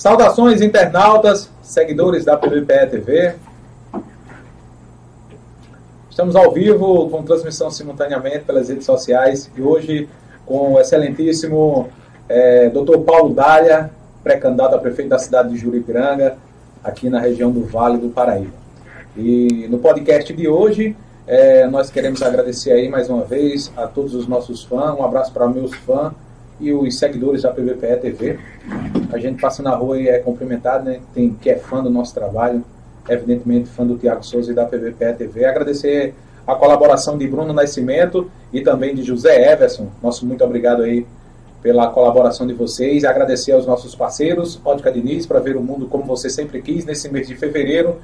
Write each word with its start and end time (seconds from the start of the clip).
Saudações 0.00 0.62
internautas, 0.62 1.50
seguidores 1.60 2.24
da 2.24 2.34
PBPE 2.34 2.86
TV. 2.90 3.34
Estamos 6.08 6.34
ao 6.34 6.50
vivo 6.52 7.10
com 7.10 7.22
transmissão 7.22 7.70
simultaneamente 7.70 8.46
pelas 8.46 8.70
redes 8.70 8.86
sociais 8.86 9.50
e 9.54 9.60
hoje 9.60 10.08
com 10.46 10.72
o 10.72 10.80
excelentíssimo 10.80 11.90
é, 12.30 12.70
Dr. 12.70 13.00
Paulo 13.00 13.34
Dália, 13.34 13.90
pré-candidato 14.24 14.74
a 14.74 14.78
prefeito 14.78 15.10
da 15.10 15.18
cidade 15.18 15.50
de 15.50 15.58
Juripiranga, 15.58 16.38
aqui 16.82 17.10
na 17.10 17.20
região 17.20 17.50
do 17.50 17.66
Vale 17.66 17.98
do 17.98 18.08
Paraíba. 18.08 18.54
E 19.14 19.68
no 19.68 19.80
podcast 19.80 20.32
de 20.32 20.48
hoje, 20.48 20.96
é, 21.26 21.66
nós 21.66 21.90
queremos 21.90 22.22
agradecer 22.22 22.72
aí 22.72 22.88
mais 22.88 23.10
uma 23.10 23.24
vez 23.24 23.70
a 23.76 23.86
todos 23.86 24.14
os 24.14 24.26
nossos 24.26 24.64
fãs, 24.64 24.98
um 24.98 25.04
abraço 25.04 25.30
para 25.30 25.46
meus 25.46 25.74
fãs 25.74 26.14
e 26.60 26.72
os 26.72 26.98
seguidores 26.98 27.42
da 27.42 27.50
PVPE 27.50 27.96
TV. 28.00 28.38
A 29.12 29.18
gente 29.18 29.40
passa 29.40 29.62
na 29.62 29.74
rua 29.74 30.00
e 30.00 30.08
é 30.08 30.18
cumprimentado, 30.18 30.84
né? 30.84 31.00
Tem 31.14 31.32
que 31.32 31.50
é 31.50 31.56
fã 31.56 31.82
do 31.82 31.90
nosso 31.90 32.14
trabalho, 32.14 32.64
evidentemente 33.08 33.68
fã 33.68 33.86
do 33.86 33.96
Tiago 33.96 34.24
Souza 34.24 34.52
e 34.52 34.54
da 34.54 34.64
PVPE 34.64 35.14
TV. 35.16 35.44
Agradecer 35.44 36.14
a 36.46 36.54
colaboração 36.54 37.16
de 37.16 37.26
Bruno 37.26 37.52
Nascimento 37.52 38.30
e 38.52 38.60
também 38.60 38.94
de 38.94 39.02
José 39.02 39.52
Everson. 39.52 39.88
Nosso 40.02 40.26
muito 40.26 40.44
obrigado 40.44 40.82
aí 40.82 41.06
pela 41.62 41.88
colaboração 41.88 42.46
de 42.46 42.52
vocês. 42.52 43.04
Agradecer 43.04 43.52
aos 43.52 43.66
nossos 43.66 43.94
parceiros, 43.94 44.60
Ótica 44.64 44.90
Diniz, 44.90 45.26
para 45.26 45.40
ver 45.40 45.56
o 45.56 45.62
mundo 45.62 45.86
como 45.86 46.04
você 46.04 46.28
sempre 46.28 46.60
quis, 46.62 46.84
nesse 46.84 47.08
mês 47.10 47.28
de 47.28 47.34
fevereiro. 47.34 47.96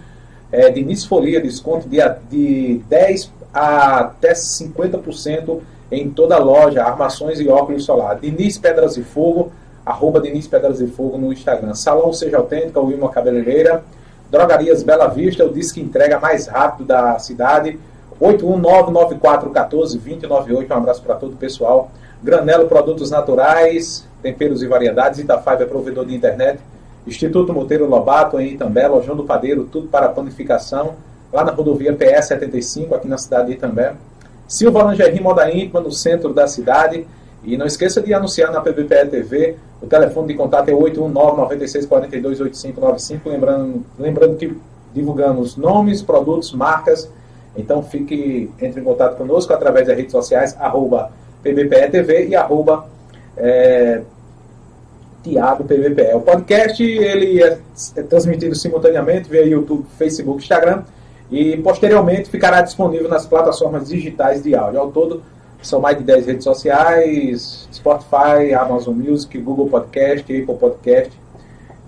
É, 0.52 0.70
Diniz 0.70 1.04
Folia, 1.04 1.40
desconto 1.40 1.88
de, 1.88 1.98
de 2.30 2.80
10 2.88 3.32
a 3.52 4.00
até 4.00 4.32
50% 4.32 5.60
em 5.90 6.10
toda 6.10 6.38
loja, 6.38 6.82
armações 6.82 7.40
e 7.40 7.48
óculos 7.48 7.84
solar. 7.84 8.18
Diniz 8.18 8.58
Pedras 8.58 8.96
e 8.96 9.02
Fogo, 9.02 9.52
arroba 9.84 10.18
Diniz 10.20 10.48
Pedras 10.48 10.80
e 10.80 10.86
Fogo 10.86 11.18
no 11.18 11.30
Instagram. 11.32 11.74
Salão 11.74 12.12
Seja 12.12 12.36
Autêntica, 12.38 12.80
Wilma 12.80 13.08
Cabeleireira. 13.08 13.82
Drogarias 14.30 14.82
Bela 14.82 15.06
Vista, 15.06 15.44
o 15.44 15.52
disco 15.52 15.78
entrega 15.78 16.18
mais 16.18 16.48
rápido 16.48 16.86
da 16.86 17.18
cidade. 17.18 17.78
81994142098. 18.20 20.70
Um 20.70 20.74
abraço 20.74 21.02
para 21.02 21.14
todo 21.14 21.34
o 21.34 21.36
pessoal. 21.36 21.90
Granelo 22.22 22.66
Produtos 22.66 23.10
Naturais, 23.10 24.06
Temperos 24.22 24.62
e 24.62 24.66
Variedades. 24.66 25.20
Itafaiba 25.20 25.62
é 25.62 25.66
provedor 25.66 26.06
de 26.06 26.14
internet. 26.14 26.58
Instituto 27.06 27.52
Monteiro 27.52 27.86
Lobato, 27.86 28.40
em 28.40 28.54
Itambé, 28.54 28.88
Lojão 28.88 29.14
do 29.14 29.22
Padeiro, 29.22 29.68
tudo 29.70 29.86
para 29.86 30.08
panificação. 30.08 30.94
Lá 31.32 31.44
na 31.44 31.52
rodovia 31.52 31.94
PS 31.94 32.26
75, 32.26 32.96
aqui 32.96 33.06
na 33.06 33.18
cidade 33.18 33.46
de 33.48 33.52
Itambé. 33.52 33.94
Silva 34.48 34.90
Lingerie 34.90 35.20
Moda 35.20 35.50
Íntima, 35.50 35.80
no 35.80 35.90
centro 35.90 36.32
da 36.32 36.46
cidade. 36.46 37.04
E 37.44 37.56
não 37.56 37.66
esqueça 37.66 38.00
de 38.00 38.12
anunciar 38.12 38.52
na 38.52 38.60
PBPE 38.60 39.06
TV. 39.10 39.56
O 39.80 39.86
telefone 39.86 40.28
de 40.28 40.34
contato 40.34 40.68
é 40.68 40.72
819-9642-8595. 40.72 43.20
Lembrando, 43.26 43.84
lembrando 43.98 44.36
que 44.36 44.56
divulgamos 44.92 45.56
nomes, 45.56 46.02
produtos, 46.02 46.52
marcas. 46.52 47.10
Então 47.56 47.82
fique, 47.82 48.50
entre 48.60 48.80
em 48.80 48.84
contato 48.84 49.16
conosco 49.16 49.52
através 49.52 49.86
das 49.86 49.96
redes 49.96 50.12
sociais, 50.12 50.56
arroba 50.58 51.10
PBPE 51.42 51.90
TV 51.90 52.28
e 52.28 52.34
arroba 52.34 52.86
é, 53.36 54.02
Tiago 55.22 55.64
PBPE. 55.64 56.14
O 56.14 56.20
podcast 56.20 56.82
ele 56.82 57.42
é, 57.42 57.58
é 57.96 58.02
transmitido 58.02 58.54
simultaneamente 58.54 59.28
via 59.28 59.44
YouTube, 59.44 59.86
Facebook, 59.98 60.42
Instagram 60.42 60.82
e 61.30 61.56
posteriormente 61.58 62.30
ficará 62.30 62.60
disponível 62.62 63.08
nas 63.08 63.26
plataformas 63.26 63.88
digitais 63.88 64.42
de 64.42 64.54
áudio. 64.54 64.80
Ao 64.80 64.90
todo, 64.90 65.22
são 65.62 65.80
mais 65.80 65.98
de 65.98 66.04
10 66.04 66.26
redes 66.26 66.44
sociais, 66.44 67.68
Spotify, 67.72 68.54
Amazon 68.58 68.94
Music, 68.94 69.36
Google 69.38 69.68
Podcast, 69.68 70.20
Apple 70.20 70.54
Podcast, 70.54 71.12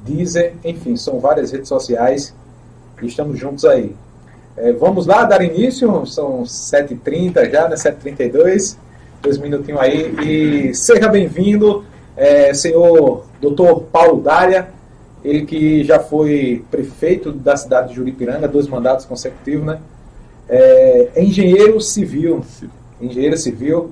Deezer, 0.04 0.54
enfim, 0.64 0.96
são 0.96 1.20
várias 1.20 1.52
redes 1.52 1.68
sociais 1.68 2.34
e 3.00 3.06
estamos 3.06 3.38
juntos 3.38 3.64
aí. 3.64 3.94
É, 4.56 4.72
vamos 4.72 5.06
lá 5.06 5.24
dar 5.24 5.42
início, 5.42 6.04
são 6.06 6.42
7h30 6.42 7.50
já, 7.50 7.68
né? 7.68 7.76
7h32, 7.76 8.76
dois 9.22 9.38
minutinhos 9.38 9.80
aí, 9.80 10.14
e 10.24 10.74
seja 10.74 11.08
bem-vindo, 11.08 11.84
é, 12.16 12.52
senhor 12.52 13.24
doutor 13.40 13.82
Paulo 13.92 14.20
Dália, 14.20 14.68
ele 15.24 15.44
que 15.44 15.84
já 15.84 15.98
foi 15.98 16.64
prefeito 16.70 17.32
da 17.32 17.56
cidade 17.56 17.88
de 17.88 17.94
Juripiranga, 17.94 18.46
dois 18.46 18.68
mandatos 18.68 19.04
consecutivos, 19.04 19.66
né? 19.66 19.78
É, 20.48 21.08
é 21.16 21.22
engenheiro 21.22 21.80
civil, 21.80 22.42
engenheiro 23.00 23.36
civil, 23.36 23.90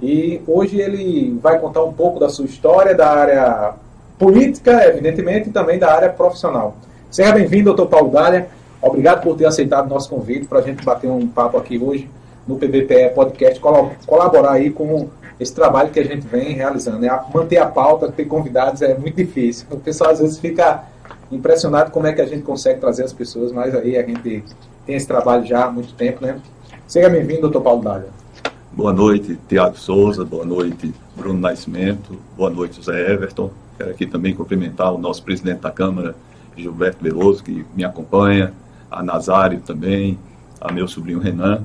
e 0.00 0.40
hoje 0.46 0.80
ele 0.80 1.38
vai 1.42 1.58
contar 1.58 1.82
um 1.82 1.92
pouco 1.92 2.20
da 2.20 2.28
sua 2.28 2.44
história, 2.44 2.94
da 2.94 3.08
área 3.08 3.74
política, 4.18 4.84
evidentemente, 4.86 5.48
e 5.48 5.52
também 5.52 5.78
da 5.78 5.92
área 5.92 6.08
profissional. 6.10 6.76
Seja 7.10 7.32
bem-vindo, 7.32 7.64
doutor 7.74 7.86
Paulo 7.86 8.10
Dália. 8.10 8.48
Obrigado 8.80 9.22
por 9.22 9.36
ter 9.36 9.46
aceitado 9.46 9.86
o 9.86 9.88
nosso 9.88 10.08
convite 10.08 10.46
para 10.46 10.58
a 10.58 10.62
gente 10.62 10.84
bater 10.84 11.08
um 11.08 11.26
papo 11.26 11.56
aqui 11.56 11.78
hoje 11.78 12.08
no 12.46 12.56
PBPE 12.56 13.10
Podcast, 13.14 13.60
colaborar 14.06 14.52
aí 14.52 14.70
com 14.70 15.08
esse 15.38 15.54
trabalho 15.54 15.90
que 15.90 16.00
a 16.00 16.04
gente 16.04 16.26
vem 16.26 16.54
realizando. 16.54 16.98
Né? 16.98 17.20
Manter 17.34 17.58
a 17.58 17.66
pauta, 17.66 18.10
ter 18.10 18.24
convidados 18.24 18.82
é 18.82 18.96
muito 18.96 19.16
difícil. 19.16 19.66
O 19.70 19.78
pessoal 19.78 20.10
às 20.10 20.18
vezes 20.18 20.38
fica 20.38 20.84
impressionado 21.30 21.90
como 21.90 22.06
é 22.06 22.12
que 22.12 22.20
a 22.20 22.26
gente 22.26 22.42
consegue 22.42 22.80
trazer 22.80 23.04
as 23.04 23.12
pessoas, 23.12 23.52
mas 23.52 23.74
aí 23.74 23.96
a 23.96 24.02
gente 24.02 24.44
tem 24.86 24.94
esse 24.94 25.06
trabalho 25.06 25.44
já 25.44 25.64
há 25.64 25.70
muito 25.70 25.92
tempo, 25.94 26.24
né? 26.24 26.40
Seja 26.86 27.08
bem-vindo, 27.08 27.42
doutor 27.42 27.62
Paulo 27.62 27.82
Dália. 27.82 28.08
Boa 28.72 28.92
noite, 28.92 29.38
Tiago 29.48 29.76
Souza, 29.76 30.24
boa 30.24 30.44
noite, 30.44 30.94
Bruno 31.16 31.40
Nascimento, 31.40 32.16
boa 32.36 32.50
noite, 32.50 32.76
José 32.76 33.10
Everton. 33.10 33.50
Quero 33.76 33.90
aqui 33.90 34.06
também 34.06 34.34
cumprimentar 34.34 34.92
o 34.92 34.98
nosso 34.98 35.22
presidente 35.22 35.60
da 35.60 35.70
Câmara, 35.70 36.14
Gilberto 36.56 37.02
Veloso, 37.02 37.42
que 37.42 37.66
me 37.74 37.84
acompanha, 37.84 38.52
a 38.90 39.02
Nazário 39.02 39.60
também, 39.60 40.18
a 40.60 40.72
meu 40.72 40.86
sobrinho 40.86 41.18
Renan, 41.18 41.62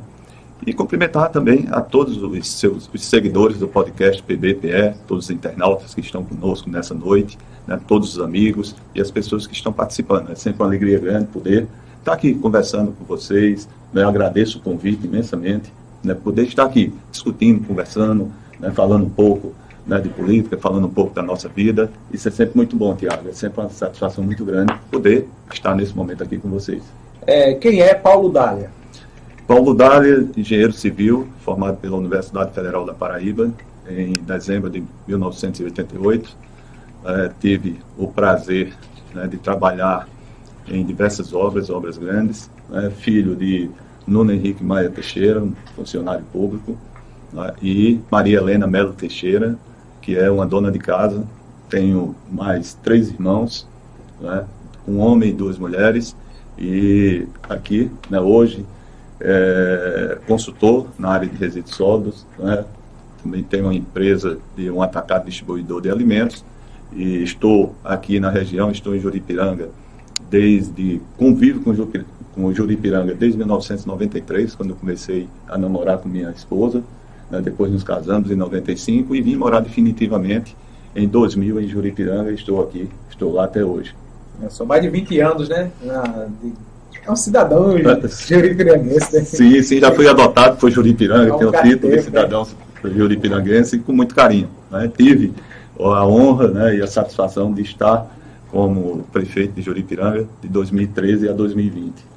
e 0.65 0.73
cumprimentar 0.73 1.29
também 1.29 1.67
a 1.71 1.81
todos 1.81 2.21
os 2.21 2.47
seus 2.47 2.89
os 2.93 3.05
seguidores 3.05 3.57
do 3.57 3.67
podcast 3.67 4.21
PBPE, 4.21 4.95
todos 5.07 5.25
os 5.25 5.31
internautas 5.31 5.93
que 5.93 6.01
estão 6.01 6.23
conosco 6.23 6.69
nessa 6.69 6.93
noite, 6.93 7.37
né, 7.67 7.79
todos 7.87 8.17
os 8.17 8.23
amigos 8.23 8.75
e 8.93 9.01
as 9.01 9.09
pessoas 9.09 9.47
que 9.47 9.53
estão 9.53 9.73
participando. 9.73 10.31
É 10.31 10.35
sempre 10.35 10.61
uma 10.61 10.69
alegria 10.69 10.99
grande 10.99 11.27
poder 11.27 11.67
estar 11.99 12.13
aqui 12.13 12.33
conversando 12.35 12.91
com 12.91 13.03
vocês. 13.05 13.67
Né, 13.91 14.03
agradeço 14.03 14.59
o 14.59 14.61
convite 14.61 15.05
imensamente, 15.05 15.71
né, 16.03 16.13
poder 16.13 16.43
estar 16.43 16.65
aqui 16.65 16.93
discutindo, 17.11 17.65
conversando, 17.65 18.31
né, 18.59 18.71
falando 18.71 19.05
um 19.05 19.09
pouco 19.09 19.53
né, 19.85 19.99
de 19.99 20.09
política, 20.09 20.57
falando 20.57 20.85
um 20.85 20.91
pouco 20.91 21.13
da 21.13 21.21
nossa 21.21 21.49
vida. 21.49 21.91
Isso 22.11 22.27
é 22.27 22.31
sempre 22.31 22.55
muito 22.55 22.75
bom, 22.75 22.95
Tiago. 22.95 23.27
É 23.27 23.33
sempre 23.33 23.61
uma 23.61 23.69
satisfação 23.69 24.23
muito 24.23 24.45
grande 24.45 24.73
poder 24.89 25.27
estar 25.51 25.75
nesse 25.75 25.95
momento 25.95 26.23
aqui 26.23 26.37
com 26.37 26.49
vocês. 26.49 26.83
É, 27.25 27.53
quem 27.55 27.81
é 27.81 27.93
Paulo 27.93 28.29
Dália? 28.29 28.71
Paulo 29.47 29.73
Dália, 29.73 30.29
engenheiro 30.37 30.71
civil, 30.71 31.27
formado 31.41 31.77
pela 31.77 31.97
Universidade 31.97 32.53
Federal 32.53 32.85
da 32.85 32.93
Paraíba 32.93 33.51
em 33.87 34.13
dezembro 34.13 34.69
de 34.69 34.83
1988. 35.07 36.37
É, 37.03 37.31
tive 37.39 37.79
o 37.97 38.07
prazer 38.07 38.73
né, 39.13 39.27
de 39.27 39.37
trabalhar 39.37 40.07
em 40.67 40.85
diversas 40.85 41.33
obras, 41.33 41.69
obras 41.69 41.97
grandes. 41.97 42.49
Né, 42.69 42.91
filho 42.91 43.35
de 43.35 43.69
Nuno 44.07 44.31
Henrique 44.31 44.63
Maia 44.63 44.89
Teixeira, 44.89 45.41
um 45.41 45.53
funcionário 45.75 46.23
público, 46.31 46.77
né, 47.33 47.53
e 47.61 47.99
Maria 48.09 48.37
Helena 48.37 48.67
Melo 48.67 48.93
Teixeira, 48.93 49.57
que 50.01 50.17
é 50.17 50.29
uma 50.29 50.45
dona 50.45 50.71
de 50.71 50.79
casa. 50.79 51.23
Tenho 51.69 52.15
mais 52.31 52.73
três 52.75 53.09
irmãos, 53.09 53.67
né, 54.19 54.45
um 54.87 54.99
homem 54.99 55.29
e 55.29 55.33
duas 55.33 55.57
mulheres. 55.57 56.15
E 56.57 57.27
aqui, 57.49 57.89
né, 58.09 58.19
hoje, 58.19 58.65
é, 59.23 60.17
consultor 60.27 60.87
na 60.97 61.09
área 61.09 61.27
de 61.27 61.35
resíduos 61.37 61.75
sólidos, 61.75 62.25
né? 62.37 62.65
também 63.21 63.43
tenho 63.43 63.65
uma 63.65 63.73
empresa 63.73 64.37
de 64.55 64.69
um 64.69 64.81
atacado 64.81 65.25
distribuidor 65.25 65.81
de 65.81 65.91
alimentos 65.91 66.43
e 66.91 67.23
estou 67.23 67.75
aqui 67.83 68.19
na 68.19 68.29
região, 68.29 68.71
estou 68.71 68.95
em 68.95 68.99
Juripiranga 68.99 69.69
desde 70.29 71.01
convivo 71.17 71.61
com, 71.61 71.75
com 72.33 72.53
Juripiranga 72.53 73.13
desde 73.13 73.37
1993, 73.37 74.55
quando 74.55 74.71
eu 74.71 74.75
comecei 74.75 75.27
a 75.47 75.57
namorar 75.57 75.99
com 75.99 76.09
minha 76.09 76.31
esposa, 76.31 76.83
né? 77.29 77.41
depois 77.41 77.71
nos 77.71 77.83
casamos 77.83 78.31
em 78.31 78.35
95 78.35 79.15
e 79.15 79.21
vim 79.21 79.35
morar 79.35 79.59
definitivamente 79.59 80.55
em 80.95 81.07
2000 81.07 81.61
em 81.61 81.67
Juripiranga 81.67 82.31
estou 82.31 82.61
aqui, 82.61 82.89
estou 83.09 83.33
lá 83.33 83.45
até 83.45 83.63
hoje. 83.63 83.95
São 84.49 84.65
mais 84.65 84.81
de 84.81 84.89
20 84.89 85.19
anos, 85.19 85.49
né? 85.49 85.71
Na, 85.83 86.27
de 86.41 86.53
é 87.05 87.11
um 87.11 87.15
cidadão 87.15 87.75
juripiranguense, 88.27 89.15
né? 89.15 89.23
Sim, 89.23 89.61
sim, 89.63 89.79
já 89.79 89.91
fui 89.91 90.07
adotado 90.07 90.57
por 90.57 90.69
Juripiranga, 90.69 91.29
é 91.29 91.33
um 91.33 91.37
tenho 91.37 91.49
o 91.49 91.63
título 91.63 91.91
de 91.91 91.97
né? 91.97 92.01
cidadão 92.03 92.47
né? 92.83 92.91
juripiranguense 92.95 93.79
com 93.79 93.91
muito 93.91 94.13
carinho. 94.13 94.49
Né? 94.69 94.91
Tive 94.95 95.33
a 95.79 96.05
honra 96.05 96.47
né, 96.49 96.75
e 96.75 96.81
a 96.81 96.87
satisfação 96.87 97.51
de 97.51 97.63
estar 97.63 98.05
como 98.51 99.03
prefeito 99.11 99.53
de 99.53 99.61
Juripiranga 99.61 100.27
de 100.41 100.47
2013 100.47 101.29
a 101.29 101.33
2020. 101.33 102.11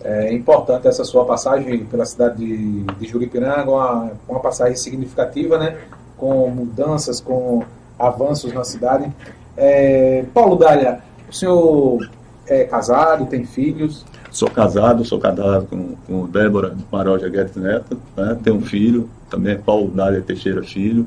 É 0.00 0.32
importante 0.32 0.88
essa 0.88 1.04
sua 1.04 1.24
passagem 1.24 1.84
pela 1.84 2.04
cidade 2.04 2.38
de, 2.38 2.82
de 2.82 3.06
Juripiranga, 3.06 3.70
uma, 3.70 4.12
uma 4.28 4.40
passagem 4.40 4.76
significativa, 4.76 5.58
né? 5.58 5.76
com 6.16 6.48
mudanças, 6.50 7.20
com 7.20 7.62
avanços 7.98 8.52
na 8.52 8.64
cidade. 8.64 9.10
É, 9.56 10.24
Paulo 10.34 10.56
Dália, 10.56 11.00
O 11.28 11.32
senhor 11.32 12.08
é 12.48 12.64
casado, 12.64 13.26
tem 13.26 13.44
filhos? 13.44 14.04
Sou 14.30 14.50
casado, 14.50 15.04
sou 15.04 15.18
casado 15.18 15.66
com, 15.66 15.94
com 16.06 16.26
Débora 16.26 16.74
Maroja 16.90 17.28
Guedes 17.28 17.56
Neto, 17.56 17.98
né? 18.16 18.38
tenho 18.42 18.56
um 18.56 18.62
filho, 18.62 19.08
também 19.30 19.54
é 19.54 19.56
Paulo 19.56 19.90
Dália 19.90 20.20
Teixeira 20.20 20.62
Filho, 20.62 21.06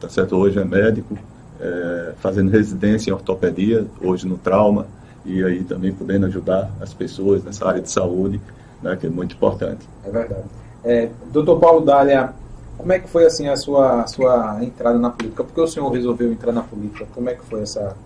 tá 0.00 0.08
certo? 0.08 0.36
Hoje 0.36 0.58
é 0.58 0.64
médico, 0.64 1.16
é, 1.60 2.12
fazendo 2.18 2.50
residência 2.50 3.10
em 3.10 3.12
ortopedia, 3.12 3.86
hoje 4.00 4.26
no 4.26 4.36
trauma, 4.36 4.86
e 5.24 5.42
aí 5.42 5.64
também 5.64 5.92
podendo 5.92 6.26
ajudar 6.26 6.70
as 6.80 6.94
pessoas 6.94 7.42
nessa 7.42 7.66
área 7.66 7.80
de 7.80 7.90
saúde, 7.90 8.40
né, 8.82 8.96
que 8.96 9.06
é 9.06 9.10
muito 9.10 9.34
importante. 9.34 9.88
É 10.04 10.10
verdade. 10.10 10.44
É, 10.84 11.08
doutor 11.32 11.58
Paulo 11.58 11.84
Dália, 11.84 12.32
como 12.78 12.92
é 12.92 12.98
que 12.98 13.08
foi 13.08 13.24
assim 13.24 13.48
a 13.48 13.56
sua, 13.56 14.02
a 14.02 14.06
sua 14.06 14.58
entrada 14.62 14.98
na 14.98 15.10
política? 15.10 15.42
Por 15.42 15.52
que 15.52 15.60
o 15.60 15.66
senhor 15.66 15.88
resolveu 15.90 16.30
entrar 16.30 16.52
na 16.52 16.62
política? 16.62 17.06
Como 17.14 17.28
é 17.28 17.34
que 17.34 17.44
foi 17.44 17.62
essa... 17.62 17.96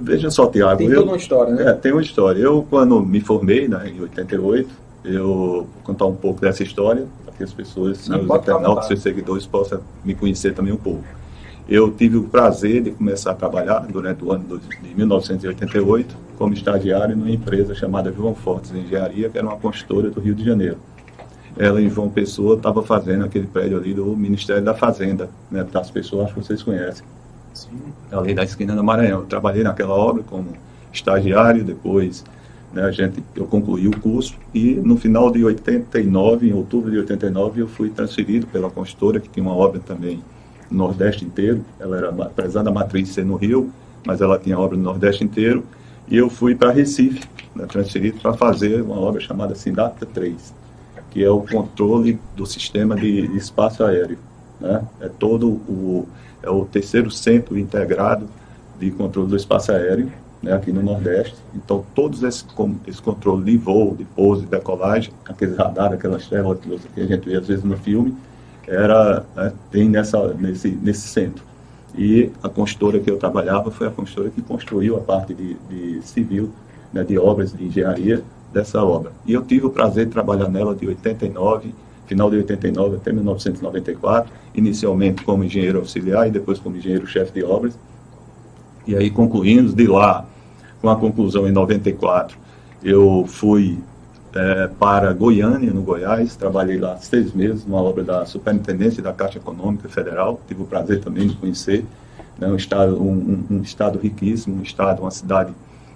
Veja 0.00 0.30
só, 0.30 0.46
Tiago. 0.46 0.78
Tem 0.78 0.90
toda 0.90 1.06
uma 1.06 1.16
história, 1.16 1.54
né? 1.54 1.70
É, 1.70 1.72
tem 1.72 1.92
uma 1.92 2.02
história. 2.02 2.40
Eu, 2.40 2.66
quando 2.68 3.00
me 3.00 3.20
formei, 3.20 3.66
né, 3.66 3.92
em 3.94 4.00
88, 4.00 4.68
eu 5.04 5.26
vou 5.26 5.66
contar 5.82 6.06
um 6.06 6.14
pouco 6.14 6.40
dessa 6.40 6.62
história, 6.62 7.06
para 7.24 7.34
que 7.34 7.42
as 7.42 7.52
pessoas, 7.52 8.08
né, 8.08 8.16
os 8.16 8.24
internautas, 8.24 8.86
seus 8.86 9.00
seguidores, 9.00 9.46
possam 9.46 9.80
me 10.04 10.14
conhecer 10.14 10.54
também 10.54 10.72
um 10.72 10.78
pouco. 10.78 11.04
Eu 11.68 11.90
tive 11.90 12.16
o 12.16 12.22
prazer 12.24 12.82
de 12.82 12.90
começar 12.92 13.32
a 13.32 13.34
trabalhar 13.34 13.80
durante 13.80 14.24
o 14.24 14.32
ano 14.32 14.58
de 14.58 14.94
1988 14.94 16.16
como 16.38 16.54
estagiário 16.54 17.16
numa 17.16 17.30
empresa 17.30 17.74
chamada 17.74 18.12
João 18.12 18.34
Fortes 18.34 18.72
Engenharia, 18.72 19.28
que 19.28 19.36
era 19.36 19.46
uma 19.46 19.56
consultora 19.56 20.08
do 20.08 20.20
Rio 20.20 20.34
de 20.34 20.44
Janeiro. 20.44 20.78
Ela 21.58 21.82
em 21.82 21.90
João 21.90 22.08
Pessoa 22.08 22.56
estava 22.56 22.82
fazendo 22.82 23.24
aquele 23.24 23.46
prédio 23.46 23.76
ali 23.76 23.92
do 23.92 24.16
Ministério 24.16 24.62
da 24.62 24.72
Fazenda, 24.72 25.28
né, 25.50 25.66
as 25.74 25.90
pessoas, 25.90 26.26
acho 26.26 26.34
que 26.34 26.40
vocês 26.44 26.62
conhecem. 26.62 27.04
Sim. 27.58 27.78
Ali 28.12 28.34
da 28.34 28.44
esquina 28.44 28.74
do 28.74 28.84
Maranhão. 28.84 29.20
Eu 29.20 29.26
trabalhei 29.26 29.62
naquela 29.62 29.94
obra 29.94 30.22
como 30.22 30.48
estagiário, 30.92 31.64
depois 31.64 32.24
né, 32.72 32.82
a 32.82 32.90
gente, 32.90 33.22
eu 33.34 33.46
concluí 33.46 33.88
o 33.88 33.98
curso 33.98 34.34
e 34.54 34.74
no 34.74 34.96
final 34.96 35.30
de 35.30 35.44
89, 35.44 36.48
em 36.48 36.52
outubro 36.52 36.90
de 36.90 36.98
89, 36.98 37.62
eu 37.62 37.68
fui 37.68 37.90
transferido 37.90 38.46
pela 38.46 38.70
consultora, 38.70 39.18
que 39.18 39.28
tinha 39.28 39.44
uma 39.44 39.54
obra 39.54 39.80
também 39.80 40.22
Nordeste 40.70 41.24
inteiro. 41.24 41.64
Ela 41.80 41.96
era, 41.96 42.08
apesar 42.10 42.62
da 42.62 42.70
matriz 42.70 43.08
ser 43.08 43.24
no 43.24 43.36
Rio, 43.36 43.70
mas 44.06 44.20
ela 44.20 44.38
tinha 44.38 44.58
obra 44.58 44.76
no 44.76 44.82
Nordeste 44.82 45.24
inteiro. 45.24 45.64
E 46.06 46.16
eu 46.16 46.30
fui 46.30 46.54
para 46.54 46.70
Recife, 46.70 47.22
né, 47.54 47.66
transferido 47.66 48.20
para 48.20 48.34
fazer 48.34 48.82
uma 48.82 48.98
obra 48.98 49.20
chamada 49.20 49.54
Sindata 49.54 50.06
3, 50.06 50.54
que 51.10 51.24
é 51.24 51.30
o 51.30 51.40
controle 51.40 52.18
do 52.36 52.46
sistema 52.46 52.94
de 52.94 53.34
espaço 53.36 53.82
aéreo. 53.84 54.18
Né? 54.60 54.84
É 55.00 55.08
todo 55.08 55.48
o, 55.48 56.06
é 56.42 56.50
o 56.50 56.64
terceiro 56.64 57.10
centro 57.10 57.58
integrado 57.58 58.26
de 58.78 58.90
controle 58.90 59.28
do 59.28 59.36
espaço 59.36 59.72
aéreo, 59.72 60.10
né, 60.42 60.52
aqui 60.52 60.70
no 60.70 60.82
Nordeste. 60.82 61.36
Então, 61.54 61.84
todos 61.94 62.22
esse, 62.22 62.44
esse 62.86 63.02
controle 63.02 63.44
de 63.44 63.56
voo, 63.56 63.96
de 63.96 64.04
pouso, 64.04 64.42
de 64.42 64.48
decolagem, 64.48 65.12
aqueles 65.24 65.56
radares, 65.56 65.98
aquelas 65.98 66.26
telas 66.28 66.58
que 66.94 67.00
a 67.00 67.06
gente 67.06 67.28
vê 67.28 67.36
às 67.36 67.48
vezes 67.48 67.64
no 67.64 67.76
filme, 67.76 68.14
era 68.68 69.24
né, 69.34 69.52
tem 69.70 69.88
nessa 69.88 70.34
nesse 70.34 70.68
nesse 70.68 71.08
centro 71.08 71.42
e 71.96 72.30
a 72.42 72.48
construtora 72.48 73.00
que 73.00 73.10
eu 73.10 73.16
trabalhava 73.16 73.70
foi 73.70 73.88
a 73.88 73.90
construtora 73.90 74.30
que 74.30 74.42
construiu 74.42 74.96
a 74.96 75.00
parte 75.00 75.34
de, 75.34 75.56
de 75.70 76.02
civil 76.02 76.50
né, 76.92 77.02
de 77.02 77.18
obras 77.18 77.52
de 77.52 77.64
engenharia 77.64 78.22
dessa 78.52 78.82
obra 78.84 79.10
e 79.26 79.32
eu 79.32 79.42
tive 79.42 79.66
o 79.66 79.70
prazer 79.70 80.06
de 80.06 80.12
trabalhar 80.12 80.48
nela 80.48 80.74
de 80.74 80.86
89 80.86 81.74
final 82.08 82.30
de 82.30 82.36
89 82.38 82.96
até 82.96 83.12
1994 83.12 84.32
inicialmente 84.54 85.22
como 85.22 85.44
engenheiro 85.44 85.78
auxiliar 85.78 86.26
e 86.26 86.30
depois 86.30 86.58
como 86.58 86.76
engenheiro 86.76 87.06
chefe 87.06 87.32
de 87.32 87.44
obras 87.44 87.78
e 88.86 88.96
aí 88.96 89.10
concluindo 89.10 89.72
de 89.72 89.86
lá 89.86 90.26
com 90.80 90.88
a 90.88 90.96
conclusão 90.96 91.46
em 91.46 91.52
94 91.52 92.36
eu 92.82 93.24
fui 93.28 93.78
é, 94.34 94.68
para 94.78 95.12
Goiânia, 95.12 95.72
no 95.72 95.82
Goiás. 95.82 96.36
Trabalhei 96.36 96.78
lá 96.78 96.96
seis 96.98 97.32
meses 97.32 97.64
numa 97.64 97.82
obra 97.82 98.04
da 98.04 98.26
Superintendência 98.26 99.02
da 99.02 99.12
Caixa 99.12 99.38
Econômica 99.38 99.88
Federal. 99.88 100.40
Tive 100.46 100.62
o 100.62 100.64
prazer 100.64 101.00
também 101.00 101.28
de 101.28 101.34
conhecer. 101.34 101.84
Né, 102.38 102.46
um, 102.46 102.54
estado, 102.54 103.02
um, 103.02 103.44
um, 103.50 103.62
estado 103.62 103.98
riquíssimo, 103.98 104.60
um 104.60 104.62
estado, 104.62 105.02
uma 105.02 105.10
cidade 105.10 105.52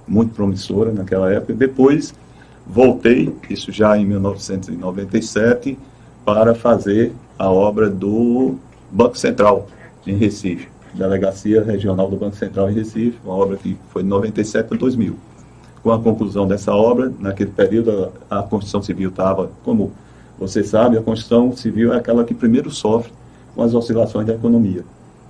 muito 0.09 0.35
promissora 0.35 0.91
naquela 0.91 1.33
época. 1.33 1.53
Depois 1.53 2.13
voltei, 2.67 3.33
isso 3.49 3.71
já 3.71 3.97
em 3.97 4.05
1997, 4.05 5.79
para 6.25 6.55
fazer 6.55 7.13
a 7.39 7.51
obra 7.51 7.89
do 7.91 8.57
Banco 8.91 9.17
Central 9.17 9.67
em 10.07 10.17
Recife, 10.17 10.69
Delegacia 10.95 11.63
Regional 11.63 12.09
do 12.11 12.17
Banco 12.17 12.37
Central 12.37 12.71
em 12.71 12.75
Recife, 12.75 13.19
uma 13.25 13.35
obra 13.35 13.57
que 13.57 13.77
foi 13.91 14.03
de 14.03 14.09
97 14.09 14.75
a 14.75 14.77
2000 14.77 15.17
com 15.83 15.91
a 15.91 15.99
conclusão 15.99 16.47
dessa 16.47 16.73
obra, 16.73 17.13
naquele 17.19 17.51
período 17.51 18.13
a, 18.31 18.39
a 18.39 18.43
construção 18.43 18.83
civil 18.83 19.11
estava, 19.11 19.51
como 19.65 19.93
você 20.39 20.63
sabe, 20.63 20.97
a 20.97 21.03
construção 21.03 21.55
civil 21.57 21.93
é 21.93 21.97
aquela 21.97 22.25
que 22.25 22.35
primeiro 22.35 22.71
sofre 22.71 23.13
com 23.55 23.63
as 23.63 23.75
oscilações 23.75 24.27
da 24.27 24.35
economia. 24.35 24.85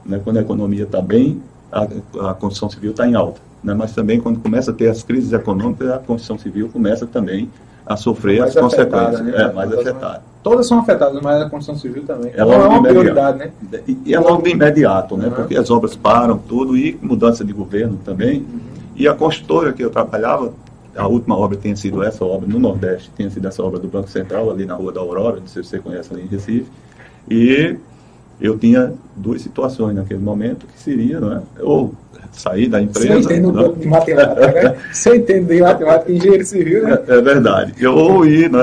Né? 0.04 0.20
Quando 0.22 0.36
a 0.38 0.40
economia 0.40 0.84
está 0.84 1.00
bem, 1.00 1.42
a, 1.70 1.82
a 2.30 2.34
construção 2.34 2.68
civil 2.68 2.90
está 2.90 3.06
em 3.06 3.14
alta. 3.14 3.40
Né? 3.64 3.74
Mas 3.74 3.92
também 3.92 4.20
quando 4.20 4.40
começa 4.40 4.70
a 4.70 4.74
ter 4.74 4.88
as 4.88 5.02
crises 5.02 5.32
econômicas, 5.32 5.90
a 5.90 5.98
construção 5.98 6.38
civil 6.38 6.68
começa 6.68 7.06
também 7.06 7.50
a 7.86 7.96
sofrer 7.96 8.40
mais 8.40 8.56
as 8.56 8.62
consequências. 8.62 9.20
Né? 9.20 9.32
É, 9.34 9.52
mais 9.52 9.72
afetada. 9.72 10.22
Todas 10.42 10.66
são 10.66 10.80
afetadas, 10.80 11.20
mas 11.22 11.40
a 11.40 11.48
construção 11.48 11.80
civil 11.80 12.04
também. 12.04 12.32
É, 12.34 12.42
logo 12.42 12.64
é 12.64 12.68
uma 12.68 12.82
prioridade, 12.82 13.38
né? 13.38 13.52
E, 14.04 14.12
é 14.12 14.18
logo 14.18 14.42
de 14.42 14.50
imediato, 14.50 15.16
né? 15.16 15.26
Uhum. 15.26 15.32
Porque 15.32 15.56
as 15.56 15.70
obras 15.70 15.94
param, 15.94 16.36
tudo, 16.36 16.76
e 16.76 16.98
mudança 17.00 17.44
de 17.44 17.52
governo 17.52 17.98
também. 18.04 18.40
Uhum 18.40 18.72
e 18.94 19.08
a 19.08 19.14
construtora 19.14 19.72
que 19.72 19.82
eu 19.82 19.90
trabalhava, 19.90 20.52
a 20.94 21.06
última 21.06 21.36
obra 21.36 21.56
tinha 21.56 21.74
sido 21.74 22.02
essa 22.02 22.24
obra 22.24 22.46
no 22.46 22.58
Nordeste, 22.58 23.10
tinha 23.16 23.30
sido 23.30 23.48
essa 23.48 23.62
obra 23.62 23.78
do 23.78 23.88
Banco 23.88 24.08
Central, 24.08 24.50
ali 24.50 24.66
na 24.66 24.74
Rua 24.74 24.92
da 24.92 25.00
Aurora, 25.00 25.40
não 25.40 25.46
sei 25.46 25.62
se 25.62 25.70
você 25.70 25.78
conhece 25.78 26.12
ali 26.12 26.22
em 26.22 26.26
Recife. 26.26 26.66
E 27.30 27.76
eu 28.40 28.58
tinha 28.58 28.92
duas 29.16 29.40
situações 29.40 29.94
naquele 29.94 30.20
momento, 30.20 30.66
que 30.66 30.78
seria, 30.78 31.20
não 31.20 31.32
é? 31.32 31.42
ou 31.60 31.94
sair 32.32 32.68
da 32.68 32.80
empresa... 32.80 33.14
Você 33.14 33.34
entende 33.34 33.46
um 33.46 33.52
pouco 33.52 33.78
de 33.78 33.86
matemática, 33.86 34.62
né? 34.62 34.76
Você 34.92 35.16
entende 35.16 35.54
de 35.54 35.60
matemática, 35.60 36.12
engenheiro 36.12 36.44
civil, 36.44 36.84
né? 36.84 36.98
É, 37.08 37.14
é 37.14 37.20
verdade. 37.20 37.74
Eu, 37.78 37.94
ou 37.94 38.24
ir, 38.24 38.50
né, 38.50 38.62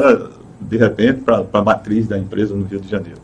de 0.59 0.77
repente, 0.77 1.21
para 1.21 1.45
a 1.51 1.61
matriz 1.61 2.07
da 2.07 2.17
empresa 2.17 2.55
no 2.55 2.65
Rio 2.65 2.79
de 2.79 2.89
Janeiro. 2.89 3.19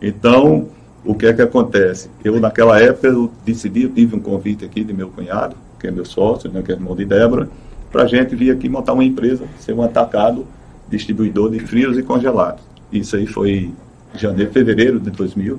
Então, 0.00 0.68
o 1.04 1.14
que 1.14 1.26
é 1.26 1.32
que 1.32 1.42
acontece? 1.42 2.10
Eu, 2.24 2.38
naquela 2.40 2.80
época, 2.80 3.08
eu 3.08 3.30
decidi, 3.44 3.84
eu 3.84 3.90
tive 3.90 4.16
um 4.16 4.20
convite 4.20 4.64
aqui 4.64 4.84
de 4.84 4.92
meu 4.92 5.08
cunhado, 5.08 5.56
que 5.78 5.86
é 5.86 5.90
meu 5.90 6.04
sócio, 6.04 6.50
né, 6.50 6.62
que 6.62 6.72
é 6.72 6.74
irmão 6.74 6.94
de 6.94 7.04
Débora, 7.04 7.48
para 7.90 8.02
a 8.02 8.06
gente 8.06 8.34
vir 8.34 8.50
aqui 8.50 8.68
montar 8.68 8.92
uma 8.92 9.04
empresa, 9.04 9.44
ser 9.58 9.72
um 9.72 9.82
atacado 9.82 10.46
distribuidor 10.88 11.50
de 11.50 11.60
frios 11.60 11.98
e 11.98 12.02
congelados. 12.02 12.62
Isso 12.92 13.16
aí 13.16 13.26
foi 13.26 13.72
janeiro, 14.14 14.52
fevereiro 14.52 15.00
de 15.00 15.10
2000. 15.10 15.58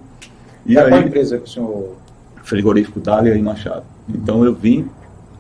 E 0.66 0.78
é 0.78 0.82
aí, 0.82 1.06
empresa 1.06 1.38
que 1.38 1.44
o 1.44 1.48
senhor... 1.48 1.96
Frigorífico 2.48 3.02
Dália 3.02 3.36
e 3.36 3.42
Machado. 3.42 3.84
Então 4.08 4.46
eu 4.46 4.56
vim 4.56 4.88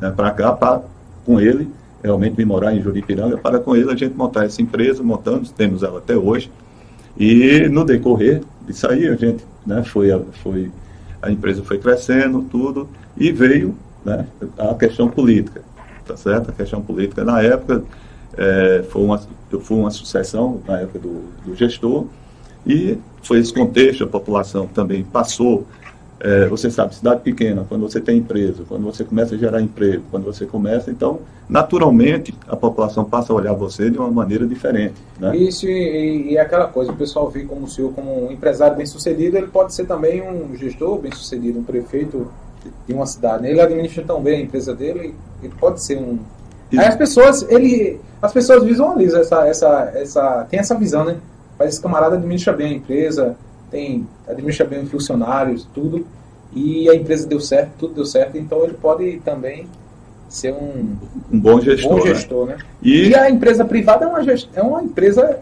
né, 0.02 0.12
para 0.12 0.30
cá 0.32 0.52
pra, 0.52 0.82
com 1.26 1.40
ele, 1.40 1.70
realmente 2.08 2.36
vim 2.36 2.46
morar 2.46 2.74
em 2.74 2.82
Juripiranga, 2.82 3.38
para 3.38 3.60
com 3.60 3.76
ele 3.76 3.92
a 3.92 3.96
gente 3.96 4.16
montar 4.16 4.46
essa 4.46 4.62
empresa, 4.62 5.04
montamos, 5.04 5.52
temos 5.52 5.84
ela 5.84 6.00
até 6.00 6.16
hoje. 6.16 6.50
E 7.18 7.68
no 7.70 7.84
decorrer 7.84 8.42
disso 8.66 8.88
aí, 8.90 9.08
a 9.08 9.16
gente 9.16 9.44
né, 9.66 9.84
foi, 9.84 10.10
foi, 10.42 10.72
a 11.22 11.30
empresa 11.30 11.64
foi 11.64 11.78
crescendo, 11.78 12.42
tudo, 12.50 12.88
e 13.18 13.32
veio 13.32 13.76
né, 14.06 14.26
a 14.58 14.74
questão 14.76 15.10
política, 15.10 15.62
tá 16.06 16.16
certo? 16.16 16.50
A 16.50 16.54
questão 16.54 16.82
política, 16.82 17.24
na 17.24 17.42
época, 17.42 17.84
é, 18.38 18.84
foi 18.90 19.02
uma, 19.04 19.22
fui 19.62 19.78
uma 19.78 19.92
sucessão, 19.92 20.62
na 20.68 20.80
época 20.80 21.00
do, 21.00 21.24
do 21.46 21.56
gestor, 21.56 22.06
e 22.66 22.98
foi 23.24 23.40
esse 23.40 23.54
contexto, 23.54 24.04
a 24.04 24.08
população 24.08 24.68
também 24.68 25.04
passou 25.04 25.66
é, 26.20 26.48
você 26.48 26.72
sabe, 26.72 26.96
cidade 26.96 27.22
pequena, 27.22 27.66
quando 27.68 27.82
você 27.82 28.02
tem 28.02 28.18
empresa, 28.18 28.64
quando 28.68 28.84
você 28.84 29.04
começa 29.04 29.36
a 29.36 29.38
gerar 29.38 29.62
emprego, 29.62 30.04
quando 30.10 30.24
você 30.24 30.46
começa, 30.46 30.90
então, 30.90 31.20
naturalmente, 31.48 32.34
a 32.48 32.56
população 32.56 33.06
passa 33.06 33.32
a 33.32 33.36
olhar 33.36 33.54
você 33.54 33.90
de 33.90 33.98
uma 33.98 34.10
maneira 34.10 34.46
diferente. 34.48 34.96
Né? 35.20 35.36
Isso, 35.38 35.68
e, 35.68 36.32
e 36.32 36.38
é 36.38 36.42
aquela 36.42 36.68
coisa, 36.68 36.92
o 36.92 36.96
pessoal 36.96 37.30
vê 37.30 37.44
como 37.44 37.66
o 37.66 37.70
senhor 37.70 37.94
como 37.94 38.28
um 38.28 38.32
empresário 38.32 38.76
bem-sucedido, 38.76 39.38
ele 39.38 39.48
pode 39.48 39.74
ser 39.74 39.86
também 39.86 40.22
um 40.22 40.56
gestor 40.56 40.98
bem-sucedido, 40.98 41.60
um 41.60 41.64
prefeito 41.64 42.28
de 42.88 42.94
uma 42.94 43.06
cidade. 43.06 43.44
Né? 43.44 43.52
Ele 43.52 43.62
administra 43.62 44.04
tão 44.04 44.22
bem 44.22 44.42
a 44.42 44.44
empresa 44.44 44.74
dele, 44.74 45.14
ele 45.42 45.54
pode 45.60 45.84
ser 45.84 45.98
um. 45.98 46.18
Aí 46.72 46.80
as 46.80 46.96
pessoas, 46.96 47.44
ele, 47.50 48.00
as 48.22 48.34
pessoas 48.34 48.64
visualizam 48.64 49.22
essa, 49.22 49.48
essa, 49.48 49.92
essa, 49.96 50.48
tem 50.50 50.60
essa 50.60 50.76
visão, 50.76 51.06
né? 51.06 51.18
Mas 51.58 51.70
esse 51.70 51.82
camarada 51.82 52.16
administra 52.16 52.52
bem 52.52 52.74
a 52.74 52.76
empresa, 52.76 53.38
tem, 53.70 54.08
administra 54.28 54.66
bem 54.66 54.84
os 54.84 54.92
funcionários, 54.92 55.68
tudo, 55.74 56.06
e 56.54 56.90
a 56.90 56.96
empresa 56.96 57.28
deu 57.28 57.40
certo, 57.40 57.72
tudo 57.80 57.94
deu 57.96 58.06
certo, 58.06 58.38
então 58.38 58.64
ele 58.64 58.74
pode 58.74 59.20
também 59.20 59.68
ser 60.30 60.54
um, 60.54 60.96
um 61.32 61.40
bom 61.40 61.60
gestor. 61.62 61.98
Bom 61.98 62.06
né? 62.06 62.14
gestor 62.14 62.48
né? 62.48 62.56
né? 62.56 62.62
E... 62.82 63.10
e... 63.10 63.16
a 63.16 63.30
empresa 63.30 63.66
privada 63.66 64.06
é 64.06 64.08
uma, 64.08 64.24
gest... 64.24 64.50
é 64.54 64.62
uma 64.62 64.84
empresa. 64.84 65.40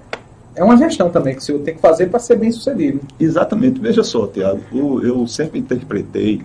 É 0.55 0.63
uma 0.63 0.77
gestão 0.77 1.09
também 1.09 1.35
que 1.35 1.41
o 1.41 1.43
senhor 1.43 1.59
tem 1.59 1.75
que 1.75 1.81
fazer 1.81 2.07
para 2.07 2.17
ser 2.17 2.37
bem 2.37 2.49
sucedido. 2.49 3.01
Exatamente. 3.19 3.77
Veja 3.77 4.03
só, 4.03 4.25
Tiago, 4.25 4.61
eu 5.03 5.27
sempre 5.27 5.59
interpretei 5.59 6.41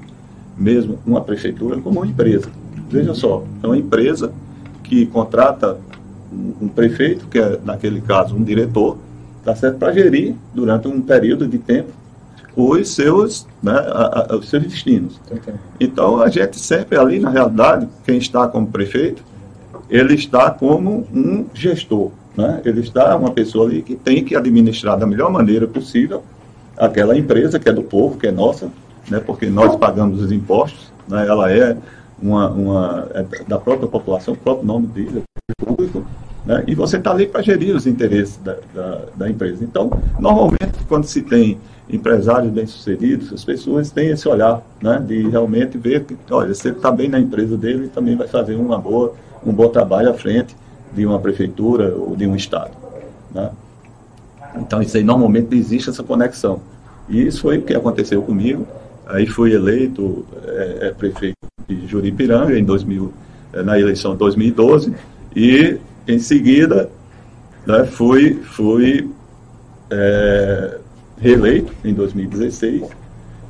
mesmo 0.58 0.99
uma 1.06 1.20
prefeitura 1.20 1.80
como 1.80 2.00
uma 2.00 2.06
empresa. 2.08 2.50
Veja 2.88 3.14
só, 3.14 3.44
é 3.62 3.66
uma 3.66 3.78
empresa 3.78 4.32
que 4.82 5.06
contrata 5.06 5.78
um 6.60 6.66
prefeito, 6.66 7.28
que 7.28 7.38
é, 7.38 7.60
naquele 7.64 8.00
caso, 8.00 8.34
um 8.34 8.42
diretor, 8.42 8.99
tá 9.50 9.57
certo? 9.57 9.78
Para 9.78 9.92
gerir, 9.92 10.35
durante 10.54 10.87
um 10.87 11.00
período 11.00 11.47
de 11.47 11.59
tempo, 11.59 11.90
os 12.57 12.95
seus, 12.95 13.47
né, 13.62 13.73
a, 13.73 14.33
a, 14.33 14.37
os 14.37 14.49
seus 14.49 14.62
destinos. 14.62 15.21
Então, 15.78 16.21
a 16.21 16.28
gente 16.28 16.59
sempre 16.59 16.99
ali, 16.99 17.19
na 17.19 17.30
realidade, 17.30 17.88
quem 18.04 18.19
está 18.19 18.47
como 18.47 18.66
prefeito, 18.69 19.23
ele 19.88 20.14
está 20.14 20.50
como 20.50 21.07
um 21.12 21.47
gestor. 21.52 22.11
Né? 22.37 22.61
Ele 22.64 22.80
está 22.80 23.16
uma 23.16 23.33
pessoa 23.33 23.66
ali 23.66 23.83
que 23.83 23.97
tem 23.97 24.25
que 24.25 24.37
administrar 24.37 24.97
da 24.97 25.07
melhor 25.07 25.30
maneira 25.30 25.66
possível 25.66 26.23
aquela 26.76 27.16
empresa 27.19 27.59
que 27.59 27.69
é 27.69 27.73
do 27.73 27.83
povo, 27.83 28.19
que 28.19 28.26
é 28.26 28.33
nossa, 28.33 28.71
né? 29.11 29.21
porque 29.21 29.47
nós 29.47 29.75
pagamos 29.76 30.23
os 30.23 30.30
impostos, 30.30 30.92
né? 31.09 31.26
ela 31.26 31.52
é 31.52 31.76
uma, 32.23 32.49
uma 32.50 33.09
é 33.14 33.25
da 33.49 33.59
própria 33.59 33.88
população, 33.88 34.35
o 34.35 34.37
próprio 34.37 34.66
nome 34.66 34.87
dele 34.87 35.23
é 35.25 35.64
público, 35.64 36.04
né? 36.44 36.64
e 36.66 36.75
você 36.75 36.97
está 36.97 37.11
ali 37.11 37.26
para 37.26 37.42
gerir 37.42 37.75
os 37.75 37.87
interesses 37.87 38.38
da, 38.38 38.56
da, 38.75 39.02
da, 39.16 39.30
empresa. 39.30 39.62
Então, 39.62 39.90
normalmente, 40.18 40.78
quando 40.88 41.04
se 41.04 41.23
tem 41.23 41.59
empresários 41.88 42.50
bem-sucedidos, 42.52 43.32
as 43.32 43.44
pessoas 43.44 43.90
têm 43.90 44.09
esse 44.09 44.28
olhar 44.28 44.62
né? 44.80 45.02
de 45.06 45.28
realmente 45.28 45.76
ver 45.76 46.04
que, 46.04 46.16
olha, 46.30 46.47
ele 46.47 46.52
está 46.52 46.90
bem 46.90 47.09
na 47.09 47.18
empresa 47.18 47.56
dele, 47.56 47.88
também 47.88 48.16
vai 48.16 48.28
fazer 48.28 48.54
uma 48.54 48.78
boa, 48.78 49.14
um 49.44 49.52
bom 49.52 49.68
trabalho 49.68 50.11
à 50.11 50.14
frente 50.14 50.56
de 50.92 51.04
uma 51.06 51.18
prefeitura 51.18 51.94
ou 51.94 52.16
de 52.16 52.26
um 52.26 52.35
estado. 52.35 52.73
Né? 53.35 53.50
Então, 54.56 54.82
isso 54.82 54.97
aí 54.97 55.04
normalmente 55.04 55.54
existe 55.54 55.90
essa 55.90 56.02
conexão. 56.02 56.61
E 57.09 57.26
isso 57.26 57.42
foi 57.42 57.59
o 57.59 57.62
que 57.62 57.75
aconteceu 57.75 58.23
comigo. 58.23 58.66
Aí 59.06 59.26
fui 59.26 59.52
eleito 59.52 60.25
é, 60.47 60.78
é, 60.82 60.90
prefeito 60.90 61.37
de 61.68 61.87
Juripiranga 61.87 62.59
em 62.59 62.64
2000, 62.64 63.12
é, 63.52 63.62
na 63.62 63.78
eleição 63.78 64.12
de 64.12 64.18
2012 64.18 64.94
e 65.35 65.78
em 66.11 66.19
seguida 66.19 66.90
né, 67.67 67.85
fui, 67.85 68.40
é, 69.90 70.79
reeleito 71.19 71.73
em 71.85 71.93
2016 71.95 72.85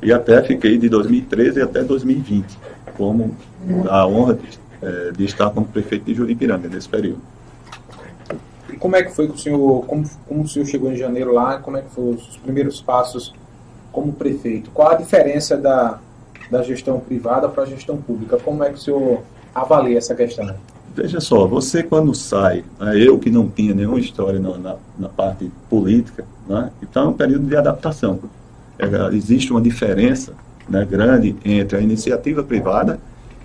e 0.01 0.11
até 0.11 0.41
fiquei 0.41 0.77
de 0.77 0.89
2013 0.89 1.61
até 1.61 1.83
2020 1.83 2.57
como 2.97 3.35
a 3.89 4.05
honra 4.05 4.35
de, 4.35 4.59
é, 4.81 5.11
de 5.11 5.25
estar 5.25 5.49
como 5.51 5.65
prefeito 5.65 6.05
de 6.05 6.13
Juripiranga 6.13 6.67
nesse 6.67 6.89
período. 6.89 7.21
E 8.71 8.77
como 8.77 8.95
é 8.95 9.03
que 9.03 9.11
foi 9.11 9.27
que 9.27 9.35
o 9.35 9.37
senhor, 9.37 9.85
como, 9.85 10.09
como 10.27 10.43
o 10.43 10.47
senhor 10.47 10.65
chegou 10.65 10.91
em 10.91 10.95
janeiro 10.95 11.33
lá, 11.33 11.59
como 11.59 11.77
é 11.77 11.81
que 11.81 11.89
foram 11.89 12.11
os 12.11 12.37
primeiros 12.37 12.81
passos 12.81 13.33
como 13.91 14.13
prefeito? 14.13 14.71
Qual 14.71 14.89
a 14.89 14.95
diferença 14.95 15.57
da, 15.57 15.99
da 16.49 16.63
gestão 16.63 16.99
privada 16.99 17.49
para 17.49 17.63
a 17.63 17.65
gestão 17.65 17.97
pública? 17.97 18.37
Como 18.37 18.63
é 18.63 18.69
que 18.69 18.75
o 18.75 18.79
senhor 18.79 19.21
avalia 19.53 19.97
essa 19.97 20.15
questão? 20.15 20.55
Veja 20.93 21.19
só, 21.19 21.47
você 21.47 21.83
quando 21.83 22.13
sai, 22.13 22.63
né, 22.79 22.97
eu 22.97 23.17
que 23.17 23.29
não 23.29 23.47
tinha 23.47 23.73
nenhuma 23.73 23.99
história 23.99 24.39
na, 24.39 24.57
na, 24.57 24.75
na 24.99 25.09
parte 25.09 25.49
política, 25.69 26.25
né, 26.47 26.69
então 26.81 27.05
é 27.05 27.07
um 27.07 27.13
período 27.13 27.47
de 27.47 27.55
adaptação. 27.55 28.19
É, 28.77 29.15
existe 29.15 29.51
uma 29.51 29.61
diferença 29.61 30.33
né, 30.67 30.85
grande 30.89 31.35
entre 31.45 31.77
a 31.77 31.81
iniciativa 31.81 32.43
privada 32.43 32.99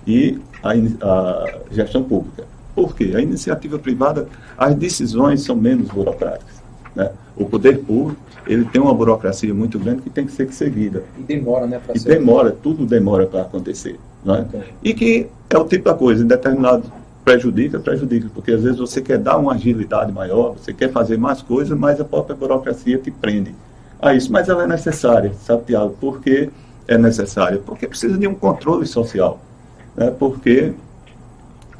e 0.05 0.39
a, 0.63 0.71
a 0.71 1.45
gestão 1.71 2.03
pública. 2.03 2.45
Por 2.75 2.95
quê? 2.95 3.13
A 3.15 3.21
iniciativa 3.21 3.79
privada, 3.79 4.27
as 4.57 4.75
decisões 4.75 5.41
são 5.41 5.55
menos 5.55 5.87
burocráticas. 5.87 6.61
Né? 6.95 7.11
O 7.35 7.45
poder 7.45 7.79
público, 7.79 8.19
ele 8.45 8.65
tem 8.65 8.81
uma 8.81 8.93
burocracia 8.93 9.53
muito 9.53 9.79
grande 9.79 10.01
que 10.01 10.09
tem 10.09 10.25
que 10.25 10.31
ser 10.31 10.51
seguida. 10.51 11.03
E 11.17 11.23
demora, 11.23 11.67
né? 11.67 11.81
E 11.93 11.99
ser 11.99 12.09
demora, 12.09 12.51
tudo 12.51 12.85
demora 12.85 13.25
para 13.25 13.41
acontecer. 13.41 13.99
Né? 14.23 14.45
E 14.83 14.93
que 14.93 15.27
é 15.49 15.57
o 15.57 15.65
tipo 15.65 15.85
da 15.85 15.93
coisa, 15.93 16.23
em 16.23 16.27
determinado 16.27 16.83
prejudica, 17.27 17.77
prejudica, 17.77 18.29
porque 18.33 18.53
às 18.53 18.63
vezes 18.63 18.79
você 18.79 19.01
quer 19.01 19.17
dar 19.17 19.35
uma 19.35 19.53
agilidade 19.53 20.13
maior, 20.13 20.53
você 20.53 20.71
quer 20.71 20.89
fazer 20.93 21.17
mais 21.17 21.41
coisas, 21.41 21.77
mas 21.77 21.99
a 21.99 22.05
própria 22.05 22.33
burocracia 22.33 22.97
te 22.97 23.11
prende 23.11 23.53
a 24.01 24.13
isso. 24.13 24.31
Mas 24.31 24.47
ela 24.47 24.63
é 24.63 24.67
necessária, 24.67 25.33
sabe, 25.41 25.65
Tiago? 25.65 25.93
Por 25.99 26.21
que 26.21 26.49
é 26.87 26.97
necessária? 26.97 27.57
Porque 27.65 27.85
precisa 27.85 28.17
de 28.17 28.25
um 28.25 28.33
controle 28.33 28.87
social. 28.87 29.41
Né? 29.93 30.09
Porque 30.17 30.71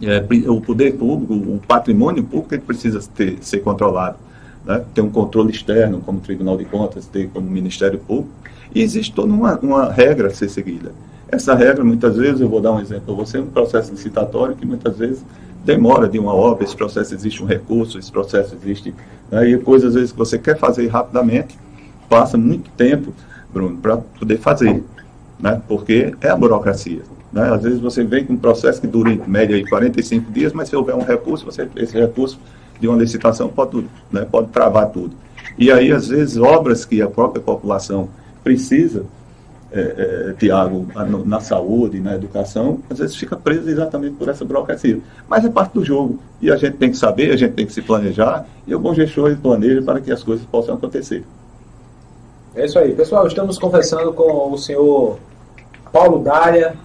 é, 0.02 0.22
o 0.50 0.60
poder 0.60 0.98
público, 0.98 1.34
o 1.34 1.62
patrimônio 1.66 2.26
público, 2.26 2.54
ele 2.54 2.64
precisa 2.64 3.00
ter, 3.16 3.38
ser 3.40 3.60
controlado. 3.60 4.18
Né? 4.66 4.84
Ter 4.94 5.00
um 5.00 5.10
controle 5.10 5.52
externo, 5.52 6.02
como 6.02 6.20
Tribunal 6.20 6.58
de 6.58 6.66
Contas, 6.66 7.06
ter 7.08 7.30
como 7.30 7.50
Ministério 7.50 8.00
Público. 8.00 8.34
E 8.76 8.82
existe 8.82 9.14
toda 9.14 9.32
uma, 9.32 9.58
uma 9.60 9.94
regra 9.94 10.28
a 10.28 10.30
ser 10.30 10.50
seguida. 10.50 10.92
Essa 11.30 11.54
regra, 11.54 11.84
muitas 11.84 12.16
vezes, 12.16 12.40
eu 12.40 12.48
vou 12.48 12.62
dar 12.62 12.72
um 12.72 12.80
exemplo 12.80 13.16
para 13.16 13.26
você, 13.26 13.40
um 13.40 13.48
processo 13.48 13.92
licitatório 13.92 14.56
que 14.56 14.66
muitas 14.66 14.98
vezes 14.98 15.24
demora 15.66 16.08
de 16.08 16.18
uma 16.18 16.34
obra, 16.34 16.64
esse 16.64 16.76
processo 16.76 17.14
existe 17.14 17.44
um 17.44 17.46
recurso, 17.46 18.00
esse 18.00 18.12
processo 18.12 18.56
existe. 18.56 18.96
Né? 19.30 19.50
E 19.50 19.58
coisas, 19.58 19.90
às 19.90 19.96
vezes, 19.96 20.12
que 20.12 20.18
você 20.18 20.38
quer 20.40 20.58
fazer 20.58 20.88
rapidamente, 20.88 21.58
passa 22.10 22.38
muito 22.38 22.70
tempo, 22.72 23.14
Bruno, 23.54 23.78
para 23.78 23.98
poder 23.98 24.38
fazer. 24.38 24.84
Né? 25.38 25.62
Porque 25.68 26.16
é 26.22 26.30
a 26.30 26.36
burocracia. 26.36 27.02
Né? 27.34 27.54
Às 27.54 27.64
vezes 27.64 27.80
você 27.80 28.04
vem 28.04 28.24
com 28.24 28.34
um 28.34 28.38
processo 28.38 28.80
que 28.80 28.88
dura 28.88 29.12
em 29.12 29.22
média 29.28 29.56
aí 29.56 29.68
45 29.68 30.32
dias, 30.32 30.54
mas 30.54 30.70
se 30.70 30.76
houver 30.76 30.96
um 30.96 31.04
recurso, 31.04 31.44
você, 31.44 31.68
esse 31.76 32.00
recurso 32.00 32.40
de 32.80 32.88
uma 32.88 32.98
licitação 32.98 33.50
pode, 33.50 33.86
né, 34.10 34.26
pode 34.30 34.48
travar 34.50 34.90
tudo. 34.90 35.14
E 35.58 35.72
aí, 35.72 35.92
às 35.92 36.08
vezes, 36.08 36.38
obras 36.38 36.86
que 36.86 37.02
a 37.02 37.10
própria 37.10 37.42
população 37.42 38.10
precisa, 38.44 39.06
é, 39.72 40.30
é, 40.30 40.34
Tiago, 40.34 40.88
na 41.26 41.40
saúde, 41.40 42.00
na 42.00 42.16
educação, 42.16 42.80
às 42.90 43.00
vezes 43.00 43.16
fica 43.16 43.36
presa 43.36 43.70
exatamente 43.70 44.16
por 44.16 44.30
essa 44.30 44.46
burocracia. 44.46 45.00
Mas 45.28 45.44
é 45.44 45.50
parte 45.50 45.74
do 45.74 45.84
jogo. 45.84 46.20
E 46.42 46.50
a 46.50 46.56
gente 46.56 46.78
tem 46.78 46.90
que 46.90 46.98
saber, 46.98 47.32
a 47.32 47.38
gente 47.38 47.54
tem 47.54 47.66
que 47.66 47.74
se 47.74 47.82
planejar, 47.82 48.46
e 48.66 48.74
o 48.74 48.80
bom 48.80 48.94
gestor 48.94 49.36
planeja 49.38 49.82
para 49.82 50.00
que 50.00 50.12
as 50.12 50.24
coisas 50.24 50.46
possam 50.46 50.76
acontecer. 50.76 51.24
É 52.56 52.66
isso 52.66 52.80
aí. 52.80 52.94
Pessoal, 52.96 53.28
estamos 53.28 53.58
conversando 53.58 54.14
com 54.14 54.52
o 54.52 54.58
senhor 54.58 55.20
Paulo 55.92 56.20
Dália, 56.20 56.76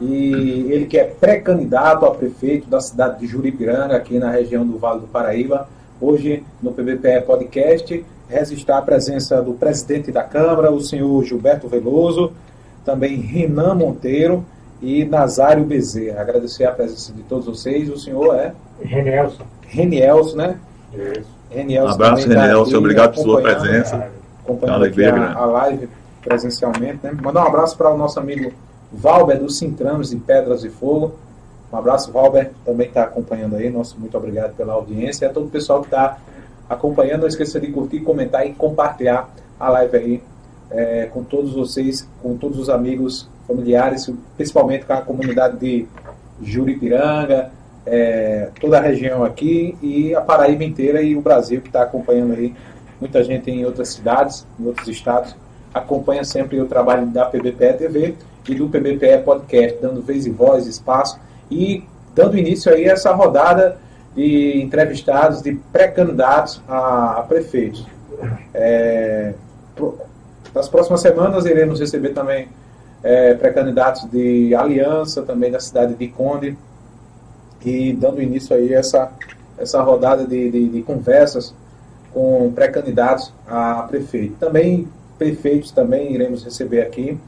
e 0.00 0.66
ele 0.70 0.86
que 0.86 0.98
é 0.98 1.04
pré-candidato 1.04 2.04
a 2.04 2.10
prefeito 2.10 2.68
da 2.68 2.80
cidade 2.80 3.20
de 3.20 3.26
Juripiranga, 3.26 3.96
aqui 3.96 4.18
na 4.18 4.30
região 4.30 4.66
do 4.66 4.78
Vale 4.78 5.00
do 5.00 5.06
Paraíba. 5.06 5.68
Hoje, 5.98 6.44
no 6.62 6.72
PBPE 6.72 7.22
Podcast, 7.26 8.04
registrar 8.28 8.78
a 8.78 8.82
presença 8.82 9.40
do 9.40 9.54
presidente 9.54 10.10
da 10.10 10.22
Câmara, 10.22 10.70
o 10.70 10.80
senhor 10.80 11.24
Gilberto 11.24 11.68
Veloso, 11.68 12.32
também 12.84 13.16
Renan 13.16 13.74
Monteiro 13.74 14.44
e 14.82 15.04
Nazário 15.04 15.64
Bezerra. 15.64 16.20
Agradecer 16.20 16.64
a 16.64 16.72
presença 16.72 17.12
de 17.12 17.22
todos 17.22 17.46
vocês. 17.46 17.88
O 17.88 17.98
senhor 17.98 18.34
é? 18.34 18.52
Renielson. 18.80 19.44
Renielson, 19.62 20.36
né? 20.36 20.58
Isso. 20.92 21.36
Renielson 21.50 21.88
um 21.88 21.94
abraço, 21.94 22.28
tá 22.28 22.42
Renielson. 22.42 22.76
Obrigado 22.76 23.14
por 23.14 23.22
sua 23.22 23.42
presença. 23.42 24.10
Acompanhando 24.44 24.84
aqui 24.84 25.04
a, 25.04 25.32
a 25.34 25.44
live 25.46 25.88
presencialmente. 26.22 26.98
Né? 27.02 27.12
Mandar 27.20 27.44
um 27.44 27.48
abraço 27.48 27.76
para 27.76 27.92
o 27.92 27.96
nosso 27.96 28.18
amigo 28.18 28.52
Valber 28.92 29.38
dos 29.38 29.58
Sintrames 29.58 30.10
de 30.10 30.16
Pedras 30.16 30.64
e 30.64 30.70
Fogo. 30.70 31.14
Um 31.72 31.76
abraço, 31.76 32.12
Valber, 32.12 32.52
também 32.64 32.86
está 32.88 33.02
acompanhando 33.04 33.56
aí. 33.56 33.68
Nosso 33.70 33.98
muito 33.98 34.16
obrigado 34.16 34.54
pela 34.56 34.72
audiência. 34.72 35.26
E 35.26 35.28
a 35.28 35.32
todo 35.32 35.46
o 35.46 35.50
pessoal 35.50 35.80
que 35.80 35.88
está 35.88 36.18
acompanhando, 36.68 37.22
não 37.22 37.28
esqueça 37.28 37.60
de 37.60 37.68
curtir, 37.68 38.00
comentar 38.00 38.46
e 38.46 38.52
compartilhar 38.52 39.28
a 39.58 39.68
live 39.70 39.96
aí 39.96 40.22
é, 40.70 41.06
com 41.06 41.22
todos 41.22 41.52
vocês, 41.52 42.08
com 42.22 42.36
todos 42.36 42.58
os 42.58 42.68
amigos, 42.68 43.28
familiares, 43.46 44.10
principalmente 44.36 44.84
com 44.84 44.92
a 44.92 45.00
comunidade 45.00 45.58
de 45.58 45.86
Juripiranga, 46.42 47.50
é, 47.86 48.50
toda 48.60 48.78
a 48.78 48.80
região 48.80 49.24
aqui 49.24 49.76
e 49.80 50.14
a 50.14 50.20
Paraíba 50.20 50.64
inteira 50.64 51.00
e 51.00 51.16
o 51.16 51.20
Brasil 51.20 51.60
que 51.60 51.68
está 51.68 51.82
acompanhando 51.82 52.34
aí. 52.34 52.54
Muita 53.00 53.22
gente 53.22 53.50
em 53.50 53.64
outras 53.64 53.90
cidades, 53.90 54.46
em 54.58 54.66
outros 54.66 54.88
estados, 54.88 55.36
acompanha 55.72 56.24
sempre 56.24 56.60
o 56.60 56.66
trabalho 56.66 57.06
da 57.06 57.26
PBPE 57.26 57.74
TV 57.78 58.14
e 58.48 58.54
do 58.54 58.68
PBPE 58.68 59.22
Podcast, 59.24 59.78
dando 59.80 60.02
vez 60.02 60.26
e 60.26 60.30
voz, 60.30 60.66
espaço 60.66 61.18
e 61.50 61.84
dando 62.14 62.38
início 62.38 62.72
aí 62.72 62.88
a 62.88 62.92
essa 62.92 63.12
rodada 63.12 63.78
de 64.16 64.60
entrevistados, 64.62 65.42
de 65.42 65.52
pré-candidatos 65.72 66.62
a, 66.66 67.20
a. 67.20 67.86
É, 68.54 69.34
nas 70.54 70.68
próximas 70.68 71.02
semanas 71.02 71.44
iremos 71.44 71.78
receber 71.78 72.14
também 72.14 72.48
é, 73.02 73.34
pré-candidatos 73.34 74.10
de 74.10 74.54
aliança, 74.54 75.22
também 75.22 75.50
da 75.50 75.60
cidade 75.60 75.94
de 75.94 76.08
Conde, 76.08 76.56
e 77.64 77.92
dando 77.92 78.22
início 78.22 78.56
aí 78.56 78.72
essa, 78.72 79.12
essa 79.58 79.82
rodada 79.82 80.24
de, 80.26 80.50
de, 80.50 80.68
de 80.68 80.82
conversas 80.82 81.54
com 82.14 82.50
pré-candidatos 82.54 83.32
a 83.46 83.82
prefeito. 83.82 84.36
Também 84.36 84.88
prefeitos 85.18 85.70
também 85.70 86.12
iremos 86.12 86.44
receber 86.44 86.82
aqui 86.82 87.18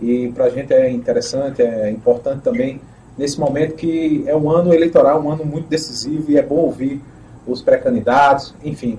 e 0.00 0.28
para 0.34 0.46
a 0.46 0.50
gente 0.50 0.72
é 0.72 0.90
interessante, 0.90 1.62
é 1.62 1.90
importante 1.90 2.42
também 2.42 2.80
nesse 3.16 3.38
momento 3.38 3.74
que 3.74 4.24
é 4.26 4.36
um 4.36 4.50
ano 4.50 4.72
eleitoral, 4.72 5.22
um 5.22 5.30
ano 5.30 5.44
muito 5.44 5.68
decisivo 5.68 6.30
e 6.30 6.36
é 6.36 6.42
bom 6.42 6.56
ouvir 6.56 7.00
os 7.46 7.62
pré-candidatos, 7.62 8.54
enfim. 8.64 8.98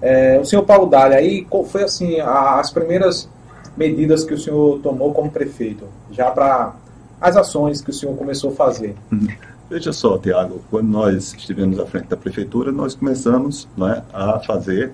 É, 0.00 0.38
o 0.38 0.44
senhor 0.44 0.62
Paulo 0.62 0.86
Dália, 0.86 1.18
aí 1.18 1.44
qual 1.44 1.64
foi 1.64 1.82
assim 1.82 2.20
as 2.20 2.70
primeiras 2.70 3.28
medidas 3.76 4.24
que 4.24 4.32
o 4.32 4.38
senhor 4.38 4.80
tomou 4.80 5.12
como 5.12 5.30
prefeito, 5.30 5.84
já 6.10 6.30
para 6.30 6.74
as 7.20 7.36
ações 7.36 7.82
que 7.82 7.90
o 7.90 7.92
senhor 7.92 8.16
começou 8.16 8.52
a 8.52 8.54
fazer? 8.54 8.94
Uhum. 9.12 9.28
Veja 9.68 9.92
só, 9.92 10.18
Tiago, 10.18 10.60
quando 10.68 10.88
nós 10.88 11.32
estivemos 11.32 11.78
à 11.78 11.86
frente 11.86 12.08
da 12.08 12.16
prefeitura, 12.16 12.72
nós 12.72 12.94
começamos 12.94 13.68
né, 13.76 14.02
a 14.12 14.40
fazer, 14.40 14.92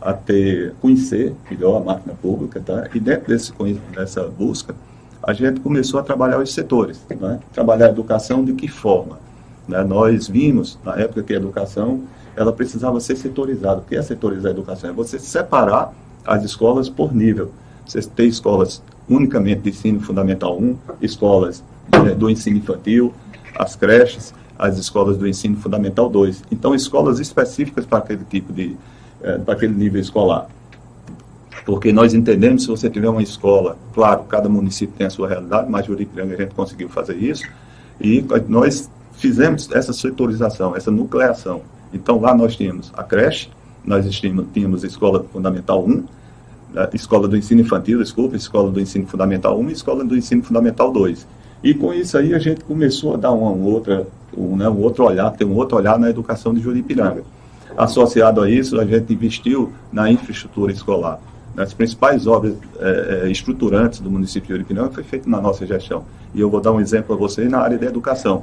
a 0.00 0.12
ter, 0.12 0.74
conhecer 0.80 1.34
melhor 1.50 1.78
a 1.78 1.84
máquina 1.84 2.14
pública, 2.20 2.60
tá? 2.64 2.88
e 2.94 3.00
dentro 3.00 3.28
desse, 3.28 3.52
dessa 3.92 4.22
busca, 4.24 4.76
a 5.22 5.32
gente 5.32 5.60
começou 5.60 6.00
a 6.00 6.02
trabalhar 6.02 6.38
os 6.38 6.52
setores, 6.52 7.00
né? 7.08 7.38
trabalhar 7.52 7.86
a 7.86 7.90
educação 7.90 8.44
de 8.44 8.52
que 8.54 8.66
forma? 8.66 9.18
Né? 9.68 9.82
Nós 9.84 10.26
vimos, 10.26 10.78
na 10.84 10.96
época 10.96 11.22
que 11.22 11.32
a 11.32 11.36
educação, 11.36 12.02
ela 12.34 12.52
precisava 12.52 12.98
ser 12.98 13.16
setorizada. 13.16 13.80
O 13.80 13.84
que 13.84 13.94
é 13.94 14.02
setorizar 14.02 14.48
a 14.48 14.50
educação? 14.50 14.90
É 14.90 14.92
você 14.92 15.18
separar 15.18 15.92
as 16.26 16.44
escolas 16.44 16.88
por 16.88 17.14
nível. 17.14 17.52
Você 17.86 18.00
tem 18.02 18.28
escolas 18.28 18.82
unicamente 19.08 19.62
de 19.62 19.70
ensino 19.70 20.00
fundamental 20.00 20.58
1, 20.58 20.76
escolas 21.00 21.62
né, 22.04 22.14
do 22.14 22.30
ensino 22.30 22.58
infantil, 22.58 23.12
as 23.56 23.76
creches, 23.76 24.34
as 24.58 24.78
escolas 24.78 25.16
do 25.16 25.28
ensino 25.28 25.56
fundamental 25.56 26.08
2. 26.08 26.44
Então, 26.50 26.74
escolas 26.74 27.18
específicas 27.18 27.84
para 27.84 27.98
aquele 27.98 28.24
tipo 28.24 28.52
de, 28.52 28.76
é, 29.22 29.38
para 29.38 29.54
aquele 29.54 29.74
nível 29.74 30.00
escolar. 30.00 30.48
Porque 31.64 31.92
nós 31.92 32.12
entendemos, 32.12 32.62
se 32.62 32.68
você 32.68 32.90
tiver 32.90 33.08
uma 33.08 33.22
escola, 33.22 33.76
claro, 33.94 34.24
cada 34.24 34.48
município 34.48 34.94
tem 34.96 35.06
a 35.06 35.10
sua 35.10 35.28
realidade, 35.28 35.70
mas 35.70 35.86
Juripiranga 35.86 36.34
a 36.34 36.36
gente 36.36 36.54
conseguiu 36.54 36.88
fazer 36.88 37.16
isso, 37.16 37.44
e 38.00 38.24
nós 38.48 38.90
fizemos 39.12 39.70
essa 39.70 39.92
setorização, 39.92 40.74
essa 40.74 40.90
nucleação. 40.90 41.62
Então, 41.94 42.20
lá 42.20 42.34
nós 42.34 42.56
tínhamos 42.56 42.90
a 42.96 43.04
creche, 43.04 43.48
nós 43.84 44.08
tínhamos, 44.52 44.84
a 44.84 44.86
escola 44.86 45.24
fundamental 45.32 45.84
1, 45.84 46.04
a 46.74 46.88
escola 46.94 47.28
do 47.28 47.36
ensino 47.36 47.60
infantil, 47.60 47.98
desculpa, 47.98 48.34
escola 48.36 48.70
do 48.70 48.80
ensino 48.80 49.06
fundamental 49.06 49.58
1 49.58 49.68
e 49.68 49.72
escola 49.72 50.04
do 50.04 50.16
ensino 50.16 50.42
fundamental 50.42 50.90
2. 50.90 51.26
E 51.62 51.74
com 51.74 51.92
isso 51.92 52.18
aí 52.18 52.34
a 52.34 52.38
gente 52.38 52.64
começou 52.64 53.14
a 53.14 53.16
dar 53.16 53.30
uma, 53.30 53.50
outra, 53.50 54.06
um, 54.36 54.56
né, 54.56 54.68
um 54.68 54.80
outro 54.80 55.04
olhar, 55.04 55.30
ter 55.32 55.44
um 55.44 55.54
outro 55.54 55.76
olhar 55.76 55.98
na 55.98 56.10
educação 56.10 56.52
de 56.52 56.60
Juripiranga. 56.60 57.22
Associado 57.76 58.40
a 58.40 58.50
isso, 58.50 58.80
a 58.80 58.84
gente 58.84 59.12
investiu 59.12 59.72
na 59.92 60.10
infraestrutura 60.10 60.72
escolar. 60.72 61.20
As 61.56 61.74
principais 61.74 62.26
obras 62.26 62.54
é, 62.80 63.28
estruturantes 63.30 64.00
do 64.00 64.10
município 64.10 64.48
de 64.48 64.54
Juripiranga 64.54 64.90
foi 64.90 65.02
feito 65.02 65.28
na 65.28 65.40
nossa 65.40 65.66
gestão. 65.66 66.04
E 66.34 66.40
eu 66.40 66.48
vou 66.48 66.60
dar 66.60 66.72
um 66.72 66.80
exemplo 66.80 67.14
a 67.14 67.18
você 67.18 67.44
na 67.44 67.58
área 67.58 67.76
da 67.76 67.86
educação. 67.86 68.42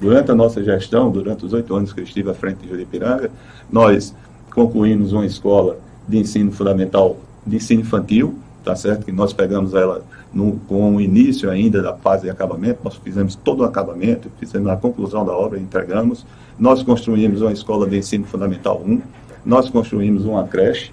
Durante 0.00 0.30
a 0.30 0.34
nossa 0.34 0.62
gestão, 0.62 1.10
durante 1.10 1.44
os 1.44 1.52
oito 1.52 1.74
anos 1.74 1.92
que 1.92 2.00
eu 2.00 2.04
estive 2.04 2.30
à 2.30 2.34
frente 2.34 2.58
de 2.58 2.68
Juripiranga, 2.68 3.30
nós 3.70 4.14
concluímos 4.52 5.12
uma 5.12 5.24
escola 5.24 5.78
de 6.08 6.18
ensino 6.18 6.50
fundamental, 6.50 7.16
de 7.46 7.56
ensino 7.56 7.82
infantil, 7.82 8.36
tá 8.64 8.74
certo? 8.74 9.04
Que 9.04 9.12
nós 9.12 9.32
pegamos 9.32 9.74
ela 9.74 10.02
no, 10.32 10.52
com 10.68 10.96
o 10.96 11.00
início 11.00 11.50
ainda 11.50 11.80
da 11.80 11.94
fase 11.94 12.24
de 12.24 12.30
acabamento, 12.30 12.80
nós 12.82 12.96
fizemos 12.96 13.34
todo 13.36 13.60
o 13.60 13.64
acabamento, 13.64 14.30
fizemos 14.38 14.68
a 14.68 14.76
conclusão 14.76 15.24
da 15.24 15.32
obra, 15.32 15.58
entregamos. 15.58 16.26
Nós 16.58 16.82
construímos 16.82 17.40
uma 17.40 17.52
escola 17.52 17.86
de 17.86 17.98
ensino 17.98 18.24
fundamental 18.24 18.82
1, 18.84 19.00
nós 19.44 19.70
construímos 19.70 20.24
uma 20.24 20.46
creche 20.46 20.92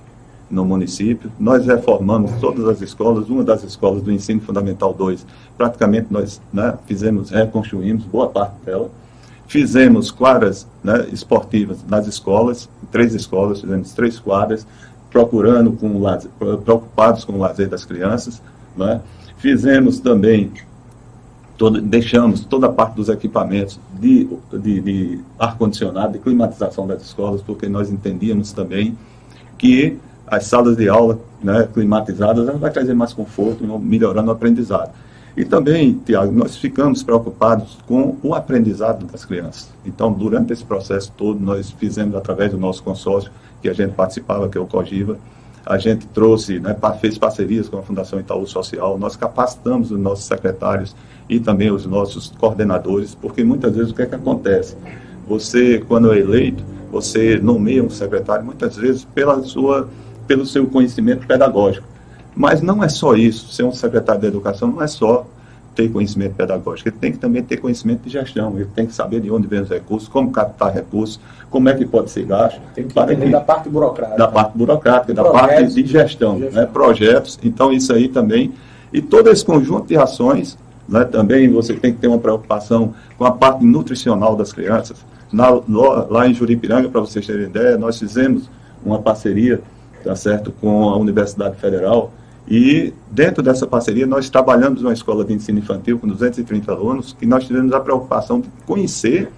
no 0.49 0.63
município, 0.63 1.31
nós 1.39 1.65
reformamos 1.65 2.31
todas 2.39 2.67
as 2.67 2.81
escolas, 2.81 3.29
uma 3.29 3.43
das 3.43 3.63
escolas 3.63 4.01
do 4.03 4.11
ensino 4.11 4.41
fundamental 4.41 4.93
2, 4.93 5.25
praticamente 5.57 6.07
nós 6.11 6.41
né, 6.53 6.77
fizemos, 6.85 7.31
reconstruímos 7.31 8.03
boa 8.05 8.29
parte 8.29 8.55
dela. 8.65 8.89
Fizemos 9.47 10.11
quadras 10.11 10.67
né, 10.83 11.07
esportivas 11.11 11.79
nas 11.87 12.07
escolas, 12.07 12.69
três 12.91 13.13
escolas, 13.13 13.61
fizemos 13.61 13.93
três 13.93 14.19
quadras, 14.19 14.65
procurando 15.11 15.71
com 15.71 15.99
lazer, 15.99 16.31
preocupados 16.63 17.23
com 17.23 17.33
o 17.33 17.39
lazer 17.39 17.69
das 17.69 17.85
crianças. 17.85 18.41
Né? 18.75 19.01
Fizemos 19.37 19.99
também, 19.99 20.51
todo, 21.57 21.79
deixamos 21.79 22.41
toda 22.41 22.67
a 22.67 22.71
parte 22.71 22.95
dos 22.95 23.07
equipamentos 23.07 23.79
de, 23.99 24.27
de, 24.51 24.81
de 24.81 25.19
ar-condicionado, 25.39 26.13
de 26.13 26.19
climatização 26.19 26.87
das 26.87 27.01
escolas, 27.03 27.41
porque 27.41 27.69
nós 27.69 27.91
entendíamos 27.91 28.51
também 28.51 28.97
que 29.57 29.97
as 30.27 30.45
salas 30.45 30.75
de 30.75 30.89
aula 30.89 31.19
né, 31.43 31.67
climatizadas 31.73 32.45
vai 32.59 32.71
trazer 32.71 32.93
mais 32.93 33.13
conforto, 33.13 33.63
melhorando 33.79 34.29
o 34.29 34.31
aprendizado. 34.31 34.91
E 35.37 35.43
também, 35.43 35.93
Tiago, 36.05 36.31
nós 36.31 36.55
ficamos 36.55 37.03
preocupados 37.03 37.77
com 37.85 38.15
o 38.23 38.33
aprendizado 38.33 39.05
das 39.05 39.25
crianças. 39.25 39.69
Então, 39.85 40.11
durante 40.11 40.53
esse 40.53 40.63
processo 40.63 41.11
todo, 41.17 41.39
nós 41.39 41.71
fizemos, 41.71 42.15
através 42.15 42.51
do 42.51 42.57
nosso 42.57 42.81
consórcio, 42.81 43.31
que 43.61 43.67
a 43.67 43.73
gente 43.73 43.93
participava, 43.93 44.47
que 44.47 44.57
é 44.57 44.61
o 44.61 44.65
COGIVA, 44.65 45.17
a 45.65 45.77
gente 45.77 46.05
trouxe, 46.07 46.59
né, 46.59 46.75
fez 47.01 47.17
parcerias 47.17 47.67
com 47.67 47.77
a 47.77 47.81
Fundação 47.81 48.19
Itaú 48.19 48.45
Social, 48.45 48.97
nós 48.97 49.15
capacitamos 49.15 49.91
os 49.91 49.99
nossos 49.99 50.25
secretários 50.25 50.95
e 51.27 51.39
também 51.39 51.71
os 51.71 51.85
nossos 51.85 52.31
coordenadores, 52.39 53.15
porque 53.15 53.43
muitas 53.43 53.75
vezes 53.75 53.91
o 53.91 53.95
que 53.95 54.03
é 54.03 54.05
que 54.05 54.15
acontece? 54.15 54.77
Você, 55.27 55.83
quando 55.87 56.13
é 56.13 56.19
eleito, 56.19 56.63
você 56.91 57.39
nomeia 57.39 57.83
um 57.83 57.89
secretário, 57.89 58.45
muitas 58.45 58.77
vezes, 58.77 59.03
pela 59.05 59.41
sua, 59.43 59.89
pelo 60.27 60.45
seu 60.45 60.65
conhecimento 60.67 61.25
pedagógico. 61.27 61.87
Mas 62.35 62.61
não 62.61 62.83
é 62.83 62.89
só 62.89 63.15
isso. 63.15 63.53
Ser 63.53 63.63
um 63.63 63.71
secretário 63.71 64.21
de 64.21 64.27
educação 64.27 64.69
não 64.69 64.81
é 64.81 64.87
só 64.87 65.25
ter 65.75 65.89
conhecimento 65.89 66.35
pedagógico, 66.35 66.89
ele 66.89 66.95
tem 66.97 67.11
que 67.11 67.17
também 67.17 67.43
ter 67.43 67.57
conhecimento 67.57 68.03
de 68.03 68.09
gestão, 68.09 68.53
ele 68.55 68.69
tem 68.73 68.85
que 68.85 68.93
saber 68.93 69.19
de 69.19 69.29
onde 69.29 69.45
vem 69.45 69.59
os 69.59 69.69
recursos, 69.69 70.07
como 70.07 70.31
captar 70.31 70.73
recursos, 70.73 71.19
como 71.49 71.67
é 71.67 71.73
que 71.73 71.85
pode 71.85 72.09
ser 72.09 72.25
gasto. 72.25 72.59
Tem 72.73 72.87
que 72.87 72.97
entender 72.97 73.25
que, 73.25 73.31
da 73.31 73.41
parte 73.41 73.69
burocrática. 73.69 74.17
Da 74.17 74.27
parte 74.27 74.57
burocrática, 74.57 75.13
da 75.13 75.23
parte 75.25 75.73
de 75.73 75.85
gestão, 75.85 76.35
de 76.35 76.43
gestão. 76.43 76.61
Né, 76.61 76.65
projetos. 76.65 77.37
Então, 77.43 77.71
isso 77.71 77.93
aí 77.93 78.07
também. 78.07 78.53
E 78.93 79.01
todo 79.01 79.29
esse 79.29 79.43
conjunto 79.43 79.87
de 79.87 79.97
ações, 79.97 80.57
né, 80.87 81.03
também 81.03 81.49
você 81.49 81.73
tem 81.73 81.93
que 81.93 81.99
ter 81.99 82.07
uma 82.07 82.19
preocupação 82.19 82.93
com 83.17 83.25
a 83.25 83.31
parte 83.31 83.65
nutricional 83.65 84.35
das 84.35 84.53
crianças. 84.53 85.05
Na, 85.31 85.49
lá 86.09 86.27
em 86.27 86.33
Juripiranga, 86.33 86.87
para 86.87 87.01
vocês 87.01 87.25
terem 87.27 87.43
ideia, 87.43 87.77
nós 87.77 87.99
fizemos 87.99 88.49
uma 88.85 88.99
parceria 88.99 89.61
tá 90.05 90.15
certo, 90.15 90.51
com 90.51 90.89
a 90.89 90.97
Universidade 90.97 91.57
Federal, 91.57 92.11
e 92.47 92.93
dentro 93.09 93.41
dessa 93.41 93.65
parceria, 93.65 94.05
nós 94.05 94.29
trabalhamos 94.29 94.81
numa 94.81 94.93
escola 94.93 95.25
de 95.25 95.33
ensino 95.33 95.59
infantil 95.59 95.97
com 95.97 96.07
230 96.07 96.71
alunos, 96.71 97.13
que 97.13 97.25
nós 97.25 97.45
tivemos 97.45 97.73
a 97.73 97.79
preocupação 97.79 98.39
de 98.39 98.47
conhecer 98.65 99.31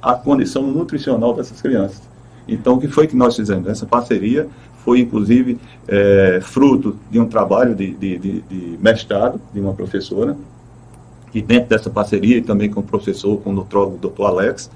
a 0.00 0.14
condição 0.14 0.62
nutricional 0.62 1.34
dessas 1.34 1.60
crianças. 1.60 2.02
Então, 2.48 2.74
o 2.74 2.80
que 2.80 2.88
foi 2.88 3.06
que 3.06 3.16
nós 3.16 3.36
fizemos? 3.36 3.68
Essa 3.68 3.86
parceria 3.86 4.48
foi, 4.84 5.00
inclusive, 5.00 5.58
é, 5.88 6.40
fruto 6.42 6.96
de 7.10 7.18
um 7.18 7.26
trabalho 7.26 7.74
de, 7.74 7.92
de, 7.94 8.18
de, 8.18 8.40
de 8.42 8.78
mestrado 8.80 9.40
de 9.52 9.60
uma 9.60 9.74
professora, 9.74 10.36
e 11.34 11.42
dentro 11.42 11.68
dessa 11.68 11.90
parceria, 11.90 12.38
e 12.38 12.42
também 12.42 12.70
com 12.70 12.80
o 12.80 12.82
professor, 12.82 13.38
com 13.38 13.50
o 13.50 13.52
nutrólogo, 13.52 13.98
doutor 13.98 14.26
Alex, 14.26 14.70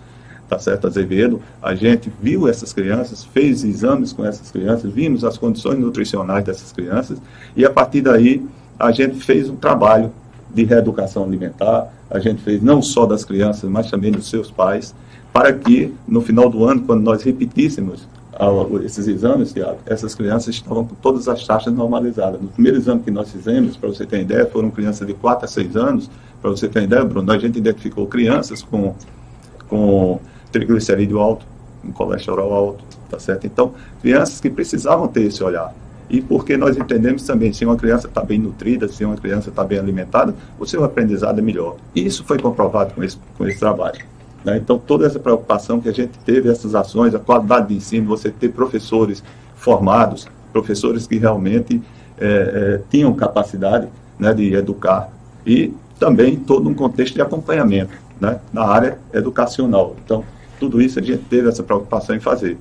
tá 0.49 0.59
certo, 0.59 0.87
Azevedo, 0.87 1.41
a 1.63 1.75
gente 1.75 2.11
viu 2.21 2.49
essas 2.49 2.73
crianças, 2.73 3.25
fez 3.25 3.65
exames 3.65 4.13
com 4.13 4.25
essas 4.25 4.51
crianças, 4.51 4.91
vimos 4.93 5.25
as 5.25 5.37
condições 5.37 5.79
nutricionais 5.79 6.45
dessas 6.45 6.73
crianças 6.73 7.19
e 7.57 7.65
a 7.65 7.71
partir 7.71 8.01
daí 8.01 8.45
a 8.79 8.91
gente 8.91 9.17
fez 9.17 9.51
um 9.51 9.57
trabalho 9.57 10.11
de 10.53 10.65
reeducação 10.65 11.25
alimentar, 11.25 11.93
a 12.11 12.19
gente 12.19 12.43
fez 12.43 12.63
não 12.63 12.81
só 12.81 13.05
das 13.05 13.25
crianças, 13.25 13.69
mas 13.69 13.91
também 13.91 14.11
dos 14.11 14.31
seus 14.31 14.51
pais, 14.51 14.95
para 15.33 15.53
que 15.53 15.93
no 16.07 16.21
final 16.23 16.49
do 16.49 16.65
ano, 16.65 16.83
quando 16.83 17.03
nós 17.03 17.23
repetíssemos 17.23 18.09
esses 18.85 19.09
exames, 19.09 19.53
essas 19.85 20.15
crianças 20.15 20.55
estavam 20.55 20.85
com 20.85 20.95
todas 20.95 21.27
as 21.27 21.45
taxas 21.45 21.73
normalizadas. 21.75 22.41
No 22.41 22.49
primeiro 22.49 22.79
exame 22.79 23.03
que 23.03 23.11
nós 23.11 23.31
fizemos, 23.33 23.77
para 23.77 23.89
você 23.89 24.07
ter 24.07 24.21
ideia, 24.21 24.47
foram 24.47 24.71
crianças 24.71 25.07
de 25.07 25.13
4 25.13 25.45
a 25.45 25.49
6 25.49 25.77
anos, 25.77 26.11
para 26.41 26.51
você 26.51 26.69
ter 26.69 26.85
ideia, 26.85 27.05
Bruno, 27.05 27.31
a 27.33 27.39
gente 27.39 27.59
identificou 27.59 28.07
crianças 28.07 28.63
com, 28.63 28.95
com 29.69 30.21
triglicerídeo 30.51 31.19
alto, 31.19 31.47
um 31.85 31.93
colesterol 31.93 32.53
alto, 32.53 32.85
tá 33.11 33.19
certo? 33.19 33.47
Então, 33.47 33.75
crianças 34.01 34.41
que 34.41 34.51
precisavam 34.51 35.09
ter 35.09 35.23
esse 35.23 35.43
olhar. 35.43 35.75
E 36.11 36.23
porque 36.23 36.57
nós 36.57 36.77
entendemos 36.77 37.23
também, 37.25 37.53
se 37.53 37.65
uma 37.65 37.77
criança 37.77 38.07
está 38.07 38.23
bem 38.23 38.39
nutrida, 38.39 38.89
se 38.89 39.05
uma 39.05 39.17
criança 39.17 39.51
está 39.51 39.63
bem 39.63 39.79
alimentada, 39.79 40.35
o 40.59 40.67
seu 40.67 40.83
aprendizado 40.83 41.39
é 41.39 41.43
melhor. 41.43 41.77
E 41.95 42.05
isso 42.05 42.25
foi 42.25 42.39
comprovado 42.39 42.95
com 42.95 43.03
esse, 43.03 43.19
com 43.37 43.47
esse 43.47 43.59
trabalho. 43.59 44.01
Né? 44.45 44.57
Então, 44.57 44.79
toda 44.79 45.07
essa 45.07 45.19
preocupação 45.19 45.81
que 45.81 45.89
a 45.89 45.93
gente 45.93 46.19
teve, 46.25 46.49
essas 46.49 46.75
ações, 46.75 47.15
a 47.15 47.19
qualidade 47.19 47.69
de 47.69 47.75
ensino, 47.75 48.07
você 48.07 48.31
ter 48.31 48.49
professores 48.51 49.23
formados, 49.55 50.27
professores 50.53 51.07
que 51.07 51.19
realmente 51.19 51.83
é, 52.19 52.27
é, 52.27 52.81
tinham 52.91 53.13
capacidade 53.13 53.89
né, 54.19 54.33
de 54.33 54.55
educar. 54.55 55.11
E 55.47 55.75
também 55.99 56.37
todo 56.37 56.69
um 56.69 56.75
contexto 56.75 57.15
de 57.15 57.21
acompanhamento 57.21 57.93
né, 58.19 58.41
na 58.53 58.65
área 58.65 58.99
educacional. 59.13 59.95
Então, 60.05 60.25
tudo 60.59 60.81
isso 60.81 60.99
a 60.99 61.03
gente 61.03 61.25
teve 61.25 61.49
essa 61.49 61.63
preocupação 61.63 62.17
em 62.17 62.21
fazer. 62.21 62.57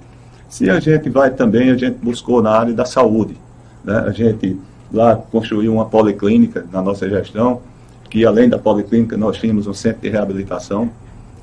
Se 0.50 0.70
a 0.70 0.80
gente 0.80 1.10
vai 1.10 1.32
também, 1.32 1.72
a 1.72 1.78
gente 1.78 1.98
buscou 2.02 2.42
na 2.42 2.52
área 2.52 2.74
da 2.74 2.86
saúde. 2.86 3.36
Né? 3.84 3.98
A 4.06 4.12
gente 4.12 4.58
lá 4.92 5.16
construiu 5.16 5.74
uma 5.74 5.86
policlínica 5.86 6.66
na 6.72 6.82
nossa 6.82 7.10
gestão, 7.10 7.62
que 8.10 8.26
além 8.26 8.48
da 8.48 8.58
policlínica 8.58 9.18
nós 9.18 9.38
tínhamos 9.38 9.68
um 9.68 9.74
centro 9.74 10.02
de 10.02 10.10
reabilitação, 10.10 10.90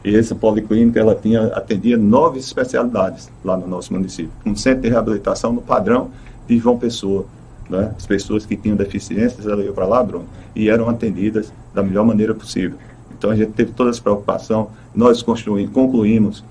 e 0.04 0.14
essa 0.14 0.34
policlínica 0.34 1.00
ela 1.00 1.14
tinha, 1.14 1.46
atendia 1.48 1.96
nove 1.96 2.38
especialidades 2.38 3.30
lá 3.42 3.56
no 3.56 3.66
nosso 3.66 3.92
município. 3.92 4.30
Um 4.44 4.54
centro 4.54 4.82
de 4.82 4.90
reabilitação 4.90 5.52
no 5.52 5.62
padrão 5.62 6.10
de 6.46 6.58
João 6.58 6.78
Pessoa. 6.78 7.24
Né? 7.70 7.92
As 7.96 8.06
pessoas 8.06 8.44
que 8.44 8.54
tinham 8.54 8.76
deficiências, 8.76 9.46
elas 9.46 9.64
iam 9.64 9.72
para 9.72 9.86
lá, 9.86 10.02
Bruno, 10.02 10.26
e 10.54 10.68
eram 10.68 10.90
atendidas 10.90 11.50
da 11.72 11.82
melhor 11.82 12.04
maneira 12.04 12.34
possível. 12.34 12.76
Então 13.16 13.30
a 13.30 13.36
gente 13.36 13.52
teve 13.52 13.72
toda 13.72 13.88
essa 13.88 14.02
preocupação. 14.02 14.68
Nós 14.94 15.22
concluímos 15.22 16.44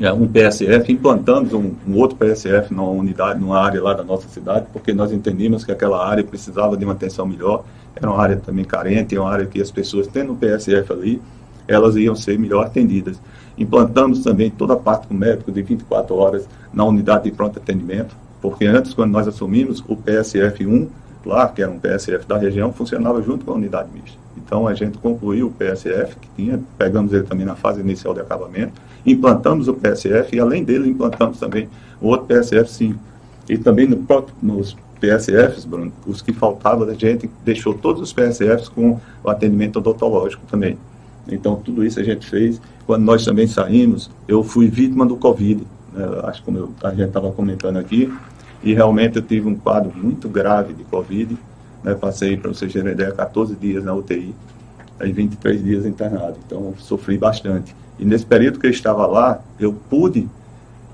é, 0.00 0.12
um 0.12 0.28
PSF, 0.28 0.92
implantamos 0.92 1.52
um, 1.52 1.72
um, 1.86 1.96
outro 1.96 2.16
PSF 2.16 2.72
numa 2.72 2.90
unidade, 2.90 3.40
numa 3.40 3.58
área 3.58 3.82
lá 3.82 3.92
da 3.94 4.04
nossa 4.04 4.28
cidade, 4.28 4.66
porque 4.72 4.92
nós 4.92 5.12
entendíamos 5.12 5.64
que 5.64 5.72
aquela 5.72 6.06
área 6.06 6.22
precisava 6.22 6.76
de 6.76 6.84
uma 6.84 6.94
atenção 6.94 7.26
melhor. 7.26 7.64
Era 7.96 8.08
uma 8.08 8.22
área 8.22 8.36
também 8.36 8.64
carente, 8.64 9.16
é 9.16 9.20
uma 9.20 9.30
área 9.30 9.46
que 9.46 9.60
as 9.60 9.72
pessoas 9.72 10.06
tendo 10.06 10.32
um 10.32 10.36
PSF 10.36 10.92
ali, 10.92 11.20
elas 11.66 11.96
iam 11.96 12.14
ser 12.14 12.38
melhor 12.38 12.66
atendidas. 12.66 13.20
Implantamos 13.58 14.22
também 14.22 14.50
toda 14.50 14.74
a 14.74 14.76
parte 14.76 15.08
do 15.08 15.14
médico 15.14 15.50
de 15.50 15.62
24 15.62 16.14
horas 16.14 16.48
na 16.72 16.84
unidade 16.84 17.24
de 17.24 17.32
pronto 17.32 17.58
atendimento, 17.58 18.16
porque 18.40 18.66
antes, 18.66 18.94
quando 18.94 19.10
nós 19.10 19.26
assumimos, 19.26 19.82
o 19.88 19.96
PSF 19.96 20.64
1, 20.64 20.88
lá, 21.26 21.48
que 21.48 21.60
era 21.60 21.70
um 21.70 21.78
PSF 21.78 22.24
da 22.24 22.38
região, 22.38 22.72
funcionava 22.72 23.20
junto 23.20 23.44
com 23.44 23.50
a 23.50 23.54
unidade 23.54 23.88
mista. 23.92 24.16
Então 24.48 24.66
a 24.66 24.72
gente 24.72 24.96
concluiu 24.96 25.48
o 25.48 25.50
PSF, 25.50 26.16
que 26.16 26.28
tinha, 26.34 26.58
pegamos 26.78 27.12
ele 27.12 27.24
também 27.24 27.44
na 27.44 27.54
fase 27.54 27.82
inicial 27.82 28.14
de 28.14 28.20
acabamento, 28.20 28.72
implantamos 29.04 29.68
o 29.68 29.74
PSF 29.74 30.34
e 30.34 30.40
além 30.40 30.64
dele 30.64 30.88
implantamos 30.88 31.38
também 31.38 31.68
o 32.00 32.06
outro 32.08 32.26
PSF 32.26 32.70
5. 32.72 32.98
E 33.46 33.58
também 33.58 33.86
no 33.86 33.98
próprio, 33.98 34.34
nos 34.42 34.74
PSFs, 34.98 35.66
Bruno, 35.66 35.92
os 36.06 36.22
que 36.22 36.32
faltavam, 36.32 36.88
a 36.88 36.94
gente 36.94 37.28
deixou 37.44 37.74
todos 37.74 38.00
os 38.00 38.10
PSFs 38.10 38.70
com 38.70 38.98
o 39.22 39.28
atendimento 39.28 39.80
odontológico 39.80 40.46
também. 40.50 40.78
Então 41.30 41.56
tudo 41.56 41.84
isso 41.84 42.00
a 42.00 42.02
gente 42.02 42.26
fez. 42.26 42.58
Quando 42.86 43.02
nós 43.02 43.26
também 43.26 43.46
saímos, 43.46 44.10
eu 44.26 44.42
fui 44.42 44.68
vítima 44.68 45.04
do 45.04 45.18
Covid, 45.18 45.62
né, 45.92 46.06
acho 46.24 46.40
que 46.40 46.46
como 46.46 46.56
eu, 46.56 46.70
a 46.82 46.90
gente 46.90 47.08
estava 47.08 47.30
comentando 47.32 47.76
aqui, 47.76 48.10
e 48.62 48.72
realmente 48.72 49.16
eu 49.16 49.22
tive 49.22 49.46
um 49.46 49.54
quadro 49.54 49.92
muito 49.94 50.26
grave 50.26 50.72
de 50.72 50.84
Covid, 50.84 51.36
né? 51.88 51.94
Passei, 51.94 52.36
para 52.36 52.52
vocês 52.52 52.72
terem 52.72 52.92
ideia, 52.92 53.12
14 53.12 53.54
dias 53.56 53.82
na 53.82 53.94
UTI, 53.94 54.34
aí 55.00 55.10
23 55.10 55.64
dias 55.64 55.86
internado. 55.86 56.36
Então, 56.46 56.74
sofri 56.78 57.16
bastante. 57.16 57.74
E 57.98 58.04
nesse 58.04 58.26
período 58.26 58.58
que 58.58 58.66
eu 58.66 58.70
estava 58.70 59.06
lá, 59.06 59.40
eu 59.58 59.72
pude 59.72 60.28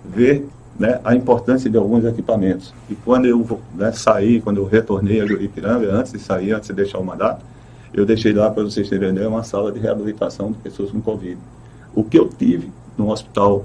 ver 0.04 0.46
né, 0.78 1.00
a 1.04 1.14
importância 1.14 1.68
de 1.68 1.76
alguns 1.76 2.04
equipamentos. 2.04 2.72
E 2.88 2.94
quando 2.94 3.26
eu 3.26 3.60
né, 3.74 3.92
saí, 3.92 4.40
quando 4.40 4.58
eu 4.58 4.66
retornei 4.66 5.20
a 5.20 5.26
Juripiranga, 5.26 5.92
antes 5.92 6.12
de 6.12 6.18
sair, 6.18 6.52
antes 6.52 6.68
de 6.68 6.74
deixar 6.74 6.98
o 6.98 7.04
mandato, 7.04 7.44
eu 7.92 8.06
deixei 8.06 8.32
lá, 8.32 8.50
para 8.50 8.62
vocês 8.62 8.88
terem 8.88 9.10
ideia, 9.10 9.28
uma 9.28 9.44
sala 9.44 9.70
de 9.70 9.78
reabilitação 9.78 10.52
de 10.52 10.58
pessoas 10.58 10.90
com 10.90 11.00
Covid. 11.00 11.38
O 11.94 12.02
que 12.02 12.18
eu 12.18 12.28
tive 12.28 12.72
no 12.96 13.10
hospital 13.10 13.64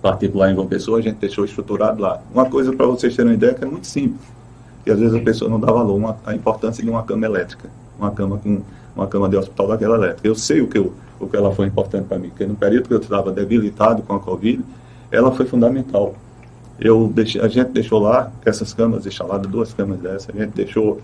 particular 0.00 0.50
em 0.50 0.54
João 0.54 0.68
Pessoa, 0.68 0.98
a 0.98 1.02
gente 1.02 1.16
deixou 1.16 1.44
estruturado 1.44 2.00
lá. 2.00 2.20
Uma 2.32 2.46
coisa 2.46 2.72
para 2.72 2.86
vocês 2.86 3.16
terem 3.16 3.32
uma 3.32 3.34
ideia 3.34 3.54
que 3.54 3.64
é 3.64 3.66
muito 3.66 3.86
simples 3.86 4.37
e 4.88 4.90
às 4.90 4.98
vezes 4.98 5.14
a 5.14 5.20
pessoa 5.20 5.50
não 5.50 5.60
dá 5.60 5.70
valor 5.70 6.16
a 6.24 6.34
importância 6.34 6.82
de 6.82 6.88
uma 6.88 7.02
cama 7.02 7.26
elétrica, 7.26 7.68
uma 7.98 8.10
cama 8.10 8.38
com 8.38 8.62
uma 8.96 9.06
cama 9.06 9.28
de 9.28 9.36
hospital 9.36 9.68
daquela 9.68 9.96
elétrica. 9.96 10.26
Eu 10.26 10.34
sei 10.34 10.62
o 10.62 10.66
que, 10.66 10.78
eu, 10.78 10.94
o 11.20 11.28
que 11.28 11.36
ela 11.36 11.54
foi 11.54 11.66
importante 11.66 12.06
para 12.06 12.18
mim, 12.18 12.30
porque 12.30 12.46
no 12.46 12.56
período 12.56 12.88
que 12.88 12.94
eu 12.94 12.98
estava 12.98 13.30
debilitado 13.30 14.02
com 14.02 14.14
a 14.14 14.18
Covid, 14.18 14.64
ela 15.12 15.30
foi 15.30 15.44
fundamental. 15.44 16.14
Eu 16.80 17.12
deixei, 17.14 17.40
a 17.40 17.48
gente 17.48 17.68
deixou 17.68 18.00
lá 18.00 18.32
essas 18.44 18.72
camas 18.72 19.06
instaladas, 19.06 19.48
duas 19.50 19.74
camas 19.74 20.00
dessas, 20.00 20.34
a 20.34 20.38
gente 20.38 20.54
deixou 20.54 21.00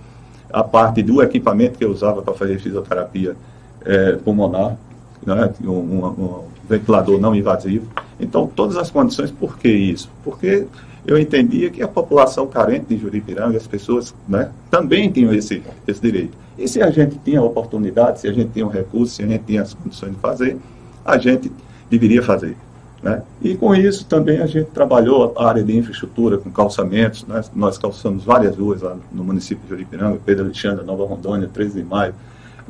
a 0.50 0.64
parte 0.64 1.02
do 1.02 1.22
equipamento 1.22 1.78
que 1.78 1.84
eu 1.84 1.90
usava 1.90 2.22
para 2.22 2.32
fazer 2.32 2.58
fisioterapia 2.58 3.36
é, 3.84 4.12
pulmonar, 4.12 4.78
né, 5.24 5.52
um, 5.62 5.70
um, 5.70 6.06
um, 6.06 6.44
ventilador 6.68 7.20
não 7.20 7.34
invasivo. 7.34 7.86
Então, 8.18 8.46
todas 8.46 8.76
as 8.76 8.90
condições, 8.90 9.30
por 9.30 9.58
que 9.58 9.68
isso? 9.68 10.08
Porque 10.24 10.66
eu 11.06 11.18
entendia 11.18 11.70
que 11.70 11.82
a 11.82 11.88
população 11.88 12.46
carente 12.46 12.86
de 12.86 12.96
Juripiranga, 12.96 13.56
as 13.56 13.66
pessoas 13.66 14.14
né, 14.28 14.50
também 14.70 15.10
tinham 15.10 15.32
esse, 15.32 15.62
esse 15.86 16.00
direito. 16.00 16.36
E 16.56 16.66
se 16.66 16.82
a 16.82 16.90
gente 16.90 17.18
tinha 17.24 17.40
a 17.40 17.42
oportunidade, 17.42 18.20
se 18.20 18.28
a 18.28 18.32
gente 18.32 18.52
tinha 18.52 18.64
o 18.64 18.68
um 18.68 18.72
recurso, 18.72 19.16
se 19.16 19.22
a 19.22 19.26
gente 19.26 19.44
tinha 19.44 19.62
as 19.62 19.74
condições 19.74 20.12
de 20.12 20.18
fazer, 20.18 20.56
a 21.04 21.18
gente 21.18 21.52
deveria 21.90 22.22
fazer. 22.22 22.56
Né? 23.02 23.22
E 23.42 23.54
com 23.54 23.74
isso 23.74 24.06
também 24.06 24.40
a 24.40 24.46
gente 24.46 24.70
trabalhou 24.70 25.34
a 25.36 25.46
área 25.46 25.62
de 25.62 25.76
infraestrutura 25.76 26.38
com 26.38 26.50
calçamentos. 26.50 27.26
Né? 27.26 27.42
Nós 27.54 27.76
calçamos 27.76 28.24
várias 28.24 28.56
ruas 28.56 28.80
lá 28.80 28.96
no 29.12 29.22
município 29.22 29.62
de 29.64 29.68
Juripiranga, 29.68 30.18
Pedro 30.24 30.46
Alexandre, 30.46 30.86
Nova 30.86 31.04
Rondônia, 31.04 31.50
13 31.52 31.82
de 31.82 31.86
Maio, 31.86 32.14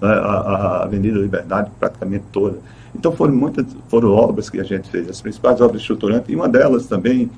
né? 0.03 0.09
a, 0.09 0.13
a 0.13 0.83
Avenida 0.85 1.19
Liberdade 1.19 1.71
praticamente 1.79 2.25
toda. 2.33 2.59
Então 2.97 3.13
foram 3.13 3.35
muitas 3.35 3.67
foram 3.89 4.11
obras 4.11 4.51
que 4.51 4.59
a 4.59 4.65
gente 4.65 4.89
fez, 4.89 5.09
as 5.09 5.21
principais 5.21 5.61
obras 5.61 5.81
estruturantes, 5.81 6.29
e 6.29 6.35
uma 6.35 6.49
delas 6.49 6.87
também 6.87 7.31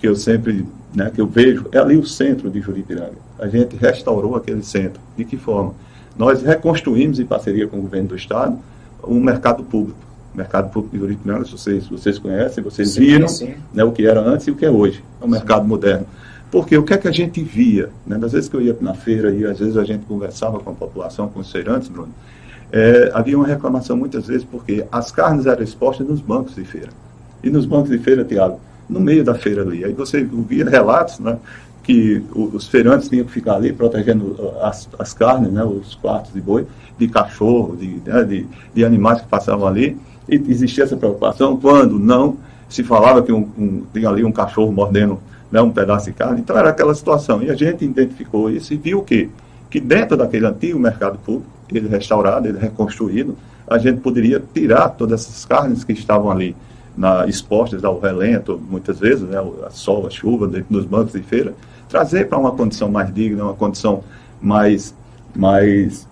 que 0.00 0.08
eu 0.08 0.16
sempre, 0.16 0.66
né, 0.94 1.10
que 1.14 1.20
eu 1.20 1.26
vejo, 1.26 1.66
é 1.70 1.78
ali 1.78 1.96
o 1.96 2.06
centro 2.06 2.50
de 2.50 2.60
Juripiranga. 2.60 3.18
A 3.38 3.46
gente 3.46 3.76
restaurou 3.76 4.34
aquele 4.34 4.62
centro. 4.62 5.00
De 5.16 5.24
que 5.24 5.36
forma? 5.36 5.74
Nós 6.16 6.42
reconstruímos 6.42 7.20
em 7.20 7.26
parceria 7.26 7.68
com 7.68 7.78
o 7.78 7.82
governo 7.82 8.08
do 8.08 8.16
estado 8.16 8.58
um 9.06 9.20
mercado 9.20 9.62
público. 9.62 9.98
O 10.34 10.36
mercado 10.36 10.70
público 10.70 10.96
de 10.96 11.02
Juripiranga, 11.02 11.44
se 11.44 11.52
vocês, 11.52 11.86
vocês 11.86 12.18
conhecem, 12.18 12.64
vocês 12.64 12.90
sim, 12.90 13.00
viram 13.00 13.28
sim. 13.28 13.54
Né, 13.74 13.84
o 13.84 13.92
que 13.92 14.06
era 14.06 14.20
antes 14.20 14.46
e 14.46 14.50
o 14.50 14.56
que 14.56 14.64
é 14.64 14.70
hoje. 14.70 15.04
É 15.20 15.24
um 15.24 15.28
sim. 15.28 15.32
mercado 15.32 15.66
moderno. 15.66 16.06
Porque 16.50 16.76
o 16.76 16.82
que 16.82 16.94
é 16.94 16.98
que 16.98 17.06
a 17.06 17.12
gente 17.12 17.42
via? 17.42 17.90
Né? 18.06 18.18
Das 18.18 18.32
vezes 18.32 18.48
que 18.48 18.56
eu 18.56 18.62
ia 18.62 18.76
na 18.80 18.94
feira 18.94 19.30
e 19.30 19.44
às 19.44 19.58
vezes 19.58 19.76
a 19.76 19.84
gente 19.84 20.04
conversava 20.06 20.58
com 20.58 20.70
a 20.70 20.74
população, 20.74 21.28
com 21.28 21.40
os 21.40 21.52
feirantes, 21.52 21.88
Bruno, 21.88 22.12
é, 22.72 23.10
havia 23.14 23.36
uma 23.36 23.46
reclamação 23.46 23.96
muitas 23.96 24.26
vezes 24.26 24.44
porque 24.44 24.84
as 24.90 25.12
carnes 25.12 25.46
eram 25.46 25.62
expostas 25.62 26.06
nos 26.06 26.20
bancos 26.20 26.54
de 26.54 26.64
feira. 26.64 26.88
E 27.42 27.50
nos 27.50 27.66
bancos 27.66 27.90
de 27.90 27.98
feira, 27.98 28.24
Tiago, 28.24 28.60
no 28.90 29.00
meio 29.00 29.24
da 29.24 29.34
feira 29.34 29.62
ali. 29.62 29.84
Aí 29.84 29.92
você 29.92 30.28
ouvia 30.32 30.68
relatos, 30.68 31.18
né? 31.20 31.38
que 31.82 32.22
os 32.34 32.68
feirantes 32.68 33.08
tinham 33.08 33.24
que 33.24 33.32
ficar 33.32 33.54
ali 33.54 33.72
protegendo 33.72 34.36
uh, 34.38 34.62
as, 34.62 34.88
as 34.98 35.12
carnes, 35.12 35.50
né, 35.50 35.64
os 35.64 35.94
quartos 35.96 36.32
de 36.32 36.40
boi, 36.40 36.66
de 36.98 37.08
cachorro, 37.08 37.76
de, 37.76 38.00
né, 38.04 38.22
de, 38.22 38.46
de, 38.74 38.84
animais 38.84 39.20
que 39.20 39.26
passavam 39.26 39.66
ali, 39.66 39.96
e 40.28 40.36
existia 40.48 40.84
essa 40.84 40.96
preocupação 40.96 41.56
quando 41.56 41.98
não 41.98 42.36
se 42.68 42.84
falava 42.84 43.22
que 43.22 43.32
um, 43.32 43.48
um, 43.58 43.82
tinha 43.92 44.08
ali 44.08 44.24
um 44.24 44.30
cachorro 44.30 44.70
mordendo 44.70 45.18
né, 45.50 45.60
um 45.60 45.70
pedaço 45.70 46.06
de 46.06 46.12
carne, 46.12 46.40
então 46.40 46.56
era 46.56 46.68
aquela 46.68 46.94
situação, 46.94 47.42
e 47.42 47.50
a 47.50 47.56
gente 47.56 47.84
identificou 47.84 48.50
isso 48.50 48.72
e 48.72 48.76
viu 48.76 48.98
o 48.98 49.02
quê? 49.02 49.28
Que 49.68 49.80
dentro 49.80 50.16
daquele 50.16 50.46
antigo 50.46 50.78
mercado 50.78 51.18
público, 51.18 51.50
ele 51.72 51.88
restaurado, 51.88 52.46
ele 52.46 52.58
reconstruído, 52.58 53.36
a 53.66 53.78
gente 53.78 54.00
poderia 54.00 54.42
tirar 54.52 54.90
todas 54.90 55.22
essas 55.22 55.44
carnes 55.44 55.82
que 55.82 55.92
estavam 55.92 56.30
ali, 56.30 56.54
na, 56.96 57.26
expostas 57.26 57.84
ao 57.84 57.98
relento, 57.98 58.60
muitas 58.68 58.98
vezes, 58.98 59.22
né, 59.22 59.38
a 59.66 59.70
sol, 59.70 60.06
a 60.06 60.10
chuva, 60.10 60.46
dentro 60.46 60.72
dos 60.72 60.84
bancos 60.84 61.12
de 61.12 61.22
feira, 61.22 61.54
trazer 61.88 62.28
para 62.28 62.38
uma 62.38 62.52
condição 62.52 62.90
mais 62.90 63.12
digna, 63.12 63.44
uma 63.44 63.54
condição 63.54 64.02
mais, 64.40 64.94
mais 65.34 66.06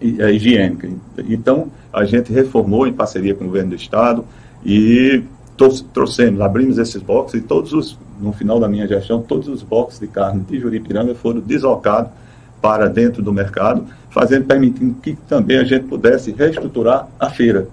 é, 0.00 0.32
higiênica. 0.32 0.88
Então, 1.18 1.68
a 1.92 2.04
gente 2.04 2.32
reformou 2.32 2.86
em 2.86 2.92
parceria 2.92 3.34
com 3.34 3.44
o 3.44 3.46
governo 3.46 3.70
do 3.70 3.76
Estado 3.76 4.24
e 4.64 5.22
trouxemos, 5.92 6.40
abrimos 6.40 6.78
esses 6.78 7.00
boxes 7.00 7.40
e 7.40 7.44
todos 7.44 7.72
os, 7.72 7.98
no 8.20 8.32
final 8.32 8.58
da 8.58 8.68
minha 8.68 8.86
gestão, 8.88 9.22
todos 9.22 9.46
os 9.46 9.62
boxes 9.62 10.00
de 10.00 10.08
carne 10.08 10.42
de 10.42 10.58
Juripiranga 10.58 11.14
foram 11.14 11.40
deslocados 11.40 12.10
para 12.60 12.88
dentro 12.88 13.22
do 13.22 13.32
mercado, 13.32 13.84
fazendo, 14.10 14.46
permitindo 14.46 14.94
que 14.94 15.14
também 15.28 15.58
a 15.58 15.64
gente 15.64 15.84
pudesse 15.84 16.32
reestruturar 16.32 17.06
a 17.20 17.30
feira 17.30 17.68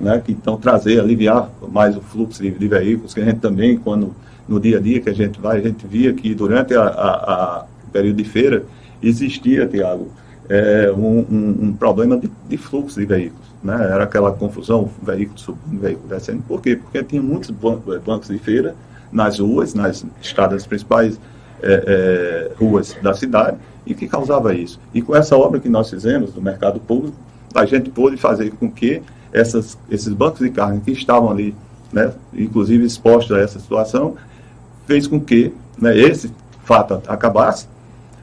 né, 0.00 0.22
que 0.24 0.32
então 0.32 0.56
trazer, 0.56 1.00
aliviar 1.00 1.50
mais 1.70 1.96
o 1.96 2.00
fluxo 2.00 2.42
de, 2.42 2.50
de, 2.50 2.68
veículos, 2.68 3.14
que 3.14 3.20
a 3.20 3.24
gente 3.24 3.40
também, 3.40 3.76
quando 3.76 4.14
no 4.48 4.60
dia 4.60 4.78
a 4.78 4.80
dia 4.80 5.00
que 5.00 5.10
a 5.10 5.14
gente 5.14 5.40
vai, 5.40 5.58
a 5.58 5.60
gente 5.60 5.86
via 5.86 6.12
que 6.12 6.34
durante 6.34 6.74
a, 6.74 6.82
a, 6.82 7.60
a 7.60 7.64
período 7.92 8.16
de 8.16 8.24
feira 8.24 8.64
existia, 9.02 9.66
Tiago, 9.66 10.08
é, 10.48 10.90
um, 10.92 11.18
um, 11.30 11.58
um, 11.62 11.72
problema 11.72 12.16
de, 12.16 12.30
de, 12.48 12.56
fluxo 12.56 12.98
de 12.98 13.06
veículos. 13.06 13.46
Né? 13.62 13.74
Era 13.74 14.04
aquela 14.04 14.32
confusão, 14.32 14.90
veículo 15.02 15.38
subindo, 15.38 15.80
veículo 15.80 16.08
descendo. 16.08 16.42
Por 16.42 16.62
quê? 16.62 16.76
Porque 16.76 17.02
tinha 17.02 17.22
muitos 17.22 17.50
bancos, 17.50 17.98
bancos 18.00 18.28
de 18.28 18.38
feira 18.38 18.74
nas 19.12 19.38
ruas, 19.38 19.74
nas 19.74 20.04
estradas 20.22 20.66
principais 20.66 21.20
é, 21.62 22.50
é, 22.50 22.52
ruas 22.58 22.96
da 23.02 23.12
cidade, 23.14 23.58
e 23.84 23.94
que 23.94 24.06
causava 24.06 24.54
isso. 24.54 24.80
E 24.94 25.02
com 25.02 25.14
essa 25.14 25.36
obra 25.36 25.60
que 25.60 25.68
nós 25.68 25.90
fizemos 25.90 26.32
do 26.32 26.40
mercado 26.40 26.78
público, 26.78 27.16
a 27.54 27.64
gente 27.64 27.90
pôde 27.90 28.16
fazer 28.16 28.50
com 28.52 28.70
que 28.70 29.02
essas, 29.32 29.78
esses 29.90 30.12
bancos 30.12 30.40
de 30.40 30.50
carne 30.50 30.80
que 30.80 30.90
estavam 30.90 31.30
ali, 31.30 31.54
né, 31.92 32.12
inclusive 32.32 32.84
expostos 32.84 33.36
a 33.36 33.40
essa 33.40 33.58
situação, 33.58 34.16
fez 34.86 35.06
com 35.06 35.20
que 35.20 35.52
né, 35.78 35.96
esse 35.96 36.32
fato 36.64 37.02
acabasse. 37.06 37.66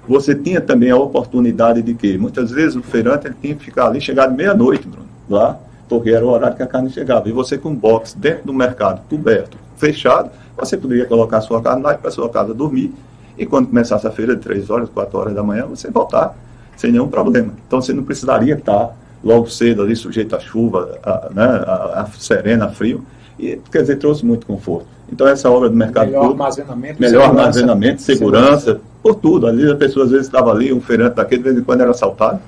Você 0.07 0.35
tinha 0.35 0.61
também 0.61 0.91
a 0.91 0.97
oportunidade 0.97 1.81
de 1.81 1.95
que, 1.95 2.17
muitas 2.17 2.51
vezes, 2.51 2.75
o 2.75 2.81
feirante 2.83 3.31
tinha 3.41 3.55
que 3.55 3.65
ficar 3.65 3.87
ali, 3.87 3.99
chegar 3.99 4.27
de 4.27 4.35
meia-noite, 4.35 4.87
lá, 5.27 5.59
porque 5.89 6.11
era 6.11 6.25
o 6.25 6.29
horário 6.29 6.55
que 6.55 6.63
a 6.63 6.67
carne 6.67 6.89
chegava. 6.89 7.27
E 7.27 7.31
você 7.31 7.57
com 7.57 7.69
um 7.69 7.75
box 7.75 8.15
dentro 8.15 8.45
do 8.45 8.53
mercado, 8.53 9.01
coberto, 9.09 9.57
fechado, 9.77 10.29
você 10.57 10.77
poderia 10.77 11.05
colocar 11.05 11.41
sua 11.41 11.61
carne 11.61 11.81
lá 11.81 11.93
e 11.93 11.97
para 11.97 12.11
sua 12.11 12.29
casa 12.29 12.53
dormir. 12.53 12.93
E 13.37 13.45
quando 13.45 13.67
começasse 13.67 14.07
a 14.07 14.11
feira 14.11 14.35
de 14.35 14.41
3 14.41 14.69
horas, 14.69 14.89
4 14.89 15.17
horas 15.17 15.35
da 15.35 15.43
manhã, 15.43 15.65
você 15.65 15.89
voltar 15.89 16.35
sem 16.77 16.91
nenhum 16.91 17.07
problema. 17.07 17.53
Então 17.67 17.81
você 17.81 17.93
não 17.93 18.03
precisaria 18.03 18.55
estar 18.55 18.95
logo 19.25 19.49
cedo 19.49 19.81
ali 19.81 19.95
sujeito 19.95 20.35
à 20.35 20.39
chuva, 20.39 20.99
a, 21.03 21.29
né, 21.33 21.43
a, 21.43 22.01
a 22.01 22.07
serena, 22.17 22.65
a 22.65 22.69
frio, 22.69 23.03
e 23.39 23.59
quer 23.71 23.81
dizer, 23.81 23.97
trouxe 23.97 24.23
muito 24.23 24.45
conforto. 24.45 24.85
Então 25.11 25.27
essa 25.27 25.49
obra 25.49 25.69
do 25.69 25.75
mercado 25.75 26.07
melhor 26.07 26.21
público, 26.21 26.43
armazenamento, 26.43 27.01
melhor 27.01 27.21
segurança, 27.21 27.41
armazenamento, 27.41 28.01
segurança, 28.01 28.59
segurança, 28.59 28.81
por 29.01 29.15
tudo. 29.15 29.47
Ali 29.47 29.69
a 29.69 29.75
pessoa 29.75 30.05
às 30.05 30.11
vezes 30.11 30.27
estava 30.27 30.51
ali, 30.51 30.71
um 30.71 30.79
feirante 30.79 31.15
daquele, 31.15 31.41
de 31.41 31.49
vez 31.49 31.57
em 31.59 31.63
quando 31.63 31.81
era 31.81 31.91
assaltado, 31.91 32.39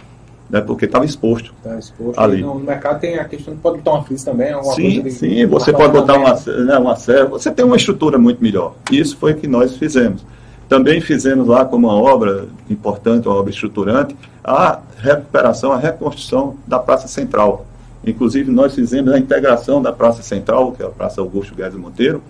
né, 0.49 0.61
porque 0.61 0.85
estava 0.85 1.03
exposto, 1.03 1.53
tá 1.63 1.77
exposto 1.77 2.19
ali. 2.19 2.41
No, 2.41 2.55
mercado 2.55 2.99
tem 2.99 3.17
a 3.19 3.25
questão 3.25 3.53
de 3.53 3.59
pode 3.59 3.77
botar 3.77 3.91
uma 3.91 4.03
frisa 4.03 4.31
também, 4.31 4.51
alguma 4.53 4.73
sim, 4.73 4.83
coisa 4.83 5.01
de, 5.03 5.11
Sim, 5.11 5.45
você 5.47 5.73
pode 5.73 5.93
botar 5.93 6.15
uma, 6.15 6.33
né, 6.63 6.77
uma 6.77 6.95
serra, 6.95 7.25
você 7.25 7.51
tem 7.51 7.65
uma 7.65 7.75
estrutura 7.75 8.17
muito 8.17 8.41
melhor. 8.41 8.75
Isso 8.91 9.17
foi 9.17 9.33
o 9.33 9.35
que 9.35 9.47
nós 9.47 9.75
fizemos. 9.75 10.23
Também 10.69 10.99
fizemos 10.99 11.47
lá 11.47 11.63
como 11.63 11.87
uma 11.87 11.95
obra 11.95 12.45
importante, 12.69 13.27
uma 13.27 13.37
obra 13.37 13.51
estruturante, 13.51 14.15
a 14.47 14.79
recuperação, 14.97 15.73
a 15.73 15.77
reconstrução 15.77 16.55
da 16.65 16.79
Praça 16.79 17.09
Central. 17.09 17.65
Inclusive, 18.05 18.49
nós 18.49 18.73
fizemos 18.73 19.11
a 19.11 19.19
integração 19.19 19.81
da 19.81 19.91
Praça 19.91 20.23
Central, 20.23 20.71
que 20.71 20.81
é 20.81 20.85
a 20.85 20.89
Praça 20.89 21.19
Augusto 21.19 21.53
Guedes 21.53 21.77
Monteiro, 21.77 22.23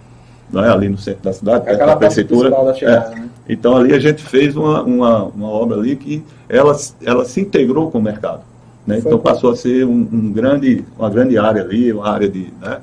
não 0.52 0.64
é? 0.64 0.70
ali 0.70 0.90
no 0.90 0.98
centro 0.98 1.24
da 1.24 1.32
cidade, 1.32 1.70
é 1.70 1.76
perto 1.76 1.86
da 1.86 1.96
prefeitura. 1.96 2.50
Da 2.50 2.74
chegada, 2.74 3.12
é. 3.12 3.20
né? 3.20 3.30
Então, 3.48 3.78
ali 3.78 3.94
a 3.94 4.00
gente 4.00 4.24
fez 4.24 4.58
uma, 4.58 4.82
uma, 4.82 5.26
uma 5.26 5.50
obra 5.50 5.78
ali 5.78 5.96
que 5.96 6.24
ela, 6.50 6.76
ela 7.04 7.24
se 7.24 7.40
integrou 7.40 7.92
com 7.92 8.00
o 8.00 8.02
mercado. 8.02 8.42
Né? 8.86 8.98
Então, 8.98 9.20
passou 9.20 9.52
a 9.52 9.56
ser 9.56 9.86
um, 9.86 10.08
um, 10.12 10.32
grande, 10.32 10.84
uma 10.98 11.10
grande 11.10 11.38
área 11.38 11.62
ali, 11.62 11.94
uma 11.94 12.10
área 12.10 12.28
de, 12.28 12.52
né? 12.60 12.80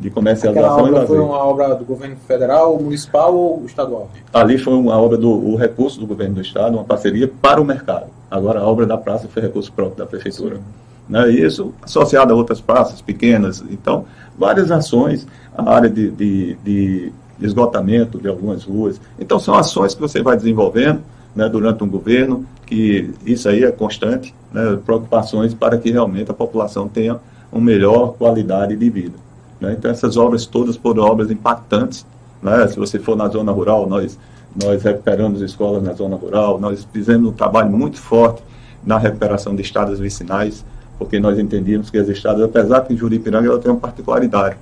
de 0.00 0.08
comercialização 0.08 0.78
Aquela 0.78 0.88
obra 0.88 1.06
foi 1.06 1.18
uma 1.18 1.44
obra 1.44 1.74
do 1.74 1.84
governo 1.84 2.16
federal, 2.26 2.78
municipal 2.78 3.34
ou 3.34 3.64
estadual? 3.66 4.08
Ali 4.32 4.56
foi 4.56 4.74
uma 4.74 4.96
obra 4.96 5.18
do 5.18 5.56
recurso 5.56 6.00
do 6.00 6.06
governo 6.06 6.36
do 6.36 6.40
estado, 6.40 6.76
uma 6.76 6.84
parceria 6.84 7.28
para 7.42 7.60
o 7.60 7.64
mercado. 7.64 8.06
Agora 8.30 8.60
a 8.60 8.66
obra 8.66 8.86
da 8.86 8.96
praça 8.98 9.28
foi 9.28 9.42
recurso 9.42 9.72
próprio 9.72 9.98
da 9.98 10.06
prefeitura. 10.06 10.60
Né? 11.08 11.30
Isso 11.30 11.72
associado 11.82 12.32
a 12.32 12.36
outras 12.36 12.60
praças 12.60 13.00
pequenas. 13.00 13.64
Então, 13.70 14.04
várias 14.36 14.70
ações, 14.70 15.26
a 15.56 15.70
área 15.70 15.88
de, 15.88 16.10
de, 16.10 16.54
de 16.62 17.12
esgotamento 17.40 18.18
de 18.18 18.28
algumas 18.28 18.64
ruas. 18.64 19.00
Então, 19.18 19.38
são 19.38 19.54
ações 19.54 19.94
que 19.94 20.00
você 20.00 20.22
vai 20.22 20.36
desenvolvendo 20.36 21.00
né, 21.34 21.48
durante 21.48 21.82
um 21.82 21.88
governo, 21.88 22.44
que 22.66 23.10
isso 23.24 23.48
aí 23.48 23.64
é 23.64 23.70
constante, 23.70 24.34
né, 24.52 24.78
preocupações 24.84 25.54
para 25.54 25.78
que 25.78 25.90
realmente 25.90 26.30
a 26.30 26.34
população 26.34 26.88
tenha 26.88 27.18
uma 27.50 27.62
melhor 27.62 28.14
qualidade 28.14 28.76
de 28.76 28.90
vida. 28.90 29.14
Né? 29.60 29.74
Então, 29.78 29.90
essas 29.90 30.16
obras 30.16 30.46
todas 30.46 30.76
foram 30.76 31.04
obras 31.04 31.30
impactantes. 31.30 32.04
Né? 32.42 32.66
Se 32.68 32.78
você 32.78 32.98
for 32.98 33.16
na 33.16 33.28
zona 33.28 33.52
rural, 33.52 33.88
nós, 33.88 34.18
nós 34.62 34.82
recuperamos 34.82 35.40
escolas 35.40 35.82
na 35.82 35.92
zona 35.92 36.16
rural, 36.16 36.58
nós 36.58 36.86
fizemos 36.92 37.30
um 37.30 37.32
trabalho 37.32 37.70
muito 37.70 37.98
forte 38.00 38.42
na 38.84 38.98
recuperação 38.98 39.54
de 39.54 39.62
estradas 39.62 39.98
vicinais, 39.98 40.64
porque 40.98 41.20
nós 41.20 41.38
entendíamos 41.38 41.90
que 41.90 41.98
as 41.98 42.08
estradas, 42.08 42.42
apesar 42.42 42.80
que 42.82 42.92
em 42.92 42.96
Juripiranga 42.96 43.48
ela 43.48 43.58
tem 43.58 43.70
uma 43.70 43.80
particularidade, 43.80 44.56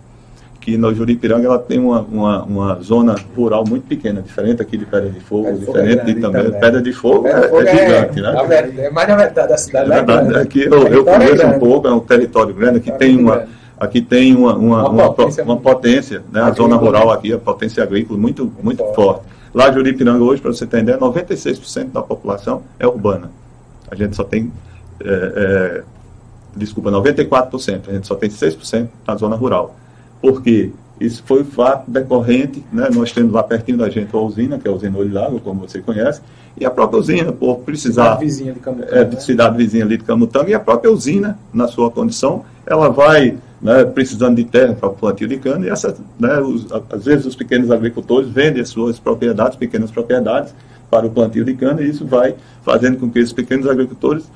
que 0.61 0.77
no 0.77 0.93
Juripiranga 0.93 1.47
ela 1.47 1.59
tem 1.59 1.79
uma, 1.79 2.01
uma, 2.01 2.43
uma, 2.43 2.81
zona 2.83 3.15
rural 3.37 3.65
muito 3.67 3.87
pequena, 3.87 4.21
diferente 4.21 4.61
aqui 4.61 4.77
de 4.77 4.85
Pedra 4.85 5.09
de 5.09 5.21
Fogo, 5.21 5.45
Pedra 5.45 5.61
diferente 5.61 6.05
de, 6.07 6.21
também, 6.21 6.45
também. 6.45 6.61
Pedra 6.61 6.83
de 6.83 6.93
Fogo, 6.93 7.23
Pedra 7.23 7.45
é, 7.45 7.49
Fogo 7.49 7.63
é, 7.63 7.71
é, 7.71 7.77
gigante, 7.77 8.21
né? 8.21 8.35
É 8.79 8.91
mais 8.91 9.09
da 9.09 9.17
metade 9.17 9.49
da 9.49 9.57
cidade. 9.57 9.93
É 9.93 9.95
verdade, 9.95 10.39
aqui 10.39 10.65
eu, 10.65 10.89
eu 10.89 11.05
conheço 11.05 11.43
é 11.43 11.47
um 11.47 11.59
pouco, 11.61 11.87
é 11.87 11.93
um 11.93 12.01
território 12.01 12.53
grande, 12.53 12.79
aqui 12.79 12.91
tem 12.91 13.17
uma, 13.17 13.45
aqui 13.79 14.03
tem 14.03 14.35
uma, 14.35 14.57
uma, 14.57 14.89
uma, 14.89 15.13
potência, 15.13 15.45
uma 15.45 15.57
potência 15.57 16.23
né? 16.33 16.41
a 16.43 16.51
zona 16.51 16.75
rural 16.75 17.13
aqui, 17.13 17.33
a 17.33 17.39
potência 17.39 17.83
agrícola 17.83 18.19
muito, 18.19 18.53
muito 18.61 18.85
forte. 18.93 19.36
Lá 19.57 19.71
em 19.71 19.73
Juripiranga 19.73 20.23
hoje, 20.23 20.43
para 20.43 20.53
você 20.53 20.67
ter 20.67 20.81
ideia, 20.81 20.99
96% 20.99 21.91
da 21.91 22.03
população 22.03 22.63
é 22.79 22.87
urbana. 22.87 23.31
A 23.91 23.95
gente 23.95 24.15
só 24.15 24.23
tem, 24.23 24.53
é, 25.01 25.09
é, 25.09 25.83
desculpa, 26.55 26.91
94%, 26.91 27.89
a 27.89 27.93
gente 27.93 28.07
só 28.07 28.15
tem 28.17 28.29
6% 28.29 28.87
na 29.09 29.17
zona 29.17 29.35
rural. 29.35 29.75
Por 30.21 30.43
quê? 30.43 30.73
Isso 31.01 31.23
foi 31.25 31.43
fato 31.43 31.91
decorrente, 31.91 32.63
né? 32.71 32.91
nós 32.93 33.13
temos 33.13 33.33
lá 33.33 33.43
pertinho 33.43 33.79
da 33.79 33.89
gente 33.89 34.15
a 34.15 34.19
usina, 34.19 34.59
que 34.59 34.69
é 34.69 34.71
a 34.71 34.75
usina 34.75 34.99
Olho 34.99 35.15
Lago, 35.15 35.41
como 35.41 35.67
você 35.67 35.81
conhece, 35.81 36.21
e 36.55 36.67
a 36.67 36.71
própria 36.71 37.01
usina, 37.01 37.33
por 37.33 37.61
precisar... 37.61 38.05
Cidade 38.05 38.25
vizinha 38.27 38.53
de 38.53 38.61
Camutanga. 38.61 38.95
É, 38.95 39.05
né? 39.07 39.21
Cidade 39.21 39.57
vizinha 39.57 39.85
ali 39.87 39.97
de 39.97 40.05
Camutanga, 40.05 40.51
e 40.51 40.55
a 40.55 40.61
própria 40.61 40.93
usina, 40.93 41.39
na 41.51 41.67
sua 41.67 41.91
condição, 41.91 42.45
ela 42.67 42.89
vai 42.89 43.39
né, 43.61 43.85
precisando 43.85 44.37
de 44.37 44.45
terra 44.45 44.75
para 44.75 44.89
o 44.89 44.93
plantio 44.93 45.29
de 45.29 45.39
cana, 45.39 45.67
e 45.67 45.71
essa, 45.71 45.97
né, 46.19 46.39
os, 46.41 46.67
às 46.91 47.05
vezes 47.05 47.27
os 47.27 47.37
pequenos 47.37 47.71
agricultores 47.71 48.29
vendem 48.29 48.61
as 48.61 48.69
suas 48.69 48.99
propriedades, 48.99 49.57
pequenas 49.57 49.91
propriedades, 49.91 50.55
para 50.91 51.07
o 51.07 51.11
plantio 51.11 51.45
de 51.45 51.55
cana, 51.55 51.83
e 51.83 51.89
isso 51.89 52.07
vai 52.07 52.35
fazendo 52.63 52.99
com 52.99 53.11
que 53.11 53.19
esses 53.19 53.33
pequenos 53.33 53.67
agricultores 53.67 54.31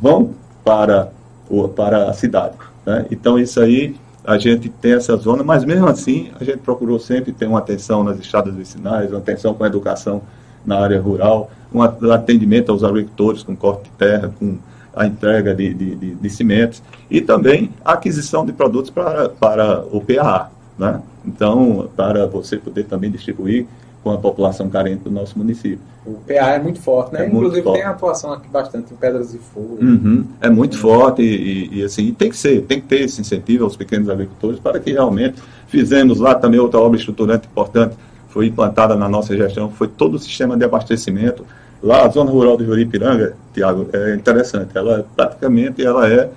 vão 0.00 0.34
para, 0.64 1.10
o, 1.48 1.68
para 1.68 2.08
a 2.08 2.12
cidade. 2.12 2.54
Né? 2.86 3.06
Então, 3.10 3.38
isso 3.38 3.60
aí 3.60 3.96
a 4.24 4.38
gente 4.38 4.68
tem 4.68 4.92
essa 4.92 5.16
zona, 5.16 5.42
mas 5.42 5.64
mesmo 5.64 5.86
assim 5.86 6.30
a 6.40 6.44
gente 6.44 6.58
procurou 6.58 6.98
sempre 6.98 7.32
ter 7.32 7.46
uma 7.46 7.58
atenção 7.58 8.04
nas 8.04 8.18
estradas 8.18 8.54
vicinais, 8.54 9.10
uma 9.10 9.18
atenção 9.18 9.54
com 9.54 9.64
a 9.64 9.66
educação 9.66 10.22
na 10.64 10.78
área 10.78 11.00
rural, 11.00 11.50
um 11.72 11.82
atendimento 12.12 12.70
aos 12.70 12.84
agricultores 12.84 13.42
com 13.42 13.56
corte 13.56 13.84
de 13.84 13.90
terra, 13.90 14.32
com 14.38 14.58
a 14.94 15.06
entrega 15.06 15.54
de, 15.54 15.72
de, 15.72 15.94
de, 15.94 16.14
de 16.14 16.30
cimentos 16.30 16.82
e 17.10 17.20
também 17.20 17.70
a 17.84 17.92
aquisição 17.92 18.44
de 18.44 18.52
produtos 18.52 18.90
para, 18.90 19.28
para 19.28 19.84
o 19.90 20.00
PAA. 20.00 20.50
Né? 20.78 21.00
Então, 21.24 21.88
para 21.96 22.26
você 22.26 22.56
poder 22.56 22.84
também 22.84 23.10
distribuir 23.10 23.66
com 24.02 24.10
a 24.10 24.18
população 24.18 24.68
carente 24.68 25.04
do 25.04 25.10
nosso 25.10 25.36
município. 25.36 25.80
O 26.06 26.14
PA 26.26 26.52
é 26.52 26.58
muito 26.58 26.80
forte, 26.80 27.12
né? 27.12 27.24
É 27.24 27.28
Inclusive 27.28 27.62
forte. 27.62 27.78
tem 27.78 27.86
atuação 27.86 28.32
aqui 28.32 28.48
bastante 28.48 28.92
em 28.92 28.96
Pedras 28.96 29.32
de 29.32 29.38
Fogo. 29.38 29.78
Uhum. 29.80 30.24
É 30.40 30.48
muito 30.48 30.74
uhum. 30.74 30.80
forte 30.80 31.22
e, 31.22 31.68
e, 31.74 31.80
e, 31.80 31.84
assim, 31.84 32.12
tem 32.14 32.30
que 32.30 32.36
ser, 32.36 32.62
tem 32.62 32.80
que 32.80 32.86
ter 32.86 33.02
esse 33.02 33.20
incentivo 33.20 33.64
aos 33.64 33.76
pequenos 33.76 34.08
agricultores 34.08 34.58
para 34.58 34.80
que 34.80 34.92
realmente 34.92 35.42
fizemos 35.68 36.18
lá 36.18 36.34
também 36.34 36.58
outra 36.58 36.80
obra 36.80 36.98
estruturante 36.98 37.46
importante, 37.46 37.94
foi 38.28 38.46
implantada 38.46 38.96
na 38.96 39.08
nossa 39.08 39.36
gestão, 39.36 39.70
foi 39.70 39.88
todo 39.88 40.14
o 40.14 40.18
sistema 40.18 40.56
de 40.56 40.64
abastecimento. 40.64 41.44
Lá 41.82 42.04
a 42.04 42.08
zona 42.08 42.30
rural 42.30 42.56
do 42.56 42.64
Juripiranga, 42.64 43.34
Tiago, 43.54 43.88
é 43.92 44.14
interessante, 44.14 44.76
ela 44.76 45.06
praticamente 45.16 45.84
ela 45.84 46.06
é, 46.08 46.28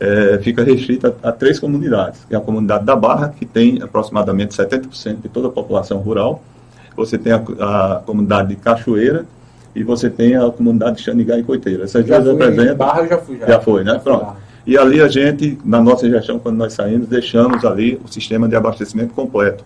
é 0.00 0.38
fica 0.42 0.64
restrita 0.64 1.14
a, 1.22 1.28
a 1.28 1.32
três 1.32 1.60
comunidades. 1.60 2.26
É 2.30 2.36
a 2.36 2.40
comunidade 2.40 2.84
da 2.84 2.96
Barra, 2.96 3.28
que 3.28 3.46
tem 3.46 3.80
aproximadamente 3.80 4.56
70% 4.56 5.22
de 5.22 5.28
toda 5.28 5.48
a 5.48 5.50
população 5.50 5.98
rural, 5.98 6.42
você 6.96 7.16
tem 7.16 7.32
a, 7.32 7.36
a 7.36 8.02
comunidade 8.04 8.48
de 8.48 8.56
Cachoeira 8.56 9.24
e 9.74 9.84
você 9.84 10.10
tem 10.10 10.34
a 10.34 10.50
comunidade 10.50 10.96
de 10.96 11.02
Xanigá 11.04 11.38
e 11.38 11.44
Coiteira. 11.44 11.84
Essas 11.84 12.04
já 12.04 12.18
duas 12.18 12.36
representam. 12.36 12.76
Barra 12.76 13.02
eu 13.02 13.08
já 13.08 13.18
fui. 13.18 13.38
Já, 13.38 13.46
já 13.46 13.60
foi, 13.60 13.84
né? 13.84 13.92
Já 13.92 14.00
Pronto. 14.00 14.36
E 14.66 14.76
ali 14.76 15.00
a 15.00 15.08
gente, 15.08 15.58
na 15.64 15.80
nossa 15.80 16.08
gestão, 16.10 16.38
quando 16.38 16.56
nós 16.56 16.72
saímos, 16.72 17.08
deixamos 17.08 17.64
ali 17.64 18.00
o 18.04 18.08
sistema 18.12 18.48
de 18.48 18.56
abastecimento 18.56 19.14
completo. 19.14 19.64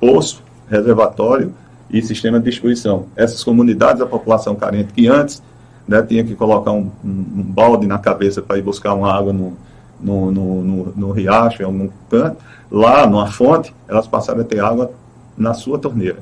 Poço, 0.00 0.42
reservatório 0.68 1.52
e 1.92 2.00
sistema 2.02 2.38
de 2.38 2.46
distribuição. 2.46 3.06
Essas 3.14 3.44
comunidades, 3.44 4.00
a 4.00 4.06
população 4.06 4.54
carente, 4.54 4.92
que 4.92 5.08
antes 5.08 5.42
né, 5.86 6.02
tinha 6.02 6.24
que 6.24 6.34
colocar 6.34 6.72
um, 6.72 6.90
um, 7.04 7.08
um 7.08 7.42
balde 7.42 7.86
na 7.86 7.98
cabeça 7.98 8.40
para 8.40 8.58
ir 8.58 8.62
buscar 8.62 8.94
uma 8.94 9.12
água 9.12 9.32
no, 9.32 9.56
no, 10.00 10.32
no, 10.32 10.62
no, 10.62 10.92
no 10.96 11.10
riacho, 11.12 11.62
em 11.62 11.64
algum 11.66 11.88
canto, 12.10 12.38
lá 12.70 13.06
numa 13.06 13.26
fonte, 13.26 13.74
elas 13.86 14.06
passaram 14.06 14.40
a 14.40 14.44
ter 14.44 14.60
água 14.60 14.90
na 15.36 15.54
sua 15.54 15.78
torneira 15.78 16.18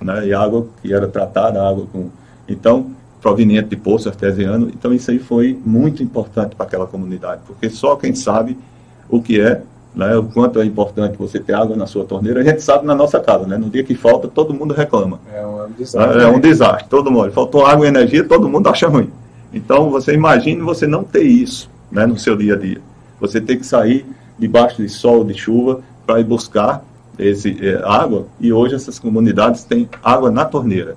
né, 0.00 0.26
e 0.26 0.34
água 0.34 0.66
que 0.82 0.92
era 0.92 1.08
tratada, 1.08 1.62
água 1.62 1.86
com. 1.92 2.10
Então, 2.48 2.90
proveniente 3.20 3.70
de 3.70 3.76
poço 3.76 4.08
artesiano. 4.08 4.68
Então, 4.68 4.92
isso 4.92 5.10
aí 5.10 5.18
foi 5.18 5.58
muito 5.64 6.02
importante 6.02 6.54
para 6.54 6.64
aquela 6.64 6.86
comunidade, 6.86 7.42
porque 7.46 7.68
só 7.68 7.96
quem 7.96 8.14
sabe 8.14 8.56
o 9.08 9.20
que 9.20 9.40
é, 9.40 9.62
né, 9.96 10.14
o 10.14 10.24
quanto 10.24 10.60
é 10.60 10.64
importante 10.66 11.16
você 11.16 11.40
ter 11.40 11.54
água 11.54 11.74
na 11.74 11.86
sua 11.86 12.04
torneira, 12.04 12.40
a 12.40 12.44
gente 12.44 12.62
sabe 12.62 12.84
na 12.84 12.94
nossa 12.94 13.18
casa, 13.18 13.46
né? 13.46 13.56
No 13.56 13.70
dia 13.70 13.82
que 13.82 13.94
falta, 13.94 14.28
todo 14.28 14.52
mundo 14.52 14.74
reclama. 14.74 15.18
É 15.34 15.44
um 15.46 15.70
desastre. 15.72 16.22
É, 16.22 16.26
um 16.26 16.38
desastre, 16.38 16.86
todo 16.90 17.10
mundo. 17.10 17.32
Faltou 17.32 17.64
água 17.64 17.86
e 17.86 17.88
energia, 17.88 18.22
todo 18.22 18.46
mundo 18.46 18.68
acha 18.68 18.86
ruim. 18.86 19.10
Então, 19.54 19.88
você 19.88 20.12
imagine 20.12 20.60
você 20.60 20.86
não 20.86 21.02
ter 21.02 21.22
isso 21.22 21.70
né, 21.90 22.04
no 22.04 22.18
seu 22.18 22.36
dia 22.36 22.54
a 22.54 22.58
dia. 22.58 22.78
Você 23.18 23.40
ter 23.40 23.56
que 23.56 23.64
sair 23.64 24.04
debaixo 24.38 24.82
de 24.82 24.88
sol, 24.90 25.24
de 25.24 25.32
chuva, 25.32 25.80
para 26.06 26.20
ir 26.20 26.24
buscar 26.24 26.84
esse, 27.18 27.56
é, 27.66 27.80
água, 27.82 28.26
e 28.38 28.52
hoje 28.52 28.74
essas 28.74 28.98
comunidades 28.98 29.64
têm 29.64 29.88
água 30.04 30.30
na 30.30 30.44
torneira. 30.44 30.94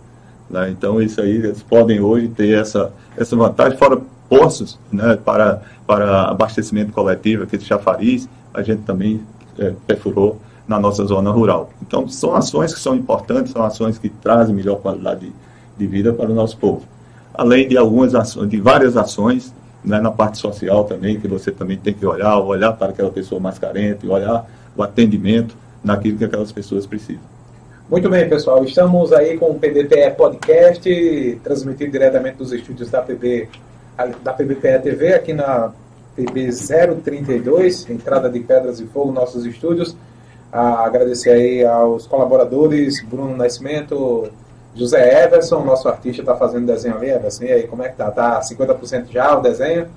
Né? 0.50 0.72
Então, 0.72 1.02
isso 1.02 1.22
aí, 1.22 1.38
eles 1.38 1.64
podem 1.64 2.02
hoje 2.02 2.28
ter 2.28 2.60
essa, 2.60 2.92
essa 3.16 3.34
vantagem, 3.34 3.78
fora 3.78 4.02
poços 4.28 4.78
né, 4.92 5.18
para, 5.24 5.62
para 5.88 6.26
abastecimento 6.26 6.92
coletivo, 6.92 7.44
aqui 7.44 7.58
de 7.58 7.66
chafariz, 7.66 8.28
a 8.54 8.62
gente 8.62 8.82
também 8.84 9.22
é, 9.58 9.74
perfurou 9.88 10.40
na 10.68 10.80
nossa 10.80 11.04
zona 11.06 11.32
rural. 11.32 11.72
Então, 11.82 12.08
são 12.08 12.36
ações 12.36 12.74
que 12.74 12.80
são 12.80 12.96
importantes, 12.96 13.52
são 13.52 13.64
ações 13.64 13.98
que 13.98 14.10
trazem 14.10 14.54
melhor 14.54 14.78
qualidade 14.78 15.22
de, 15.22 15.34
de 15.78 15.88
vida 15.88 16.14
para 16.14 16.30
o 16.30 16.34
nosso 16.34 16.58
povo. 16.58 16.84
Além 17.34 17.68
de 17.68 17.78
algumas 17.78 18.14
ações, 18.14 18.50
de 18.50 18.60
várias 18.60 18.96
ações, 18.96 19.54
né, 19.84 20.00
na 20.00 20.12
parte 20.12 20.38
social 20.38 20.84
também, 20.84 21.20
que 21.20 21.28
você 21.28 21.52
também 21.52 21.78
tem 21.78 21.94
que 21.94 22.06
olhar, 22.06 22.38
olhar 22.40 22.74
para 22.74 22.90
aquela 22.90 23.10
pessoa 23.10 23.40
mais 23.40 23.58
carente, 23.58 24.08
olhar 24.08 24.46
o 24.76 24.84
atendimento, 24.84 25.56
naquilo 25.84 26.18
que 26.18 26.26
aquelas 26.26 26.52
pessoas 26.52 26.86
precisam. 26.86 27.22
Muito 27.90 28.10
bem, 28.10 28.30
pessoal. 28.30 28.64
Estamos 28.64 29.12
aí 29.12 29.38
com 29.38 29.52
o 29.52 29.56
PBPE 29.60 30.12
Podcast, 30.16 31.40
transmitido 31.44 31.92
diretamente 31.92 32.38
dos 32.38 32.52
estúdios 32.52 32.90
da, 32.90 33.02
PB, 33.02 33.50
da 34.24 34.34
PBPE 34.34 34.80
TV, 34.84 35.14
aqui 35.14 35.34
na 35.34 35.72
PB 36.26 36.50
032, 37.04 37.90
entrada 37.90 38.30
de 38.30 38.40
Pedras 38.42 38.80
e 38.80 38.86
Fogo, 38.86 39.12
nossos 39.12 39.46
estúdios. 39.46 39.96
Ah, 40.52 40.84
agradecer 40.84 41.30
aí 41.30 41.66
aos 41.66 42.08
colaboradores, 42.08 43.02
Bruno 43.04 43.38
Nascimento, 43.38 44.30
José 44.76 45.24
Everson, 45.24 45.64
nosso 45.64 45.88
artista 45.88 46.22
está 46.22 46.36
fazendo 46.36 46.66
desenho 46.66 46.96
ali, 46.96 47.10
Everson, 47.10 47.44
e 47.46 47.52
aí, 47.52 47.68
como 47.68 47.84
é 47.84 47.90
que 47.90 47.96
tá? 47.96 48.12
Tá 48.12 48.40
50% 48.42 49.12
já 49.12 49.38
o 49.38 49.42
desenho? 49.42 49.88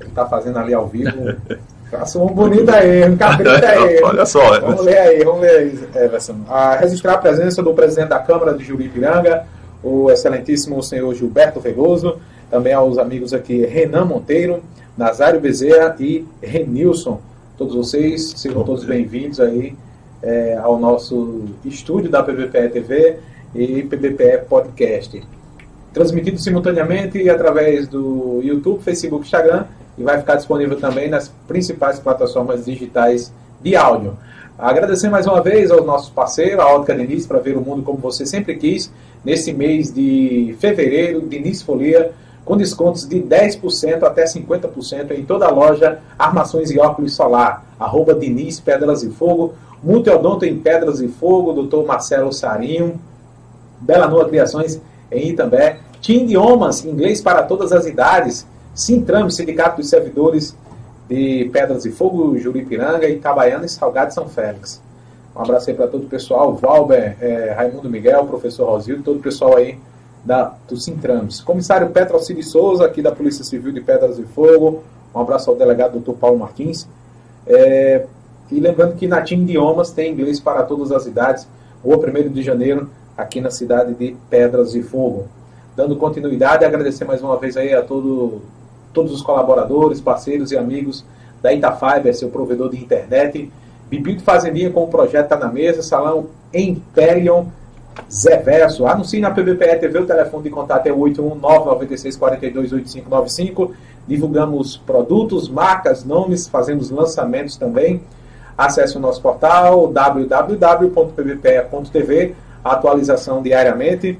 Ele 0.00 0.08
está 0.08 0.26
fazendo 0.26 0.58
ali 0.58 0.74
ao 0.74 0.86
vivo. 0.86 1.10
Faça 1.90 2.18
um 2.18 2.26
bonito 2.26 2.68
aí, 2.70 3.08
um 3.08 3.16
cabrito 3.16 3.64
aí. 3.64 4.00
Olha 4.04 4.26
só. 4.26 4.60
Vamos 4.60 4.84
ler 4.84 4.98
aí, 4.98 5.24
vamos 5.24 5.40
ler 5.40 5.50
aí, 5.50 6.04
Everson. 6.04 6.36
A 6.48 6.74
registrar 6.76 7.14
a 7.14 7.18
presença 7.18 7.62
do 7.62 7.72
presidente 7.72 8.08
da 8.08 8.18
Câmara 8.18 8.52
de 8.52 8.62
Juripiranga, 8.62 9.46
o 9.82 10.10
excelentíssimo 10.10 10.82
senhor 10.82 11.14
Gilberto 11.14 11.60
Veloso, 11.60 12.18
também 12.50 12.74
aos 12.74 12.98
amigos 12.98 13.32
aqui 13.32 13.64
Renan 13.64 14.04
Monteiro, 14.04 14.62
Nazário 14.98 15.40
Bezerra 15.40 15.94
e 16.00 16.26
Renilson. 16.42 17.20
Todos 17.56 17.76
vocês, 17.76 18.34
sejam 18.36 18.64
todos 18.64 18.82
bem-vindos 18.82 19.38
aí 19.38 19.76
é, 20.20 20.58
ao 20.60 20.76
nosso 20.76 21.44
estúdio 21.64 22.10
da 22.10 22.20
PBPE 22.20 22.68
TV 22.70 23.18
e 23.54 23.84
PBPE 23.84 24.46
Podcast. 24.48 25.22
Transmitido 25.94 26.40
simultaneamente 26.40 27.30
através 27.30 27.86
do 27.86 28.40
YouTube, 28.42 28.82
Facebook, 28.82 29.24
Instagram 29.24 29.66
e 29.96 30.02
vai 30.02 30.18
ficar 30.18 30.34
disponível 30.34 30.76
também 30.80 31.08
nas 31.08 31.28
principais 31.46 32.00
plataformas 32.00 32.64
digitais 32.64 33.32
de 33.62 33.76
áudio. 33.76 34.18
Agradecer 34.58 35.08
mais 35.08 35.28
uma 35.28 35.40
vez 35.40 35.70
aos 35.70 35.86
nossos 35.86 36.10
parceiros, 36.10 36.58
a 36.58 36.66
Ótica 36.66 36.96
Diniz, 36.96 37.24
para 37.24 37.38
ver 37.38 37.56
o 37.56 37.60
mundo 37.60 37.84
como 37.84 37.98
você 37.98 38.26
sempre 38.26 38.56
quis, 38.56 38.92
nesse 39.24 39.52
mês 39.52 39.94
de 39.94 40.56
fevereiro, 40.58 41.20
Diniz 41.20 41.62
Folia, 41.62 42.10
com 42.48 42.56
descontos 42.56 43.06
de 43.06 43.20
10% 43.20 44.02
até 44.04 44.24
50% 44.24 45.10
em 45.10 45.22
toda 45.22 45.44
a 45.44 45.50
loja 45.50 45.98
Armações 46.18 46.70
e 46.70 46.78
Óculos 46.78 47.14
Solar, 47.14 47.62
arroba 47.78 48.14
Diniz 48.14 48.58
Pedras 48.58 49.02
e 49.02 49.10
Fogo, 49.10 49.52
Multiodonto 49.82 50.46
em 50.46 50.58
Pedras 50.58 51.02
e 51.02 51.08
Fogo, 51.08 51.62
Dr. 51.62 51.84
Marcelo 51.86 52.32
Sarinho, 52.32 52.98
Bela 53.78 54.08
Noa 54.08 54.26
Criações 54.26 54.80
em 55.12 55.28
Itambé, 55.28 55.80
Tim 56.00 56.22
Idiomas, 56.22 56.86
inglês 56.86 57.20
para 57.20 57.42
todas 57.42 57.70
as 57.70 57.84
idades, 57.84 58.46
Sintrame, 58.74 59.30
Sindicato 59.30 59.76
dos 59.76 59.90
Servidores 59.90 60.56
de 61.06 61.50
Pedras 61.52 61.84
e 61.84 61.90
Fogo, 61.90 62.38
Juripiranga, 62.38 63.06
Itabaiana 63.06 63.66
e 63.66 63.68
Salgado 63.68 64.14
São 64.14 64.26
Félix. 64.26 64.80
Um 65.36 65.42
abraço 65.42 65.68
aí 65.68 65.76
para 65.76 65.86
todo 65.86 66.04
o 66.04 66.08
pessoal, 66.08 66.54
Valber, 66.54 67.14
é, 67.20 67.52
Raimundo 67.54 67.90
Miguel, 67.90 68.24
professor 68.24 68.70
Rosildo, 68.70 69.02
todo 69.02 69.18
o 69.18 69.22
pessoal 69.22 69.58
aí 69.58 69.78
da, 70.24 70.54
do 70.68 70.76
Sintrames. 70.76 71.40
Comissário 71.40 71.90
Petro 71.90 72.16
Alcide 72.16 72.42
Souza, 72.42 72.84
aqui 72.84 73.02
da 73.02 73.12
Polícia 73.12 73.44
Civil 73.44 73.72
de 73.72 73.80
Pedras 73.80 74.18
e 74.18 74.24
Fogo. 74.24 74.82
Um 75.14 75.20
abraço 75.20 75.50
ao 75.50 75.56
delegado 75.56 75.98
Dr. 75.98 76.12
Paulo 76.12 76.38
Martins. 76.38 76.86
É, 77.46 78.04
e 78.50 78.60
lembrando 78.60 78.94
que 78.94 79.06
na 79.06 79.22
TIM 79.22 79.42
Idiomas 79.42 79.90
tem 79.90 80.12
inglês 80.12 80.40
para 80.40 80.62
todas 80.62 80.92
as 80.92 81.06
idades, 81.06 81.46
rua 81.82 81.98
1 81.98 82.28
de 82.30 82.42
janeiro, 82.42 82.90
aqui 83.16 83.40
na 83.40 83.50
cidade 83.50 83.94
de 83.94 84.16
Pedras 84.30 84.74
e 84.74 84.82
Fogo. 84.82 85.26
Dando 85.76 85.96
continuidade, 85.96 86.64
agradecer 86.64 87.04
mais 87.04 87.22
uma 87.22 87.36
vez 87.36 87.56
aí 87.56 87.74
a 87.74 87.82
todo, 87.82 88.42
todos 88.92 89.12
os 89.12 89.22
colaboradores, 89.22 90.00
parceiros 90.00 90.50
e 90.50 90.56
amigos 90.56 91.04
da 91.40 91.52
Itafiber, 91.52 92.14
seu 92.14 92.28
provedor 92.30 92.70
de 92.70 92.78
internet. 92.78 93.50
Bibi 93.88 94.18
Fazendinha 94.18 94.70
com 94.70 94.84
o 94.84 94.88
projeto 94.88 95.24
Está 95.24 95.36
na 95.36 95.48
Mesa, 95.48 95.82
Salão 95.82 96.26
Imperium 96.52 97.46
Zé 98.10 98.38
Verso. 98.38 98.86
Anuncie 98.86 99.20
na 99.20 99.30
PBPE 99.30 99.76
TV, 99.78 99.98
o 100.00 100.06
telefone 100.06 100.42
de 100.44 100.50
contato 100.50 100.86
é 100.86 100.90
819-9642-8595. 100.90 103.70
Divulgamos 104.06 104.76
produtos, 104.76 105.48
marcas, 105.48 106.04
nomes, 106.04 106.46
fazemos 106.48 106.90
lançamentos 106.90 107.56
também. 107.56 108.02
Acesse 108.56 108.96
o 108.96 109.00
nosso 109.00 109.22
portal 109.22 109.88
www.pbpe.tv, 109.88 112.34
atualização 112.64 113.42
diariamente. 113.42 114.18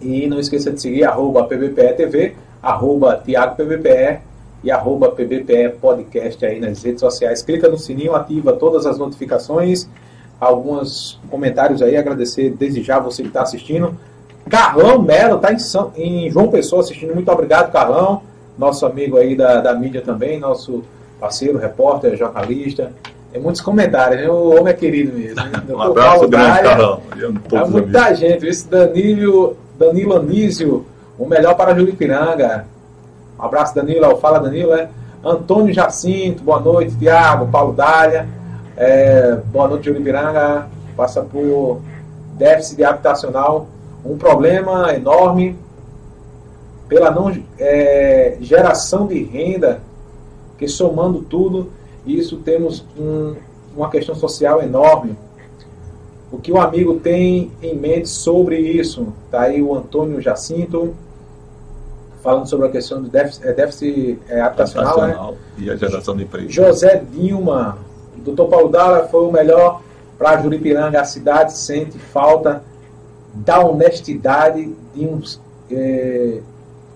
E 0.00 0.28
não 0.28 0.38
esqueça 0.38 0.70
de 0.70 0.80
seguir 0.80 1.02
arroba 1.04 1.42
PBPE 1.44 1.94
TV, 1.94 2.36
arroba 2.62 3.20
Tiago 3.24 3.56
PBPE 3.56 4.20
e 4.62 4.70
arroba 4.70 5.10
PBPE 5.10 5.70
Podcast 5.80 6.46
aí 6.46 6.60
nas 6.60 6.80
redes 6.82 7.00
sociais. 7.00 7.42
Clica 7.42 7.68
no 7.68 7.76
sininho, 7.76 8.14
ativa 8.14 8.52
todas 8.52 8.86
as 8.86 8.96
notificações 8.96 9.88
alguns 10.40 11.18
comentários 11.30 11.82
aí, 11.82 11.96
agradecer 11.96 12.50
desde 12.50 12.82
já 12.82 12.98
você 12.98 13.22
que 13.22 13.28
está 13.28 13.42
assistindo. 13.42 13.94
Carlão 14.48 15.02
Melo 15.02 15.36
está 15.36 15.52
em, 15.52 15.58
São, 15.58 15.92
em 15.96 16.30
João 16.30 16.48
Pessoa 16.48 16.82
assistindo, 16.82 17.14
muito 17.14 17.30
obrigado, 17.30 17.70
Carlão, 17.70 18.22
nosso 18.56 18.86
amigo 18.86 19.16
aí 19.16 19.36
da, 19.36 19.60
da 19.60 19.74
mídia 19.74 20.00
também, 20.00 20.38
nosso 20.38 20.82
parceiro, 21.20 21.58
repórter, 21.58 22.16
jornalista. 22.16 22.92
Tem 23.32 23.42
muitos 23.42 23.60
comentários, 23.60 24.22
né? 24.22 24.30
O 24.30 24.58
homem 24.58 24.68
é 24.68 24.72
querido 24.72 25.16
mesmo. 25.16 25.36
Né? 25.36 25.62
um 25.68 25.82
abraço 25.82 26.12
Paulo 26.12 26.28
grande, 26.28 26.62
Carlão. 26.62 27.00
É 27.52 27.64
muita 27.68 28.00
amigos. 28.00 28.18
gente. 28.18 28.46
Esse 28.46 28.68
Danilo, 28.68 29.56
Danilo 29.78 30.16
Anísio, 30.16 30.86
o 31.18 31.26
melhor 31.26 31.54
para 31.54 31.74
Juripiranga. 31.74 32.64
Um 33.38 33.44
abraço, 33.44 33.74
Danilo. 33.74 34.16
Fala, 34.16 34.38
Danilo. 34.38 34.72
É. 34.72 34.88
Antônio 35.22 35.74
Jacinto, 35.74 36.42
boa 36.42 36.60
noite. 36.60 36.96
Tiago, 36.96 37.48
Paulo 37.48 37.74
Dália. 37.74 38.26
É, 38.80 39.34
boa 39.34 39.66
noite, 39.66 39.86
Juripiranga. 39.86 40.68
Passa 40.96 41.20
por 41.20 41.80
déficit 42.36 42.84
habitacional, 42.84 43.66
um 44.04 44.16
problema 44.16 44.94
enorme 44.94 45.58
pela 46.88 47.10
não 47.10 47.36
é, 47.58 48.38
geração 48.40 49.08
de 49.08 49.22
renda, 49.24 49.80
que 50.56 50.68
somando 50.68 51.22
tudo, 51.22 51.70
isso 52.06 52.38
temos 52.38 52.84
um, 52.96 53.34
uma 53.76 53.90
questão 53.90 54.14
social 54.14 54.62
enorme. 54.62 55.16
O 56.30 56.38
que 56.38 56.52
o 56.52 56.60
amigo 56.60 57.00
tem 57.00 57.50
em 57.60 57.74
mente 57.74 58.08
sobre 58.08 58.58
isso? 58.58 59.12
Está 59.24 59.42
aí 59.42 59.60
o 59.60 59.74
Antônio 59.74 60.20
Jacinto 60.20 60.94
falando 62.22 62.48
sobre 62.48 62.68
a 62.68 62.70
questão 62.70 63.02
do 63.02 63.08
déficit, 63.08 63.46
é, 63.46 63.52
déficit 63.52 64.18
é, 64.28 64.40
habitacional, 64.40 65.00
habitacional 65.00 65.32
né? 65.32 65.38
e 65.58 65.70
a 65.70 65.76
geração 65.76 66.16
de 66.16 66.22
emprego. 66.24 66.48
José 66.48 67.02
Dilma, 67.12 67.78
doutor 68.18 68.48
Paulo 68.48 68.68
Dalla 68.68 69.08
foi 69.08 69.26
o 69.26 69.32
melhor 69.32 69.82
para 70.18 70.40
Juripiranga. 70.40 71.00
A 71.00 71.04
cidade 71.04 71.52
sente 71.56 71.98
falta 71.98 72.62
da 73.34 73.60
honestidade 73.60 74.74
de 74.94 75.06
uns, 75.06 75.40
é, 75.70 76.40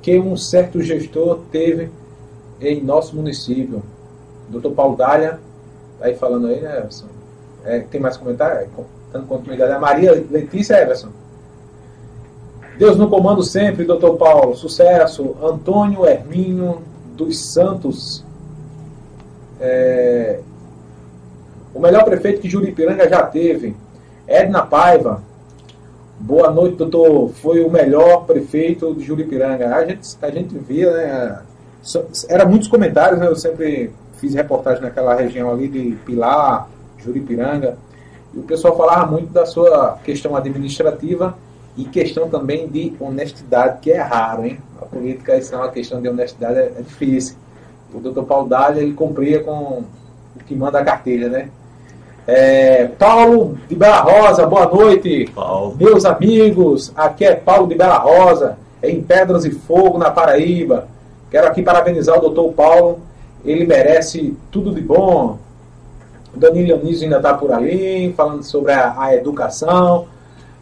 que 0.00 0.18
um 0.18 0.36
certo 0.36 0.80
gestor 0.82 1.40
teve 1.50 1.90
em 2.60 2.82
nosso 2.82 3.14
município. 3.14 3.82
Doutor 4.48 4.72
Paulo 4.72 4.96
Dália, 4.96 5.40
tá 5.98 6.06
aí 6.06 6.14
falando 6.14 6.48
aí, 6.48 6.60
né, 6.60 6.78
Everson? 6.78 7.06
É, 7.64 7.80
tem 7.80 8.00
mais 8.00 8.16
comentário? 8.16 8.58
É, 8.58 8.66
dando 9.12 9.26
continuidade. 9.26 9.72
A 9.72 9.78
Maria 9.78 10.12
Letícia 10.30 10.80
Everson. 10.80 11.08
Deus 12.78 12.96
no 12.96 13.08
comando 13.08 13.42
sempre, 13.42 13.84
doutor 13.84 14.16
Paulo. 14.16 14.56
Sucesso. 14.56 15.36
Antônio 15.42 16.06
Hermínio 16.06 16.82
dos 17.14 17.38
Santos. 17.52 18.24
É, 19.60 20.40
o 21.74 21.80
melhor 21.80 22.04
prefeito 22.04 22.40
que 22.40 22.48
Juripiranga 22.48 23.08
já 23.08 23.22
teve, 23.22 23.74
Edna 24.26 24.62
Paiva. 24.62 25.22
Boa 26.18 26.50
noite, 26.50 26.76
doutor. 26.76 27.30
Foi 27.30 27.64
o 27.64 27.70
melhor 27.70 28.24
prefeito 28.24 28.94
de 28.94 29.02
Juripiranga. 29.02 29.74
A 29.74 29.84
gente, 29.84 30.16
a 30.20 30.30
gente 30.30 30.56
via, 30.58 30.90
né? 30.92 31.42
Era 32.28 32.44
muitos 32.44 32.68
comentários, 32.68 33.18
né? 33.18 33.26
Eu 33.26 33.34
sempre 33.34 33.92
fiz 34.18 34.34
reportagem 34.34 34.82
naquela 34.82 35.14
região 35.14 35.50
ali 35.50 35.66
de 35.66 35.96
Pilar, 36.06 36.68
Juripiranga. 36.98 37.76
E 38.32 38.38
o 38.38 38.42
pessoal 38.42 38.76
falava 38.76 39.10
muito 39.10 39.32
da 39.32 39.44
sua 39.44 39.98
questão 40.04 40.36
administrativa 40.36 41.36
e 41.76 41.84
questão 41.84 42.28
também 42.28 42.68
de 42.68 42.94
honestidade, 43.00 43.80
que 43.80 43.90
é 43.90 44.00
raro, 44.00 44.44
hein? 44.44 44.58
A 44.80 44.84
política, 44.84 45.36
isso 45.36 45.54
é 45.54 45.58
uma 45.58 45.70
questão 45.70 46.00
de 46.00 46.08
honestidade, 46.08 46.58
é, 46.58 46.72
é 46.78 46.82
difícil. 46.82 47.36
O 47.92 47.98
doutor 47.98 48.24
Paulo 48.24 48.48
Dália, 48.48 48.80
ele 48.80 48.92
cumpria 48.92 49.42
com 49.42 49.82
o 50.36 50.44
que 50.46 50.54
manda 50.54 50.78
a 50.78 50.84
carteira, 50.84 51.28
né? 51.28 51.48
É, 52.26 52.86
Paulo 52.98 53.58
de 53.68 53.74
Bela 53.74 54.00
Rosa, 54.00 54.46
boa 54.46 54.66
noite. 54.66 55.28
Paulo. 55.34 55.76
Meus 55.78 56.04
amigos, 56.04 56.92
aqui 56.94 57.24
é 57.24 57.34
Paulo 57.34 57.66
de 57.66 57.74
Bela 57.74 57.98
Rosa, 57.98 58.56
em 58.82 59.02
Pedras 59.02 59.44
e 59.44 59.50
Fogo, 59.50 59.98
na 59.98 60.10
Paraíba. 60.10 60.86
Quero 61.30 61.48
aqui 61.48 61.62
parabenizar 61.62 62.16
o 62.18 62.20
doutor 62.20 62.52
Paulo, 62.52 63.00
ele 63.44 63.66
merece 63.66 64.36
tudo 64.50 64.72
de 64.72 64.80
bom. 64.80 65.38
O 66.34 66.38
Danilo 66.38 66.74
Anísio 66.74 67.04
ainda 67.04 67.16
está 67.16 67.34
por 67.34 67.52
ali, 67.52 68.12
falando 68.16 68.42
sobre 68.42 68.72
a, 68.72 68.94
a 68.96 69.14
educação. 69.14 70.06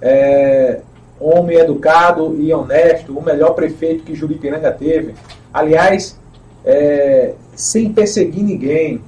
É, 0.00 0.80
homem 1.20 1.58
educado 1.58 2.34
e 2.40 2.52
honesto, 2.54 3.16
o 3.16 3.22
melhor 3.22 3.50
prefeito 3.50 4.02
que 4.02 4.14
Juripiranga 4.14 4.72
teve. 4.72 5.14
Aliás, 5.52 6.18
é, 6.64 7.34
sem 7.54 7.92
perseguir 7.92 8.42
ninguém, 8.42 9.02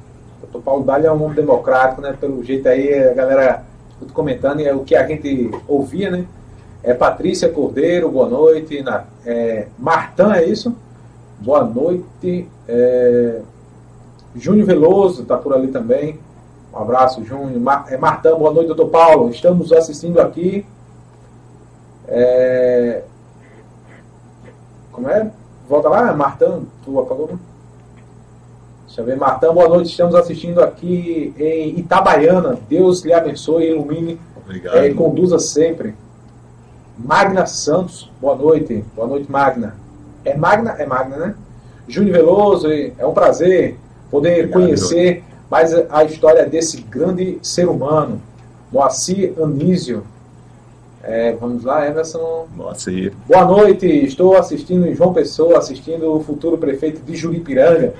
o 0.52 0.60
Paulo 0.60 0.84
Dália 0.84 1.08
é 1.08 1.12
um 1.12 1.22
homem 1.22 1.36
democrático, 1.36 2.00
né? 2.00 2.16
Pelo 2.18 2.42
jeito 2.42 2.68
aí, 2.68 2.92
a 2.94 3.14
galera 3.14 3.64
comentando, 4.12 4.60
e 4.60 4.66
é 4.66 4.74
o 4.74 4.80
que 4.80 4.94
a 4.94 5.06
gente 5.06 5.50
ouvia, 5.68 6.10
né? 6.10 6.26
É 6.82 6.92
Patrícia 6.92 7.48
Cordeiro, 7.48 8.10
boa 8.10 8.28
noite. 8.28 8.82
Na, 8.82 9.04
é, 9.24 9.68
Martã, 9.78 10.34
é 10.34 10.44
isso? 10.44 10.74
Boa 11.38 11.64
noite. 11.64 12.48
É, 12.66 13.40
Júnior 14.34 14.66
Veloso 14.66 15.22
está 15.22 15.36
por 15.36 15.54
ali 15.54 15.68
também. 15.68 16.18
Um 16.74 16.78
abraço, 16.78 17.24
Júnior. 17.24 17.60
Mar, 17.60 17.86
é 17.88 17.96
Martã, 17.96 18.36
boa 18.36 18.52
noite, 18.52 18.68
doutor 18.68 18.88
Paulo. 18.88 19.30
Estamos 19.30 19.72
assistindo 19.72 20.20
aqui. 20.20 20.66
É, 22.08 23.04
como 24.90 25.08
é? 25.08 25.30
Volta 25.68 25.88
lá, 25.88 26.12
Martã, 26.12 26.60
tu 26.84 26.98
apagou? 26.98 27.38
Deixa 28.92 29.00
eu 29.00 29.06
ver, 29.06 29.16
Martão, 29.16 29.54
boa 29.54 29.70
noite. 29.70 29.88
Estamos 29.88 30.14
assistindo 30.14 30.60
aqui 30.62 31.32
em 31.38 31.78
Itabaiana. 31.78 32.58
Deus 32.68 33.00
lhe 33.00 33.14
abençoe, 33.14 33.70
ilumine 33.70 34.20
Obrigado. 34.44 34.76
é, 34.76 34.88
e 34.88 34.92
conduza 34.92 35.38
sempre. 35.38 35.94
Magna 36.98 37.46
Santos, 37.46 38.10
boa 38.20 38.36
noite. 38.36 38.84
Boa 38.94 39.08
noite, 39.08 39.32
Magna. 39.32 39.76
É 40.26 40.36
Magna? 40.36 40.72
É 40.72 40.84
Magna, 40.84 41.16
né? 41.16 41.34
Júnior 41.88 42.18
Veloso, 42.18 42.70
é 42.70 43.06
um 43.06 43.14
prazer 43.14 43.78
poder 44.10 44.40
Obrigado, 44.40 44.60
conhecer 44.60 45.24
mais 45.50 45.72
a 45.72 46.04
história 46.04 46.44
desse 46.44 46.82
grande 46.82 47.38
ser 47.42 47.70
humano. 47.70 48.20
Moacir 48.70 49.32
Anísio. 49.42 50.04
É, 51.02 51.32
vamos 51.32 51.64
lá, 51.64 51.86
Everson. 51.86 52.46
Moacir. 52.54 53.14
Boa 53.26 53.46
noite, 53.46 53.86
estou 53.86 54.36
assistindo 54.36 54.86
em 54.86 54.94
João 54.94 55.14
Pessoa, 55.14 55.56
assistindo 55.56 56.12
o 56.14 56.22
futuro 56.22 56.58
prefeito 56.58 57.00
de 57.00 57.16
Juripiranga, 57.16 57.94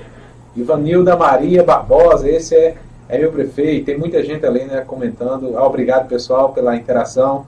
Ivanilda 0.55 1.15
Maria 1.15 1.63
Barbosa, 1.63 2.29
esse 2.29 2.55
é, 2.55 2.75
é 3.09 3.17
meu 3.17 3.31
prefeito. 3.31 3.85
Tem 3.85 3.97
muita 3.97 4.23
gente 4.23 4.45
ali 4.45 4.65
né, 4.65 4.81
comentando. 4.81 5.57
Ah, 5.57 5.65
obrigado, 5.65 6.07
pessoal, 6.07 6.53
pela 6.53 6.75
interação, 6.75 7.45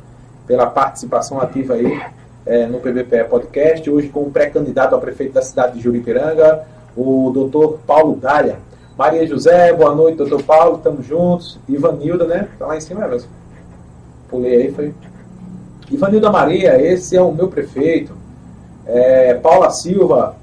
pela 0.47 0.65
participação 0.67 1.39
ativa 1.39 1.75
aí 1.75 2.01
é, 2.45 2.65
no 2.65 2.79
PBPE 2.79 3.25
Podcast. 3.29 3.89
Hoje 3.89 4.09
com 4.09 4.21
o 4.21 4.31
pré-candidato 4.31 4.95
a 4.95 4.97
prefeito 4.99 5.33
da 5.33 5.41
cidade 5.41 5.77
de 5.77 5.83
Juripiranga, 5.83 6.63
o 6.97 7.31
doutor 7.31 7.79
Paulo 7.85 8.15
Dália. 8.15 8.57
Maria 8.97 9.27
José, 9.27 9.73
boa 9.73 9.93
noite, 9.93 10.17
doutor 10.17 10.41
Paulo, 10.41 10.77
estamos 10.77 11.05
juntos. 11.05 11.59
Ivanilda, 11.67 12.25
né? 12.25 12.47
Tá 12.57 12.65
lá 12.65 12.77
em 12.77 12.81
cima, 12.81 13.05
Everson. 13.05 13.27
Pulei 14.29 14.55
aí, 14.55 14.71
foi. 14.71 14.93
Ivanilda 15.91 16.31
Maria, 16.31 16.81
esse 16.81 17.15
é 17.15 17.21
o 17.21 17.31
meu 17.31 17.49
prefeito. 17.49 18.13
É, 18.87 19.33
Paula 19.35 19.69
Silva, 19.69 20.35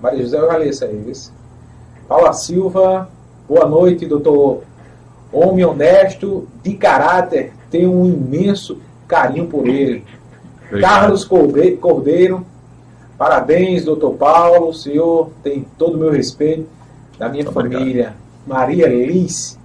Maria 0.00 0.22
José, 0.22 0.38
eu 0.38 0.46
já 0.46 0.58
li 0.58 0.68
isso 0.68 0.84
aí, 0.84 0.96
viu? 0.96 1.14
Paula 2.10 2.32
Silva, 2.32 3.08
boa 3.48 3.66
noite, 3.68 4.04
doutor. 4.04 4.62
Homem 5.32 5.64
honesto, 5.64 6.48
de 6.60 6.74
caráter, 6.74 7.52
tenho 7.70 7.92
um 7.92 8.04
imenso 8.04 8.78
carinho 9.06 9.46
por 9.46 9.68
ele. 9.68 10.02
Obrigado. 10.66 10.90
Carlos 10.90 11.24
Corde- 11.24 11.76
Cordeiro, 11.76 12.44
parabéns, 13.16 13.84
doutor 13.84 14.14
Paulo, 14.14 14.70
o 14.70 14.74
senhor 14.74 15.30
tem 15.44 15.64
todo 15.78 15.94
o 15.94 15.98
meu 15.98 16.10
respeito 16.10 16.66
da 17.16 17.28
minha 17.28 17.48
obrigado. 17.48 17.78
família. 17.78 18.14
Maria 18.44 18.88
Liz, 18.88 19.56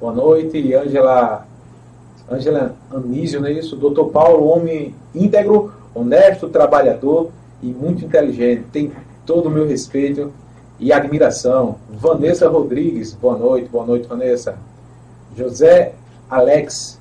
boa 0.00 0.12
noite. 0.12 0.58
E 0.58 0.74
Ângela, 0.74 1.46
Ângela 2.28 2.74
Anísio, 2.92 3.40
não 3.40 3.46
é 3.46 3.52
isso? 3.52 3.76
Doutor 3.76 4.06
Paulo, 4.06 4.48
homem 4.48 4.92
íntegro, 5.14 5.72
honesto, 5.94 6.48
trabalhador 6.48 7.30
e 7.62 7.66
muito 7.68 8.04
inteligente. 8.04 8.64
Tem 8.72 8.90
todo 9.24 9.46
o 9.46 9.50
meu 9.50 9.68
respeito 9.68 10.32
e 10.82 10.92
admiração. 10.92 11.76
Vanessa 11.88 12.48
Rodrigues, 12.48 13.14
boa 13.14 13.38
noite, 13.38 13.68
boa 13.68 13.86
noite, 13.86 14.08
Vanessa. 14.08 14.56
José 15.36 15.92
Alex, 16.28 17.00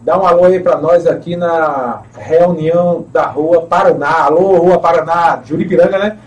Dá 0.00 0.20
um 0.20 0.26
alô 0.26 0.46
aí 0.46 0.58
para 0.58 0.78
nós 0.78 1.06
aqui 1.06 1.36
na 1.36 2.02
reunião 2.18 3.06
da 3.12 3.24
Rua 3.24 3.62
Paraná. 3.62 4.24
Alô, 4.24 4.56
Rua 4.56 4.80
Paraná, 4.80 5.40
Juripiranga, 5.44 5.96
né? 5.96 6.18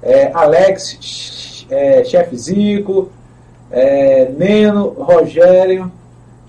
É, 0.00 0.30
Alex, 0.32 1.66
é, 1.68 2.04
Chefe 2.04 2.36
Zico, 2.36 3.10
é, 3.72 4.30
Neno, 4.36 4.90
Rogério, 4.90 5.90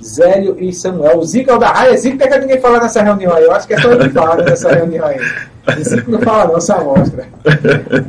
Zélio 0.04 0.56
e 0.60 0.72
Samuel. 0.72 1.18
O 1.20 1.24
Zico 1.26 1.52
é 1.52 1.56
o 1.56 1.58
da 1.58 1.68
raia. 1.72 1.98
Zico 1.98 2.18
não 2.18 2.28
quer 2.28 2.40
ninguém 2.40 2.60
falar 2.62 2.82
nessa 2.82 3.02
reunião 3.02 3.34
aí. 3.34 3.44
Eu 3.44 3.52
acho 3.52 3.68
que 3.68 3.74
é 3.74 3.80
só 3.82 3.92
ele 3.92 4.08
que 4.08 4.14
fala 4.16 4.44
nessa 4.44 4.70
reunião 4.72 5.06
aí. 5.06 5.20
O 5.78 5.84
Zico 5.84 6.10
não 6.12 6.20
fala 6.22 6.54
não, 6.54 6.62
só 6.62 6.84
mostra. 6.84 7.26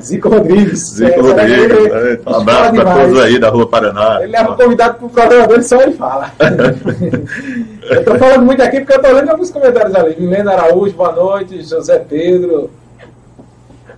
Zico 0.01 0.29
Rodrigues. 0.29 0.79
Zico 0.91 1.11
É, 1.11 1.13
que 1.15 1.21
Rodrigues. 1.21 1.59
ele- 1.59 1.89
né? 1.89 2.19
Um 2.21 2.23
fala 2.23 2.41
abraço 2.43 2.73
para 2.75 2.95
todos 2.95 3.21
aí 3.21 3.39
da 3.41 3.49
Rua 3.49 3.69
Paraná. 3.69 4.19
Ele 4.23 4.33
leva 4.33 4.53
o 4.53 4.57
convidado 4.57 4.95
pro 4.99 5.09
programa 5.11 5.47
dele, 5.49 5.63
só 5.65 5.81
ele 5.83 5.93
fala. 5.93 6.31
eu 7.91 8.05
tô 8.05 8.15
falando 8.17 8.45
muito 8.45 8.63
aqui 8.63 8.81
porque 8.81 8.95
eu 8.95 9.03
tô 9.03 9.13
lendo 9.13 9.29
alguns 9.31 9.51
comentários 9.51 9.95
ali. 9.95 10.17
Milena 10.19 10.53
Araújo, 10.53 10.95
boa 10.95 11.13
noite. 11.13 11.63
José 11.65 11.99
Pedro. 11.99 12.71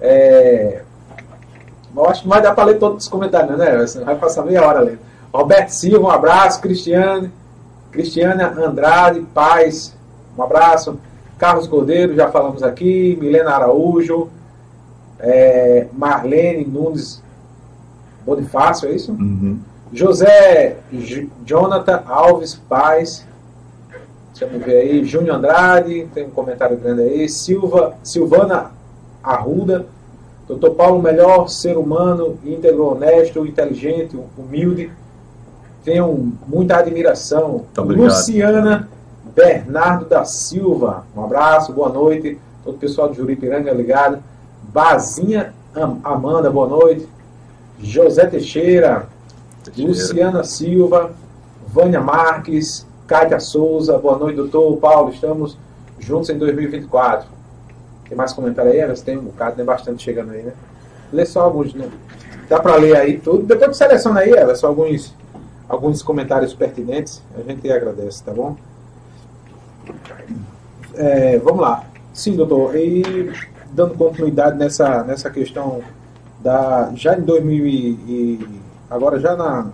É... 0.01 0.81
Eu 1.95 2.09
acho 2.09 2.23
que 2.23 2.29
mais 2.29 2.43
dá 2.43 2.53
pra 2.53 2.65
ler 2.65 2.79
todos 2.79 3.05
os 3.05 3.11
comentários, 3.11 3.57
né? 3.59 3.85
Vai 4.05 4.15
passar 4.17 4.45
meia 4.47 4.67
hora 4.67 4.81
lendo. 4.81 4.99
Roberto 5.33 5.69
Silva, 5.69 6.07
um 6.07 6.11
abraço. 6.11 6.61
Cristiane. 6.61 7.31
Cristiana 7.93 8.49
Andrade, 8.59 9.21
Paz, 9.35 9.95
um 10.37 10.43
abraço. 10.43 10.99
Carlos 11.39 11.67
Cordeiro, 11.69 12.15
já 12.15 12.31
falamos 12.31 12.63
aqui. 12.63 13.17
Milena 13.21 13.51
Araújo. 13.51 14.29
É... 15.21 15.87
Marlene 15.93 16.65
Nunes 16.65 17.23
Bonifácio, 18.27 18.89
é 18.89 18.93
isso? 18.93 19.13
Uhum. 19.13 19.59
José 19.93 20.79
J- 20.93 21.29
Jonathan 21.45 22.03
Alves 22.07 22.55
Paz. 22.55 23.27
Deixa 24.33 24.53
eu 24.53 24.61
ver 24.61 24.79
aí. 24.79 25.05
Júnior 25.05 25.37
Andrade, 25.37 26.09
tem 26.15 26.27
um 26.27 26.31
comentário 26.31 26.77
grande 26.77 27.03
aí. 27.03 27.29
Silva, 27.29 27.95
Silvana 28.03 28.71
Arruda. 29.23 29.87
Doutor 30.49 30.71
Paulo, 30.75 31.01
melhor 31.03 31.49
ser 31.49 31.77
humano, 31.77 32.39
íntegro, 32.45 32.87
honesto, 32.87 33.47
inteligente, 33.47 34.19
humilde. 34.37 34.91
Tenho 35.85 36.33
muita 36.47 36.77
admiração. 36.77 37.65
Luciana 37.77 38.89
Bernardo 39.35 40.05
da 40.05 40.25
Silva. 40.25 41.05
Um 41.17 41.25
abraço, 41.25 41.73
boa 41.73 41.89
noite. 41.89 42.39
Todo 42.65 42.75
o 42.75 42.79
pessoal 42.79 43.09
de 43.09 43.17
Juripiranga 43.17 43.73
ligado. 43.73 44.19
Bazinha 44.63 45.53
Am- 45.75 45.99
Amanda, 46.05 46.51
boa 46.51 46.69
noite. 46.69 47.09
José 47.81 48.27
Teixeira. 48.27 49.07
Luciana 49.77 50.43
Silva, 50.43 51.13
Vânia 51.69 52.01
Marques, 52.01 52.85
Kátia 53.07 53.39
Souza, 53.39 53.97
boa 53.97 54.19
noite, 54.19 54.35
doutor 54.37 54.77
Paulo, 54.79 55.13
estamos 55.13 55.57
juntos 56.01 56.31
em 56.31 56.37
2024. 56.39 57.29
Tem 58.09 58.19
mais 58.19 58.33
comentário 58.33 58.73
aí, 58.73 58.79
Elas 58.79 59.03
Tem 59.03 59.17
um 59.17 59.23
bocado, 59.23 59.55
tem 59.57 59.65
bastante 59.65 60.03
chegando 60.03 60.33
aí, 60.33 60.43
né? 60.43 60.53
Lê 61.13 61.25
só 61.25 61.43
alguns, 61.43 61.73
né? 61.75 61.89
Dá 62.49 62.59
para 62.59 62.75
ler 62.75 62.97
aí 62.97 63.19
tudo. 63.19 63.45
Depois 63.45 63.77
seleciona 63.77 64.21
aí, 64.21 64.33
Elas, 64.33 64.65
alguns, 64.65 65.15
alguns 65.73 66.03
comentários 66.03 66.53
pertinentes, 66.53 67.23
a 67.35 67.43
gente 67.43 67.71
agradece, 67.73 68.23
tá 68.23 68.31
bom? 68.33 68.57
É, 70.95 71.39
vamos 71.39 71.61
lá. 71.63 71.85
Sim, 72.13 72.37
doutor, 72.37 72.77
e 72.77 73.33
dando 73.73 73.95
continuidade 73.95 74.59
nessa, 74.59 75.03
nessa 75.03 75.31
questão 75.31 75.81
da 76.41 76.93
já 76.95 77.17
em 77.17 77.23
2000 77.23 77.67
e, 77.67 77.71
e 78.07 78.49
agora 78.91 79.19
já 79.19 79.35
na, 79.35 79.69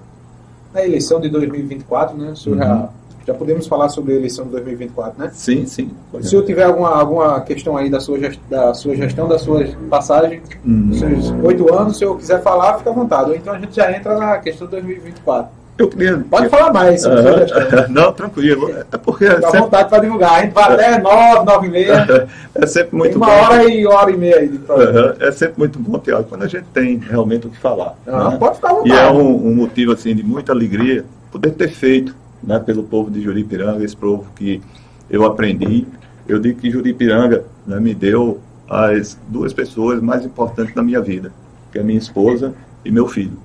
na 0.73 0.85
eleição 0.85 1.21
de 1.21 1.29
2024, 1.29 2.17
né? 2.17 2.31
O 2.31 2.37
senhor 2.37 2.57
Uhum. 2.57 2.63
já, 2.63 2.89
já 3.27 3.35
podemos 3.35 3.67
falar 3.67 3.89
sobre 3.89 4.13
a 4.13 4.17
eleição 4.17 4.45
de 4.45 4.53
2024, 4.53 5.21
né? 5.21 5.31
Sim, 5.35 5.67
sim. 5.67 5.91
Se 6.21 6.29
senhor 6.29 6.45
tiver 6.45 6.63
alguma, 6.65 6.91
alguma 6.91 7.41
questão 7.41 7.77
aí 7.77 7.91
da 7.91 7.99
sua, 7.99 8.19
da 8.49 8.73
sua 8.73 8.95
gestão, 8.95 9.27
da 9.27 9.39
sua 9.39 9.67
passagem, 9.91 10.41
Uhum. 10.65 10.91
dos 10.91 10.99
seus 11.01 11.31
oito 11.43 11.75
anos, 11.75 11.99
se 11.99 12.05
eu 12.05 12.15
quiser 12.17 12.41
falar, 12.41 12.79
fica 12.79 12.91
à 12.91 12.93
vontade. 12.93 13.31
Ou 13.31 13.37
então 13.37 13.53
a 13.53 13.59
gente 13.59 13.75
já 13.75 13.91
entra 13.91 14.17
na 14.17 14.39
questão 14.39 14.69
de 14.69 14.73
2024. 14.75 15.58
Eu 15.79 15.89
queria. 15.89 16.19
Pode 16.29 16.49
falar 16.49 16.73
mais 16.73 17.05
Aham. 17.07 17.39
gestão. 17.39 17.87
Não, 17.89 18.13
tranquilo. 18.13 18.69
É 18.91 18.97
porque 18.99 19.25
é 19.27 19.37
Fica 19.37 19.47
à 19.47 19.51
sempre, 19.51 19.61
vontade 19.61 19.89
para 19.89 19.99
divulgar. 20.01 20.33
A 20.33 20.41
gente 20.43 20.53
vai 20.53 20.65
até 20.73 20.99
nove, 20.99 21.45
nove 21.47 21.67
e 21.69 21.71
meia. 21.71 22.29
é 22.55 22.67
sempre 22.67 22.91
Tem 22.91 22.99
muito 22.99 23.17
uma 23.17 23.27
bom. 23.27 23.33
hora 23.33 23.65
e 23.65 23.87
hora 23.87 24.11
e 24.11 24.17
meia 24.17 24.49
de 24.49 24.59
programa. 24.59 24.99
Aham. 24.99 25.17
É 25.21 25.31
sempre 25.31 25.55
muito 25.59 25.79
bom, 25.79 25.99
Tiago, 26.01 26.25
quando 26.25 26.43
a 26.43 26.49
gente 26.49 26.65
tem 26.75 26.99
realmente 26.99 27.47
o 27.47 27.51
que 27.51 27.59
falar. 27.59 27.95
Não, 28.05 28.33
né? 28.33 28.37
pode 28.39 28.57
ficar 28.57 28.71
à 28.71 28.75
vontade. 28.75 28.91
E 28.91 28.93
é 28.99 29.09
um, 29.11 29.47
um 29.49 29.55
motivo 29.55 29.93
assim 29.93 30.15
de 30.17 30.23
muita 30.25 30.51
alegria 30.53 31.05
poder 31.31 31.53
ter 31.53 31.69
feito 31.69 32.15
né, 32.43 32.59
pelo 32.59 32.83
povo 32.83 33.11
de 33.11 33.21
Juripiranga, 33.23 33.85
esse 33.85 33.97
povo 33.97 34.27
que 34.35 34.61
eu 35.09 35.25
aprendi. 35.25 35.87
Eu 36.27 36.39
digo 36.41 36.59
que 36.61 36.71
Juripiranga 36.71 37.45
né, 37.67 37.79
me 37.79 37.95
deu 37.95 38.41
as 38.69 39.17
duas 39.29 39.53
pessoas 39.53 40.03
mais 40.03 40.25
importantes 40.25 40.75
da 40.75 40.83
minha 40.83 41.01
vida, 41.01 41.33
que 41.73 41.79
é 41.79 41.83
minha 41.83 41.99
esposa 41.99 42.53
e 42.85 42.91
meu 42.91 43.07
filho. 43.07 43.39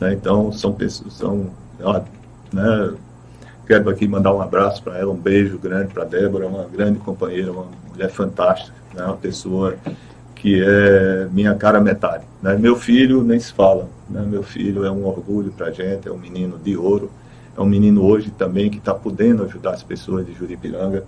né? 0.00 0.12
Então 0.12 0.52
são 0.52 0.72
pessoas, 0.72 1.14
são, 1.14 1.46
né, 2.52 2.92
quero 3.66 3.90
aqui 3.90 4.08
mandar 4.08 4.34
um 4.34 4.40
abraço 4.40 4.82
para 4.82 4.98
ela, 4.98 5.12
um 5.12 5.16
beijo 5.16 5.58
grande 5.58 5.92
para 5.92 6.04
Débora, 6.04 6.46
uma 6.46 6.64
grande 6.64 6.98
companheira, 6.98 7.52
uma 7.52 7.66
mulher 7.90 8.10
fantástica, 8.10 8.74
né, 8.94 9.04
uma 9.04 9.16
pessoa 9.16 9.76
que 10.34 10.62
é 10.62 11.28
minha 11.32 11.54
cara 11.54 11.80
metade. 11.80 12.24
Né? 12.40 12.56
Meu 12.56 12.76
filho 12.76 13.22
nem 13.22 13.38
se 13.38 13.52
fala. 13.52 13.88
Né? 14.08 14.24
Meu 14.26 14.42
filho 14.42 14.84
é 14.84 14.90
um 14.90 15.04
orgulho 15.04 15.50
para 15.50 15.66
a 15.66 15.70
gente, 15.70 16.08
é 16.08 16.12
um 16.12 16.18
menino 16.18 16.58
de 16.58 16.76
ouro, 16.76 17.10
é 17.56 17.60
um 17.60 17.66
menino 17.66 18.04
hoje 18.04 18.30
também 18.30 18.70
que 18.70 18.78
está 18.78 18.94
podendo 18.94 19.42
ajudar 19.44 19.72
as 19.72 19.82
pessoas 19.82 20.24
de 20.24 20.32
Juripiranga 20.32 21.04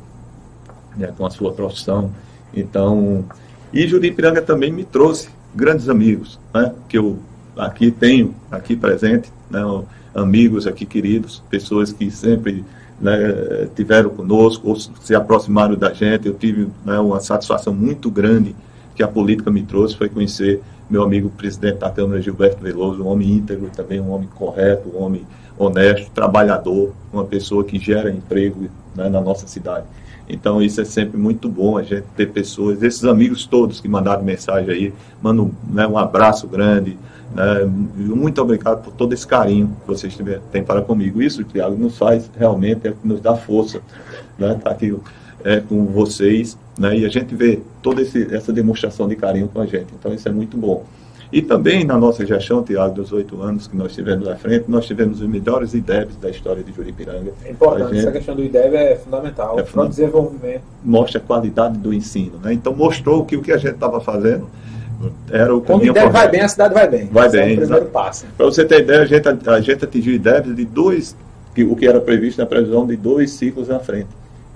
né, 0.96 1.12
com 1.16 1.24
a 1.24 1.30
sua 1.30 1.52
profissão. 1.52 2.10
Então, 2.52 3.24
e 3.72 3.86
Juripiranga 3.86 4.42
também 4.42 4.72
me 4.72 4.84
trouxe 4.84 5.30
grandes 5.54 5.88
amigos, 5.88 6.38
né, 6.52 6.74
que 6.88 6.98
eu 6.98 7.18
aqui 7.56 7.90
tenho, 7.90 8.34
aqui 8.50 8.76
presente, 8.76 9.32
né, 9.48 9.60
amigos 10.14 10.66
aqui 10.66 10.84
queridos, 10.84 11.42
pessoas 11.50 11.92
que 11.92 12.10
sempre 12.10 12.64
né, 13.00 13.68
tiveram 13.74 14.10
conosco 14.10 14.68
ou 14.68 14.76
se 14.76 15.14
aproximaram 15.14 15.74
da 15.74 15.92
gente. 15.92 16.26
Eu 16.26 16.34
tive 16.34 16.68
né, 16.84 16.98
uma 16.98 17.20
satisfação 17.20 17.72
muito 17.72 18.10
grande 18.10 18.54
que 18.94 19.02
a 19.02 19.08
política 19.08 19.50
me 19.50 19.62
trouxe, 19.62 19.96
foi 19.96 20.08
conhecer 20.08 20.60
meu 20.88 21.02
amigo 21.02 21.30
presidente 21.30 21.78
da 21.78 21.90
Câmara, 21.90 22.20
Gilberto 22.20 22.62
Veloso, 22.62 23.02
um 23.02 23.06
homem 23.06 23.30
íntegro 23.30 23.70
também, 23.74 24.00
um 24.00 24.10
homem 24.10 24.28
correto, 24.34 24.90
um 24.94 25.02
homem 25.02 25.24
honesto, 25.56 26.10
trabalhador, 26.10 26.92
uma 27.12 27.24
pessoa 27.24 27.62
que 27.62 27.78
gera 27.78 28.10
emprego 28.10 28.68
né, 28.94 29.08
na 29.08 29.20
nossa 29.20 29.46
cidade. 29.46 29.86
Então 30.28 30.62
isso 30.62 30.80
é 30.80 30.84
sempre 30.84 31.18
muito 31.18 31.48
bom 31.48 31.76
a 31.76 31.82
gente 31.82 32.04
ter 32.16 32.26
pessoas, 32.26 32.82
esses 32.82 33.04
amigos 33.04 33.46
todos 33.46 33.80
que 33.80 33.88
mandaram 33.88 34.22
mensagem 34.22 34.70
aí, 34.70 34.94
mando 35.22 35.52
né, 35.68 35.86
um 35.86 35.98
abraço 35.98 36.46
grande, 36.46 36.98
né, 37.34 37.64
muito 37.98 38.40
obrigado 38.42 38.82
por 38.82 38.92
todo 38.92 39.12
esse 39.12 39.26
carinho 39.26 39.74
que 39.80 39.86
vocês 39.86 40.16
têm 40.50 40.62
para 40.62 40.82
comigo. 40.82 41.22
Isso, 41.22 41.44
Tiago, 41.44 41.76
nos 41.76 41.96
faz 41.96 42.30
realmente, 42.36 42.88
é, 42.88 42.94
nos 43.04 43.20
dá 43.20 43.36
força, 43.36 43.80
né, 44.38 44.58
tá 44.62 44.70
aqui 44.70 44.96
é, 45.44 45.60
com 45.60 45.86
vocês, 45.86 46.58
né, 46.78 46.98
e 46.98 47.04
a 47.04 47.08
gente 47.08 47.34
vê 47.34 47.60
toda 47.82 48.02
esse, 48.02 48.34
essa 48.34 48.52
demonstração 48.52 49.08
de 49.08 49.16
carinho 49.16 49.48
com 49.48 49.60
a 49.60 49.66
gente. 49.66 49.86
Então 49.98 50.12
isso 50.12 50.28
é 50.28 50.32
muito 50.32 50.56
bom. 50.56 50.84
E 51.32 51.40
também 51.40 51.84
na 51.84 51.96
nossa 51.96 52.26
gestão, 52.26 52.60
Tiago, 52.60 52.92
dos 52.92 53.12
oito 53.12 53.40
anos 53.40 53.68
que 53.68 53.76
nós 53.76 53.94
tivemos 53.94 54.26
à 54.26 54.34
frente, 54.34 54.64
nós 54.68 54.84
tivemos 54.84 55.20
os 55.20 55.28
melhores 55.28 55.74
IDEBs 55.74 56.16
da 56.16 56.28
história 56.28 56.60
de 56.60 56.72
Juripiranga. 56.72 57.32
É 57.44 57.52
importante, 57.52 57.98
essa 57.98 58.10
questão 58.10 58.34
do 58.34 58.42
IDEB 58.42 58.74
é 58.74 58.96
fundamental 58.96 59.56
é 59.56 59.62
para 59.62 59.82
o 59.82 59.88
desenvolvimento. 59.88 60.62
Mostra 60.84 61.20
a 61.20 61.22
qualidade 61.22 61.78
do 61.78 61.94
ensino. 61.94 62.38
Né? 62.42 62.52
Então 62.54 62.74
mostrou 62.74 63.24
que 63.24 63.36
o 63.36 63.42
que 63.42 63.52
a 63.52 63.58
gente 63.58 63.74
estava 63.74 64.00
fazendo 64.00 64.48
era 65.30 65.54
o 65.54 65.60
Quando 65.60 65.82
o 65.82 65.86
IDEB 65.86 66.10
vai 66.10 66.28
bem, 66.28 66.40
a 66.40 66.48
cidade 66.48 66.74
vai 66.74 66.88
bem. 66.88 67.06
Vai 67.06 67.26
Esse 67.26 67.36
bem, 67.36 67.50
é 67.50 67.54
o 67.54 67.60
primeiro 67.60 67.86
passo. 67.86 68.26
Para 68.36 68.46
você 68.46 68.64
ter 68.64 68.80
ideia, 68.80 69.02
a 69.02 69.06
gente, 69.06 69.28
a 69.28 69.60
gente 69.60 69.84
atingiu 69.84 70.14
IDEBs 70.14 70.54
de 70.54 70.64
dois, 70.64 71.16
o 71.58 71.76
que 71.76 71.86
era 71.86 72.00
previsto 72.00 72.38
na 72.38 72.46
previsão 72.46 72.86
de 72.86 72.96
dois 72.96 73.30
ciclos 73.30 73.68
na 73.68 73.78
frente. 73.78 74.08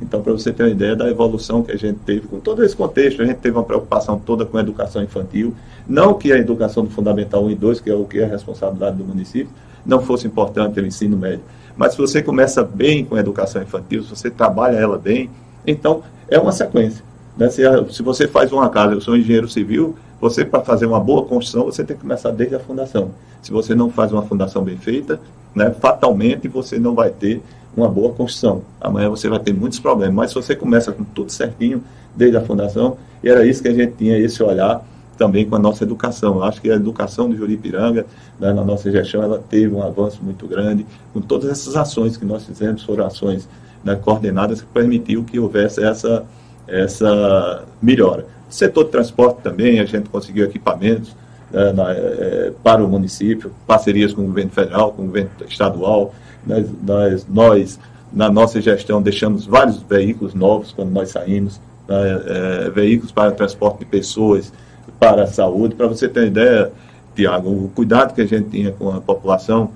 Então, 0.02 0.20
para 0.20 0.32
você 0.32 0.52
ter 0.52 0.64
uma 0.64 0.70
ideia 0.70 0.96
da 0.96 1.08
evolução 1.08 1.62
que 1.62 1.72
a 1.72 1.76
gente 1.76 1.98
teve 2.00 2.26
com 2.26 2.40
todo 2.40 2.64
esse 2.64 2.76
contexto, 2.76 3.22
a 3.22 3.24
gente 3.24 3.38
teve 3.38 3.56
uma 3.56 3.64
preocupação 3.64 4.18
toda 4.18 4.44
com 4.44 4.58
a 4.58 4.60
educação 4.60 5.02
infantil, 5.02 5.54
não 5.86 6.14
que 6.14 6.32
a 6.32 6.36
educação 6.36 6.84
do 6.84 6.90
Fundamental 6.90 7.44
1 7.44 7.50
e 7.50 7.54
2, 7.54 7.80
que 7.80 7.90
é 7.90 7.94
o 7.94 8.04
que 8.04 8.18
é 8.18 8.24
a 8.24 8.28
responsabilidade 8.28 8.96
do 8.96 9.04
município, 9.04 9.52
não 9.86 10.00
fosse 10.00 10.26
importante 10.26 10.80
o 10.80 10.86
ensino 10.86 11.16
médio. 11.16 11.42
Mas 11.76 11.92
se 11.92 11.98
você 11.98 12.22
começa 12.22 12.62
bem 12.62 13.04
com 13.04 13.14
a 13.14 13.20
educação 13.20 13.62
infantil, 13.62 14.02
se 14.02 14.10
você 14.10 14.30
trabalha 14.30 14.76
ela 14.76 14.98
bem, 14.98 15.30
então 15.66 16.02
é 16.28 16.38
uma 16.38 16.52
sequência. 16.52 17.04
Né? 17.36 17.48
Se, 17.50 17.62
se 17.90 18.02
você 18.02 18.28
faz 18.28 18.52
uma 18.52 18.68
casa, 18.68 18.94
eu 18.94 19.00
sou 19.00 19.16
engenheiro 19.16 19.48
civil, 19.48 19.94
você 20.20 20.44
para 20.44 20.60
fazer 20.62 20.86
uma 20.86 21.00
boa 21.00 21.24
construção, 21.24 21.64
você 21.64 21.84
tem 21.84 21.96
que 21.96 22.02
começar 22.02 22.30
desde 22.30 22.54
a 22.54 22.60
fundação. 22.60 23.10
Se 23.42 23.52
você 23.52 23.74
não 23.74 23.90
faz 23.90 24.12
uma 24.12 24.22
fundação 24.22 24.62
bem 24.62 24.76
feita, 24.76 25.20
né, 25.54 25.70
fatalmente 25.70 26.48
você 26.48 26.78
não 26.78 26.94
vai 26.94 27.10
ter 27.10 27.42
uma 27.76 27.88
boa 27.88 28.12
construção. 28.12 28.62
Amanhã 28.80 29.10
você 29.10 29.28
vai 29.28 29.38
ter 29.38 29.52
muitos 29.52 29.78
problemas, 29.78 30.14
mas 30.14 30.30
se 30.30 30.36
você 30.36 30.54
começa 30.54 30.92
com 30.92 31.04
tudo 31.04 31.30
certinho 31.30 31.82
desde 32.14 32.36
a 32.36 32.40
fundação, 32.40 32.96
e 33.22 33.28
era 33.28 33.44
isso 33.44 33.62
que 33.62 33.68
a 33.68 33.74
gente 33.74 33.94
tinha, 33.96 34.18
esse 34.18 34.42
olhar 34.42 34.84
também 35.16 35.46
com 35.48 35.56
a 35.56 35.58
nossa 35.58 35.84
educação. 35.84 36.36
Eu 36.36 36.44
acho 36.44 36.60
que 36.60 36.70
a 36.70 36.74
educação 36.74 37.28
do 37.28 37.36
Juripiranga, 37.36 38.06
né, 38.38 38.52
na 38.52 38.64
nossa 38.64 38.90
gestão, 38.90 39.22
ela 39.22 39.42
teve 39.48 39.74
um 39.74 39.82
avanço 39.82 40.20
muito 40.22 40.46
grande, 40.46 40.86
com 41.12 41.20
todas 41.20 41.50
essas 41.50 41.76
ações 41.76 42.16
que 42.16 42.24
nós 42.24 42.44
fizemos, 42.44 42.82
foram 42.82 43.06
ações 43.06 43.48
né, 43.82 43.94
coordenadas 43.96 44.60
que 44.60 44.66
permitiu 44.68 45.24
que 45.24 45.38
houvesse 45.38 45.82
essa, 45.82 46.24
essa 46.66 47.64
melhora. 47.80 48.26
Setor 48.54 48.84
de 48.84 48.90
transporte 48.90 49.42
também, 49.42 49.80
a 49.80 49.84
gente 49.84 50.08
conseguiu 50.08 50.44
equipamentos 50.44 51.12
né, 51.50 51.72
na, 51.72 51.90
é, 51.90 52.52
para 52.62 52.84
o 52.84 52.88
município, 52.88 53.50
parcerias 53.66 54.14
com 54.14 54.22
o 54.22 54.26
governo 54.26 54.52
federal, 54.52 54.92
com 54.92 55.02
o 55.02 55.06
governo 55.06 55.30
estadual, 55.48 56.14
nós, 56.46 56.66
nós, 56.80 57.26
nós, 57.28 57.80
na 58.12 58.30
nossa 58.30 58.60
gestão, 58.60 59.02
deixamos 59.02 59.44
vários 59.44 59.78
veículos 59.82 60.34
novos 60.34 60.70
quando 60.70 60.92
nós 60.92 61.08
saímos, 61.08 61.60
é, 61.88 62.70
veículos 62.70 63.10
para 63.10 63.32
transporte 63.32 63.80
de 63.80 63.86
pessoas, 63.86 64.52
para 65.00 65.24
a 65.24 65.26
saúde. 65.26 65.74
Para 65.74 65.88
você 65.88 66.08
ter 66.08 66.20
uma 66.20 66.26
ideia, 66.26 66.70
Tiago, 67.16 67.50
o 67.50 67.72
cuidado 67.74 68.14
que 68.14 68.20
a 68.20 68.26
gente 68.26 68.50
tinha 68.50 68.70
com 68.70 68.88
a 68.92 69.00
população, 69.00 69.72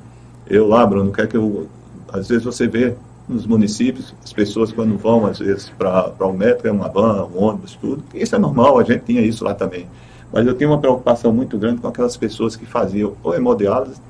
eu 0.49 0.68
lá, 0.68 0.87
Bruno, 0.87 1.11
quer 1.11 1.26
que 1.26 1.37
eu. 1.37 1.66
Às 2.12 2.29
vezes 2.29 2.45
você 2.45 2.68
vê 2.68 2.95
nos 3.29 3.47
municípios, 3.47 4.14
as 4.24 4.33
pessoas 4.33 4.72
quando 4.72 4.97
vão, 4.97 5.26
às 5.26 5.39
vezes, 5.39 5.70
para 5.76 6.26
o 6.26 6.33
médico, 6.33 6.66
é 6.66 6.72
uma 6.72 6.89
van, 6.89 7.26
um 7.26 7.43
ônibus, 7.43 7.76
tudo. 7.76 8.03
Isso 8.14 8.35
é 8.35 8.39
normal, 8.39 8.79
a 8.79 8.85
gente 8.85 9.05
tinha 9.05 9.20
isso 9.20 9.45
lá 9.45 9.55
também. 9.55 9.87
Mas 10.33 10.47
eu 10.47 10.55
tinha 10.55 10.68
uma 10.68 10.79
preocupação 10.79 11.33
muito 11.33 11.59
grande 11.59 11.81
com 11.81 11.89
aquelas 11.89 12.16
pessoas 12.16 12.57
que 12.57 12.66
faziam 12.66 13.14
ou 13.22 13.35
hemodiálise 13.35 14.01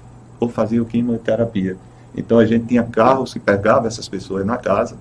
ou 0.40 0.48
faziam 0.48 0.84
quimioterapia. 0.84 1.76
Então 2.16 2.38
a 2.38 2.46
gente 2.46 2.66
tinha 2.66 2.82
carros 2.82 3.32
que 3.32 3.40
pegavam 3.40 3.86
essas 3.86 4.08
pessoas 4.08 4.44
na 4.44 4.56
casa, 4.56 4.96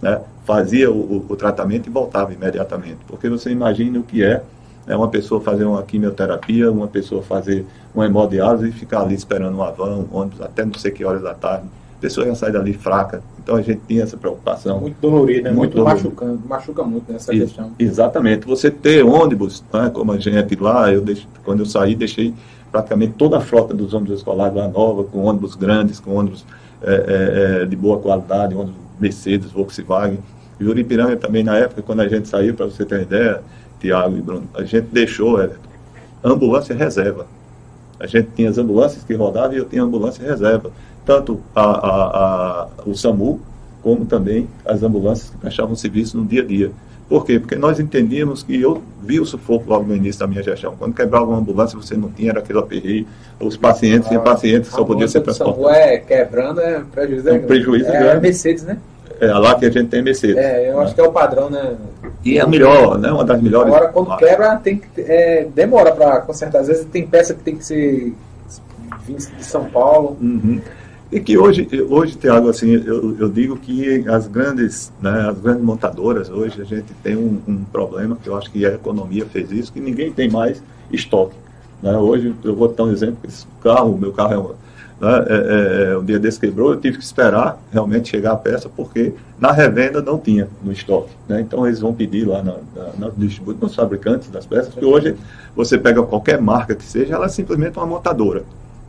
né, 0.00 0.20
fazia 0.44 0.90
o, 0.90 1.24
o, 1.28 1.36
tratamento 1.36 1.88
e 1.88 1.90
voltava 1.90 2.32
imediatamente. 2.32 2.98
Porque 3.06 3.28
você 3.28 3.50
imagina 3.50 3.98
o 3.98 4.02
que 4.02 4.22
é 4.22 4.42
né, 4.86 4.96
uma 4.96 5.08
pessoa 5.08 5.40
fazer 5.40 5.64
uma 5.64 5.82
quimioterapia, 5.82 6.70
uma 6.70 6.88
pessoa 6.88 7.22
fazer 7.22 7.64
uma 7.94 8.06
hemodiálise 8.06 8.68
e 8.68 8.72
ficar 8.72 9.00
ali 9.00 9.14
esperando 9.14 9.56
um 9.56 9.62
avião, 9.62 10.06
um 10.12 10.16
ônibus, 10.16 10.40
até 10.40 10.64
não 10.64 10.74
sei 10.74 10.90
que 10.90 11.04
horas 11.04 11.22
da 11.22 11.34
tarde. 11.34 11.66
A 11.96 12.00
pessoa 12.00 12.26
ia 12.26 12.34
sair 12.34 12.52
dali 12.52 12.72
fraca. 12.72 13.22
Então 13.42 13.56
a 13.56 13.62
gente 13.62 13.80
tinha 13.86 14.02
essa 14.02 14.16
preocupação. 14.16 14.80
Muito 14.80 14.96
dolorido, 15.00 15.44
né? 15.44 15.50
Muito, 15.50 15.76
muito 15.76 15.88
machucando, 15.88 16.40
machuca 16.46 16.82
muito 16.82 17.10
nessa 17.10 17.34
e, 17.34 17.40
questão. 17.40 17.72
Exatamente. 17.78 18.46
Você 18.46 18.70
ter 18.70 19.04
ônibus, 19.04 19.64
né, 19.72 19.90
como 19.92 20.12
a 20.12 20.18
gente 20.18 20.56
lá, 20.56 20.92
eu 20.92 21.00
deixo, 21.00 21.26
quando 21.44 21.60
eu 21.60 21.66
saí, 21.66 21.94
deixei 21.94 22.34
praticamente 22.70 23.14
toda 23.14 23.38
a 23.38 23.40
frota 23.40 23.72
dos 23.72 23.94
ônibus 23.94 24.18
escolares 24.18 24.54
lá 24.54 24.68
nova, 24.68 25.04
com 25.04 25.24
ônibus 25.24 25.54
grandes, 25.54 25.98
com 26.00 26.14
ônibus 26.14 26.44
é, 26.82 27.60
é 27.62 27.64
de 27.64 27.76
boa 27.76 27.98
qualidade, 27.98 28.54
ônibus 28.54 28.74
Mercedes, 29.00 29.50
Volkswagen. 29.50 30.18
E 30.58 30.64
Uripiranga 30.64 31.16
também, 31.16 31.44
na 31.44 31.56
época, 31.56 31.82
quando 31.82 32.00
a 32.00 32.08
gente 32.08 32.28
saiu, 32.28 32.54
para 32.54 32.66
você 32.66 32.84
ter 32.84 32.96
uma 32.96 33.02
ideia, 33.02 33.42
Tiago 33.80 34.16
e 34.16 34.22
Bruno, 34.22 34.48
a 34.54 34.64
gente 34.64 34.88
deixou 34.90 35.40
é, 35.40 35.50
ambulância 36.24 36.74
reserva. 36.74 37.26
A 38.00 38.06
gente 38.06 38.28
tinha 38.34 38.50
as 38.50 38.58
ambulâncias 38.58 39.04
que 39.04 39.14
rodavam 39.14 39.54
e 39.54 39.58
eu 39.58 39.64
tinha 39.64 39.82
ambulância 39.82 40.26
reserva. 40.26 40.70
Tanto 41.06 41.40
a, 41.54 41.62
a, 41.62 42.62
a, 42.62 42.68
o 42.84 42.94
SAMU, 42.94 43.40
como 43.80 44.04
também 44.04 44.48
as 44.64 44.82
ambulâncias 44.82 45.30
que 45.30 45.36
prestavam 45.38 45.76
serviço 45.76 46.18
no 46.18 46.26
dia 46.26 46.42
a 46.42 46.44
dia. 46.44 46.72
Por 47.08 47.24
quê? 47.24 47.38
Porque 47.38 47.54
nós 47.54 47.78
entendíamos 47.78 48.42
que 48.42 48.60
eu 48.60 48.82
vi 49.00 49.20
o 49.20 49.24
sufoco 49.24 49.70
logo 49.70 49.84
no 49.84 49.94
início 49.94 50.18
da 50.18 50.26
minha 50.26 50.42
gestão. 50.42 50.74
Quando 50.76 50.92
quebrava 50.92 51.24
uma 51.24 51.38
ambulância, 51.38 51.78
você 51.78 51.96
não 51.96 52.10
tinha, 52.10 52.30
era 52.30 52.40
aquele 52.40 52.58
aperreio. 52.58 53.06
Os 53.38 53.56
pacientes, 53.56 54.10
ah, 54.10 54.18
pacientes 54.18 54.70
só 54.70 54.84
podiam 54.84 55.06
ser 55.06 55.20
transportados. 55.20 55.70
É, 55.70 55.98
quebrando 55.98 56.60
é 56.60 56.82
prejuízo. 56.92 57.28
É 57.28 57.32
um 57.34 57.46
prejuízo 57.46 57.86
é, 57.88 58.08
é 58.08 58.20
Mercedes, 58.20 58.64
né? 58.64 58.78
É 59.20 59.26
lá 59.26 59.54
que 59.54 59.66
a 59.66 59.70
gente 59.70 59.88
tem 59.88 60.02
Mercedes. 60.02 60.36
É, 60.36 60.68
eu 60.68 60.78
né? 60.78 60.82
acho 60.82 60.94
que 60.96 61.00
é 61.00 61.04
o 61.04 61.12
padrão, 61.12 61.48
né? 61.48 61.76
E 62.24 62.38
é 62.38 62.40
a 62.40 62.46
melhor, 62.46 62.98
né? 62.98 63.12
Uma 63.12 63.24
das 63.24 63.40
melhores. 63.40 63.72
Agora, 63.72 63.88
quando 63.92 64.16
quebra, 64.16 64.56
tem 64.56 64.78
que, 64.78 65.00
é, 65.00 65.46
demora 65.54 65.92
para 65.92 66.20
consertar. 66.22 66.62
Às 66.62 66.66
vezes 66.66 66.84
tem 66.86 67.06
peça 67.06 67.34
que 67.34 67.42
tem 67.44 67.56
que 67.56 67.64
ser 67.64 68.14
de 69.06 69.44
São 69.44 69.66
Paulo. 69.66 70.16
Uhum. 70.20 70.60
E 71.10 71.20
que 71.20 71.38
hoje, 71.38 71.68
hoje 71.88 72.16
Tiago, 72.16 72.48
assim, 72.48 72.72
eu, 72.72 73.16
eu 73.18 73.28
digo 73.28 73.56
que 73.56 74.06
as 74.08 74.26
grandes, 74.26 74.92
né, 75.00 75.28
as 75.30 75.38
grandes 75.38 75.62
montadoras, 75.62 76.28
hoje 76.28 76.60
a 76.60 76.64
gente 76.64 76.92
tem 77.02 77.16
um, 77.16 77.40
um, 77.46 77.64
problema, 77.64 78.16
que 78.20 78.28
eu 78.28 78.36
acho 78.36 78.50
que 78.50 78.66
a 78.66 78.74
economia 78.74 79.24
fez 79.24 79.52
isso, 79.52 79.72
que 79.72 79.78
ninguém 79.78 80.12
tem 80.12 80.28
mais 80.28 80.60
estoque. 80.90 81.36
Né? 81.80 81.96
Hoje, 81.96 82.34
eu 82.42 82.56
vou 82.56 82.66
dar 82.68 82.84
um 82.84 82.90
exemplo, 82.90 83.18
esse 83.22 83.46
carro, 83.62 83.96
meu 83.96 84.12
carro 84.12 84.32
é 84.32 84.38
um, 84.38 84.48
né, 85.00 85.24
é, 85.28 85.90
é, 85.92 85.98
um 85.98 86.04
dia 86.04 86.18
desse 86.18 86.40
quebrou, 86.40 86.72
eu 86.72 86.80
tive 86.80 86.98
que 86.98 87.04
esperar 87.04 87.62
realmente 87.72 88.08
chegar 88.08 88.32
a 88.32 88.36
peça, 88.36 88.68
porque 88.68 89.14
na 89.38 89.52
revenda 89.52 90.02
não 90.02 90.18
tinha 90.18 90.48
no 90.60 90.72
estoque. 90.72 91.10
Né? 91.28 91.40
Então 91.40 91.64
eles 91.64 91.78
vão 91.78 91.94
pedir 91.94 92.26
lá 92.26 92.42
na, 92.42 92.56
na, 92.74 93.06
na 93.06 93.12
nos 93.60 93.74
fabricantes 93.76 94.28
das 94.28 94.44
peças, 94.44 94.70
porque 94.70 94.84
hoje 94.86 95.14
você 95.54 95.78
pega 95.78 96.02
qualquer 96.02 96.40
marca 96.40 96.74
que 96.74 96.84
seja, 96.84 97.14
ela 97.14 97.26
é 97.26 97.28
simplesmente 97.28 97.78
uma 97.78 97.86
montadora. 97.86 98.42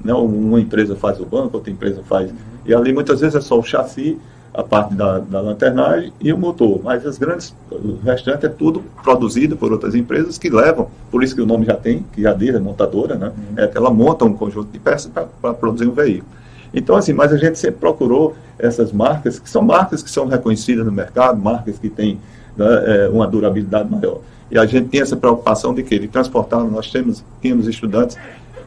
Né? 0.03 0.13
Uma 0.13 0.59
empresa 0.59 0.95
faz 0.95 1.19
o 1.19 1.25
banco, 1.25 1.57
outra 1.57 1.71
empresa 1.71 2.01
faz. 2.03 2.31
E 2.65 2.73
ali 2.73 2.93
muitas 2.93 3.21
vezes 3.21 3.35
é 3.35 3.41
só 3.41 3.59
o 3.59 3.63
chassi, 3.63 4.17
a 4.53 4.63
parte 4.63 4.95
da, 4.95 5.19
da 5.19 5.39
lanternagem 5.39 6.11
e 6.19 6.33
o 6.33 6.37
motor. 6.37 6.81
Mas 6.83 7.05
as 7.05 7.17
grandes, 7.17 7.55
o 7.71 7.99
restante 8.03 8.47
é 8.47 8.49
tudo 8.49 8.83
produzido 9.03 9.55
por 9.55 9.71
outras 9.71 9.93
empresas 9.93 10.37
que 10.37 10.49
levam, 10.49 10.89
por 11.11 11.23
isso 11.23 11.35
que 11.35 11.41
o 11.41 11.45
nome 11.45 11.65
já 11.65 11.75
tem, 11.75 12.03
que 12.11 12.23
já 12.23 12.33
diz, 12.33 12.55
é 12.55 12.59
montadora, 12.59 13.15
né? 13.15 13.27
Uhum. 13.27 13.63
É 13.63 13.67
que 13.67 13.77
ela 13.77 13.91
monta 13.91 14.25
um 14.25 14.33
conjunto 14.33 14.71
de 14.71 14.79
peças 14.79 15.11
para 15.41 15.53
produzir 15.53 15.87
um 15.87 15.93
veículo. 15.93 16.25
Então, 16.73 16.95
assim, 16.95 17.13
mas 17.13 17.31
a 17.31 17.37
gente 17.37 17.57
sempre 17.57 17.79
procurou 17.79 18.35
essas 18.57 18.91
marcas, 18.91 19.37
que 19.37 19.49
são 19.49 19.61
marcas 19.61 20.01
que 20.01 20.09
são 20.09 20.27
reconhecidas 20.27 20.85
no 20.85 20.91
mercado, 20.91 21.39
marcas 21.39 21.77
que 21.77 21.89
têm 21.89 22.19
né, 22.57 22.65
é, 23.05 23.09
uma 23.09 23.27
durabilidade 23.27 23.89
maior. 23.89 24.19
E 24.49 24.57
a 24.57 24.65
gente 24.65 24.89
tem 24.89 25.01
essa 25.01 25.15
preocupação 25.15 25.73
de 25.73 25.83
que 25.83 25.99
de 25.99 26.07
transportar, 26.07 26.63
nós 26.63 26.89
temos, 26.89 27.23
tínhamos 27.41 27.67
estudantes 27.67 28.17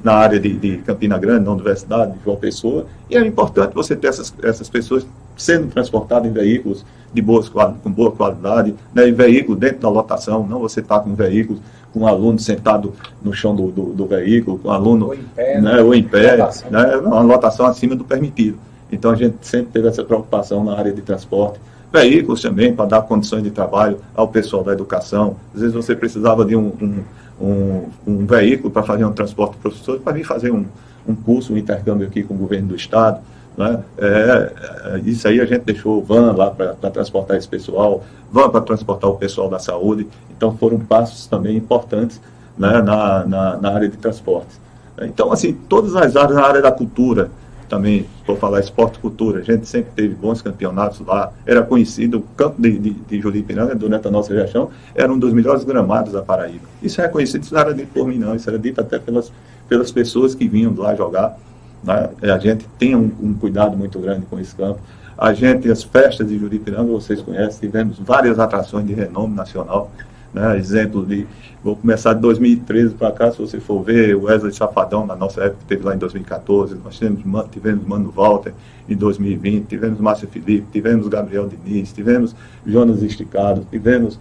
na 0.03 0.15
área 0.15 0.41
de, 0.41 0.53
de, 0.53 0.79
Campina 0.79 1.19
Grande, 1.19 1.45
na 1.45 1.53
Universidade 1.53 2.13
de 2.13 2.25
João 2.25 2.37
Pessoa, 2.37 2.87
e 3.09 3.17
é 3.17 3.27
importante 3.27 3.75
você 3.75 3.95
ter 3.95 4.09
essas, 4.09 4.33
essas 4.43 4.69
pessoas 4.69 5.07
sendo 5.37 5.69
transportadas 5.69 6.31
em 6.31 6.33
veículos 6.33 6.85
de 7.13 7.21
boas, 7.21 7.49
com 7.49 7.91
boa 7.91 8.13
qualidade, 8.13 8.75
né, 8.95 9.09
em 9.09 9.13
veículo 9.13 9.57
dentro 9.57 9.81
da 9.81 9.89
lotação, 9.89 10.47
não 10.47 10.61
você 10.61 10.81
está 10.81 10.99
com 11.01 11.11
um 11.11 11.15
veículo 11.15 11.59
com 11.93 12.01
um 12.01 12.07
aluno 12.07 12.39
sentado 12.39 12.95
no 13.23 13.33
chão 13.33 13.55
do, 13.55 13.71
do, 13.71 13.83
do 13.93 14.07
veículo, 14.07 14.59
com 14.59 14.69
um 14.69 14.73
aluno 14.73 15.07
ou 15.07 15.15
em 15.15 15.23
pé, 15.23 15.61
né, 15.61 15.81
ou 15.81 15.95
em 15.95 16.03
pé 16.03 16.37
né, 16.71 16.97
uma 16.97 17.21
lotação 17.21 17.67
acima 17.67 17.97
do 17.97 18.05
permitido. 18.05 18.59
Então 18.93 19.11
a 19.11 19.17
gente 19.17 19.37
sempre 19.43 19.73
teve 19.73 19.89
essa 19.89 20.05
preocupação 20.05 20.65
na 20.65 20.77
área 20.77 20.93
de 20.93 21.03
transporte, 21.03 21.61
veículos 21.93 22.41
também 22.41 22.75
para 22.75 22.87
dar 22.87 23.03
condições 23.03 23.43
de 23.43 23.51
trabalho 23.51 23.99
ao 24.15 24.29
pessoal 24.29 24.63
da 24.63 24.73
educação. 24.73 25.37
Às 25.55 25.61
vezes 25.61 25.75
você 25.75 25.95
precisava 25.95 26.45
de 26.45 26.55
um, 26.55 26.73
um, 26.81 27.05
um, 27.41 27.85
um 28.07 28.27
veículo 28.27 28.71
para 28.71 28.83
fazer 28.83 29.05
um 29.05 29.13
transporte 29.13 29.53
de 29.53 29.59
professores, 29.59 30.03
para 30.03 30.13
vir 30.13 30.25
fazer 30.25 30.53
um, 30.53 30.65
um 31.07 31.15
curso, 31.15 31.53
um 31.53 31.57
intercâmbio 31.57 32.07
aqui 32.07 32.23
com 32.23 32.35
o 32.35 32.37
governo 32.37 32.69
do 32.69 32.77
Estado. 32.77 33.21
Né? 33.57 33.81
É, 33.99 35.01
isso 35.05 35.27
aí 35.27 35.41
a 35.41 35.45
gente 35.45 35.63
deixou 35.63 36.03
van 36.03 36.33
lá 36.33 36.51
para 36.51 36.75
transportar 36.91 37.37
esse 37.37 37.49
pessoal, 37.49 38.05
van 38.31 38.49
para 38.49 38.61
transportar 38.61 39.11
o 39.11 39.17
pessoal 39.17 39.49
da 39.49 39.59
saúde. 39.59 40.07
Então 40.37 40.57
foram 40.57 40.79
passos 40.79 41.27
também 41.27 41.57
importantes 41.57 42.21
né, 42.57 42.81
na, 42.83 43.27
na, 43.27 43.57
na 43.57 43.71
área 43.71 43.89
de 43.89 43.97
transportes. 43.97 44.61
Então, 45.03 45.33
assim, 45.33 45.55
todas 45.69 45.97
as 45.97 46.15
áreas, 46.15 46.37
na 46.37 46.45
área 46.45 46.61
da 46.61 46.71
cultura, 46.71 47.31
também, 47.71 48.05
por 48.27 48.37
falar 48.37 48.59
esporte 48.59 48.99
cultura, 48.99 49.39
a 49.39 49.43
gente 49.43 49.67
sempre 49.67 49.93
teve 49.95 50.13
bons 50.13 50.43
campeonatos 50.43 51.01
lá, 51.07 51.33
era 51.47 51.63
conhecido, 51.63 52.19
o 52.19 52.23
campo 52.37 52.61
de, 52.61 52.77
de, 52.77 52.91
de 52.91 53.21
Juripiranga, 53.21 53.77
durante 53.77 54.09
a 54.09 54.11
nossa 54.11 54.35
gestão, 54.35 54.71
era 54.93 55.11
um 55.11 55.19
dos 55.19 55.33
melhores 55.33 55.63
gramados 55.63 56.13
da 56.13 56.21
Paraíba. 56.21 56.67
Isso 56.83 57.01
é 57.01 57.07
conhecido, 57.07 57.45
isso 57.45 57.55
não 57.55 57.61
era 57.61 57.73
dito 57.73 57.93
por 57.95 58.09
mim 58.09 58.19
não, 58.19 58.35
isso 58.35 58.51
era 58.51 58.59
dito 58.59 58.81
até 58.81 58.99
pelas, 58.99 59.33
pelas 59.69 59.93
pessoas 59.93 60.35
que 60.35 60.49
vinham 60.49 60.75
lá 60.77 60.97
jogar, 60.97 61.39
né? 61.85 62.11
a 62.23 62.39
gente 62.39 62.67
tem 62.77 62.97
um, 62.97 63.11
um, 63.23 63.35
cuidado 63.35 63.77
muito 63.77 63.99
grande 64.01 64.27
com 64.27 64.39
esse 64.39 64.55
campo. 64.55 64.81
A 65.17 65.33
gente, 65.33 65.71
as 65.71 65.85
festas 65.85 66.29
de 66.29 66.39
Juripiranga, 66.39 66.91
vocês 66.91 67.23
conhecem, 67.23 67.61
tivemos 67.61 67.99
várias 68.01 68.39
atrações 68.39 68.85
de 68.85 68.95
renome 68.95 69.35
nacional, 69.35 69.93
né? 70.33 70.57
exemplo 70.57 71.05
de 71.05 71.27
Vou 71.63 71.77
começar 71.77 72.15
de 72.15 72.23
2013 72.23 72.95
para 72.95 73.13
cá, 73.13 73.31
se 73.31 73.39
você 73.39 73.61
for 73.61 73.83
ver, 73.83 74.17
o 74.17 74.23
Wesley 74.23 74.51
Safadão, 74.51 75.05
na 75.05 75.15
nossa 75.15 75.45
época, 75.45 75.63
teve 75.69 75.85
lá 75.85 75.95
em 75.95 75.99
2014, 75.99 76.75
nós 76.83 76.97
tivemos, 76.97 77.51
tivemos 77.51 77.87
Mano 77.87 78.11
Walter 78.11 78.55
em 78.89 78.97
2020, 78.97 79.67
tivemos 79.67 80.01
Márcio 80.01 80.27
Felipe, 80.27 80.67
tivemos 80.73 81.07
Gabriel 81.09 81.47
Diniz, 81.49 81.93
tivemos 81.93 82.35
Jonas 82.67 83.03
Esticado, 83.03 83.67
tivemos 83.71 84.19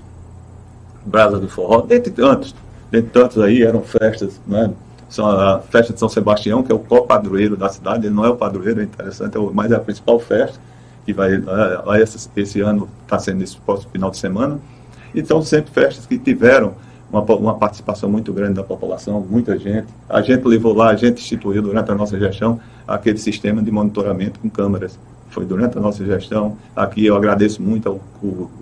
Brasa 1.05 1.39
do 1.39 1.47
Forró, 1.47 1.79
dentre 1.79 2.11
tantos, 2.11 2.53
dentre 2.91 3.09
tantos 3.09 3.37
aí 3.37 3.63
eram 3.63 3.83
festas, 3.83 4.41
né? 4.45 4.73
São 5.07 5.25
a 5.25 5.59
festa 5.59 5.93
de 5.93 5.99
São 5.99 6.09
Sebastião, 6.09 6.61
que 6.61 6.73
é 6.73 6.75
o 6.75 6.79
co-padroeiro 6.79 7.55
da 7.55 7.69
cidade, 7.69 8.05
ele 8.05 8.13
não 8.13 8.25
é 8.25 8.29
o 8.29 8.35
padroeiro, 8.35 8.81
é 8.81 8.83
interessante, 8.83 9.37
é 9.37 9.41
mas 9.53 9.71
é 9.71 9.75
a 9.75 9.79
principal 9.79 10.19
festa, 10.19 10.59
que 11.05 11.13
vai, 11.13 11.37
né, 11.37 12.03
esse, 12.03 12.29
esse 12.35 12.59
ano 12.59 12.87
está 13.03 13.17
sendo 13.17 13.41
esse 13.41 13.57
próximo 13.57 13.91
final 13.91 14.11
de 14.11 14.17
semana. 14.17 14.59
Então, 15.13 15.41
sempre 15.41 15.71
festas 15.71 16.05
que 16.05 16.17
tiveram 16.17 16.73
uma, 17.11 17.21
uma 17.21 17.55
participação 17.55 18.09
muito 18.09 18.31
grande 18.31 18.53
da 18.53 18.63
população, 18.63 19.19
muita 19.27 19.57
gente. 19.57 19.87
A 20.07 20.21
gente 20.21 20.47
levou 20.47 20.73
lá, 20.73 20.89
a 20.89 20.95
gente 20.95 21.21
instituiu 21.21 21.61
durante 21.61 21.91
a 21.91 21.95
nossa 21.95 22.17
gestão 22.19 22.59
aquele 22.87 23.17
sistema 23.17 23.61
de 23.61 23.71
monitoramento 23.71 24.39
com 24.39 24.49
câmeras. 24.49 24.97
Foi 25.29 25.45
durante 25.45 25.77
a 25.77 25.81
nossa 25.81 26.03
gestão. 26.05 26.57
Aqui 26.75 27.05
eu 27.05 27.15
agradeço 27.15 27.61
muito 27.61 27.87
ao, 27.89 27.99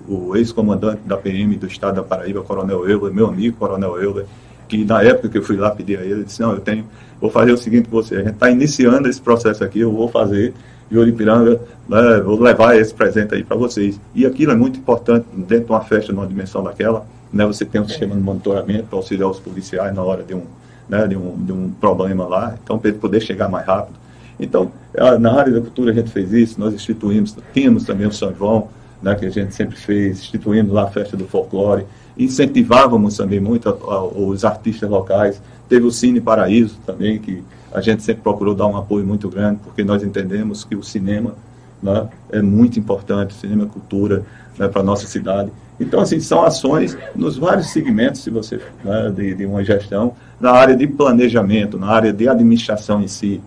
o 0.08 0.36
ex-comandante 0.36 1.02
da 1.06 1.18
PM 1.18 1.56
do 1.56 1.68
Estado 1.68 1.96
da 1.96 2.04
Paraíba, 2.04 2.42
Coronel 2.42 2.88
Euler, 2.90 3.14
meu 3.14 3.28
amigo 3.28 3.58
Coronel 3.58 4.02
Euler, 4.02 4.26
que 4.68 4.84
na 4.84 5.02
época 5.02 5.30
que 5.30 5.38
eu 5.38 5.44
fui 5.44 5.56
lá 5.56 5.72
pedir 5.72 5.98
a 5.98 6.02
ele, 6.02 6.14
ele 6.14 6.24
disse, 6.26 6.42
não, 6.42 6.52
eu 6.52 6.60
tenho, 6.60 6.86
vou 7.22 7.32
fazer 7.32 7.54
o 7.54 7.58
seguinte 7.58 7.88
com 7.88 7.96
você, 7.96 8.16
a 8.16 8.20
gente 8.20 8.34
está 8.34 8.50
iniciando 8.50 9.08
esse 9.08 9.22
processo 9.22 9.64
aqui, 9.64 9.80
eu 9.80 9.92
vou 9.92 10.10
fazer 10.10 10.54
de 10.90 10.98
Oripiranga, 10.98 11.62
né, 11.88 12.22
vou 12.22 12.40
levar 12.40 12.78
esse 12.78 12.94
presente 12.94 13.36
aí 13.36 13.44
para 13.44 13.58
vocês. 13.58 14.00
E 14.16 14.26
aquilo 14.26 14.52
é 14.52 14.56
muito 14.56 14.80
importante 14.80 15.26
dentro 15.36 15.66
de 15.66 15.72
uma 15.72 15.82
festa, 15.82 16.14
numa 16.14 16.28
dimensão 16.28 16.64
daquela, 16.64 17.06
né, 17.32 17.46
você 17.46 17.66
tem 17.66 17.82
um 17.82 17.88
sistema 17.88 18.16
de 18.16 18.22
monitoramento 18.22 18.88
para 18.88 18.98
auxiliar 18.98 19.30
os 19.30 19.40
policiais 19.40 19.94
na 19.94 20.02
hora 20.02 20.24
de 20.24 20.34
um, 20.34 20.44
né, 20.88 21.06
de 21.08 21.18
um, 21.18 21.36
de 21.44 21.52
um 21.52 21.70
problema 21.70 22.26
lá, 22.26 22.58
então 22.64 22.80
para 22.80 22.90
ele 22.90 23.00
poder 23.00 23.22
chegar 23.22 23.50
mais 23.50 23.66
rápido. 23.66 23.98
Então, 24.40 24.72
na 25.20 25.34
área 25.34 25.52
da 25.52 25.62
cultura 25.62 25.92
a 25.92 25.94
gente 25.94 26.12
fez 26.12 26.32
isso, 26.32 26.60
nós 26.60 26.74
instituímos, 26.74 27.36
tínhamos 27.54 27.84
também 27.84 28.08
o 28.08 28.12
São 28.12 28.34
João, 28.36 28.70
né, 29.02 29.14
que 29.16 29.26
a 29.26 29.30
gente 29.30 29.54
sempre 29.54 29.76
fez, 29.76 30.20
instituímos 30.20 30.72
lá 30.72 30.84
a 30.84 30.88
festa 30.88 31.18
do 31.18 31.28
folclore, 31.28 31.86
incentivávamos 32.18 33.18
também 33.18 33.40
muito 33.40 33.70
a, 33.70 33.72
a, 33.72 34.04
os 34.04 34.46
artistas 34.46 34.90
locais, 34.90 35.42
teve 35.68 35.86
o 35.86 35.92
Cine 35.92 36.22
Paraíso 36.22 36.78
também, 36.86 37.20
que 37.20 37.44
a 37.72 37.82
gente 37.82 38.04
sempre 38.04 38.24
procurou 38.24 38.56
dar 38.56 38.68
um 38.68 38.78
apoio 38.78 39.06
muito 39.06 39.30
grande, 39.30 39.60
porque 39.64 39.84
nós 39.84 40.04
entendemos 40.04 40.64
que 40.64 40.76
o 40.76 40.84
cinema 40.84 41.36
né, 41.82 42.08
é 42.32 42.42
muito 42.42 42.80
importante, 42.80 43.32
o 43.32 43.38
cinema 43.38 43.64
é 43.64 43.68
cultura 43.68 44.24
né, 44.58 44.68
para 44.68 44.82
a 44.82 44.84
nossa 44.84 45.08
cidade. 45.08 45.52
Então, 45.80 46.00
assim, 46.00 46.20
são 46.20 46.44
ações 46.44 46.98
nos 47.16 47.38
vários 47.38 47.68
segmentos, 47.68 48.22
se 48.22 48.30
você, 48.30 48.60
né, 48.84 49.12
de, 49.16 49.36
de, 49.36 49.46
uma 49.46 49.64
gestão, 49.64 50.14
na 50.40 50.52
área 50.52 50.76
de 50.76 50.88
planejamento, 50.88 51.78
na 51.78 51.88
área 51.88 52.12
de 52.12 52.28
administração 52.28 53.02
em 53.02 53.08
si, 53.08 53.42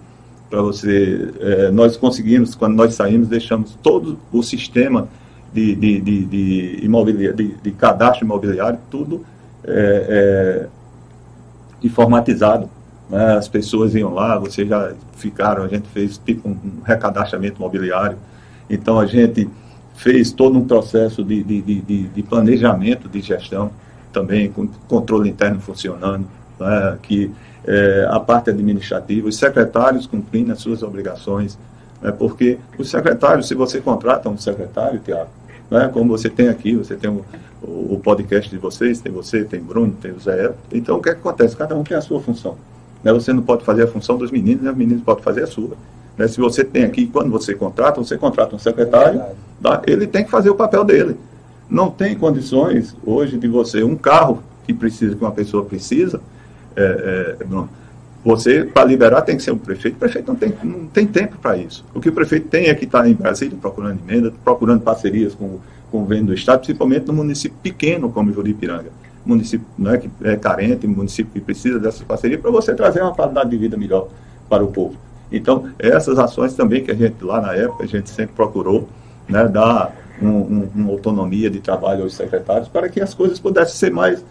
para 0.49 0.63
você, 0.63 1.33
é, 1.41 1.71
nós 1.71 1.97
conseguimos, 1.97 2.55
quando 2.55 2.75
nós 2.75 2.95
saímos, 2.95 3.29
deixamos 3.29 3.77
todo 3.83 4.19
o 4.33 4.43
sistema 4.43 5.09
de, 5.53 5.75
de, 5.75 6.01
de, 6.01 6.25
de, 6.25 6.81
imobiliário, 6.85 7.37
de, 7.37 7.55
de 7.55 7.71
cadastro 7.73 8.25
imobiliário, 8.25 8.79
tudo 8.91 9.25
é, 9.65 10.07
é, 10.09 10.67
informatizado. 11.83 12.69
Né? 13.11 13.37
As 13.37 13.49
pessoas 13.49 13.95
iam 13.95 14.15
lá, 14.15 14.39
vocês 14.39 14.69
já 14.69 14.93
ficaram, 15.17 15.65
a 15.65 15.69
gente 15.69 15.89
fez 15.89 16.17
tipo 16.25 16.49
um, 16.49 16.53
um 16.53 16.83
recadastramento 16.85 17.57
imobiliário. 17.57 18.17
Então, 18.69 19.01
a 19.01 19.07
gente 19.07 19.51
fez 19.97 20.33
todo 20.33 20.57
um 20.57 20.67
processo 20.67 21.23
de, 21.23 21.43
de, 21.43 21.61
de, 21.61 22.03
de 22.09 22.23
planejamento 22.23 23.09
de 23.09 23.21
gestão 23.21 23.71
também, 24.13 24.51
com 24.51 24.67
controle 24.89 25.29
interno 25.29 25.61
funcionando, 25.61 26.27
né, 26.59 26.99
que 27.03 27.31
é, 27.67 28.09
a 28.11 28.19
parte 28.19 28.51
administrativa, 28.51 29.29
os 29.29 29.37
secretários 29.37 30.07
cumprindo 30.07 30.53
as 30.53 30.61
suas 30.61 30.83
obrigações, 30.83 31.59
né, 32.01 32.11
porque 32.11 32.59
os 32.79 32.89
secretários, 32.89 33.47
se 33.47 33.55
você 33.55 33.81
contrata 33.81 34.29
um 34.29 34.39
secretário, 34.39 35.01
Tiago, 35.01 35.29
né, 35.71 35.91
como 35.93 36.17
você 36.17 36.31
tem 36.31 36.49
aqui, 36.49 36.75
você 36.75 36.97
tem 36.97 37.11
o, 37.11 37.25
o, 37.63 37.95
o, 37.95 38.01
podcast 38.03 38.51
de 38.51 38.57
vocês, 38.57 39.01
tem 39.01 39.13
você, 39.13 39.45
tem 39.45 39.61
Bruno, 39.61 39.93
tem 40.01 40.13
o 40.13 40.19
Zé, 40.19 40.53
então 40.73 40.97
o 40.97 41.03
que, 41.03 41.11
é 41.11 41.15
que 41.15 41.21
acontece? 41.21 41.55
Cada 41.57 41.77
um 41.77 41.85
tem 41.85 41.97
a 41.97 42.01
sua 42.01 42.21
função. 42.21 42.57
Né, 43.03 43.13
você 43.13 43.33
não 43.33 43.43
pode 43.43 43.65
fazer 43.65 43.85
a 43.85 43.87
função 43.87 44.17
dos 44.17 44.31
meninos, 44.31 44.63
né, 44.63 44.71
os 44.71 44.77
meninos 44.77 45.03
podem 45.03 45.23
fazer 45.23 45.43
a 45.43 45.47
sua. 45.47 45.77
Né? 46.17 46.29
Se 46.29 46.41
você 46.41 46.65
tem 46.65 46.85
aqui, 46.85 47.07
quando 47.07 47.31
você 47.31 47.55
contrata, 47.55 48.01
você 48.01 48.19
contrata 48.19 48.55
um 48.55 48.59
secretário, 48.59 49.23
tá? 49.63 49.83
ele 49.87 50.07
tem 50.07 50.25
que 50.25 50.31
fazer 50.31 50.51
o 50.51 50.55
papel 50.55 50.85
dele. 50.85 51.17
Não 51.69 51.91
tem 51.91 52.17
condições 52.17 52.97
hoje 53.07 53.39
de 53.39 53.49
você, 53.49 53.83
um 53.83 53.97
carro 53.97 54.43
que 54.67 54.75
precisa, 54.75 55.15
que 55.15 55.23
uma 55.23 55.33
pessoa 55.33 55.65
precisa, 55.65 56.21
é, 56.77 57.37
é, 57.41 57.45
não, 57.49 57.69
você, 58.25 58.65
para 58.65 58.85
liberar, 58.85 59.23
tem 59.23 59.37
que 59.37 59.43
ser 59.43 59.51
um 59.51 59.59
prefeito. 59.59 59.95
O 59.95 59.99
prefeito 59.99 60.29
não 60.29 60.37
tem, 60.37 60.53
não 60.63 60.87
tem 60.87 61.07
tempo 61.07 61.39
para 61.39 61.57
isso. 61.57 61.85
O 61.95 62.01
que 62.01 62.11
o 62.11 62.13
prefeito 62.13 62.49
tem 62.49 62.67
é 62.67 62.75
que 62.75 62.85
estar 62.85 63.03
tá 63.03 63.09
em 63.09 63.15
Brasília 63.15 63.57
procurando 63.59 63.99
emenda, 64.07 64.33
procurando 64.45 64.83
parcerias 64.83 65.35
com, 65.35 65.59
com 65.91 65.99
o 65.99 66.01
governo 66.01 66.27
do 66.27 66.35
Estado, 66.35 66.61
principalmente 66.61 67.07
no 67.07 67.15
município 67.15 67.57
pequeno 67.63 68.11
como 68.11 68.33
Juripiranga. 68.33 68.91
Município 69.25 69.67
né, 69.79 69.99
que 69.99 70.11
é 70.23 70.37
carente, 70.37 70.87
município 70.87 71.33
que 71.33 71.41
precisa 71.41 71.79
dessas 71.79 72.03
parcerias, 72.03 72.41
para 72.41 72.51
você 72.51 72.75
trazer 72.75 73.03
uma 73.03 73.15
qualidade 73.15 73.51
de 73.51 73.57
vida 73.57 73.77
melhor 73.77 74.09
para 74.49 74.65
o 74.65 74.69
povo. 74.69 74.97
Então, 75.31 75.71
essas 75.79 76.19
ações 76.19 76.55
também 76.55 76.83
que 76.83 76.91
a 76.91 76.95
gente, 76.95 77.23
lá 77.23 77.41
na 77.41 77.55
época, 77.55 77.85
a 77.85 77.87
gente 77.87 78.11
sempre 78.11 78.35
procurou 78.35 78.89
né, 79.29 79.47
dar 79.47 79.95
um, 80.21 80.29
um, 80.29 80.69
uma 80.75 80.91
autonomia 80.91 81.49
de 81.49 81.61
trabalho 81.61 82.03
aos 82.03 82.15
secretários 82.15 82.69
para 82.69 82.89
que 82.89 83.01
as 83.01 83.15
coisas 83.15 83.39
pudessem 83.39 83.75
ser 83.75 83.93
mais. 83.93 84.25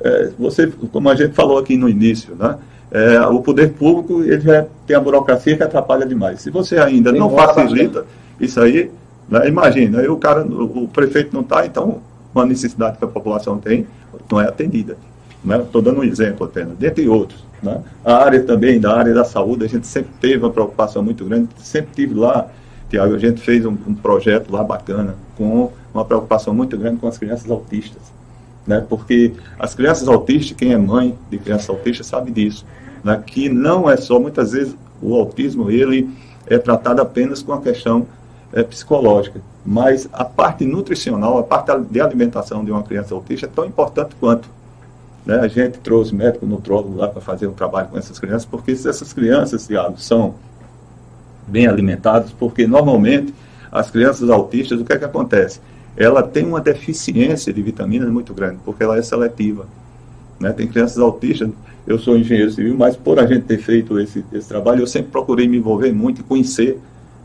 É, 0.00 0.30
você, 0.38 0.66
como 0.92 1.08
a 1.08 1.14
gente 1.14 1.34
falou 1.34 1.58
aqui 1.58 1.76
no 1.76 1.88
início, 1.88 2.34
né, 2.36 2.56
é, 2.90 3.20
o 3.26 3.40
poder 3.40 3.72
público 3.72 4.22
ele 4.22 4.40
já 4.40 4.66
tem 4.86 4.96
a 4.96 5.00
burocracia 5.00 5.56
que 5.56 5.62
atrapalha 5.62 6.06
demais. 6.06 6.40
Se 6.40 6.50
você 6.50 6.78
ainda 6.78 7.10
tem 7.10 7.20
não 7.20 7.30
facilita 7.30 8.00
bastante. 8.00 8.06
isso 8.40 8.60
aí, 8.60 8.90
né, 9.28 9.48
imagina, 9.48 10.00
aí 10.00 10.08
o 10.08 10.16
cara, 10.16 10.44
o, 10.44 10.84
o 10.84 10.88
prefeito 10.88 11.34
não 11.34 11.42
está, 11.42 11.66
então 11.66 12.00
uma 12.34 12.44
necessidade 12.44 12.98
que 12.98 13.04
a 13.04 13.08
população 13.08 13.58
tem 13.58 13.86
não 14.30 14.40
é 14.40 14.48
atendida. 14.48 14.96
Estou 15.44 15.82
né? 15.82 15.90
dando 15.90 16.00
um 16.00 16.04
exemplo 16.04 16.46
apenas, 16.46 16.76
dentre 16.78 17.08
outros. 17.08 17.44
Né? 17.62 17.82
A 18.04 18.16
área 18.16 18.42
também, 18.42 18.80
da 18.80 18.96
área 18.96 19.12
da 19.12 19.24
saúde, 19.24 19.64
a 19.64 19.68
gente 19.68 19.86
sempre 19.86 20.10
teve 20.20 20.38
uma 20.38 20.50
preocupação 20.50 21.02
muito 21.02 21.24
grande, 21.24 21.48
sempre 21.58 21.90
tive 21.94 22.14
lá, 22.14 22.48
Tiago, 22.88 23.14
a 23.14 23.18
gente 23.18 23.40
fez 23.40 23.64
um, 23.66 23.76
um, 23.86 23.94
projeto 23.94 24.50
lá 24.50 24.62
bacana, 24.62 25.16
com 25.36 25.70
uma 25.92 26.04
preocupação 26.04 26.54
muito 26.54 26.76
grande 26.76 26.98
com 26.98 27.08
as 27.08 27.18
crianças 27.18 27.50
autistas. 27.50 28.02
Né? 28.66 28.84
Porque 28.88 29.32
as 29.58 29.74
crianças 29.74 30.08
autistas, 30.08 30.56
quem 30.56 30.72
é 30.72 30.78
mãe 30.78 31.16
de 31.30 31.38
criança 31.38 31.72
autista 31.72 32.02
sabe 32.02 32.30
disso, 32.30 32.64
né? 33.02 33.22
que 33.26 33.48
não 33.48 33.88
é 33.90 33.96
só, 33.96 34.18
muitas 34.18 34.52
vezes, 34.52 34.76
o 35.02 35.14
autismo, 35.14 35.70
ele 35.70 36.08
é 36.46 36.58
tratado 36.58 37.02
apenas 37.02 37.42
com 37.42 37.52
a 37.52 37.60
questão 37.60 38.06
é, 38.52 38.62
psicológica, 38.62 39.40
mas 39.64 40.08
a 40.12 40.24
parte 40.24 40.64
nutricional, 40.66 41.38
a 41.38 41.42
parte 41.42 41.72
de 41.90 42.00
alimentação 42.00 42.64
de 42.64 42.70
uma 42.70 42.82
criança 42.82 43.14
autista 43.14 43.46
é 43.46 43.48
tão 43.48 43.64
importante 43.64 44.14
quanto. 44.20 44.48
Né? 45.24 45.36
A 45.36 45.48
gente 45.48 45.78
trouxe 45.78 46.14
médico 46.14 46.44
nutrólogo 46.44 46.96
lá 46.96 47.08
para 47.08 47.20
fazer 47.20 47.46
um 47.46 47.52
trabalho 47.52 47.88
com 47.88 47.96
essas 47.96 48.18
crianças, 48.18 48.44
porque 48.44 48.76
se 48.76 48.88
essas 48.88 49.12
crianças, 49.12 49.66
Thiago, 49.66 49.98
são 49.98 50.34
bem 51.46 51.66
alimentadas, 51.66 52.30
porque 52.32 52.66
normalmente 52.66 53.34
as 53.72 53.90
crianças 53.90 54.28
autistas, 54.28 54.80
o 54.80 54.84
que 54.84 54.92
é 54.92 54.98
que 54.98 55.04
acontece? 55.04 55.60
Ela 55.96 56.22
tem 56.22 56.44
uma 56.44 56.60
deficiência 56.60 57.52
de 57.52 57.62
vitaminas 57.62 58.10
muito 58.10 58.34
grande, 58.34 58.58
porque 58.64 58.82
ela 58.82 58.98
é 58.98 59.02
seletiva. 59.02 59.66
Né? 60.38 60.52
Tem 60.52 60.66
crianças 60.66 60.98
autistas, 60.98 61.50
eu 61.86 61.98
sou 61.98 62.16
engenheiro 62.16 62.50
civil, 62.50 62.76
mas 62.76 62.96
por 62.96 63.18
a 63.18 63.26
gente 63.26 63.42
ter 63.42 63.58
feito 63.58 63.98
esse, 63.98 64.24
esse 64.32 64.48
trabalho, 64.48 64.80
eu 64.80 64.86
sempre 64.86 65.10
procurei 65.10 65.48
me 65.48 65.56
envolver 65.56 65.92
muito 65.92 66.20
e 66.20 66.24
conhecer 66.24 66.78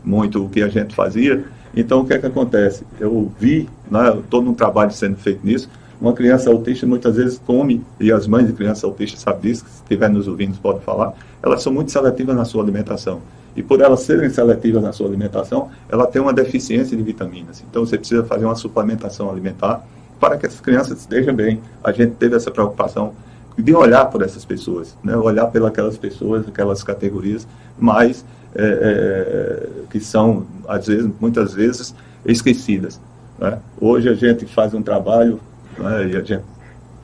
muito 0.04 0.44
o 0.44 0.48
que 0.48 0.62
a 0.62 0.68
gente 0.68 0.94
fazia. 0.94 1.44
Então, 1.74 2.00
o 2.00 2.06
que 2.06 2.12
é 2.14 2.18
que 2.18 2.26
acontece? 2.26 2.84
Eu 2.98 3.30
vi, 3.38 3.68
né, 3.90 4.18
todo 4.28 4.50
um 4.50 4.54
trabalho 4.54 4.90
sendo 4.90 5.16
feito 5.16 5.44
nisso, 5.44 5.68
uma 6.00 6.12
criança 6.12 6.50
autista 6.50 6.86
muitas 6.86 7.16
vezes 7.16 7.40
come, 7.46 7.84
e 7.98 8.10
as 8.10 8.26
mães 8.26 8.46
de 8.46 8.52
crianças 8.54 8.84
autistas 8.84 9.20
sabem 9.20 9.52
disso, 9.52 9.64
se 9.68 9.82
estiver 9.82 10.08
nos 10.08 10.26
ouvindo 10.26 10.58
podem 10.58 10.80
falar, 10.80 11.12
elas 11.42 11.62
são 11.62 11.72
muito 11.72 11.92
seletivas 11.92 12.34
na 12.34 12.44
sua 12.44 12.62
alimentação. 12.62 13.20
E 13.54 13.62
por 13.62 13.80
elas 13.80 14.00
serem 14.00 14.30
seletivas 14.30 14.82
na 14.82 14.92
sua 14.92 15.06
alimentação, 15.06 15.68
ela 15.88 16.06
tem 16.06 16.22
uma 16.22 16.32
deficiência 16.32 16.96
de 16.96 17.02
vitaminas. 17.02 17.62
Então 17.68 17.84
você 17.84 17.98
precisa 17.98 18.24
fazer 18.24 18.44
uma 18.44 18.54
suplementação 18.54 19.30
alimentar 19.30 19.84
para 20.18 20.36
que 20.36 20.46
essas 20.46 20.60
crianças 20.60 21.00
estejam 21.00 21.34
bem. 21.34 21.60
A 21.82 21.92
gente 21.92 22.12
teve 22.12 22.36
essa 22.36 22.50
preocupação 22.50 23.12
de 23.58 23.74
olhar 23.74 24.06
por 24.06 24.22
essas 24.22 24.44
pessoas, 24.44 24.96
né? 25.02 25.16
olhar 25.16 25.46
pelas 25.46 25.98
pessoas, 25.98 26.46
aquelas 26.46 26.82
categorias 26.82 27.46
mais 27.78 28.24
é, 28.54 28.64
é, 28.64 29.68
que 29.90 30.00
são, 30.00 30.46
às 30.66 30.86
vezes, 30.86 31.10
muitas 31.20 31.54
vezes, 31.54 31.94
esquecidas. 32.24 33.00
Né? 33.38 33.58
Hoje 33.80 34.08
a 34.08 34.14
gente 34.14 34.46
faz 34.46 34.74
um 34.74 34.82
trabalho, 34.82 35.40
né? 35.78 36.08
e 36.08 36.16
a 36.16 36.22
gente 36.22 36.44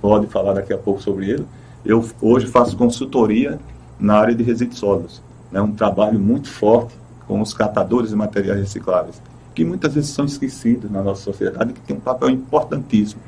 pode 0.01 0.27
falar 0.27 0.55
daqui 0.55 0.73
a 0.73 0.79
pouco 0.79 1.01
sobre 1.01 1.31
ele. 1.31 1.47
Eu 1.85 2.05
hoje 2.21 2.47
faço 2.47 2.77
consultoria 2.77 3.59
na 3.99 4.15
área 4.15 4.35
de 4.35 4.43
resíduos 4.43 4.79
sólidos. 4.79 5.23
Né? 5.51 5.61
Um 5.61 5.73
trabalho 5.73 6.19
muito 6.19 6.49
forte 6.49 6.95
com 7.27 7.41
os 7.41 7.55
catadores 7.55 8.11
de 8.11 8.17
materiais 8.17 8.61
recicláveis, 8.61 9.21
que 9.55 9.65
muitas 9.65 9.95
vezes 9.95 10.11
são 10.11 10.25
esquecidos 10.25 10.91
na 10.91 11.03
nossa 11.03 11.23
sociedade 11.23 11.73
que 11.73 11.81
tem 11.81 11.97
um 11.97 12.01
papel 12.01 12.31
importantíssimo. 12.31 13.21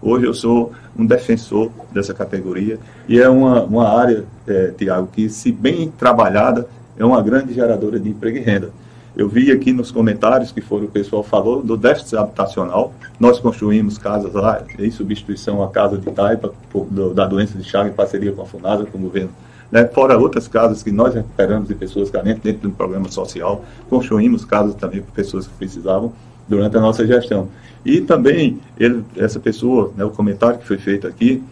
Hoje 0.00 0.26
eu 0.26 0.34
sou 0.34 0.72
um 0.98 1.06
defensor 1.06 1.70
dessa 1.92 2.12
categoria 2.12 2.78
e 3.08 3.20
é 3.20 3.28
uma, 3.28 3.62
uma 3.62 3.88
área, 3.88 4.24
é, 4.46 4.72
Tiago, 4.76 5.08
que 5.12 5.28
se 5.28 5.52
bem 5.52 5.92
trabalhada, 5.96 6.66
é 6.96 7.04
uma 7.04 7.22
grande 7.22 7.54
geradora 7.54 7.98
de 7.98 8.08
emprego 8.08 8.38
e 8.38 8.40
renda. 8.40 8.70
Eu 9.14 9.28
vi 9.28 9.52
aqui 9.52 9.72
nos 9.72 9.90
comentários 9.90 10.50
que 10.50 10.62
foi 10.62 10.84
o 10.84 10.88
pessoal 10.88 11.22
falou 11.22 11.62
do 11.62 11.76
déficit 11.76 12.16
habitacional. 12.16 12.94
Nós 13.20 13.38
construímos 13.38 13.98
casas 13.98 14.32
lá 14.32 14.64
em 14.78 14.90
substituição 14.90 15.62
à 15.62 15.68
casa 15.68 15.98
de 15.98 16.10
Taipa 16.10 16.52
por, 16.70 16.86
do, 16.86 17.12
da 17.12 17.26
doença 17.26 17.58
de 17.58 17.64
Chagas 17.64 17.92
em 17.92 17.94
parceria 17.94 18.32
com 18.32 18.40
a 18.40 18.46
Funasa, 18.46 18.86
com 18.86 18.96
o 18.96 19.00
governo. 19.02 19.30
Né? 19.70 19.86
Fora 19.86 20.18
outras 20.18 20.48
casas 20.48 20.82
que 20.82 20.90
nós 20.90 21.14
recuperamos 21.14 21.68
de 21.68 21.74
pessoas 21.74 22.10
carentes 22.10 22.42
dentro 22.42 22.68
do 22.68 22.74
programa 22.74 23.10
social, 23.10 23.64
construímos 23.88 24.46
casas 24.46 24.74
também 24.74 25.02
para 25.02 25.12
pessoas 25.12 25.46
que 25.46 25.54
precisavam 25.54 26.12
durante 26.48 26.76
a 26.76 26.80
nossa 26.80 27.06
gestão. 27.06 27.48
E 27.84 28.00
também, 28.00 28.60
ele, 28.78 29.04
essa 29.16 29.38
pessoa, 29.38 29.92
né, 29.96 30.04
o 30.04 30.10
comentário 30.10 30.58
que 30.58 30.66
foi 30.66 30.78
feito 30.78 31.06
aqui, 31.06 31.42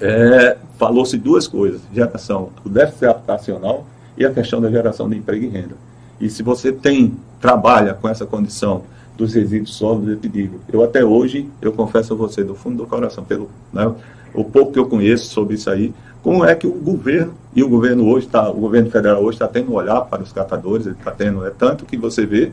é, 0.00 0.56
falou-se 0.78 1.16
duas 1.18 1.46
coisas: 1.46 1.80
geração, 1.92 2.50
o 2.64 2.68
déficit 2.68 3.06
habitacional 3.06 3.86
e 4.16 4.24
a 4.24 4.30
questão 4.30 4.60
da 4.60 4.70
geração 4.70 5.08
de 5.08 5.16
emprego 5.16 5.44
e 5.44 5.48
renda. 5.48 5.74
E 6.20 6.30
se 6.30 6.42
você 6.42 6.72
tem, 6.72 7.14
trabalha 7.40 7.94
com 7.94 8.08
essa 8.08 8.24
condição 8.24 8.82
dos 9.16 9.34
resíduos 9.34 9.74
sólidos, 9.74 10.10
eu 10.10 10.16
te 10.16 10.28
digo, 10.28 10.60
eu 10.72 10.82
até 10.82 11.04
hoje, 11.04 11.48
eu 11.60 11.72
confesso 11.72 12.12
a 12.12 12.16
você, 12.16 12.44
do 12.44 12.54
fundo 12.54 12.78
do 12.78 12.86
coração, 12.86 13.24
pelo 13.24 13.50
né, 13.72 13.92
o 14.34 14.44
pouco 14.44 14.72
que 14.72 14.78
eu 14.78 14.86
conheço 14.86 15.26
sobre 15.26 15.54
isso 15.54 15.70
aí, 15.70 15.92
como 16.22 16.44
é 16.44 16.54
que 16.54 16.66
o 16.66 16.72
governo, 16.72 17.34
e 17.54 17.62
o 17.62 17.68
governo 17.68 18.06
hoje 18.08 18.26
está, 18.26 18.50
o 18.50 18.54
governo 18.54 18.90
federal 18.90 19.22
hoje 19.22 19.36
está 19.36 19.48
tendo 19.48 19.70
um 19.72 19.74
olhar 19.74 20.00
para 20.02 20.22
os 20.22 20.32
catadores, 20.32 20.86
ele 20.86 20.96
está 20.98 21.10
tendo, 21.10 21.46
é 21.46 21.50
tanto 21.50 21.86
que 21.86 21.96
você 21.96 22.26
vê 22.26 22.52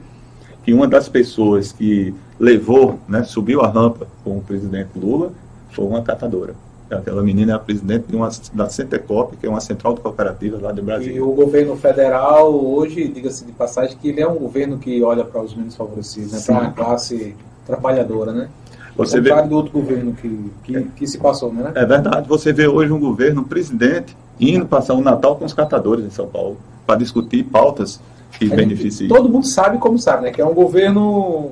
que 0.63 0.73
uma 0.73 0.87
das 0.87 1.09
pessoas 1.09 1.71
que 1.71 2.13
levou, 2.39 2.99
né, 3.07 3.23
subiu 3.23 3.61
a 3.61 3.67
rampa 3.67 4.07
com 4.23 4.37
o 4.37 4.41
presidente 4.41 4.91
Lula, 4.95 5.31
foi 5.71 5.85
uma 5.85 6.01
catadora. 6.01 6.55
Aquela 6.89 7.23
menina 7.23 7.53
é 7.53 7.55
a 7.55 7.59
presidente 7.59 8.05
de 8.07 8.15
uma, 8.15 8.29
da 8.53 8.69
Centecop, 8.69 9.35
que 9.37 9.45
é 9.45 9.49
uma 9.49 9.61
central 9.61 9.93
de 9.95 10.01
cooperativas 10.01 10.61
lá 10.61 10.71
do 10.71 10.83
Brasil. 10.83 11.15
E 11.15 11.21
o 11.21 11.31
governo 11.31 11.75
federal, 11.75 12.53
hoje, 12.53 13.07
diga-se 13.07 13.45
de 13.45 13.51
passagem, 13.51 13.97
que 13.99 14.09
ele 14.09 14.21
é 14.21 14.27
um 14.27 14.35
governo 14.35 14.77
que 14.77 15.01
olha 15.01 15.23
para 15.23 15.41
os 15.41 15.55
menos 15.55 15.75
favorecidos, 15.75 16.33
né, 16.33 16.41
para 16.45 16.67
a 16.67 16.71
classe 16.71 17.35
trabalhadora, 17.65 18.31
né? 18.31 18.49
Você 18.95 19.19
vê... 19.19 19.29
do 19.43 19.55
outro 19.55 19.71
governo 19.71 20.13
que, 20.13 20.51
que, 20.63 20.83
que, 20.83 21.07
se 21.07 21.17
passou, 21.17 21.51
né? 21.51 21.71
É 21.73 21.85
verdade. 21.85 22.27
Você 22.27 22.53
vê 22.53 22.67
hoje 22.67 22.91
um 22.91 22.99
governo, 22.99 23.41
um 23.41 23.43
presidente, 23.43 24.15
indo 24.39 24.65
passar 24.65 24.93
o 24.93 25.01
Natal 25.01 25.35
com 25.35 25.45
os 25.45 25.53
catadores 25.53 26.05
em 26.05 26.11
São 26.11 26.27
Paulo, 26.27 26.57
para 26.85 26.99
discutir 26.99 27.43
pautas 27.43 27.99
que 28.37 28.51
é, 28.51 28.55
beneficiem. 28.55 29.07
Todo 29.07 29.29
mundo 29.29 29.47
sabe 29.47 29.79
como 29.79 29.97
sabe, 29.97 30.23
né? 30.23 30.31
Que 30.31 30.41
é 30.41 30.45
um 30.45 30.53
governo 30.53 31.51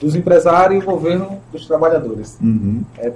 dos 0.00 0.14
empresários 0.14 0.82
e 0.82 0.86
o 0.86 0.90
governo 0.90 1.38
dos 1.52 1.66
trabalhadores. 1.66 2.38
Uhum. 2.40 2.82
É 2.98 3.12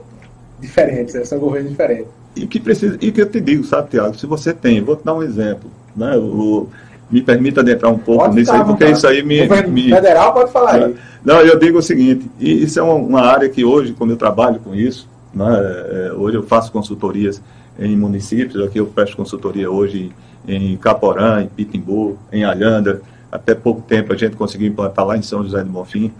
diferente, 0.61 1.15
né? 1.15 1.25
são 1.25 1.39
governos 1.39 1.71
diferentes. 1.71 2.07
E 2.37 2.47
que 2.47 2.61
precisa, 2.61 2.97
e 3.01 3.11
que 3.11 3.21
eu 3.21 3.29
te 3.29 3.41
digo, 3.41 3.65
sabe, 3.65 3.91
Tiago, 3.91 4.17
se 4.17 4.27
você 4.27 4.53
tem, 4.53 4.81
vou 4.81 4.97
te 4.97 5.05
dar 5.05 5.15
um 5.15 5.23
exemplo, 5.23 5.71
né? 5.97 6.17
O, 6.17 6.69
me 7.11 7.21
permita 7.21 7.61
adentrar 7.61 7.93
um 7.93 7.99
pouco 7.99 8.25
pode 8.25 8.37
nisso 8.37 8.53
aí, 8.53 8.65
porque 8.65 8.85
isso 8.85 9.07
aí 9.07 9.23
me. 9.23 9.49
Me, 9.69 9.91
federal 9.91 10.33
pode 10.33 10.53
falar 10.53 10.75
aí. 10.77 10.95
Não, 11.25 11.41
eu 11.41 11.59
digo 11.59 11.79
o 11.79 11.83
seguinte, 11.83 12.31
isso 12.39 12.79
é 12.79 12.83
uma, 12.83 12.95
uma 12.95 13.21
área 13.23 13.49
que 13.49 13.65
hoje, 13.65 13.93
como 13.93 14.13
eu 14.13 14.17
trabalho 14.17 14.61
com 14.61 14.75
isso, 14.75 15.09
né, 15.35 15.47
é, 15.91 16.13
hoje 16.13 16.37
eu 16.37 16.43
faço 16.45 16.71
consultorias 16.71 17.43
em 17.79 17.97
municípios, 17.97 18.65
aqui 18.65 18.79
eu 18.79 18.87
presto 18.87 19.17
consultoria 19.17 19.71
hoje 19.71 20.13
em 20.47 20.77
Caporã, 20.77 21.43
em 21.43 21.49
Pitimbu, 21.49 22.17
em 22.33 22.45
Alhanda, 22.45 23.03
até 23.31 23.55
pouco 23.55 23.83
tempo 23.83 24.13
a 24.13 24.17
gente 24.17 24.37
conseguiu 24.37 24.69
implantar 24.69 25.05
lá 25.05 25.17
em 25.17 25.23
São 25.23 25.43
José 25.43 25.63
do 25.63 25.71
Bonfim, 25.71 26.13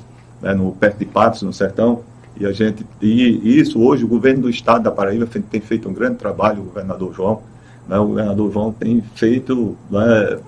né, 0.43 0.55
no, 0.55 0.73
perto 0.73 0.99
de 0.99 1.05
Patos, 1.05 1.43
no 1.43 1.53
Sertão, 1.53 2.03
e 2.39 2.47
a 2.47 2.53
gente 2.53 2.87
e 3.01 3.59
isso 3.59 3.83
hoje 3.83 4.05
o 4.05 4.09
governo 4.09 4.43
do 4.43 4.51
estado 4.51 4.83
da 4.83 4.91
Paraíba 4.91 5.27
tem 5.27 5.61
feito 5.61 5.89
um 5.89 5.93
grande 5.93 6.17
trabalho, 6.17 6.63
o 6.63 6.65
governador 6.65 7.13
João, 7.15 7.43
né, 7.89 7.99
o 7.99 8.07
governador 8.07 8.53
João 8.53 8.73
tem 8.73 9.03
feito 9.15 9.77
né, 9.91 10.39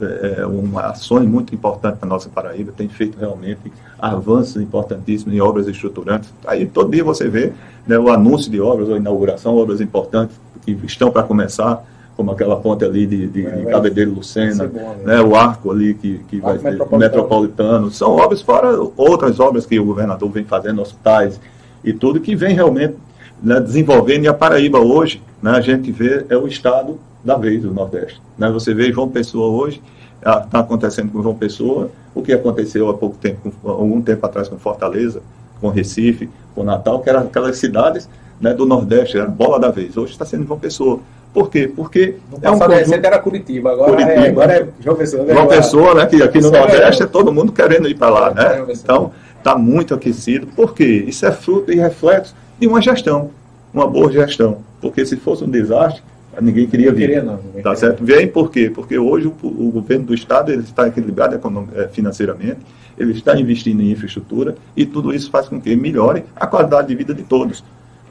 é, 0.00 0.40
é, 0.40 0.46
uma 0.46 0.82
ações 0.82 1.28
muito 1.28 1.54
importante 1.54 1.98
para 1.98 2.08
a 2.08 2.08
nossa 2.08 2.28
Paraíba, 2.28 2.72
tem 2.76 2.88
feito 2.88 3.18
realmente 3.18 3.72
avanços 3.98 4.60
importantíssimos 4.60 5.32
em 5.32 5.40
obras 5.40 5.68
estruturantes. 5.68 6.32
Aí 6.46 6.66
todo 6.66 6.90
dia 6.90 7.04
você 7.04 7.28
vê 7.28 7.52
né, 7.86 7.98
o 7.98 8.10
anúncio 8.10 8.50
de 8.50 8.60
obras, 8.60 8.88
ou 8.88 8.96
inauguração, 8.96 9.56
obras 9.56 9.80
importantes 9.80 10.36
que 10.64 10.72
estão 10.84 11.10
para 11.10 11.22
começar, 11.22 11.84
como 12.16 12.30
aquela 12.30 12.56
ponte 12.56 12.84
ali 12.84 13.06
de, 13.06 13.26
de, 13.26 13.46
é, 13.46 13.50
de 13.50 13.66
Cabedelo 13.66 14.14
Lucena, 14.14 14.66
bom, 14.66 14.96
né, 15.04 15.20
o 15.20 15.34
arco 15.34 15.70
ali 15.70 15.94
que, 15.94 16.20
que 16.28 16.40
vai 16.40 16.58
ser 16.58 16.72
metropolitano. 16.72 16.98
metropolitano. 16.98 17.90
São 17.90 18.10
obras 18.16 18.42
fora 18.42 18.78
outras 18.96 19.40
obras 19.40 19.64
que 19.66 19.78
o 19.78 19.84
governador 19.84 20.30
vem 20.30 20.44
fazendo, 20.44 20.82
hospitais 20.82 21.40
e 21.82 21.92
tudo, 21.92 22.20
que 22.20 22.36
vem 22.36 22.54
realmente 22.54 22.94
né, 23.42 23.60
desenvolvendo. 23.60 24.24
E 24.24 24.28
a 24.28 24.34
Paraíba 24.34 24.78
hoje, 24.78 25.22
né, 25.42 25.50
a 25.52 25.60
gente 25.60 25.90
vê, 25.90 26.24
é 26.28 26.36
o 26.36 26.46
estado 26.46 26.98
da 27.24 27.36
vez 27.36 27.62
do 27.62 27.72
Nordeste. 27.72 28.20
Né? 28.36 28.50
Você 28.50 28.74
vê 28.74 28.92
João 28.92 29.08
Pessoa 29.08 29.48
hoje, 29.48 29.82
está 30.18 30.60
acontecendo 30.60 31.10
com 31.10 31.22
João 31.22 31.34
Pessoa, 31.34 31.90
o 32.14 32.22
que 32.22 32.32
aconteceu 32.32 32.88
há 32.88 32.94
pouco 32.94 33.16
tempo, 33.16 33.52
algum 33.64 34.00
tempo 34.00 34.24
atrás 34.26 34.48
com 34.48 34.58
Fortaleza, 34.58 35.22
com 35.60 35.68
Recife, 35.68 36.28
com 36.54 36.62
Natal, 36.62 37.00
que 37.00 37.08
eram 37.08 37.20
aquelas 37.20 37.56
cidades 37.56 38.08
né, 38.40 38.52
do 38.52 38.66
Nordeste, 38.66 39.16
era 39.16 39.26
bola 39.26 39.58
da 39.58 39.70
vez. 39.70 39.96
Hoje 39.96 40.12
está 40.12 40.24
sendo 40.24 40.46
João 40.46 40.58
Pessoa. 40.58 41.00
Por 41.32 41.50
quê? 41.50 41.70
Porque 41.74 42.16
no 42.30 42.38
é 42.42 42.50
um 42.50 42.58
conjunto... 42.58 43.06
era 43.06 43.18
Curitiba, 43.18 43.72
agora, 43.72 43.92
é- 43.92 44.04
Curitiba, 44.04 44.24
é, 44.24 44.28
agora 44.28 44.52
é 44.52 44.68
João 44.80 44.96
Pessoa. 44.96 45.26
João 45.32 45.46
Pessoa, 45.46 45.94
né, 45.94 46.06
que 46.06 46.22
aqui 46.22 46.40
no 46.40 46.50
Nordeste 46.50 47.02
é 47.02 47.06
todo 47.06 47.32
mundo 47.32 47.52
querendo 47.52 47.88
ir 47.88 47.94
para 47.94 48.10
lá, 48.10 48.34
né? 48.34 48.64
Então, 48.70 49.12
está 49.38 49.56
muito 49.56 49.94
aquecido. 49.94 50.46
Por 50.48 50.74
quê? 50.74 51.04
Isso 51.06 51.24
é 51.24 51.32
fruto 51.32 51.72
e 51.72 51.76
reflexo 51.76 52.34
de 52.58 52.66
uma 52.66 52.82
gestão, 52.82 53.30
uma 53.72 53.86
boa 53.86 54.12
gestão. 54.12 54.58
Porque 54.80 55.06
se 55.06 55.16
fosse 55.16 55.42
um 55.42 55.48
desastre, 55.50 56.02
Ninguém 56.40 56.66
queria 56.66 56.90
vir. 56.92 57.08
Queria, 57.08 57.22
não, 57.22 57.36
ninguém 57.36 57.62
tá 57.62 57.74
queria. 57.74 57.76
certo? 57.76 58.04
Vem 58.04 58.26
por 58.26 58.50
quê? 58.50 58.70
Porque 58.74 58.98
hoje 58.98 59.26
o, 59.26 59.46
o 59.46 59.70
governo 59.70 60.06
do 60.06 60.14
Estado 60.14 60.50
ele 60.50 60.62
está 60.62 60.88
equilibrado 60.88 61.38
é, 61.74 61.88
financeiramente, 61.88 62.60
ele 62.96 63.12
está 63.12 63.38
investindo 63.38 63.82
em 63.82 63.90
infraestrutura 63.90 64.54
e 64.76 64.86
tudo 64.86 65.12
isso 65.12 65.30
faz 65.30 65.48
com 65.48 65.60
que 65.60 65.74
melhore 65.76 66.24
a 66.34 66.46
qualidade 66.46 66.88
de 66.88 66.94
vida 66.94 67.12
de 67.14 67.22
todos. 67.22 67.62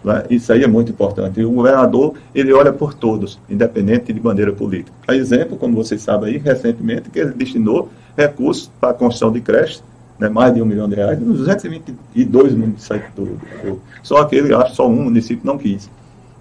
Né? 0.04 0.24
Isso 0.30 0.52
aí 0.52 0.64
é 0.64 0.68
muito 0.68 0.92
importante. 0.92 1.40
E 1.40 1.46
o 1.46 1.52
governador, 1.52 2.16
ele 2.34 2.54
olha 2.54 2.72
por 2.72 2.94
todos, 2.94 3.40
independente 3.50 4.12
de 4.12 4.20
bandeira 4.20 4.52
política. 4.52 4.92
A 5.08 5.16
exemplo, 5.16 5.58
como 5.58 5.76
vocês 5.76 6.02
sabem 6.02 6.34
aí, 6.34 6.38
recentemente, 6.38 7.10
que 7.10 7.20
ele 7.20 7.32
destinou 7.32 7.90
recursos 8.18 8.72
para 8.80 8.90
a 8.90 8.94
construção 8.94 9.32
de 9.32 9.42
creches, 9.42 9.84
né, 10.20 10.30
mais 10.30 10.54
de 10.54 10.62
um 10.62 10.66
milhão 10.66 10.88
de 10.88 10.96
reais, 10.96 11.20
nos 11.20 11.40
222 11.40 12.54
municípios 12.54 13.12
do, 13.16 13.26
do, 13.26 13.82
Só 14.04 14.18
aquele, 14.18 14.54
acho 14.54 14.76
só 14.76 14.88
um 14.88 15.04
município 15.04 15.46
não 15.46 15.58
quis 15.58 15.90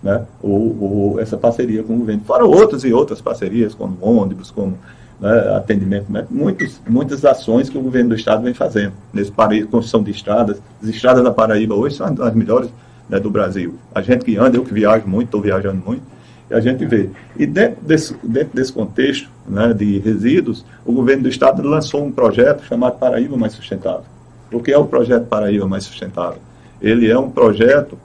né, 0.02 0.24
ou, 0.42 0.76
ou, 0.80 1.20
essa 1.20 1.36
parceria 1.36 1.82
com 1.82 1.94
o 1.94 1.98
governo. 1.98 2.22
Fora 2.24 2.44
outras 2.44 2.84
e 2.84 2.92
outras 2.92 3.20
parcerias, 3.20 3.74
como 3.74 3.96
ônibus, 4.00 4.50
como 4.50 4.78
né, 5.20 5.54
atendimento, 5.56 6.10
né, 6.10 6.26
muitos, 6.30 6.80
muitas 6.88 7.24
ações 7.24 7.68
que 7.68 7.76
o 7.76 7.82
governo 7.82 8.10
do 8.10 8.14
Estado 8.14 8.42
vem 8.42 8.54
fazendo, 8.54 8.92
nesse 9.12 9.30
Paraíba, 9.30 9.68
construção 9.68 10.02
de 10.02 10.10
estradas. 10.10 10.60
As 10.82 10.88
estradas 10.88 11.22
da 11.22 11.30
Paraíba 11.30 11.74
hoje 11.74 11.96
são 11.96 12.06
as 12.06 12.34
melhores 12.34 12.70
né, 13.10 13.18
do 13.18 13.30
Brasil. 13.30 13.74
A 13.94 14.00
gente 14.00 14.24
que 14.24 14.36
anda, 14.36 14.56
eu 14.56 14.64
que 14.64 14.72
viajo 14.72 15.06
muito, 15.06 15.26
estou 15.26 15.40
viajando 15.40 15.82
muito, 15.84 16.02
e 16.48 16.54
a 16.54 16.60
gente 16.60 16.84
vê. 16.84 17.10
E 17.36 17.46
dentro 17.46 17.82
desse, 17.82 18.14
dentro 18.22 18.54
desse 18.54 18.72
contexto 18.72 19.28
né, 19.46 19.74
de 19.74 19.98
resíduos, 19.98 20.64
o 20.84 20.92
governo 20.92 21.24
do 21.24 21.28
Estado 21.28 21.62
lançou 21.62 22.04
um 22.04 22.12
projeto 22.12 22.64
chamado 22.64 22.98
Paraíba 22.98 23.36
Mais 23.36 23.52
Sustentável. 23.52 24.04
O 24.52 24.60
que 24.60 24.72
é 24.72 24.78
o 24.78 24.86
projeto 24.86 25.26
Paraíba 25.26 25.66
Mais 25.66 25.84
Sustentável? 25.84 26.40
Ele 26.80 27.10
é 27.10 27.18
um 27.18 27.30
projeto 27.30 27.98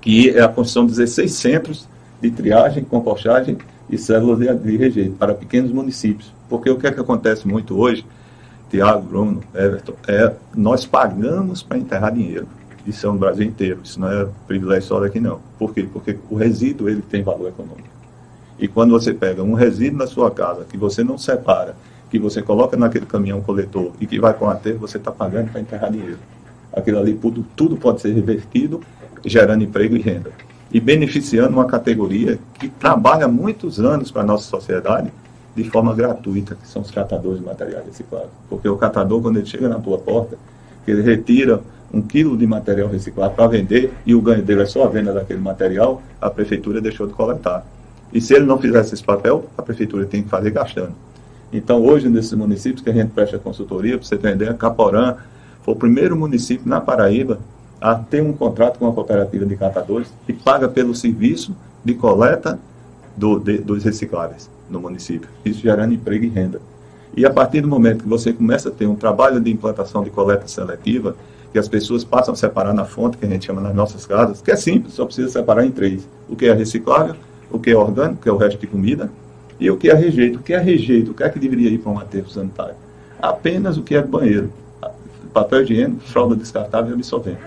que 0.00 0.30
é 0.30 0.40
a 0.40 0.48
construção 0.48 0.86
de 0.86 0.92
16 0.92 1.32
centros 1.32 1.88
de 2.20 2.30
triagem, 2.30 2.84
compostagem 2.84 3.58
e 3.88 3.98
células 3.98 4.38
de, 4.38 4.54
de 4.54 4.76
rejeito 4.76 5.12
para 5.12 5.34
pequenos 5.34 5.70
municípios. 5.70 6.32
Porque 6.48 6.70
o 6.70 6.78
que 6.78 6.86
é 6.86 6.90
que 6.90 7.00
acontece 7.00 7.46
muito 7.46 7.78
hoje 7.78 8.04
Tiago, 8.70 9.02
Bruno, 9.02 9.40
Everton, 9.52 9.94
é 10.06 10.32
nós 10.54 10.86
pagamos 10.86 11.62
para 11.62 11.76
enterrar 11.76 12.12
dinheiro. 12.12 12.46
Isso 12.86 13.06
é 13.06 13.10
no 13.10 13.18
Brasil 13.18 13.46
inteiro, 13.46 13.80
isso 13.84 14.00
não 14.00 14.10
é 14.10 14.26
privilégio 14.46 14.88
só 14.88 15.00
daqui 15.00 15.20
não. 15.20 15.40
Por 15.58 15.74
quê? 15.74 15.86
Porque 15.92 16.18
o 16.30 16.34
resíduo 16.34 16.88
ele 16.88 17.02
tem 17.02 17.22
valor 17.22 17.48
econômico. 17.48 17.88
E 18.58 18.68
quando 18.68 18.90
você 18.90 19.12
pega 19.12 19.42
um 19.42 19.54
resíduo 19.54 19.98
na 19.98 20.06
sua 20.06 20.30
casa 20.30 20.64
que 20.64 20.76
você 20.76 21.02
não 21.02 21.16
separa, 21.16 21.74
que 22.10 22.18
você 22.18 22.42
coloca 22.42 22.76
naquele 22.76 23.06
caminhão 23.06 23.40
coletor 23.40 23.92
e 24.00 24.06
que 24.06 24.18
vai 24.18 24.34
para 24.34 24.46
o 24.46 24.50
aterro, 24.50 24.78
você 24.80 24.96
está 24.98 25.12
pagando 25.12 25.50
para 25.50 25.60
enterrar 25.60 25.90
dinheiro. 25.90 26.18
Aquilo 26.72 26.98
ali 26.98 27.14
tudo, 27.14 27.44
tudo 27.56 27.76
pode 27.76 28.00
ser 28.00 28.12
revertido, 28.12 28.80
gerando 29.24 29.64
emprego 29.64 29.96
e 29.96 30.00
renda. 30.00 30.30
E 30.72 30.80
beneficiando 30.80 31.54
uma 31.54 31.66
categoria 31.66 32.38
que 32.58 32.68
trabalha 32.68 33.26
muitos 33.26 33.80
anos 33.80 34.10
para 34.10 34.22
a 34.22 34.26
nossa 34.26 34.44
sociedade 34.44 35.12
de 35.54 35.64
forma 35.68 35.94
gratuita, 35.94 36.54
que 36.54 36.68
são 36.68 36.82
os 36.82 36.90
catadores 36.90 37.40
de 37.40 37.46
materiais 37.46 37.84
reciclados. 37.84 38.30
Porque 38.48 38.68
o 38.68 38.76
catador, 38.76 39.20
quando 39.20 39.38
ele 39.38 39.46
chega 39.46 39.68
na 39.68 39.78
tua 39.78 39.98
porta, 39.98 40.36
ele 40.86 41.02
retira 41.02 41.60
um 41.92 42.00
quilo 42.00 42.36
de 42.36 42.46
material 42.46 42.88
reciclado 42.88 43.34
para 43.34 43.46
vender 43.48 43.92
e 44.06 44.14
o 44.14 44.20
ganho 44.20 44.42
dele 44.42 44.62
é 44.62 44.66
só 44.66 44.84
a 44.84 44.88
venda 44.88 45.12
daquele 45.12 45.40
material, 45.40 46.02
a 46.20 46.30
prefeitura 46.30 46.80
deixou 46.80 47.06
de 47.06 47.12
coletar. 47.12 47.66
E 48.12 48.20
se 48.20 48.34
ele 48.34 48.44
não 48.44 48.58
fizesse 48.58 48.94
esse 48.94 49.04
papel, 49.04 49.46
a 49.56 49.62
prefeitura 49.62 50.04
tem 50.04 50.22
que 50.22 50.28
fazer 50.28 50.50
gastando. 50.50 50.92
Então, 51.52 51.84
hoje, 51.84 52.08
nesses 52.08 52.32
municípios 52.32 52.82
que 52.82 52.90
a 52.90 52.92
gente 52.92 53.10
presta 53.10 53.38
consultoria, 53.38 53.98
para 53.98 54.06
você 54.06 54.16
ter 54.16 54.34
ideia, 54.34 54.54
Caporã 54.54 55.16
foi 55.62 55.74
o 55.74 55.76
primeiro 55.76 56.16
município 56.16 56.68
na 56.68 56.80
Paraíba 56.80 57.40
a 57.80 57.94
ter 57.94 58.22
um 58.22 58.32
contrato 58.32 58.78
com 58.78 58.88
a 58.88 58.92
cooperativa 58.92 59.44
de 59.46 59.56
catadores 59.56 60.12
e 60.28 60.32
paga 60.32 60.68
pelo 60.68 60.94
serviço 60.94 61.54
de 61.84 61.94
coleta 61.94 62.58
do, 63.16 63.38
de, 63.38 63.58
dos 63.58 63.82
recicláveis 63.82 64.50
no 64.68 64.80
município. 64.80 65.28
Isso 65.44 65.60
gerando 65.60 65.94
emprego 65.94 66.24
e 66.24 66.28
renda. 66.28 66.60
E 67.16 67.26
a 67.26 67.30
partir 67.30 67.60
do 67.60 67.68
momento 67.68 68.04
que 68.04 68.08
você 68.08 68.32
começa 68.32 68.68
a 68.68 68.72
ter 68.72 68.86
um 68.86 68.94
trabalho 68.94 69.40
de 69.40 69.50
implantação 69.50 70.04
de 70.04 70.10
coleta 70.10 70.46
seletiva, 70.46 71.16
que 71.52 71.58
as 71.58 71.68
pessoas 71.68 72.04
passam 72.04 72.34
a 72.34 72.36
separar 72.36 72.72
na 72.72 72.84
fonte, 72.84 73.16
que 73.16 73.26
a 73.26 73.28
gente 73.28 73.46
chama 73.46 73.60
nas 73.60 73.74
nossas 73.74 74.06
casas, 74.06 74.40
que 74.40 74.50
é 74.50 74.56
simples, 74.56 74.94
só 74.94 75.04
precisa 75.04 75.28
separar 75.28 75.64
em 75.64 75.70
três. 75.70 76.06
O 76.28 76.36
que 76.36 76.46
é 76.46 76.52
reciclável, 76.52 77.16
o 77.50 77.58
que 77.58 77.70
é 77.70 77.76
orgânico, 77.76 78.22
que 78.22 78.28
é 78.28 78.32
o 78.32 78.36
resto 78.36 78.60
de 78.60 78.66
comida, 78.66 79.10
e 79.58 79.70
o 79.70 79.76
que 79.76 79.90
é 79.90 79.94
rejeito. 79.94 80.38
O 80.38 80.42
que 80.42 80.54
é 80.54 80.58
rejeito? 80.58 81.10
O 81.10 81.14
que 81.14 81.22
é 81.22 81.28
que 81.28 81.38
deveria 81.38 81.68
ir 81.68 81.78
para 81.78 81.92
um 81.92 81.98
aterro 81.98 82.30
sanitário? 82.30 82.74
Apenas 83.20 83.76
o 83.76 83.82
que 83.82 83.94
é 83.94 84.02
banheiro. 84.02 84.50
Papel 85.32 85.62
higiênico, 85.62 86.00
fralda 86.00 86.34
descartável 86.34 86.90
e 86.90 86.94
absorvente. 86.94 87.38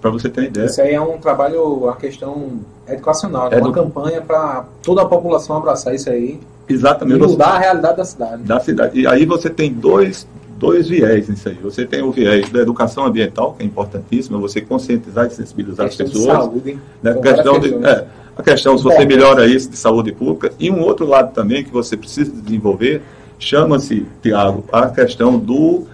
Para 0.00 0.10
você 0.10 0.28
ter 0.28 0.44
ideia. 0.44 0.66
Isso 0.66 0.80
aí 0.80 0.94
é 0.94 1.00
um 1.00 1.18
trabalho, 1.18 1.88
a 1.88 1.94
questão 1.94 2.60
educacional, 2.88 3.52
é 3.52 3.58
uma 3.58 3.70
campanha 3.70 4.20
para 4.20 4.64
toda 4.82 5.02
a 5.02 5.06
população 5.06 5.56
abraçar 5.56 5.94
isso 5.94 6.10
aí. 6.10 6.40
Exatamente. 6.68 7.22
E 7.22 7.26
mudar 7.26 7.50
a 7.50 7.58
realidade 7.58 7.96
da 7.96 8.04
cidade. 8.04 8.42
Da 8.42 8.60
cidade. 8.60 9.00
E 9.00 9.06
aí 9.06 9.24
você 9.24 9.48
tem 9.48 9.72
dois, 9.72 10.26
dois 10.58 10.88
viés 10.88 11.28
nisso 11.28 11.48
aí. 11.48 11.58
Você 11.62 11.86
tem 11.86 12.02
o 12.02 12.10
viés 12.10 12.50
da 12.50 12.60
educação 12.60 13.06
ambiental, 13.06 13.54
que 13.54 13.62
é 13.62 13.66
importantíssimo, 13.66 14.40
você 14.40 14.60
conscientizar 14.60 15.26
e 15.26 15.30
sensibilizar 15.30 15.86
as 15.86 15.96
pessoas. 15.96 16.24
De 16.24 16.30
saúde, 16.30 16.78
né? 17.02 17.14
questão 17.14 17.60
de, 17.60 17.74
é, 17.74 18.06
a 18.36 18.42
questão 18.42 18.76
se 18.76 18.84
você 18.84 19.04
melhora 19.04 19.46
isso 19.46 19.70
de 19.70 19.76
saúde 19.76 20.12
pública. 20.12 20.52
E 20.58 20.70
um 20.70 20.80
outro 20.80 21.06
lado 21.06 21.32
também 21.32 21.64
que 21.64 21.70
você 21.70 21.96
precisa 21.96 22.30
desenvolver, 22.30 23.02
chama-se, 23.38 24.06
Tiago, 24.20 24.64
a 24.72 24.88
questão 24.88 25.38
do, 25.38 25.84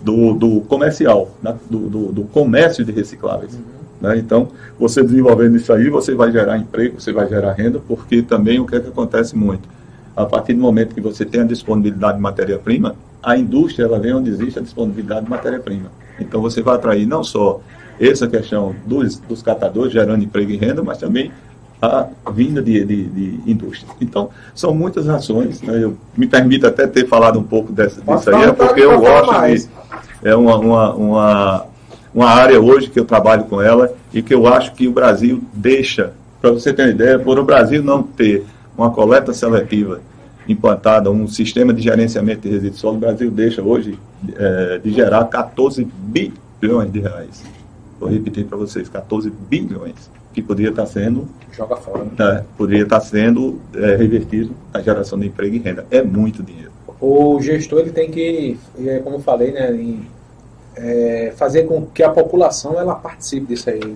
do, 0.00 0.34
do 0.34 0.60
comercial, 0.62 1.30
né? 1.42 1.54
do, 1.68 1.78
do, 1.88 2.12
do, 2.12 2.24
comércio 2.24 2.84
de 2.84 2.92
recicláveis. 2.92 3.54
Uhum. 3.54 3.60
Né? 4.00 4.18
Então, 4.18 4.48
você 4.78 5.02
desenvolvendo 5.02 5.56
isso 5.56 5.72
aí, 5.72 5.88
você 5.88 6.14
vai 6.14 6.32
gerar 6.32 6.58
emprego, 6.58 7.00
você 7.00 7.12
vai 7.12 7.28
gerar 7.28 7.52
renda, 7.52 7.80
porque 7.86 8.22
também 8.22 8.58
o 8.58 8.66
que, 8.66 8.76
é 8.76 8.80
que 8.80 8.88
acontece 8.88 9.36
muito? 9.36 9.68
A 10.16 10.24
partir 10.24 10.54
do 10.54 10.60
momento 10.60 10.94
que 10.94 11.00
você 11.00 11.24
tem 11.24 11.40
a 11.40 11.44
disponibilidade 11.44 12.16
de 12.16 12.22
matéria-prima, 12.22 12.94
a 13.22 13.36
indústria 13.36 13.84
ela 13.84 13.98
vem 13.98 14.14
onde 14.14 14.30
existe 14.30 14.58
a 14.58 14.62
disponibilidade 14.62 15.24
de 15.24 15.30
matéria-prima. 15.30 15.90
Então, 16.20 16.40
você 16.40 16.62
vai 16.62 16.76
atrair 16.76 17.06
não 17.06 17.24
só 17.24 17.60
essa 18.00 18.26
questão 18.28 18.74
dos, 18.86 19.18
dos 19.18 19.42
catadores 19.42 19.92
gerando 19.92 20.22
emprego 20.22 20.50
e 20.50 20.56
renda, 20.56 20.82
mas 20.82 20.98
também 20.98 21.32
a 21.80 22.08
vinda 22.32 22.62
de, 22.62 22.84
de, 22.84 23.04
de 23.04 23.50
indústria. 23.50 23.92
Então, 24.00 24.30
são 24.54 24.74
muitas 24.74 25.08
ações. 25.08 25.60
Né? 25.62 25.82
Eu 25.82 25.96
me 26.16 26.26
permito 26.26 26.66
até 26.66 26.86
ter 26.86 27.06
falado 27.06 27.38
um 27.38 27.42
pouco 27.42 27.72
dessa, 27.72 28.00
disso 28.00 28.30
aí, 28.30 28.44
é 28.44 28.52
porque 28.52 28.80
eu 28.80 28.98
gosto 29.00 29.46
de. 29.46 29.68
É 30.22 30.34
uma, 30.34 30.56
uma, 30.56 30.94
uma, 30.94 31.66
uma 32.14 32.26
área 32.26 32.60
hoje 32.60 32.88
que 32.88 32.98
eu 32.98 33.04
trabalho 33.04 33.44
com 33.44 33.60
ela 33.60 33.92
e 34.12 34.22
que 34.22 34.32
eu 34.32 34.46
acho 34.46 34.72
que 34.72 34.88
o 34.88 34.92
Brasil 34.92 35.42
deixa, 35.52 36.12
para 36.40 36.50
você 36.50 36.72
ter 36.72 36.82
uma 36.82 36.90
ideia, 36.90 37.18
por 37.18 37.38
o 37.38 37.44
Brasil 37.44 37.82
não 37.82 38.02
ter 38.02 38.44
uma 38.76 38.90
coleta 38.90 39.32
seletiva 39.32 40.00
implantada, 40.48 41.10
um 41.10 41.26
sistema 41.26 41.72
de 41.72 41.82
gerenciamento 41.82 42.42
de 42.42 42.50
resíduos 42.50 42.80
sólidos, 42.80 43.02
o 43.02 43.06
Brasil 43.06 43.30
deixa 43.30 43.62
hoje 43.62 43.98
é, 44.36 44.78
de 44.82 44.92
gerar 44.92 45.24
14 45.24 45.84
bilhões 45.84 46.92
de 46.92 47.00
reais. 47.00 47.42
Vou 47.98 48.10
repetir 48.10 48.44
para 48.44 48.58
vocês, 48.58 48.88
14 48.88 49.30
bilhões 49.48 50.10
que 50.34 50.42
poderia 50.42 50.70
estar 50.70 50.84
sendo 50.86 51.28
joga 51.52 51.76
fora, 51.76 52.04
né? 52.04 52.44
poderia 52.58 52.82
estar 52.82 53.00
sendo 53.00 53.60
é, 53.72 53.94
revertido 53.94 54.50
na 54.72 54.82
geração 54.82 55.18
de 55.18 55.28
emprego 55.28 55.54
e 55.54 55.58
renda. 55.58 55.86
É 55.90 56.02
muito 56.02 56.42
dinheiro. 56.42 56.72
O 57.00 57.40
gestor 57.40 57.80
ele 57.80 57.92
tem 57.92 58.10
que, 58.10 58.58
é, 58.84 58.98
como 58.98 59.16
eu 59.16 59.20
falei, 59.20 59.52
né, 59.52 59.72
em, 59.72 60.04
é, 60.76 61.32
fazer 61.36 61.64
com 61.64 61.86
que 61.86 62.02
a 62.02 62.10
população 62.10 62.78
ela 62.78 62.94
participe 62.94 63.46
disso 63.46 63.70
aí. 63.70 63.94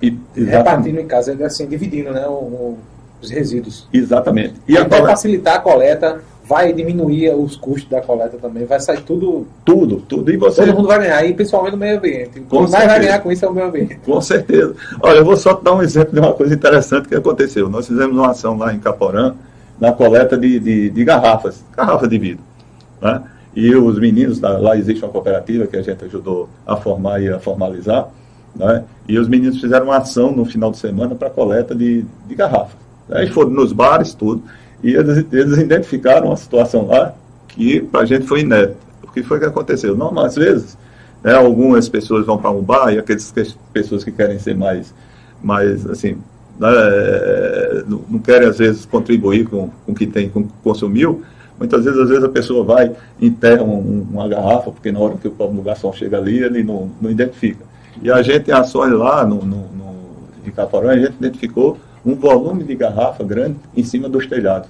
E, 0.00 0.16
repartindo 0.34 0.98
em 0.98 1.06
casa, 1.06 1.34
assim, 1.44 1.66
dividindo 1.66 2.10
né, 2.10 2.26
o, 2.26 2.32
o, 2.32 2.78
os 3.20 3.30
resíduos. 3.30 3.88
Exatamente. 3.92 4.54
E 4.66 4.76
até 4.76 5.00
facilitar 5.02 5.56
a 5.56 5.58
coleta, 5.60 6.20
vai 6.50 6.72
diminuir 6.72 7.32
os 7.32 7.54
custos 7.54 7.88
da 7.88 8.00
coleta 8.00 8.36
também, 8.36 8.64
vai 8.64 8.80
sair 8.80 9.02
tudo. 9.02 9.46
Tudo, 9.64 10.02
tudo. 10.08 10.32
E 10.32 10.36
você... 10.36 10.66
Todo 10.66 10.74
mundo 10.74 10.88
vai 10.88 10.98
ganhar, 10.98 11.24
e 11.24 11.32
principalmente 11.32 11.74
o 11.74 11.78
meio 11.78 11.96
ambiente. 11.96 12.40
Com 12.40 12.62
mais 12.62 12.72
vai 12.72 13.00
ganhar 13.00 13.20
com 13.20 13.30
isso 13.30 13.44
é 13.44 13.48
o 13.48 13.52
meio 13.52 13.68
ambiente. 13.68 14.00
Com 14.04 14.20
certeza. 14.20 14.74
Olha, 15.00 15.18
eu 15.18 15.24
vou 15.24 15.36
só 15.36 15.54
dar 15.54 15.74
um 15.74 15.80
exemplo 15.80 16.12
de 16.12 16.18
uma 16.18 16.32
coisa 16.32 16.52
interessante 16.52 17.06
que 17.06 17.14
aconteceu. 17.14 17.70
Nós 17.70 17.86
fizemos 17.86 18.16
uma 18.16 18.30
ação 18.30 18.58
lá 18.58 18.74
em 18.74 18.80
Caporã, 18.80 19.36
na 19.78 19.92
coleta 19.92 20.36
de, 20.36 20.58
de, 20.58 20.90
de 20.90 21.04
garrafas, 21.04 21.64
garrafas 21.76 22.08
de 22.08 22.18
vidro. 22.18 22.42
Né? 23.00 23.22
E 23.54 23.72
os 23.76 23.98
meninos, 24.00 24.40
lá 24.40 24.76
existe 24.76 25.04
uma 25.04 25.12
cooperativa 25.12 25.68
que 25.68 25.76
a 25.76 25.82
gente 25.82 26.04
ajudou 26.04 26.48
a 26.66 26.74
formar 26.74 27.22
e 27.22 27.28
a 27.28 27.38
formalizar, 27.38 28.08
né? 28.56 28.82
e 29.08 29.16
os 29.16 29.28
meninos 29.28 29.60
fizeram 29.60 29.86
uma 29.86 29.98
ação 29.98 30.32
no 30.32 30.44
final 30.44 30.72
de 30.72 30.78
semana 30.78 31.14
para 31.14 31.30
coleta 31.30 31.76
de, 31.76 32.04
de 32.26 32.34
garrafas. 32.34 32.89
Aí 33.12 33.28
foram 33.28 33.50
nos 33.50 33.72
bares, 33.72 34.14
tudo. 34.14 34.42
E 34.82 34.94
eles, 34.94 35.26
eles 35.32 35.58
identificaram 35.58 36.28
uma 36.28 36.36
situação 36.36 36.86
lá 36.86 37.14
que 37.48 37.80
para 37.80 38.00
a 38.00 38.04
gente 38.04 38.26
foi 38.26 38.40
inédita. 38.40 38.76
O 39.02 39.12
que 39.12 39.22
foi 39.22 39.38
que 39.38 39.44
aconteceu? 39.44 39.96
Não, 39.96 40.18
às 40.20 40.36
vezes, 40.36 40.76
né, 41.22 41.34
algumas 41.34 41.88
pessoas 41.88 42.24
vão 42.24 42.38
para 42.38 42.50
um 42.50 42.62
bar 42.62 42.92
e 42.92 42.98
aquelas 42.98 43.32
pessoas 43.72 44.04
que 44.04 44.12
querem 44.12 44.38
ser 44.38 44.56
mais, 44.56 44.94
mais 45.42 45.86
assim, 45.88 46.16
né, 46.58 46.68
não, 47.86 48.02
não, 48.08 48.18
querem 48.18 48.48
às 48.48 48.58
vezes 48.58 48.86
contribuir 48.86 49.46
com, 49.48 49.70
o 49.86 49.94
que 49.94 50.06
tem, 50.06 50.28
com 50.28 50.44
que 50.44 50.52
consumiu, 50.62 51.22
muitas 51.58 51.84
vezes, 51.84 52.00
às 52.00 52.08
vezes 52.08 52.24
a 52.24 52.28
pessoa 52.28 52.64
vai 52.64 52.92
enterra 53.20 53.62
um, 53.62 54.06
uma 54.10 54.28
garrafa, 54.28 54.70
porque 54.70 54.90
na 54.92 55.00
hora 55.00 55.16
que 55.16 55.28
o 55.28 55.62
garçom 55.62 55.92
chega 55.92 56.16
ali, 56.16 56.38
ele 56.42 56.62
não, 56.62 56.90
não 57.00 57.10
identifica. 57.10 57.64
E 58.02 58.10
a 58.10 58.22
gente, 58.22 58.50
em 58.50 58.54
ações 58.54 58.92
lá 58.92 59.26
no, 59.26 59.44
no, 59.44 59.56
no, 59.56 59.90
em 60.46 60.88
a 60.88 60.96
gente 60.96 61.16
identificou 61.18 61.78
um 62.04 62.14
volume 62.14 62.64
de 62.64 62.74
garrafa 62.74 63.22
grande 63.24 63.56
em 63.76 63.84
cima 63.84 64.08
dos 64.08 64.26
telhados 64.26 64.68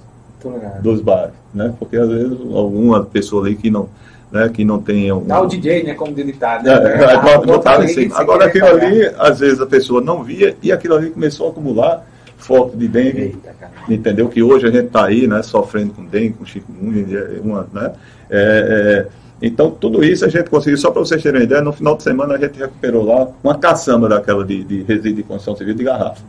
dos 0.81 1.01
bares, 1.01 1.33
né? 1.53 1.73
Porque 1.77 1.97
às 1.97 2.09
vezes 2.09 2.31
alguma 2.53 3.03
pessoa 3.03 3.45
ali 3.45 3.55
que 3.55 3.69
não, 3.69 3.87
né, 4.31 4.49
que 4.49 4.65
não 4.65 4.81
tem 4.81 5.11
um... 5.11 5.23
Dá 5.23 5.41
o 5.41 5.45
DJ, 5.45 5.83
né, 5.83 5.93
como 5.93 6.13
dizer 6.13 6.35
né? 6.39 6.61
É, 6.65 7.03
é, 7.03 7.15
ah. 7.15 8.19
Agora 8.19 8.45
aquilo 8.45 8.65
ali, 8.65 9.05
às 9.19 9.39
vezes 9.39 9.61
a 9.61 9.67
pessoa 9.67 10.01
não 10.01 10.23
via 10.23 10.55
e 10.63 10.71
aquilo 10.71 10.95
ali 10.95 11.11
começou 11.11 11.47
a 11.47 11.49
acumular 11.51 12.07
foco 12.37 12.75
de 12.75 12.87
dengue, 12.87 13.21
Eita, 13.21 13.53
entendeu? 13.87 14.27
Que 14.27 14.41
hoje 14.41 14.65
a 14.65 14.71
gente 14.71 14.87
está 14.87 15.05
aí, 15.05 15.27
né, 15.27 15.43
sofrendo 15.43 15.93
com 15.93 16.03
dengue, 16.03 16.33
com 16.33 16.45
chikungunya, 16.45 17.39
uma, 17.43 17.67
né? 17.71 17.93
É, 18.29 19.07
é, 19.07 19.21
então, 19.41 19.71
tudo 19.71 20.03
isso 20.03 20.25
a 20.25 20.27
gente 20.27 20.49
conseguiu, 20.49 20.77
só 20.77 20.91
para 20.91 21.01
vocês 21.01 21.21
terem 21.21 21.41
uma 21.41 21.43
ideia, 21.43 21.61
no 21.61 21.73
final 21.73 21.95
de 21.95 22.03
semana 22.03 22.35
a 22.35 22.37
gente 22.37 22.57
recuperou 22.57 23.05
lá 23.05 23.27
uma 23.43 23.57
caçamba 23.57 24.07
daquela 24.07 24.43
de, 24.45 24.63
de 24.63 24.83
resíduo 24.83 25.15
de 25.15 25.23
construção 25.23 25.55
civil 25.55 25.73
de 25.73 25.83
garrafa. 25.83 26.21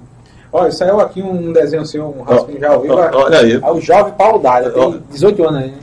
Olha, 0.55 0.71
saiu 0.71 1.01
aqui 1.01 1.23
um 1.23 1.51
desenho 1.51 1.87
seu, 1.87 2.15
um 2.15 2.23
rascunho 2.23 2.61
já 2.61 2.73
ouviu. 2.75 2.93
Olha 2.95 3.39
aí. 3.39 3.55
É 3.55 3.71
o 3.71 3.81
jovem 3.81 4.13
Paulo 4.13 4.39
Dália, 4.39 4.71
tem 4.71 5.03
18 5.11 5.49
anos 5.49 5.63
aí. 5.63 5.75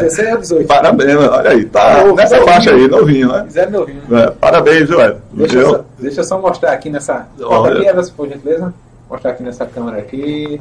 16 0.00 0.32
ou 0.32 0.38
18. 0.38 0.68
Parabéns, 0.68 1.16
olha 1.16 1.50
aí. 1.50 1.64
Tá 1.64 2.04
novo, 2.04 2.14
nessa 2.14 2.36
novinho, 2.36 2.54
faixa 2.54 2.70
aí, 2.72 2.88
novinho, 2.88 3.28
né? 3.32 3.46
Zero 3.48 3.70
novinho. 3.70 4.02
É, 4.12 4.30
parabéns, 4.32 4.90
Ué. 4.90 5.16
Deixa, 5.32 5.58
eu 5.58 5.70
só, 5.70 5.84
deixa 5.98 6.20
eu 6.20 6.24
só 6.24 6.38
mostrar 6.38 6.72
aqui 6.72 6.90
nessa. 6.90 7.26
Olha 7.40 7.78
aqui, 7.78 7.88
Everson, 7.88 8.12
por 8.14 8.28
gentileza. 8.28 8.74
Mostrar 9.08 9.30
aqui 9.30 9.42
nessa 9.42 9.64
câmera 9.64 9.96
aqui. 9.96 10.60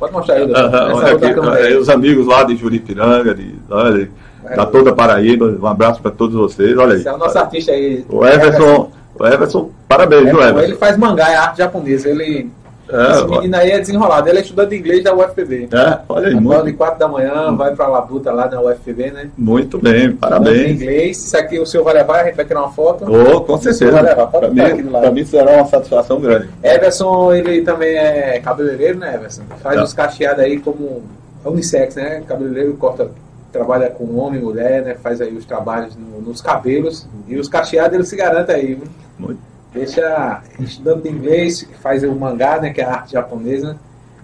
Pode 0.00 0.12
mostrar 0.12 0.34
aí, 0.34 0.42
uh 0.42 0.48
-huh, 0.48 0.94
olha 0.96 1.12
aqui, 1.12 1.66
aí. 1.66 1.76
Os 1.76 1.88
amigos 1.88 2.26
lá 2.26 2.42
de 2.42 2.56
Juripiranga, 2.56 3.36
de, 3.36 3.54
olha, 3.70 4.10
é, 4.46 4.56
da 4.56 4.66
toda 4.66 4.92
Paraíba, 4.92 5.56
um 5.62 5.66
abraço 5.68 6.02
para 6.02 6.10
todos 6.10 6.34
vocês. 6.34 6.76
Olha 6.76 6.94
aí. 6.94 6.98
Esse 6.98 7.08
é 7.08 7.12
o 7.12 7.18
nosso 7.18 7.38
artista 7.38 7.70
aí. 7.70 8.04
O 8.08 8.26
Everson, 8.26 8.90
o 9.16 9.24
Everson 9.24 9.70
parabéns, 9.86 10.26
é, 10.26 10.30
Everson? 10.30 10.60
Ele 10.60 10.74
faz 10.74 10.98
mangá, 10.98 11.30
é 11.30 11.36
arte 11.36 11.58
japonesa. 11.58 12.08
Ele 12.08 12.50
É, 12.88 13.12
Esse 13.12 13.26
menino 13.26 13.56
aí 13.56 13.70
é 13.70 13.78
desenrolado. 13.78 14.28
Ele 14.28 14.38
é 14.38 14.42
estudante 14.42 14.70
de 14.70 14.76
inglês 14.76 15.02
da 15.02 15.14
UFPB. 15.14 15.68
É, 15.72 16.00
olha 16.08 16.28
aí. 16.28 16.34
Muito... 16.34 16.64
de 16.64 16.72
4 16.74 16.98
da 16.98 17.08
manhã, 17.08 17.54
vai 17.56 17.74
pra 17.74 17.86
Labuta 17.86 18.30
lá 18.30 18.48
na 18.48 18.60
UFPB, 18.60 19.10
né? 19.10 19.30
Muito 19.36 19.78
bem, 19.78 20.12
parabéns. 20.12 20.80
inglês. 20.80 21.16
Se 21.18 21.36
aqui 21.36 21.58
o 21.58 21.66
senhor 21.66 21.84
vai 21.84 21.94
levar, 21.94 22.20
a 22.20 22.24
gente 22.24 22.36
vai 22.36 22.44
tirar 22.44 22.60
uma 22.60 22.72
foto. 22.72 23.04
Oh, 23.06 23.40
com 23.40 23.58
certeza. 23.58 23.90
Vai 23.92 24.02
levar. 24.02 24.26
Pode 24.26 24.54
pra, 24.54 24.74
mim, 24.74 24.84
pra 24.84 25.10
mim 25.10 25.24
será 25.24 25.52
uma 25.52 25.66
satisfação 25.66 26.20
grande. 26.20 26.48
Everson, 26.62 27.32
ele 27.32 27.62
também 27.62 27.96
é 27.96 28.40
cabeleireiro, 28.40 28.98
né, 28.98 29.14
Everson? 29.14 29.42
Faz 29.62 29.78
é. 29.78 29.82
os 29.82 29.92
cacheados 29.92 30.44
aí 30.44 30.58
como 30.58 31.02
unissex, 31.44 31.94
né? 31.96 32.22
Cabeleireiro 32.26 32.74
corta 32.74 33.10
trabalha 33.52 33.88
com 33.88 34.18
homem 34.18 34.40
e 34.40 34.44
mulher, 34.44 34.82
né? 34.82 34.96
Faz 35.00 35.20
aí 35.20 35.34
os 35.34 35.44
trabalhos 35.44 35.96
no, 35.96 36.20
nos 36.20 36.42
cabelos. 36.42 37.06
E 37.28 37.36
os 37.36 37.48
cacheados 37.48 37.94
ele 37.94 38.04
se 38.04 38.16
garante 38.16 38.50
aí. 38.50 38.74
Viu? 38.74 38.88
Muito. 39.18 39.53
Deixa 39.74 40.40
estudando 40.60 41.06
inglês, 41.06 41.68
faz 41.82 42.04
o 42.04 42.14
mangá, 42.14 42.60
né? 42.60 42.70
Que 42.70 42.80
é 42.80 42.84
a 42.84 42.92
arte 42.92 43.12
japonesa. 43.12 43.76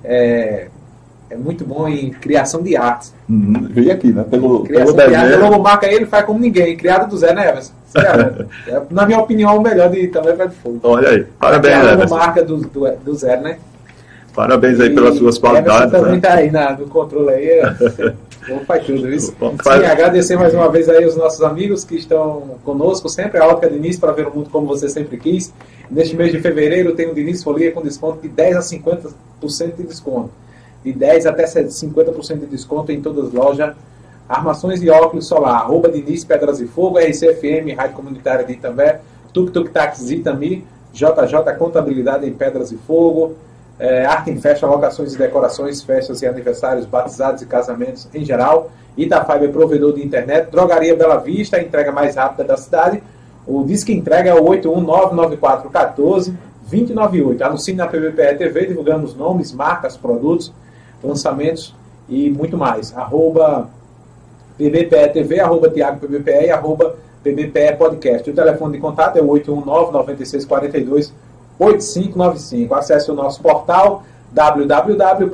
É, 0.05 0.69
é 1.29 1.37
muito 1.37 1.65
bom 1.65 1.89
em 1.89 2.11
criação 2.11 2.63
de 2.63 2.77
artes. 2.77 3.13
Uhum, 3.29 3.69
aqui, 3.93 4.13
né? 4.13 4.25
Pelo, 4.31 4.63
criação 4.63 4.95
pelo 4.95 5.09
de 5.09 5.15
arte, 5.15 5.37
o 5.37 5.41
logomarca 5.41 5.87
aí 5.87 5.95
ele 5.95 6.07
faz 6.07 6.25
como 6.25 6.39
ninguém, 6.39 6.77
criado 6.77 7.11
do 7.11 7.19
Zé, 7.19 7.35
né, 7.35 7.49
Everson? 7.49 7.73
é, 8.69 8.83
na 8.91 9.05
minha 9.05 9.19
opinião, 9.19 9.57
o 9.57 9.61
melhor 9.61 9.91
de 9.91 10.07
também 10.09 10.37
para 10.37 10.47
de 10.47 10.55
fogo. 10.55 10.79
Olha 10.85 11.09
aí, 11.09 11.25
parabéns, 11.39 11.75
é 11.75 11.91
a 11.91 11.95
logomarca 11.95 12.45
do, 12.45 12.57
do, 12.59 12.91
do 13.05 13.15
Zé, 13.15 13.37
né? 13.41 13.59
Parabéns 14.35 14.79
aí 14.79 14.89
e 14.91 14.95
pelas 14.95 15.17
suas 15.17 15.39
qualidades. 15.39 15.93
Everson 15.93 15.99
também 15.99 16.15
né? 16.15 16.21
tá 16.21 16.35
aí 16.35 16.51
na, 16.51 16.73
no 16.73 16.87
controle 16.87 17.31
aí. 17.31 17.61
Vamos 18.51 18.67
faz 18.67 18.85
tudo 18.85 19.09
isso. 19.09 19.33
Sim, 19.33 19.85
agradecer 19.87 20.37
mais 20.37 20.53
uma 20.53 20.69
vez 20.69 20.89
aí 20.89 21.07
os 21.07 21.17
nossos 21.17 21.41
amigos 21.43 21.85
que 21.85 21.97
estão 21.97 22.59
conosco 22.65 23.09
sempre, 23.09 23.39
a 23.39 23.47
Ótica 23.47 23.71
Diniz 23.71 23.99
para 23.99 24.13
ver 24.13 24.27
o 24.27 24.35
mundo 24.35 24.51
como 24.51 24.67
você 24.67 24.89
sempre 24.89 25.17
quis. 25.17 25.53
Neste 25.91 26.17
mês 26.17 26.33
de 26.33 26.41
fevereiro 26.41 26.95
tem 26.95 27.09
o 27.09 27.15
Diniz 27.15 27.43
Folia 27.43 27.73
com 27.73 27.81
desconto 27.81 28.21
de 28.21 28.29
10 28.29 28.57
a 28.57 28.61
50% 28.61 29.77
de 29.77 29.83
desconto. 29.85 30.31
De 30.85 30.93
10 30.93 31.27
até 31.27 31.45
50% 31.45 32.41
de 32.41 32.47
desconto 32.47 32.91
em 32.91 33.01
todas 33.01 33.27
as 33.27 33.33
lojas. 33.33 33.75
Armações 34.29 34.81
de 34.81 34.91
óculos 34.91 35.27
solar, 35.27 35.57
arroba 35.57 35.89
Diniz 35.89 36.25
Pedras 36.25 36.61
e 36.61 36.67
Fogo, 36.67 36.99
RCFM, 36.99 37.75
Rádio 37.77 37.97
Comunitária 37.97 38.45
de 38.45 38.53
Itambé, 38.53 39.01
Tuk 39.33 39.51
Tuk 39.53 39.71
Taxi 39.71 40.17
Itami, 40.17 40.65
JJ 40.93 41.55
Contabilidade 41.59 42.27
em 42.27 42.33
Pedras 42.33 42.73
e 42.73 42.77
Fogo, 42.77 43.37
é, 43.81 44.05
arte 44.05 44.31
em 44.31 44.39
festa, 44.39 44.67
locações 44.67 45.15
e 45.15 45.19
decorações, 45.19 45.83
festas 45.83 46.21
e 46.21 46.27
aniversários, 46.27 46.85
batizados 46.85 47.41
e 47.41 47.47
casamentos 47.47 48.07
em 48.13 48.23
geral. 48.23 48.71
Itafiber 48.95 49.49
é 49.49 49.53
provedor 49.53 49.95
de 49.95 50.05
internet. 50.05 50.51
Drogaria 50.51 50.95
Bela 50.95 51.17
Vista, 51.17 51.57
a 51.57 51.63
entrega 51.63 51.91
mais 51.91 52.15
rápida 52.15 52.45
da 52.45 52.59
cidade. 52.59 53.03
O 53.47 53.65
disque 53.65 53.91
entrega 53.91 54.29
é 54.29 54.35
o 54.35 54.45
8199414-2098. 54.45 57.41
Anuncie 57.41 57.75
na 57.75 57.87
PBPE 57.87 58.37
TV, 58.37 58.67
divulgando 58.67 59.11
nomes, 59.15 59.51
marcas, 59.51 59.97
produtos, 59.97 60.53
lançamentos 61.03 61.75
e 62.07 62.29
muito 62.29 62.59
mais. 62.59 62.95
Arroba 62.95 63.71
PBPE 64.59 65.09
TV, 65.15 65.41
arroba 65.41 65.71
Tiago 65.71 66.01
PBPE 66.01 66.45
e 66.45 66.51
arroba 66.51 66.97
PBPE 67.23 67.77
Podcast. 67.79 68.29
O 68.29 68.35
telefone 68.35 68.75
de 68.75 68.79
contato 68.79 69.17
é 69.17 69.23
o 69.23 69.29
819 69.29 69.91
9642 69.91 71.30
8595. 71.61 72.75
Acesse 72.75 73.11
o 73.11 73.15
nosso 73.15 73.41
portal 73.43 74.03
www.pbpe.tv, 74.33 75.29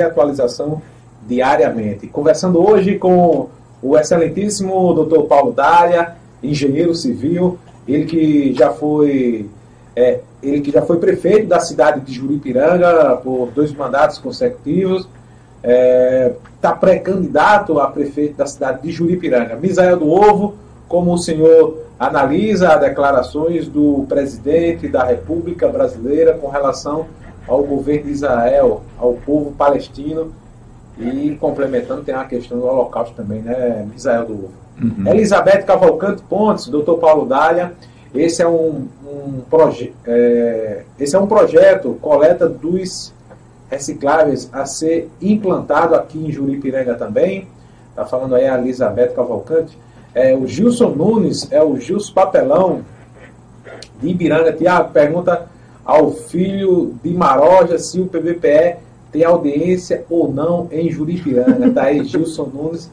atualização 0.00 0.80
diariamente. 1.26 2.06
Conversando 2.06 2.66
hoje 2.66 2.98
com 2.98 3.48
o 3.82 3.98
excelentíssimo 3.98 4.94
Dr. 4.94 5.24
Paulo 5.24 5.52
Dália, 5.52 6.16
engenheiro 6.42 6.94
civil, 6.94 7.58
ele 7.86 8.06
que 8.06 8.54
já 8.54 8.70
foi 8.70 9.48
é, 9.94 10.20
ele 10.42 10.60
que 10.60 10.70
já 10.70 10.82
foi 10.82 10.98
prefeito 10.98 11.46
da 11.46 11.60
cidade 11.60 12.00
de 12.00 12.12
Juripiranga 12.12 13.16
por 13.16 13.50
dois 13.52 13.72
mandatos 13.72 14.18
consecutivos, 14.18 15.02
está 15.02 15.10
é, 15.62 16.32
tá 16.60 16.72
pré-candidato 16.72 17.78
a 17.78 17.86
prefeito 17.88 18.36
da 18.36 18.46
cidade 18.46 18.82
de 18.82 18.90
Juripiranga. 18.90 19.56
Misael 19.56 19.96
do 19.96 20.08
Ovo, 20.08 20.54
como 20.92 21.14
o 21.14 21.16
senhor 21.16 21.78
analisa 21.98 22.74
as 22.74 22.80
declarações 22.82 23.66
do 23.66 24.04
presidente 24.06 24.86
da 24.88 25.02
República 25.02 25.66
Brasileira 25.66 26.34
com 26.34 26.48
relação 26.48 27.06
ao 27.48 27.62
governo 27.62 28.04
de 28.04 28.10
Israel, 28.10 28.82
ao 28.98 29.14
povo 29.14 29.52
palestino 29.52 30.34
e 30.98 31.34
complementando 31.40 32.02
tem 32.02 32.14
a 32.14 32.26
questão 32.26 32.58
do 32.58 32.66
holocausto 32.66 33.14
também, 33.14 33.40
né, 33.40 33.88
Israel 33.96 34.26
do 34.26 34.32
Ovo. 34.34 34.50
Uhum. 34.82 35.08
Elizabeth 35.08 35.62
Cavalcante 35.62 36.22
Pontes, 36.24 36.68
doutor 36.68 36.98
Paulo 36.98 37.24
Dália, 37.24 37.72
esse 38.14 38.42
é 38.42 38.46
um, 38.46 38.86
um 39.02 39.40
projeto 39.48 39.94
é, 40.06 40.82
esse 41.00 41.16
é 41.16 41.18
um 41.18 41.26
projeto 41.26 41.96
coleta 42.02 42.46
dos 42.46 43.14
recicláveis 43.70 44.50
a 44.52 44.66
ser 44.66 45.10
implantado 45.22 45.94
aqui 45.94 46.18
em 46.18 46.30
Juripiranga 46.30 46.94
também. 46.96 47.48
Está 47.88 48.04
falando 48.04 48.34
aí 48.34 48.46
a 48.46 48.58
Elizabeth 48.58 49.14
Cavalcante. 49.14 49.78
É, 50.14 50.34
o 50.34 50.46
Gilson 50.46 50.90
Nunes, 50.90 51.50
é 51.50 51.62
o 51.62 51.76
Gilson 51.76 52.12
Papelão, 52.12 52.82
de 54.00 54.08
Ibiranga. 54.08 54.52
Tiago, 54.52 54.90
pergunta 54.92 55.46
ao 55.84 56.12
filho 56.12 56.94
de 57.02 57.10
Maroja 57.10 57.78
se 57.78 58.00
o 58.00 58.06
PBPE 58.06 58.76
tem 59.10 59.24
audiência 59.24 60.04
ou 60.08 60.32
não 60.32 60.68
em 60.70 60.90
Juripiranga. 60.90 61.70
Tá 61.70 61.84
aí 61.84 62.04
Gilson 62.04 62.50
Nunes, 62.52 62.90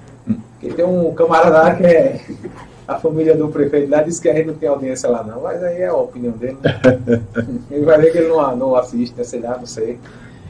que 0.60 0.74
tem 0.74 0.86
um 0.86 1.14
camarada 1.14 1.62
lá 1.62 1.76
que 1.76 1.86
é 1.86 2.22
a 2.88 2.96
família 2.96 3.36
do 3.36 3.48
prefeito 3.50 3.92
lá, 3.92 4.02
disse 4.02 4.20
que 4.20 4.28
a 4.28 4.34
gente 4.34 4.48
não 4.48 4.56
tem 4.56 4.68
audiência 4.68 5.08
lá 5.08 5.24
não, 5.24 5.42
mas 5.42 5.62
aí 5.62 5.82
é 5.82 5.88
a 5.88 5.94
opinião 5.94 6.34
dele. 6.34 6.58
Né? 6.62 7.22
Ele 7.70 7.86
vai 7.86 8.02
ver 8.02 8.12
que 8.12 8.18
ele 8.18 8.30
não, 8.30 8.56
não 8.56 8.76
assiste, 8.76 9.14
né? 9.16 9.24
sei 9.24 9.40
lá, 9.42 9.58
não 9.58 9.66
sei. 9.68 10.00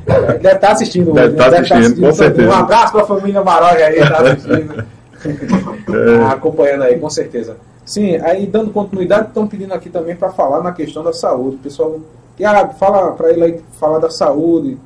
Ele 0.08 0.38
deve 0.38 0.38
estar 0.38 0.60
tá 0.60 0.72
assistindo 0.72 1.14
deve 1.14 1.34
Estar 1.34 1.52
tá 1.52 1.58
assistindo, 1.58 1.78
assistindo, 1.78 2.06
com 2.08 2.14
certeza. 2.14 2.50
Um 2.50 2.54
abraço 2.54 2.94
para 2.94 3.02
a 3.02 3.06
família 3.06 3.44
Maroja 3.44 3.86
aí, 3.86 4.00
está 4.00 4.22
assistindo. 4.22 4.86
é. 5.26 6.26
acompanhando 6.32 6.84
aí, 6.84 7.00
com 7.00 7.10
certeza. 7.10 7.58
Sim, 7.86 8.18
aí 8.18 8.46
dando 8.46 8.72
continuidade, 8.72 9.30
estão 9.30 9.48
pedindo 9.48 9.74
aqui 9.74 9.90
também 9.90 10.16
para 10.16 10.30
falar 10.30 10.62
na 10.62 10.72
questão 10.72 11.04
da 11.04 11.12
saúde. 11.12 11.58
Pessoal, 11.58 12.00
Tiago, 12.38 12.76
fala 12.76 13.14
para 13.14 13.32
ele 13.32 13.44
aí 13.44 13.62
falar 13.80 13.98
da 14.00 14.12
saúde. 14.12 14.78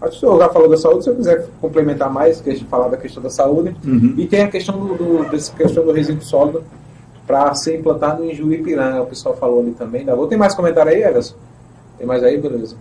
Acho 0.00 0.10
que 0.10 0.16
o 0.16 0.20
senhor 0.20 0.38
já 0.38 0.48
falou 0.48 0.68
da 0.68 0.76
saúde, 0.76 1.04
se 1.04 1.10
eu 1.10 1.16
quiser 1.16 1.46
complementar 1.60 2.12
mais, 2.12 2.40
que 2.40 2.50
a 2.50 2.52
gente 2.52 2.66
falar 2.66 2.88
da 2.88 2.96
questão 2.96 3.22
da 3.22 3.30
saúde. 3.30 3.74
Uhum. 3.84 4.14
E 4.18 4.26
tem 4.26 4.42
a 4.42 4.48
questão 4.48 4.78
do, 4.78 4.94
do 4.94 5.30
dessa 5.30 5.52
questão 5.54 5.84
do 5.84 5.92
resíduo 5.92 6.22
sólido 6.22 6.62
para 7.26 7.54
ser 7.54 7.78
implantado 7.78 8.22
em 8.22 8.34
Juípiranga. 8.34 9.02
O 9.02 9.06
pessoal 9.06 9.34
falou 9.36 9.60
ali 9.60 9.70
também. 9.70 10.04
Da... 10.04 10.14
Tem 10.26 10.36
mais 10.36 10.54
comentário 10.54 10.92
aí, 10.92 11.02
Everson? 11.02 11.36
Tem 11.96 12.06
mais 12.06 12.22
aí, 12.22 12.36
beleza. 12.36 12.76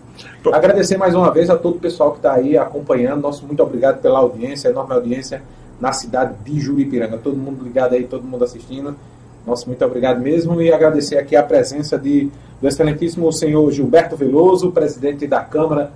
Agradecer 0.51 0.97
mais 0.97 1.13
uma 1.13 1.31
vez 1.31 1.49
a 1.49 1.55
todo 1.55 1.75
o 1.75 1.79
pessoal 1.79 2.11
que 2.11 2.17
está 2.17 2.33
aí 2.33 2.57
acompanhando. 2.57 3.21
Nosso 3.21 3.45
muito 3.45 3.61
obrigado 3.61 4.01
pela 4.01 4.19
audiência, 4.19 4.67
enorme 4.67 4.93
audiência 4.93 5.41
na 5.81 5.91
cidade 5.91 6.35
de 6.45 6.59
Juripiranga. 6.59 7.17
Todo 7.17 7.35
mundo 7.35 7.63
ligado 7.63 7.93
aí, 7.93 8.03
todo 8.03 8.23
mundo 8.23 8.43
assistindo. 8.43 8.95
Nosso 9.45 9.67
muito 9.67 9.83
obrigado 9.83 10.21
mesmo 10.21 10.61
e 10.61 10.71
agradecer 10.71 11.17
aqui 11.17 11.35
a 11.35 11.41
presença 11.41 11.97
de, 11.97 12.29
do 12.61 12.67
excelentíssimo 12.67 13.31
senhor 13.33 13.69
Gilberto 13.71 14.15
Veloso, 14.15 14.71
presidente 14.71 15.25
da 15.25 15.41
Câmara 15.41 15.91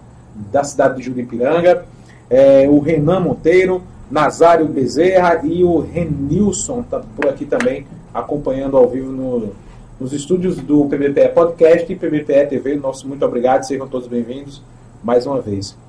da 0.51 0.63
cidade 0.63 0.97
de 0.97 1.03
Juripiranga, 1.03 1.85
é, 2.29 2.67
o 2.67 2.79
Renan 2.79 3.19
Monteiro, 3.19 3.81
Nazário 4.09 4.67
Bezerra 4.67 5.41
e 5.43 5.63
o 5.63 5.79
Renilson 5.79 6.81
está 6.81 6.99
por 6.99 7.27
aqui 7.27 7.45
também 7.45 7.85
acompanhando 8.13 8.75
ao 8.75 8.89
vivo 8.89 9.11
no, 9.11 9.53
nos 9.99 10.11
estúdios 10.11 10.57
do 10.57 10.85
PBPE 10.85 11.29
Podcast 11.29 11.91
e 11.91 11.95
PBPE 11.95 12.47
TV. 12.49 12.75
Nosso 12.75 13.07
muito 13.07 13.23
obrigado, 13.23 13.63
sejam 13.63 13.87
todos 13.87 14.07
bem-vindos 14.07 14.61
mais 15.03 15.25
uma 15.25 15.39
vez 15.39 15.84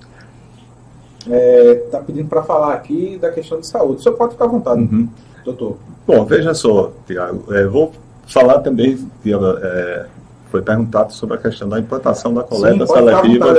está 1.26 1.36
é, 1.36 1.74
tá 1.90 1.98
pedindo 1.98 2.28
para 2.28 2.42
falar 2.42 2.74
aqui 2.74 3.18
da 3.20 3.30
questão 3.30 3.60
de 3.60 3.66
saúde. 3.66 4.00
O 4.00 4.02
senhor 4.02 4.16
pode 4.16 4.32
ficar 4.32 4.44
à 4.44 4.48
vontade, 4.48 4.80
uhum. 4.80 5.08
doutor. 5.44 5.76
Bom, 6.06 6.24
veja 6.24 6.54
só, 6.54 6.92
Tiago, 7.06 7.52
é, 7.52 7.66
vou 7.66 7.92
falar 8.26 8.60
também, 8.60 8.98
é, 9.26 10.06
foi 10.50 10.62
perguntado 10.62 11.12
sobre 11.12 11.36
a 11.36 11.38
questão 11.38 11.68
da 11.68 11.78
implantação 11.78 12.32
da 12.32 12.42
coleta 12.42 12.86
Sim, 12.86 12.92
seletiva 12.92 13.54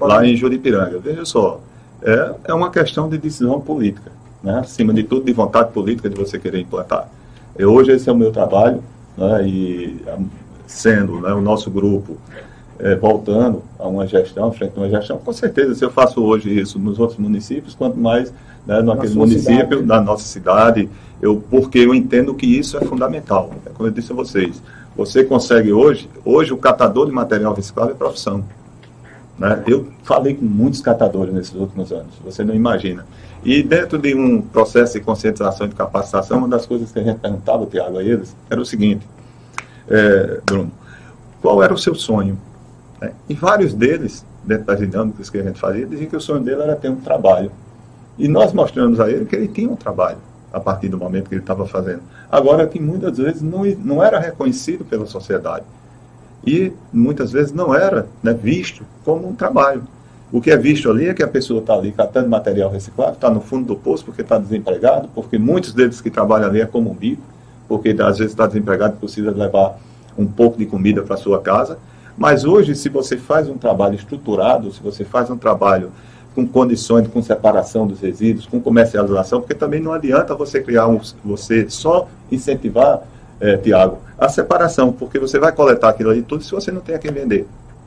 lá 0.00 0.26
em 0.26 0.36
Juripiranga. 0.36 0.98
Veja 0.98 1.24
só, 1.24 1.60
é, 2.02 2.34
é 2.44 2.54
uma 2.54 2.70
questão 2.70 3.08
de 3.08 3.18
decisão 3.18 3.60
política, 3.60 4.10
né? 4.42 4.58
acima 4.58 4.92
de 4.92 5.04
tudo, 5.04 5.24
de 5.24 5.32
vontade 5.32 5.72
política 5.72 6.10
de 6.10 6.16
você 6.16 6.38
querer 6.38 6.60
implantar. 6.60 7.08
E 7.56 7.64
hoje 7.64 7.92
esse 7.92 8.08
é 8.08 8.12
o 8.12 8.16
meu 8.16 8.32
trabalho, 8.32 8.82
né? 9.16 9.46
e 9.46 10.02
sendo 10.66 11.20
né, 11.20 11.32
o 11.32 11.40
nosso 11.40 11.70
grupo 11.70 12.16
é, 12.82 12.96
voltando 12.96 13.62
a 13.78 13.86
uma 13.86 14.06
gestão, 14.08 14.52
frente 14.52 14.72
a 14.76 14.80
uma 14.80 14.90
gestão, 14.90 15.16
com 15.16 15.32
certeza, 15.32 15.74
se 15.74 15.84
eu 15.84 15.90
faço 15.90 16.20
hoje 16.20 16.50
isso 16.58 16.80
nos 16.80 16.98
outros 16.98 17.18
municípios, 17.18 17.76
quanto 17.76 17.96
mais 17.96 18.34
né, 18.66 18.82
naquele 18.82 19.14
município, 19.14 19.78
cidade. 19.78 19.86
na 19.86 20.00
nossa 20.00 20.24
cidade, 20.24 20.90
eu, 21.20 21.42
porque 21.48 21.78
eu 21.78 21.94
entendo 21.94 22.34
que 22.34 22.44
isso 22.44 22.76
é 22.76 22.80
fundamental. 22.80 23.52
É 23.64 23.70
como 23.70 23.88
eu 23.88 23.92
disse 23.92 24.10
a 24.10 24.16
vocês, 24.16 24.60
você 24.96 25.22
consegue 25.22 25.72
hoje, 25.72 26.10
hoje 26.24 26.52
o 26.52 26.56
catador 26.56 27.06
de 27.06 27.12
material 27.12 27.54
reciclável 27.54 27.94
é 27.94 27.96
profissão. 27.96 28.44
Né? 29.38 29.62
Eu 29.68 29.86
falei 30.02 30.34
com 30.34 30.44
muitos 30.44 30.80
catadores 30.80 31.32
nesses 31.32 31.54
últimos 31.54 31.92
anos, 31.92 32.14
você 32.24 32.42
não 32.42 32.54
imagina. 32.54 33.06
E 33.44 33.62
dentro 33.62 33.96
de 33.96 34.12
um 34.14 34.42
processo 34.42 34.94
de 34.94 35.00
conscientização 35.00 35.66
e 35.66 35.70
de 35.70 35.76
capacitação, 35.76 36.38
uma 36.38 36.48
das 36.48 36.66
coisas 36.66 36.90
que 36.90 36.98
a 36.98 37.02
gente 37.02 37.20
perguntava, 37.20 37.64
Tiago, 37.66 37.98
a 37.98 38.02
eles, 38.02 38.36
era 38.50 38.60
o 38.60 38.66
seguinte, 38.66 39.06
é, 39.88 40.40
Bruno, 40.44 40.70
qual 41.40 41.62
era 41.62 41.72
o 41.72 41.78
seu 41.78 41.94
sonho? 41.94 42.38
Né? 43.02 43.12
E 43.28 43.34
vários 43.34 43.74
deles, 43.74 44.24
dentro 44.44 44.66
das 44.66 44.78
dinâmicas 44.78 45.28
que 45.28 45.36
a 45.36 45.42
gente 45.42 45.58
fazia, 45.58 45.84
diziam 45.84 46.08
que 46.08 46.16
o 46.16 46.20
sonho 46.20 46.40
dele 46.40 46.62
era 46.62 46.76
ter 46.76 46.88
um 46.88 46.96
trabalho. 46.96 47.50
E 48.16 48.28
nós 48.28 48.52
mostramos 48.52 49.00
a 49.00 49.10
ele 49.10 49.24
que 49.24 49.34
ele 49.34 49.48
tinha 49.48 49.68
um 49.68 49.74
trabalho 49.74 50.18
a 50.52 50.60
partir 50.60 50.88
do 50.88 50.96
momento 50.96 51.28
que 51.28 51.34
ele 51.34 51.40
estava 51.42 51.66
fazendo. 51.66 52.02
Agora, 52.30 52.66
que 52.66 52.78
muitas 52.78 53.18
vezes 53.18 53.42
não, 53.42 53.64
não 53.64 54.02
era 54.02 54.20
reconhecido 54.20 54.84
pela 54.84 55.06
sociedade. 55.06 55.64
E 56.46 56.72
muitas 56.92 57.32
vezes 57.32 57.52
não 57.52 57.74
era 57.74 58.06
né, 58.22 58.32
visto 58.32 58.84
como 59.04 59.28
um 59.28 59.34
trabalho. 59.34 59.82
O 60.30 60.40
que 60.40 60.50
é 60.50 60.56
visto 60.56 60.88
ali 60.90 61.08
é 61.08 61.14
que 61.14 61.22
a 61.22 61.28
pessoa 61.28 61.60
está 61.60 61.74
ali 61.74 61.90
catando 61.90 62.28
material 62.28 62.70
reciclado, 62.70 63.12
está 63.12 63.28
no 63.30 63.40
fundo 63.40 63.66
do 63.66 63.76
poço 63.76 64.04
porque 64.04 64.22
está 64.22 64.38
desempregado, 64.38 65.08
porque 65.14 65.38
muitos 65.38 65.72
deles 65.72 66.00
que 66.00 66.10
trabalham 66.10 66.48
ali 66.48 66.60
é 66.60 66.66
como 66.66 66.90
um 66.90 66.94
bico, 66.94 67.22
porque 67.68 67.90
às 67.90 68.18
vezes 68.18 68.32
está 68.32 68.46
desempregado 68.46 68.94
e 68.94 68.98
precisa 68.98 69.30
levar 69.30 69.78
um 70.16 70.26
pouco 70.26 70.58
de 70.58 70.66
comida 70.66 71.02
para 71.02 71.16
sua 71.16 71.40
casa. 71.40 71.78
Mas 72.16 72.44
hoje, 72.44 72.74
se 72.74 72.88
você 72.88 73.16
faz 73.16 73.48
um 73.48 73.56
trabalho 73.56 73.94
estruturado, 73.94 74.72
se 74.72 74.82
você 74.82 75.04
faz 75.04 75.30
um 75.30 75.36
trabalho 75.36 75.90
com 76.34 76.46
condições, 76.46 77.08
com 77.08 77.22
separação 77.22 77.86
dos 77.86 78.00
resíduos, 78.00 78.46
com 78.46 78.60
comercialização, 78.60 79.40
porque 79.40 79.54
também 79.54 79.80
não 79.80 79.92
adianta 79.92 80.34
você 80.34 80.60
criar 80.60 80.88
um, 80.88 81.00
você 81.24 81.68
só 81.68 82.08
incentivar, 82.30 83.02
é, 83.40 83.56
Tiago, 83.56 83.98
a 84.18 84.28
separação, 84.28 84.92
porque 84.92 85.18
você 85.18 85.38
vai 85.38 85.52
coletar 85.52 85.88
aquilo 85.88 86.10
ali 86.10 86.22
tudo 86.22 86.44
se 86.44 86.52
você 86.52 86.70
não 86.70 86.80
tem 86.80 86.94
a 86.94 86.98
quem 86.98 87.10
vender. 87.10 87.46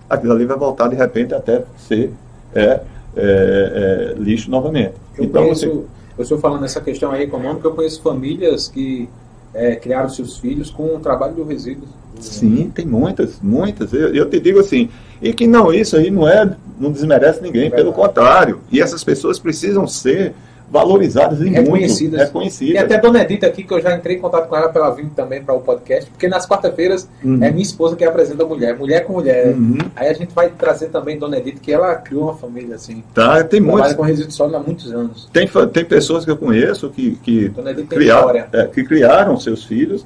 Aquilo 0.09 0.34
ali 0.34 0.45
vai 0.45 0.57
voltar 0.57 0.88
de 0.89 0.95
repente 0.95 1.34
até 1.34 1.63
ser 1.78 2.11
é, 2.53 2.61
é, 2.63 2.82
é, 3.15 4.13
lixo 4.17 4.51
novamente. 4.51 4.93
Eu 5.17 5.23
então, 5.23 5.43
conheço, 5.43 5.65
você... 5.65 5.86
eu 6.17 6.23
estou 6.23 6.38
falando 6.38 6.61
nessa 6.61 6.82
questão 6.82 7.11
aí 7.11 7.23
econômica, 7.23 7.67
eu 7.67 7.73
conheço 7.73 8.01
famílias 8.01 8.67
que 8.67 9.09
é, 9.53 9.76
criaram 9.76 10.09
seus 10.09 10.38
filhos 10.38 10.69
com 10.69 10.95
o 10.95 10.99
trabalho 10.99 11.34
do 11.34 11.43
resíduo. 11.43 11.88
Sim, 12.20 12.72
tem 12.74 12.86
muitas, 12.86 13.39
muitas. 13.41 13.93
Eu, 13.93 14.13
eu, 14.13 14.30
te 14.30 14.39
digo 14.39 14.59
assim, 14.59 14.89
e 15.22 15.34
que 15.34 15.47
não, 15.47 15.74
isso 15.74 15.95
aí 15.95 16.09
não 16.09 16.28
é, 16.28 16.55
não 16.80 16.91
desmerece 16.91 17.41
ninguém, 17.41 17.70
pelo 17.70 17.93
contrário. 17.93 18.61
E 18.72 18.82
essas 18.82 19.03
pessoas 19.03 19.39
precisam 19.39 19.88
ser 19.88 20.34
valorizadas 20.70 21.39
e 21.41 21.49
reconhecidas. 21.49 22.20
Muito, 22.20 22.28
reconhecidas. 22.28 22.74
E 22.74 22.78
até 22.78 22.95
a 22.95 22.99
Dona 22.99 23.22
Edita 23.22 23.47
aqui, 23.47 23.63
que 23.63 23.74
eu 23.74 23.82
já 23.82 23.95
entrei 23.95 24.18
em 24.18 24.20
contato 24.20 24.47
com 24.47 24.55
ela 24.55 24.70
para 24.70 24.86
ela 24.86 24.95
vir 24.95 25.09
também 25.16 25.41
para 25.41 25.53
o 25.53 25.61
podcast, 25.61 26.09
porque 26.09 26.28
nas 26.28 26.47
quarta-feiras 26.47 27.07
uhum. 27.24 27.43
é 27.43 27.51
minha 27.51 27.63
esposa 27.63 27.95
que 27.95 28.03
apresenta 28.03 28.43
a 28.43 28.45
mulher, 28.45 28.78
mulher 28.78 29.05
com 29.05 29.13
mulher. 29.13 29.53
Uhum. 29.53 29.78
Aí 29.95 30.09
a 30.09 30.13
gente 30.13 30.34
vai 30.34 30.49
trazer 30.49 30.88
também 30.89 31.18
Dona 31.18 31.38
Edita, 31.38 31.59
que 31.61 31.72
ela 31.72 31.95
criou 31.95 32.24
uma 32.24 32.36
família 32.36 32.76
assim. 32.76 33.03
Tá, 33.13 33.43
tem 33.43 33.61
muitos. 33.61 33.93
com 33.93 34.01
resíduo 34.01 34.32
sólido 34.32 34.57
há 34.57 34.59
muitos 34.59 34.91
anos. 34.91 35.30
Tem, 35.32 35.47
tem 35.72 35.86
pessoas 35.86 36.26
que 36.26 36.32
eu 36.32 36.38
conheço 36.38 36.89
que, 36.89 37.16
que, 37.24 37.51
criaram, 37.88 38.45
é, 38.51 38.68
que 38.68 38.84
criaram 38.84 39.39
seus 39.39 39.63
filhos 39.63 40.05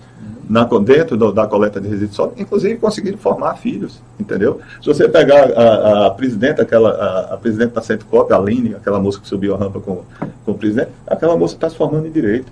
na, 0.50 0.64
dentro 0.64 1.16
do, 1.16 1.32
da 1.32 1.46
coleta 1.46 1.80
de 1.80 1.88
resíduos 1.88 2.16
sólidos, 2.16 2.42
inclusive 2.42 2.78
conseguiram 2.78 3.20
formar 3.20 3.56
filhos, 3.58 4.02
entendeu? 4.20 4.60
Se 4.82 4.88
você 4.88 5.08
pegar 5.08 5.52
a, 5.52 6.08
a 6.08 6.12
presidenta, 6.12 6.64
aquela, 6.64 6.90
a, 6.90 7.34
a 7.36 7.38
presidente 7.38 7.74
da 7.74 7.82
Centcop, 7.82 8.34
a 8.34 8.38
Aline, 8.38 8.74
aquela 8.74 9.00
moça 9.00 9.20
que 9.20 9.28
subiu 9.28 9.54
a 9.54 9.58
rampa 9.60 9.80
com, 9.80 10.02
com 10.44 10.52
o 10.52 10.56
presidente, 10.56 10.90
aquela 11.06 11.38
moça 11.38 11.54
está 11.54 11.70
se 11.70 11.76
formando 11.76 12.08
em 12.08 12.12
direito. 12.12 12.52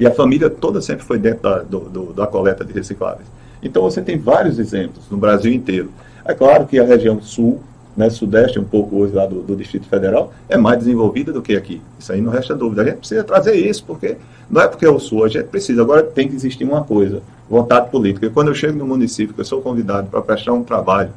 E 0.00 0.06
a 0.06 0.10
família 0.10 0.50
toda 0.50 0.80
sempre 0.80 1.04
foi 1.04 1.18
dentro 1.18 1.42
da, 1.42 1.58
do, 1.58 1.80
do, 1.80 2.12
da 2.12 2.26
coleta 2.26 2.64
de 2.64 2.72
recicláveis. 2.72 3.26
Então 3.62 3.82
você 3.82 4.02
tem 4.02 4.18
vários 4.18 4.58
exemplos 4.58 5.04
no 5.10 5.16
Brasil 5.16 5.52
inteiro. 5.52 5.90
É 6.24 6.34
claro 6.34 6.66
que 6.66 6.78
a 6.78 6.84
região 6.84 7.20
sul 7.22 7.60
né, 7.98 8.08
sudeste, 8.08 8.60
um 8.60 8.64
pouco 8.64 8.94
hoje 8.96 9.12
lá 9.12 9.26
do, 9.26 9.42
do, 9.42 9.56
Distrito 9.56 9.88
Federal, 9.88 10.32
é 10.48 10.56
mais 10.56 10.78
desenvolvida 10.78 11.32
do 11.32 11.42
que 11.42 11.56
aqui. 11.56 11.82
Isso 11.98 12.12
aí 12.12 12.20
não 12.20 12.30
resta 12.30 12.54
dúvida. 12.54 12.82
A 12.82 12.84
gente 12.84 12.98
precisa 12.98 13.24
trazer 13.24 13.56
isso, 13.56 13.82
porque 13.84 14.16
não 14.48 14.62
é 14.62 14.68
porque 14.68 14.86
eu 14.86 15.00
sou, 15.00 15.24
a 15.24 15.28
gente 15.28 15.46
precisa. 15.46 15.82
Agora 15.82 16.04
tem 16.04 16.28
que 16.28 16.36
existir 16.36 16.62
uma 16.62 16.84
coisa, 16.84 17.20
vontade 17.50 17.90
política. 17.90 18.26
E 18.26 18.30
quando 18.30 18.48
eu 18.48 18.54
chego 18.54 18.78
no 18.78 18.86
município, 18.86 19.34
que 19.34 19.40
eu 19.40 19.44
sou 19.44 19.60
convidado 19.60 20.06
para 20.06 20.22
prestar 20.22 20.52
um 20.52 20.62
trabalho 20.62 21.10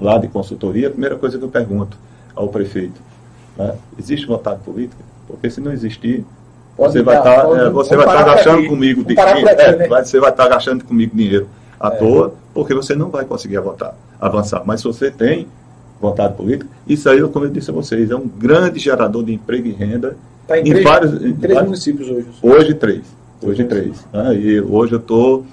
lá 0.00 0.18
de 0.18 0.28
consultoria, 0.28 0.86
a 0.86 0.90
primeira 0.92 1.16
coisa 1.16 1.36
que 1.36 1.42
eu 1.42 1.48
pergunto 1.48 1.98
ao 2.36 2.46
prefeito, 2.46 3.00
né, 3.58 3.74
existe 3.98 4.24
vontade 4.24 4.60
política? 4.60 5.02
Porque 5.26 5.50
se 5.50 5.60
não 5.60 5.72
existir, 5.72 6.24
pode 6.76 6.92
você 6.92 7.02
vai 7.02 7.18
estar 7.18 7.42
tá, 7.42 7.58
é, 7.58 7.70
você 7.70 7.96
vai 7.96 8.06
estar 8.06 8.24
tá 8.24 8.34
gastando 8.36 8.68
comigo 8.68 9.02
dinheiro, 9.02 9.48
é, 9.48 9.76
né? 9.76 9.88
você 9.88 10.20
vai 10.20 10.30
estar 10.30 10.44
tá 10.44 10.48
gastando 10.48 10.84
comigo 10.84 11.12
dinheiro 11.12 11.48
à 11.80 11.88
é. 11.88 11.90
toa, 11.90 12.34
porque 12.54 12.72
você 12.72 12.94
não 12.94 13.10
vai 13.10 13.24
conseguir 13.24 13.58
votar, 13.58 13.96
avançar. 14.20 14.62
Mas 14.64 14.80
se 14.80 14.86
você 14.86 15.10
tem 15.10 15.48
vontade 16.00 16.34
política. 16.34 16.68
Isso 16.88 17.08
aí, 17.08 17.20
como 17.28 17.44
eu 17.44 17.50
disse 17.50 17.70
a 17.70 17.74
vocês, 17.74 18.10
é 18.10 18.16
um 18.16 18.26
grande 18.26 18.78
gerador 18.78 19.22
de 19.22 19.32
emprego 19.32 19.68
e 19.68 19.72
renda. 19.72 20.16
Está 20.42 20.58
em, 20.58 20.62
em, 20.62 20.70
três, 20.70 20.84
vários, 20.84 21.12
em 21.14 21.34
três 21.34 21.54
vários, 21.54 21.64
municípios 21.64 22.08
hoje. 22.08 22.26
Hoje 22.42 22.74
três. 22.74 23.02
Hoje 23.42 23.64
três. 23.64 24.06
Né? 24.12 24.34
E 24.36 24.60
hoje 24.60 24.92
eu 24.92 24.98
estou 24.98 25.44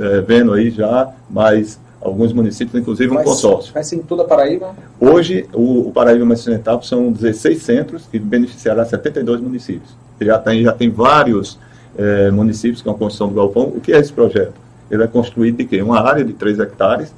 é, 0.00 0.20
vendo 0.20 0.52
aí 0.52 0.70
já 0.70 1.12
mais 1.28 1.78
alguns 2.00 2.32
municípios, 2.32 2.80
inclusive 2.80 3.14
um 3.14 3.22
consórcio. 3.22 3.72
Vai 3.72 3.82
ser 3.82 3.96
em 3.96 4.02
toda 4.02 4.22
a 4.22 4.24
Paraíba? 4.24 4.74
Hoje, 5.00 5.46
o, 5.52 5.88
o 5.88 5.92
Paraíba 5.92 6.24
mais 6.24 6.40
Ocidental 6.40 6.82
são 6.82 7.12
16 7.12 7.62
centros 7.62 8.06
que 8.10 8.18
beneficiará 8.18 8.84
72 8.84 9.40
municípios. 9.40 9.90
Já 10.20 10.38
tem, 10.38 10.62
já 10.62 10.72
tem 10.72 10.90
vários 10.90 11.58
é, 11.96 12.30
municípios 12.30 12.82
com 12.82 12.90
a 12.90 12.94
construção 12.94 13.28
do 13.28 13.34
galpão. 13.34 13.64
O 13.64 13.80
que 13.80 13.92
é 13.92 13.98
esse 13.98 14.12
projeto? 14.12 14.54
Ele 14.90 15.02
é 15.02 15.06
construído 15.06 15.56
de 15.58 15.64
quê? 15.64 15.82
Uma 15.82 16.00
área 16.00 16.24
de 16.24 16.32
3 16.32 16.60
hectares, 16.60 17.12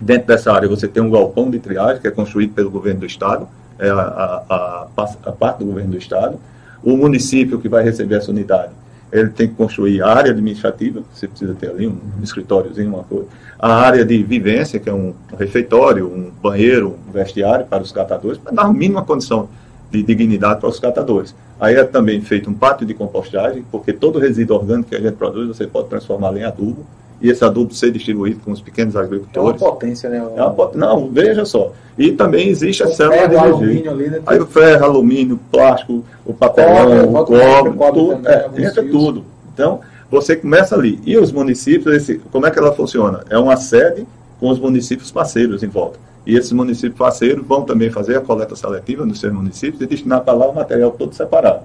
Dentro 0.00 0.26
dessa 0.26 0.52
área 0.52 0.68
você 0.68 0.88
tem 0.88 1.02
um 1.02 1.10
galpão 1.10 1.50
de 1.50 1.58
triagem 1.58 2.00
que 2.00 2.08
é 2.08 2.10
construído 2.10 2.54
pelo 2.54 2.70
governo 2.70 3.00
do 3.00 3.06
estado, 3.06 3.48
é 3.78 3.90
a, 3.90 3.94
a, 3.94 4.86
a, 4.96 5.04
a 5.26 5.32
parte 5.32 5.58
do 5.58 5.66
governo 5.66 5.90
do 5.90 5.98
estado. 5.98 6.38
O 6.82 6.96
município 6.96 7.58
que 7.58 7.68
vai 7.68 7.82
receber 7.82 8.16
essa 8.16 8.30
unidade, 8.30 8.72
ele 9.12 9.30
tem 9.30 9.48
que 9.48 9.54
construir 9.54 10.02
a 10.02 10.08
área 10.08 10.30
administrativa, 10.30 11.02
você 11.12 11.28
precisa 11.28 11.54
ter 11.54 11.70
ali 11.70 11.86
um 11.86 11.98
escritóriozinho, 12.22 12.88
uma 12.88 13.04
coisa. 13.04 13.26
A 13.58 13.74
área 13.74 14.04
de 14.04 14.22
vivência, 14.22 14.78
que 14.78 14.88
é 14.88 14.92
um, 14.92 15.14
refeitório, 15.38 16.06
um 16.06 16.30
banheiro, 16.42 16.98
um 17.08 17.12
vestiário 17.12 17.66
para 17.66 17.82
os 17.82 17.92
catadores, 17.92 18.38
para 18.38 18.52
dar 18.52 18.62
a 18.64 18.72
mínima 18.72 19.04
condição 19.04 19.48
de 19.90 20.02
dignidade 20.02 20.60
para 20.60 20.68
os 20.68 20.80
catadores. 20.80 21.34
Aí 21.58 21.74
é 21.74 21.84
também 21.84 22.20
feito 22.20 22.50
um 22.50 22.54
pátio 22.54 22.86
de 22.86 22.92
compostagem, 22.94 23.64
porque 23.70 23.92
todo 23.92 24.18
resíduo 24.18 24.56
orgânico 24.56 24.90
que 24.90 24.96
a 24.96 25.00
gente 25.00 25.14
produz, 25.14 25.48
você 25.48 25.66
pode 25.66 25.88
transformar 25.88 26.36
em 26.36 26.44
adubo 26.44 26.84
e 27.20 27.30
esse 27.30 27.44
adubo 27.44 27.74
ser 27.74 27.90
distribuído 27.90 28.40
com 28.44 28.52
os 28.52 28.60
pequenos 28.60 28.96
agricultores. 28.96 29.60
É 29.60 29.64
uma 29.64 29.72
potência, 29.72 30.10
né? 30.10 30.18
É 30.18 30.42
uma 30.42 30.52
pot... 30.52 30.76
Não, 30.76 31.08
veja 31.08 31.44
só. 31.44 31.72
E 31.96 32.12
também 32.12 32.48
existe 32.48 32.82
a 32.82 32.88
célula 32.88 33.26
de 33.28 33.36
alumínio 33.36 33.90
ali, 33.90 34.10
né? 34.10 34.20
Aí 34.26 34.38
o 34.38 34.46
ferro, 34.46 34.84
alumínio, 34.84 35.40
plástico, 35.50 36.04
o 36.24 36.34
papelão, 36.34 37.14
o 37.14 37.24
cobre, 37.24 37.72
tudo, 37.92 38.28
é, 38.28 38.50
entra 38.58 38.82
tudo. 38.82 39.24
Então, 39.52 39.80
você 40.10 40.36
começa 40.36 40.74
ali. 40.74 41.00
E 41.06 41.16
os 41.16 41.32
municípios, 41.32 41.94
esse, 41.94 42.18
como 42.30 42.46
é 42.46 42.50
que 42.50 42.58
ela 42.58 42.72
funciona? 42.72 43.24
É 43.30 43.38
uma 43.38 43.56
sede 43.56 44.06
com 44.38 44.50
os 44.50 44.58
municípios 44.58 45.10
parceiros 45.10 45.62
em 45.62 45.68
volta. 45.68 45.98
E 46.26 46.36
esses 46.36 46.52
municípios 46.52 46.98
parceiros 46.98 47.46
vão 47.46 47.62
também 47.62 47.88
fazer 47.88 48.16
a 48.16 48.20
coleta 48.20 48.54
seletiva 48.56 49.06
nos 49.06 49.20
seus 49.20 49.32
municípios 49.32 49.80
e 49.80 49.86
destinar 49.86 50.22
para 50.22 50.34
lá 50.34 50.48
o 50.48 50.54
material 50.54 50.90
todo 50.90 51.14
separado. 51.14 51.60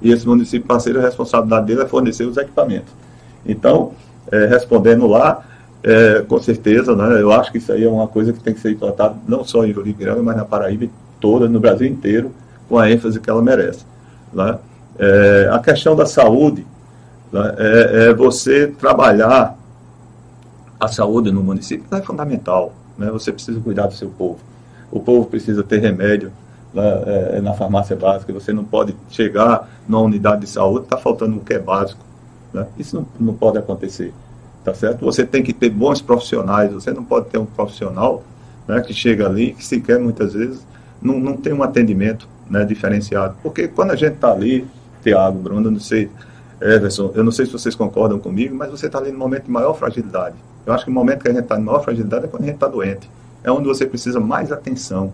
E 0.00 0.12
esse 0.12 0.26
município 0.26 0.66
parceiro, 0.66 1.00
a 1.00 1.02
responsabilidade 1.02 1.66
dele 1.66 1.82
é 1.82 1.86
fornecer 1.86 2.24
os 2.24 2.36
equipamentos. 2.36 2.92
Então, 3.46 3.92
é, 4.32 4.46
respondendo 4.46 5.06
lá, 5.06 5.44
é, 5.84 6.24
com 6.26 6.40
certeza, 6.40 6.96
né, 6.96 7.20
eu 7.20 7.30
acho 7.30 7.52
que 7.52 7.58
isso 7.58 7.70
aí 7.70 7.84
é 7.84 7.88
uma 7.88 8.08
coisa 8.08 8.32
que 8.32 8.40
tem 8.40 8.54
que 8.54 8.60
ser 8.60 8.74
tratada 8.76 9.14
não 9.28 9.44
só 9.44 9.64
em 9.64 9.72
Juripiranga, 9.72 10.22
mas 10.22 10.36
na 10.36 10.44
Paraíba 10.44 10.86
toda, 11.20 11.48
no 11.48 11.60
Brasil 11.60 11.86
inteiro, 11.86 12.32
com 12.68 12.78
a 12.78 12.90
ênfase 12.90 13.20
que 13.20 13.28
ela 13.28 13.42
merece. 13.42 13.84
Né? 14.32 14.58
É, 14.98 15.50
a 15.52 15.58
questão 15.58 15.94
da 15.94 16.06
saúde 16.06 16.66
né, 17.30 17.54
é, 17.58 18.06
é, 18.08 18.14
você 18.14 18.68
trabalhar 18.68 19.56
a 20.80 20.88
saúde 20.88 21.30
no 21.30 21.42
município 21.42 21.84
é 21.92 22.00
fundamental. 22.00 22.72
Né? 22.96 23.10
Você 23.10 23.30
precisa 23.30 23.60
cuidar 23.60 23.86
do 23.86 23.94
seu 23.94 24.08
povo. 24.08 24.38
O 24.90 24.98
povo 24.98 25.26
precisa 25.26 25.62
ter 25.62 25.78
remédio 25.78 26.32
né, 26.72 27.02
é, 27.34 27.40
na 27.40 27.52
farmácia 27.54 27.94
básica. 27.94 28.32
Você 28.32 28.52
não 28.52 28.64
pode 28.64 28.96
chegar 29.10 29.68
numa 29.86 30.02
unidade 30.02 30.40
de 30.42 30.46
saúde, 30.48 30.84
está 30.84 30.96
faltando 30.96 31.36
o 31.36 31.40
que 31.40 31.54
é 31.54 31.58
básico 31.58 32.00
né? 32.52 32.66
Isso 32.78 32.96
não, 32.96 33.06
não 33.18 33.34
pode 33.34 33.58
acontecer, 33.58 34.12
tá 34.64 34.74
certo? 34.74 35.04
Você 35.04 35.24
tem 35.24 35.42
que 35.42 35.52
ter 35.52 35.70
bons 35.70 36.00
profissionais, 36.00 36.72
você 36.72 36.90
não 36.92 37.04
pode 37.04 37.26
ter 37.26 37.38
um 37.38 37.46
profissional 37.46 38.22
né, 38.66 38.80
que 38.80 38.92
chega 38.92 39.26
ali, 39.26 39.52
que 39.54 39.64
sequer 39.64 39.98
muitas 39.98 40.34
vezes 40.34 40.64
não, 41.00 41.18
não 41.18 41.36
tem 41.36 41.52
um 41.52 41.62
atendimento 41.62 42.28
né, 42.48 42.64
diferenciado. 42.64 43.36
Porque 43.42 43.68
quando 43.68 43.90
a 43.90 43.96
gente 43.96 44.14
está 44.14 44.32
ali, 44.32 44.66
Tiago, 45.02 45.38
Bruno, 45.38 45.70
não 45.70 45.80
sei, 45.80 46.08
Everson, 46.60 47.10
eu 47.14 47.24
não 47.24 47.32
sei 47.32 47.46
se 47.46 47.52
vocês 47.52 47.74
concordam 47.74 48.18
comigo, 48.18 48.54
mas 48.54 48.70
você 48.70 48.86
está 48.86 48.98
ali 48.98 49.10
no 49.10 49.18
momento 49.18 49.44
de 49.44 49.50
maior 49.50 49.74
fragilidade. 49.74 50.36
Eu 50.64 50.72
acho 50.72 50.84
que 50.84 50.90
o 50.90 50.94
momento 50.94 51.22
que 51.22 51.28
a 51.28 51.32
gente 51.32 51.42
está 51.42 51.58
em 51.58 51.62
maior 51.62 51.82
fragilidade 51.82 52.26
é 52.26 52.28
quando 52.28 52.44
a 52.44 52.46
gente 52.46 52.54
está 52.54 52.68
doente. 52.68 53.10
É 53.42 53.50
onde 53.50 53.66
você 53.66 53.84
precisa 53.84 54.20
mais 54.20 54.52
atenção. 54.52 55.12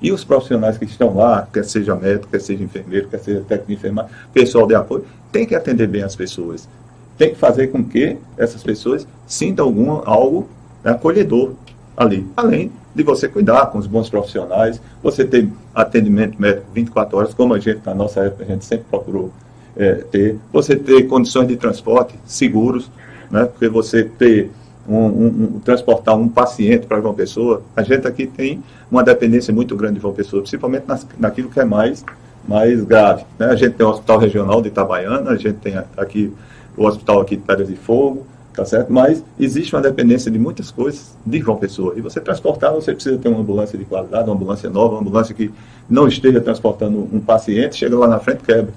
E 0.00 0.12
os 0.12 0.22
profissionais 0.22 0.78
que 0.78 0.84
estão 0.84 1.16
lá, 1.16 1.48
quer 1.52 1.64
seja 1.64 1.96
médico, 1.96 2.28
quer 2.28 2.40
seja 2.40 2.62
enfermeiro, 2.62 3.08
quer 3.08 3.18
seja 3.18 3.40
técnico 3.40 3.66
de 3.68 3.74
enfermagem, 3.74 4.10
pessoal 4.32 4.66
de 4.66 4.74
apoio, 4.74 5.04
tem 5.32 5.46
que 5.46 5.54
atender 5.54 5.88
bem 5.88 6.02
as 6.02 6.14
pessoas. 6.14 6.68
Tem 7.16 7.30
que 7.30 7.36
fazer 7.36 7.68
com 7.68 7.82
que 7.84 8.16
essas 8.36 8.62
pessoas 8.62 9.06
sintam 9.26 9.66
algum, 9.66 10.02
algo 10.04 10.48
acolhedor 10.84 11.52
ali. 11.96 12.26
Além 12.36 12.70
de 12.94 13.02
você 13.02 13.28
cuidar 13.28 13.66
com 13.66 13.78
os 13.78 13.86
bons 13.86 14.08
profissionais, 14.08 14.80
você 15.02 15.24
ter 15.24 15.48
atendimento 15.74 16.40
médico 16.40 16.66
24 16.72 17.18
horas, 17.18 17.34
como 17.34 17.54
a 17.54 17.58
gente, 17.58 17.80
na 17.84 17.94
nossa 17.94 18.20
época, 18.20 18.44
a 18.44 18.46
gente 18.46 18.64
sempre 18.64 18.86
procurou 18.90 19.30
é, 19.76 19.94
ter. 19.96 20.38
Você 20.52 20.74
ter 20.76 21.02
condições 21.04 21.46
de 21.46 21.56
transporte 21.56 22.14
seguros, 22.24 22.90
né? 23.30 23.44
porque 23.44 23.68
você 23.68 24.04
ter 24.04 24.50
um, 24.88 24.96
um, 24.96 25.60
transportar 25.64 26.16
um 26.16 26.28
paciente 26.28 26.86
para 26.86 27.00
João 27.00 27.12
Pessoa, 27.12 27.62
a 27.74 27.82
gente 27.82 28.06
aqui 28.06 28.26
tem 28.26 28.62
uma 28.90 29.02
dependência 29.02 29.52
muito 29.52 29.76
grande 29.76 29.96
de 29.96 30.00
João 30.00 30.14
Pessoa, 30.14 30.42
principalmente 30.42 30.84
nas, 30.86 31.06
naquilo 31.18 31.50
que 31.50 31.60
é 31.60 31.64
mais, 31.64 32.04
mais 32.46 32.82
grave. 32.84 33.24
Né? 33.38 33.46
A 33.46 33.56
gente 33.56 33.74
tem 33.74 33.86
o 33.86 33.90
Hospital 33.90 34.18
Regional 34.18 34.62
de 34.62 34.68
Itabaiana, 34.68 35.30
a 35.30 35.36
gente 35.36 35.58
tem 35.58 35.74
aqui 35.96 36.32
o 36.76 36.84
Hospital 36.84 37.20
aqui 37.20 37.36
de 37.36 37.42
Pedras 37.42 37.68
de 37.68 37.76
Fogo, 37.76 38.26
tá 38.54 38.64
certo? 38.64 38.92
Mas 38.92 39.22
existe 39.38 39.74
uma 39.74 39.82
dependência 39.82 40.30
de 40.30 40.38
muitas 40.38 40.70
coisas 40.70 41.16
de 41.24 41.38
João 41.40 41.56
Pessoa. 41.56 41.94
E 41.96 42.00
você 42.00 42.20
transportar, 42.20 42.72
você 42.72 42.92
precisa 42.92 43.18
ter 43.18 43.28
uma 43.28 43.40
ambulância 43.40 43.78
de 43.78 43.84
qualidade, 43.84 44.28
uma 44.28 44.34
ambulância 44.34 44.70
nova, 44.70 44.94
uma 44.94 45.00
ambulância 45.00 45.34
que 45.34 45.50
não 45.88 46.08
esteja 46.08 46.40
transportando 46.40 47.08
um 47.12 47.20
paciente, 47.20 47.76
chega 47.76 47.96
lá 47.96 48.08
na 48.08 48.18
frente 48.18 48.42
quebra 48.42 48.72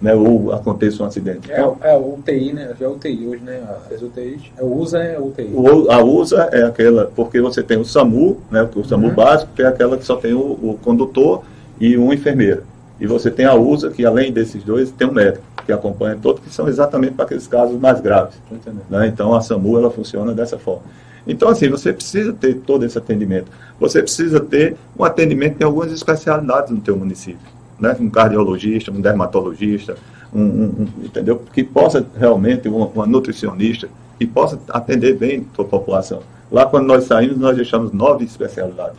né, 0.00 0.14
ou 0.14 0.52
aconteça 0.52 1.02
um 1.02 1.06
acidente. 1.06 1.50
É, 1.50 1.60
é 1.60 1.96
o 1.96 2.14
UTI, 2.14 2.52
né? 2.52 2.74
Já 2.78 2.86
é 2.86 2.88
UTI 2.88 3.26
hoje, 3.26 3.42
né? 3.42 3.62
As 3.90 4.02
UTIs. 4.02 4.42
É 4.56 4.62
o 4.62 4.78
USA 4.78 4.98
é 4.98 5.18
UTI. 5.18 5.50
O, 5.54 5.90
a 5.90 6.04
USA 6.04 6.48
é 6.52 6.62
aquela, 6.64 7.10
porque 7.16 7.40
você 7.40 7.62
tem 7.62 7.78
o 7.78 7.84
SAMU, 7.84 8.38
né, 8.50 8.68
o 8.74 8.84
SAMU 8.84 9.08
uhum. 9.08 9.14
básico, 9.14 9.52
que 9.54 9.62
é 9.62 9.66
aquela 9.66 9.96
que 9.96 10.04
só 10.04 10.16
tem 10.16 10.34
o, 10.34 10.38
o 10.40 10.78
condutor 10.82 11.42
e 11.80 11.96
um 11.96 12.12
enfermeiro. 12.12 12.62
E 13.00 13.06
você 13.06 13.30
tem 13.30 13.46
a 13.46 13.54
USA, 13.54 13.90
que 13.90 14.04
além 14.04 14.32
desses 14.32 14.62
dois, 14.62 14.90
tem 14.90 15.06
um 15.06 15.12
médico, 15.12 15.44
que 15.66 15.72
acompanha 15.72 16.16
todos, 16.20 16.42
que 16.42 16.48
são 16.48 16.68
exatamente 16.68 17.14
para 17.14 17.24
aqueles 17.24 17.46
casos 17.46 17.78
mais 17.78 18.00
graves. 18.00 18.40
Né? 18.88 19.08
Então 19.08 19.34
a 19.34 19.40
SAMU 19.40 19.76
ela 19.76 19.90
funciona 19.90 20.32
dessa 20.32 20.58
forma. 20.58 20.82
Então, 21.28 21.48
assim, 21.48 21.68
você 21.68 21.92
precisa 21.92 22.32
ter 22.32 22.54
todo 22.54 22.84
esse 22.84 22.96
atendimento. 22.96 23.50
Você 23.80 24.00
precisa 24.00 24.38
ter 24.38 24.76
um 24.96 25.02
atendimento 25.02 25.60
em 25.60 25.64
algumas 25.64 25.90
especialidades 25.90 26.70
no 26.70 26.80
teu 26.80 26.96
município 26.96 27.56
né, 27.78 27.96
um 28.00 28.08
cardiologista, 28.08 28.90
um 28.90 29.00
dermatologista, 29.00 29.96
um, 30.32 30.40
um, 30.40 30.64
um 30.64 31.04
entendeu? 31.04 31.42
Que 31.52 31.62
possa 31.62 32.04
realmente, 32.18 32.68
uma, 32.68 32.86
uma, 32.86 33.06
nutricionista, 33.06 33.88
que 34.18 34.26
possa 34.26 34.58
atender 34.68 35.16
bem 35.16 35.46
a 35.58 35.64
população. 35.64 36.22
Lá, 36.50 36.64
quando 36.66 36.86
nós 36.86 37.04
saímos, 37.04 37.38
nós 37.38 37.56
deixamos 37.56 37.92
nove 37.92 38.24
especialidades. 38.24 38.98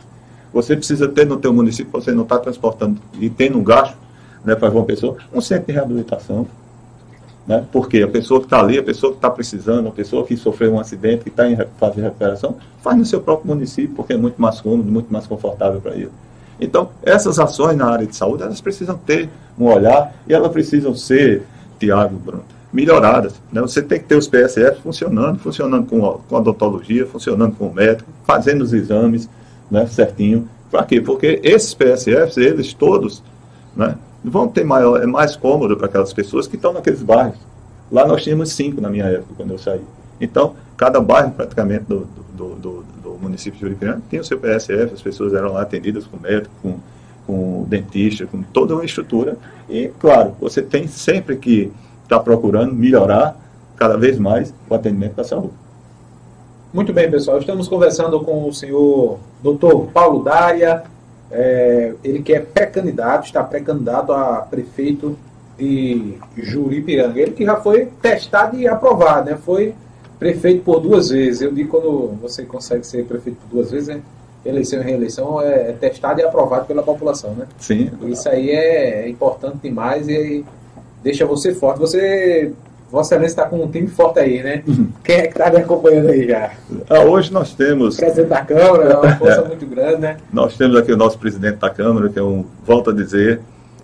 Você 0.52 0.76
precisa 0.76 1.08
ter 1.08 1.26
no 1.26 1.36
teu 1.36 1.52
município, 1.52 1.90
você 1.92 2.12
não 2.12 2.22
está 2.22 2.38
transportando 2.38 2.98
e 3.18 3.28
tendo 3.28 3.58
um 3.58 3.64
gasto 3.64 3.96
né, 4.44 4.54
para 4.54 4.70
uma 4.70 4.84
pessoa, 4.84 5.16
um 5.32 5.40
centro 5.40 5.66
de 5.66 5.72
reabilitação. 5.72 6.46
Né? 7.46 7.64
Porque 7.72 8.02
a 8.02 8.08
pessoa 8.08 8.40
que 8.40 8.46
está 8.46 8.60
ali, 8.60 8.78
a 8.78 8.82
pessoa 8.82 9.12
que 9.12 9.18
está 9.18 9.30
precisando, 9.30 9.88
a 9.88 9.90
pessoa 9.90 10.24
que 10.26 10.36
sofreu 10.36 10.74
um 10.74 10.80
acidente, 10.80 11.24
que 11.24 11.30
está 11.30 11.48
em 11.48 11.56
fase 11.78 11.96
de 11.96 12.02
recuperação, 12.02 12.56
faz 12.82 12.96
no 12.96 13.06
seu 13.06 13.20
próprio 13.20 13.48
município, 13.54 13.94
porque 13.96 14.12
é 14.12 14.16
muito 14.16 14.40
mais 14.40 14.60
cômodo, 14.60 14.90
muito 14.90 15.10
mais 15.10 15.26
confortável 15.26 15.80
para 15.80 15.94
ele. 15.94 16.10
Então, 16.60 16.90
essas 17.02 17.38
ações 17.38 17.76
na 17.76 17.86
área 17.86 18.06
de 18.06 18.14
saúde, 18.14 18.42
elas 18.42 18.60
precisam 18.60 18.98
ter 18.98 19.30
um 19.58 19.64
olhar 19.64 20.14
e 20.28 20.34
elas 20.34 20.52
precisam 20.52 20.94
ser, 20.94 21.42
Tiago, 21.78 22.16
Bruno, 22.16 22.44
melhoradas. 22.72 23.40
Né? 23.52 23.60
Você 23.60 23.80
tem 23.80 23.98
que 23.98 24.06
ter 24.06 24.16
os 24.16 24.28
PSF 24.28 24.82
funcionando, 24.82 25.38
funcionando 25.38 25.86
com, 25.86 26.04
a, 26.06 26.18
com 26.18 26.36
a 26.36 26.40
odontologia, 26.40 27.06
funcionando 27.06 27.54
com 27.56 27.68
o 27.68 27.74
médico, 27.74 28.10
fazendo 28.24 28.62
os 28.62 28.72
exames 28.72 29.28
né, 29.70 29.86
certinho. 29.86 30.48
Para 30.70 30.84
quê? 30.84 31.00
Porque 31.00 31.40
esses 31.42 31.72
PSFs, 31.74 32.36
eles 32.36 32.74
todos, 32.74 33.22
né, 33.74 33.94
vão 34.24 34.48
ter 34.48 34.64
maior, 34.64 35.02
é 35.02 35.06
mais 35.06 35.36
cômodo 35.36 35.76
para 35.76 35.86
aquelas 35.86 36.12
pessoas 36.12 36.46
que 36.46 36.56
estão 36.56 36.72
naqueles 36.72 37.02
bairros. 37.02 37.38
Lá 37.90 38.06
nós 38.06 38.22
tínhamos 38.22 38.52
cinco 38.52 38.80
na 38.80 38.90
minha 38.90 39.04
época, 39.04 39.34
quando 39.36 39.52
eu 39.52 39.58
saí. 39.58 39.80
Então, 40.20 40.54
cada 40.76 41.00
bairro 41.00 41.30
praticamente 41.30 41.84
do, 41.84 42.06
do, 42.36 42.54
do, 42.54 42.84
do 43.02 43.10
município 43.20 43.58
de 43.58 43.60
Juripiranga 43.60 44.02
tinha 44.10 44.20
o 44.20 44.24
seu 44.24 44.38
PSF, 44.38 44.94
as 44.94 45.02
pessoas 45.02 45.32
eram 45.32 45.52
lá 45.52 45.62
atendidas 45.62 46.06
com 46.06 46.18
médico, 46.18 46.54
com, 46.62 46.78
com 47.26 47.64
dentista, 47.68 48.26
com 48.26 48.42
toda 48.42 48.74
uma 48.74 48.84
estrutura. 48.84 49.36
E, 49.68 49.90
claro, 49.98 50.34
você 50.40 50.60
tem 50.60 50.86
sempre 50.86 51.36
que 51.36 51.72
estar 52.02 52.18
tá 52.18 52.20
procurando 52.20 52.74
melhorar 52.74 53.36
cada 53.76 53.96
vez 53.96 54.18
mais 54.18 54.52
o 54.68 54.74
atendimento 54.74 55.14
da 55.14 55.24
saúde. 55.24 55.52
Muito 56.72 56.92
bem, 56.92 57.10
pessoal. 57.10 57.38
Estamos 57.38 57.66
conversando 57.66 58.20
com 58.20 58.46
o 58.46 58.52
senhor 58.52 59.18
Dr. 59.42 59.90
Paulo 59.92 60.22
Dária, 60.22 60.82
é, 61.30 61.94
ele 62.02 62.22
que 62.22 62.32
é 62.32 62.40
pré-candidato, 62.40 63.26
está 63.26 63.42
pré-candidato 63.42 64.12
a 64.12 64.36
prefeito 64.42 65.18
de 65.58 66.14
Juripiranga. 66.36 67.20
Ele 67.20 67.32
que 67.32 67.44
já 67.44 67.56
foi 67.56 67.86
testado 68.00 68.56
e 68.56 68.66
aprovado, 68.66 69.30
né? 69.30 69.36
Foi 69.36 69.74
prefeito 70.18 70.62
por 70.62 70.80
duas 70.80 71.10
vezes. 71.10 71.42
Eu 71.42 71.52
digo 71.52 71.70
quando 71.70 72.18
você 72.20 72.44
consegue 72.44 72.86
ser 72.86 73.04
prefeito 73.04 73.36
por 73.42 73.56
duas 73.56 73.70
vezes, 73.70 73.88
né? 73.88 74.02
eleição 74.44 74.80
e 74.80 74.84
reeleição 74.84 75.42
é, 75.42 75.70
é 75.70 75.72
testado 75.72 76.20
e 76.20 76.24
aprovado 76.24 76.66
pela 76.66 76.82
população, 76.82 77.32
né? 77.34 77.46
Sim. 77.58 77.90
Isso 78.06 78.28
aí 78.28 78.50
é, 78.50 79.02
é 79.04 79.08
importante 79.08 79.58
demais 79.62 80.08
e 80.08 80.44
deixa 81.02 81.26
você 81.26 81.54
forte. 81.54 81.80
Você, 81.80 82.52
Vossa 82.90 83.14
Excelência 83.14 83.42
está 83.42 83.46
com 83.46 83.62
um 83.62 83.70
time 83.70 83.86
forte 83.86 84.18
aí, 84.18 84.42
né? 84.42 84.62
Uhum. 84.66 84.88
Quem 85.04 85.16
é 85.16 85.22
que 85.22 85.38
está 85.38 85.50
me 85.50 85.58
acompanhando 85.58 86.08
aí 86.08 86.26
já? 86.26 86.52
Ah, 86.88 87.00
hoje 87.00 87.32
nós 87.32 87.54
temos... 87.54 87.96
O 87.96 87.98
presidente 87.98 88.28
da 88.28 88.44
Câmara, 88.44 88.84
é 88.84 88.96
uma 88.96 89.16
força 89.16 89.40
é. 89.40 89.48
muito 89.48 89.66
grande, 89.66 90.00
né? 90.00 90.16
Nós 90.32 90.56
temos 90.56 90.76
aqui 90.76 90.92
o 90.92 90.96
nosso 90.96 91.18
presidente 91.18 91.56
da 91.56 91.68
Câmara, 91.68 92.08
que 92.08 92.18
é 92.18 92.22
um, 92.22 92.46
volto 92.64 92.90
a 92.90 92.94
dizer, 92.94 93.40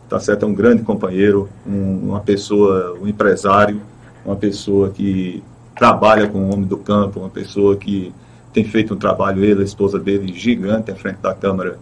tá 0.09 0.19
certo, 0.19 0.47
é 0.47 0.49
um 0.49 0.55
grande 0.55 0.83
companheiro, 0.83 1.49
um, 1.67 2.09
uma 2.09 2.21
pessoa, 2.21 2.97
um 3.01 3.07
empresário, 3.07 3.81
uma 4.25 4.37
pessoa 4.37 4.89
que 4.89 5.43
trabalha 5.77 6.27
com 6.27 6.39
o 6.39 6.53
homem 6.53 6.65
do 6.67 6.79
campo, 6.79 7.21
uma 7.21 7.29
pessoa 7.29 7.77
que 7.77 8.13
tem 8.55 8.65
feito 8.65 8.95
um 8.95 8.97
trabalho, 8.97 9.45
ele, 9.45 9.61
a 9.61 9.65
esposa 9.65 9.99
dele, 9.99 10.33
gigante 10.33 10.91
à 10.91 10.95
frente 10.95 11.19
da 11.19 11.35
Câmara 11.35 11.77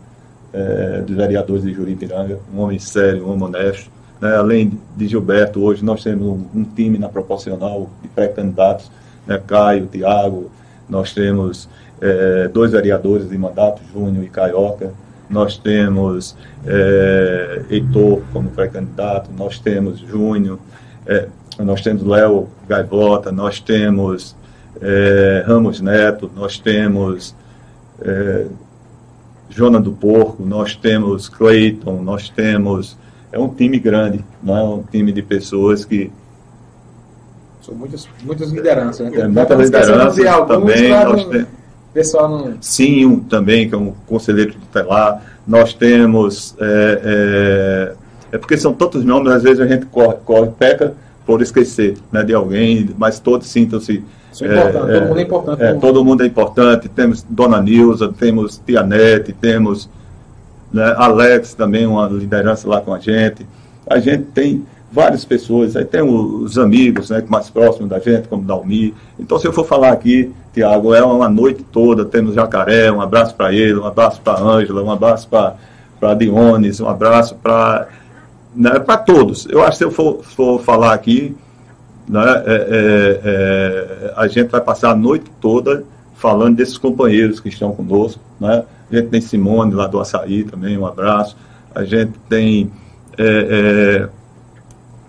é, 0.52 1.02
dos 1.06 1.14
Vereadores 1.14 1.62
de 1.62 1.72
Juripiranga, 1.72 2.40
um 2.52 2.60
homem 2.60 2.78
sério, 2.78 3.26
um 3.26 3.32
homem 3.32 3.44
honesto. 3.44 3.90
Né? 4.22 4.36
Além 4.36 4.78
de 4.96 5.08
Gilberto, 5.08 5.60
hoje 5.60 5.84
nós 5.84 6.04
temos 6.04 6.24
um, 6.24 6.46
um 6.54 6.62
time 6.62 6.96
na 6.96 7.08
proporcional 7.08 7.90
de 8.00 8.08
pré-candidatos, 8.08 8.88
né? 9.26 9.42
Caio, 9.44 9.86
Tiago, 9.86 10.48
nós 10.88 11.12
temos 11.12 11.68
é, 12.00 12.46
dois 12.46 12.70
vereadores 12.70 13.28
de 13.28 13.36
mandato, 13.36 13.82
Júnior 13.92 14.22
e 14.22 14.28
Caioca, 14.28 14.92
nós 15.28 15.56
temos 15.56 16.36
é, 16.64 17.62
Heitor 17.68 18.22
como 18.32 18.48
pré-candidato, 18.50 19.28
nós 19.36 19.58
temos 19.58 19.98
Júnior, 19.98 20.60
é, 21.04 21.26
nós 21.58 21.80
temos 21.80 22.04
Léo 22.04 22.48
Gaivota, 22.68 23.32
nós 23.32 23.58
temos 23.58 24.36
é, 24.80 25.42
Ramos 25.44 25.80
Neto, 25.80 26.30
nós 26.36 26.58
temos 26.58 27.34
é, 28.00 28.46
Jona 29.50 29.80
do 29.80 29.90
Porco, 29.90 30.44
nós 30.44 30.76
temos 30.76 31.28
Clayton, 31.28 32.02
nós 32.02 32.28
temos. 32.28 32.96
É 33.32 33.38
um 33.38 33.48
time 33.48 33.78
grande, 33.78 34.22
não 34.42 34.56
é 34.56 34.62
um 34.62 34.82
time 34.82 35.10
de 35.10 35.22
pessoas 35.22 35.84
que. 35.84 36.12
São 37.62 37.74
muitas, 37.74 38.08
muitas 38.22 38.50
lideranças, 38.50 39.10
né? 39.10 39.20
É, 39.20 39.26
muitas 39.26 39.58
lideranças 39.58 40.24
também. 40.46 40.90
Nós 40.90 41.24
temos, 41.24 41.46
pessoal 41.92 42.28
não... 42.28 42.56
Sim, 42.60 43.20
também, 43.28 43.68
que 43.68 43.74
é 43.74 43.78
um 43.78 43.92
conselheiro 44.06 44.54
tutelar. 44.54 45.22
Nós 45.46 45.74
temos. 45.74 46.54
É, 46.60 47.94
é, 48.32 48.36
é, 48.36 48.38
porque 48.38 48.56
são 48.56 48.72
tantos 48.72 49.04
nomes, 49.04 49.32
às 49.32 49.42
vezes 49.42 49.60
a 49.60 49.66
gente 49.66 49.86
corre, 49.86 50.16
corre 50.24 50.50
peca 50.58 50.94
por 51.26 51.42
esquecer 51.42 51.96
né, 52.10 52.22
de 52.22 52.34
alguém, 52.34 52.90
mas 52.96 53.20
todos 53.20 53.46
sintam-se. 53.48 54.02
É, 54.40 54.46
é, 54.46 54.72
todo 54.72 55.06
mundo 55.06 55.18
é 55.18 55.22
importante. 55.22 55.62
É, 55.62 55.74
todo 55.74 56.04
mundo 56.04 56.22
é 56.22 56.26
importante. 56.26 56.88
Temos 56.88 57.22
Dona 57.28 57.60
Nilza, 57.60 58.12
temos 58.18 58.60
Tia 58.64 58.82
Nete, 58.82 59.32
temos 59.32 59.88
né, 60.72 60.94
Alex 60.96 61.54
também, 61.54 61.86
uma 61.86 62.06
liderança 62.06 62.68
lá 62.68 62.80
com 62.80 62.94
a 62.94 62.98
gente. 62.98 63.46
A 63.86 63.98
gente 63.98 64.24
tem 64.24 64.64
várias 64.90 65.24
pessoas, 65.24 65.74
aí 65.74 65.84
tem 65.84 66.02
os 66.02 66.58
amigos 66.58 67.10
né, 67.10 67.24
mais 67.28 67.48
próximos 67.48 67.88
da 67.88 67.98
gente, 67.98 68.28
como 68.28 68.42
Dalmi. 68.42 68.94
Então, 69.18 69.38
se 69.38 69.46
eu 69.46 69.52
for 69.52 69.66
falar 69.66 69.92
aqui, 69.92 70.32
Tiago, 70.52 70.94
é 70.94 71.02
uma 71.02 71.28
noite 71.28 71.64
toda, 71.72 72.04
temos 72.04 72.34
Jacaré, 72.34 72.92
um 72.92 73.00
abraço 73.00 73.34
para 73.34 73.52
ele, 73.52 73.78
um 73.78 73.86
abraço 73.86 74.20
para 74.20 74.40
Ângela, 74.40 74.82
um 74.82 74.90
abraço 74.90 75.28
para 75.28 76.14
Dionis, 76.14 76.80
um 76.80 76.88
abraço 76.88 77.34
para 77.36 77.88
né, 78.54 78.70
todos. 79.06 79.46
Eu 79.46 79.62
acho 79.62 79.72
que 79.72 79.76
se 79.78 79.84
eu 79.84 79.90
for, 79.90 80.22
for 80.22 80.60
falar 80.60 80.92
aqui, 80.92 81.34
né, 82.06 82.42
é, 82.44 82.52
é, 82.54 83.20
é, 83.24 84.12
a 84.16 84.26
gente 84.26 84.50
vai 84.50 84.60
passar 84.60 84.90
a 84.90 84.96
noite 84.96 85.30
toda 85.40 85.84
falando 86.16 86.56
desses 86.56 86.76
companheiros 86.76 87.40
que 87.40 87.48
estão 87.48 87.72
conosco. 87.72 88.20
Né? 88.38 88.62
A 88.92 89.00
gente 89.00 89.08
tem 89.08 89.20
Simone 89.20 89.74
lá 89.74 89.86
do 89.86 89.98
Açaí 89.98 90.44
também, 90.44 90.76
um 90.76 90.86
abraço. 90.86 91.36
A 91.74 91.84
gente 91.84 92.12
tem 92.28 92.70
é, 93.18 93.24
é, 93.24 94.08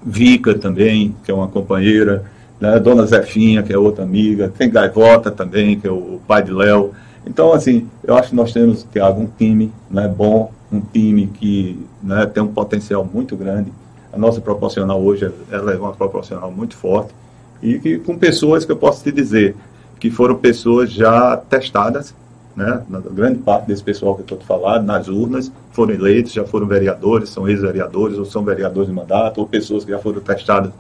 Vica 0.05 0.55
também, 0.55 1.15
que 1.23 1.29
é 1.29 1.33
uma 1.33 1.47
companheira. 1.47 2.23
Né? 2.59 2.79
Dona 2.79 3.05
Zefinha, 3.05 3.61
que 3.61 3.73
é 3.73 3.77
outra 3.77 4.03
amiga. 4.03 4.51
Tem 4.57 4.69
Gaivota 4.69 5.29
também, 5.29 5.79
que 5.79 5.87
é 5.87 5.91
o 5.91 6.21
pai 6.25 6.43
de 6.43 6.51
Léo. 6.51 6.91
Então, 7.25 7.51
assim, 7.51 7.89
eu 8.03 8.15
acho 8.15 8.29
que 8.29 8.35
nós 8.35 8.53
temos, 8.53 8.85
Tiago, 8.91 9.21
um 9.21 9.27
time 9.37 9.71
né, 9.89 10.07
bom, 10.07 10.51
um 10.71 10.79
time 10.79 11.27
que 11.27 11.79
né, 12.01 12.25
tem 12.25 12.41
um 12.41 12.47
potencial 12.47 13.07
muito 13.11 13.35
grande. 13.35 13.71
A 14.11 14.17
nossa 14.17 14.39
proporcional 14.39 15.01
hoje 15.01 15.31
ela 15.51 15.73
é 15.73 15.77
uma 15.77 15.93
proporcional 15.93 16.51
muito 16.51 16.75
forte 16.75 17.13
e 17.61 17.79
que, 17.79 17.97
com 17.97 18.17
pessoas 18.17 18.65
que 18.65 18.71
eu 18.71 18.77
posso 18.77 19.03
te 19.03 19.11
dizer 19.11 19.55
que 19.99 20.11
foram 20.11 20.35
pessoas 20.35 20.91
já 20.91 21.37
testadas, 21.37 22.13
né, 22.55 22.81
grande 23.11 23.39
parte 23.39 23.67
desse 23.67 23.83
pessoal 23.83 24.15
que 24.15 24.21
eu 24.21 24.25
estou 24.25 24.37
te 24.37 24.45
falando, 24.45 24.85
nas 24.85 25.07
urnas, 25.07 25.51
foram 25.71 25.93
eleitos, 25.93 26.33
já 26.33 26.45
foram 26.45 26.67
vereadores, 26.67 27.29
são 27.29 27.47
ex-vereadores, 27.47 28.17
ou 28.17 28.25
são 28.25 28.43
vereadores 28.43 28.89
de 28.89 28.95
mandato, 28.95 29.39
ou 29.39 29.47
pessoas 29.47 29.83
que 29.83 29.91
já 29.91 29.99
foram 29.99 30.21
testadas 30.21 30.71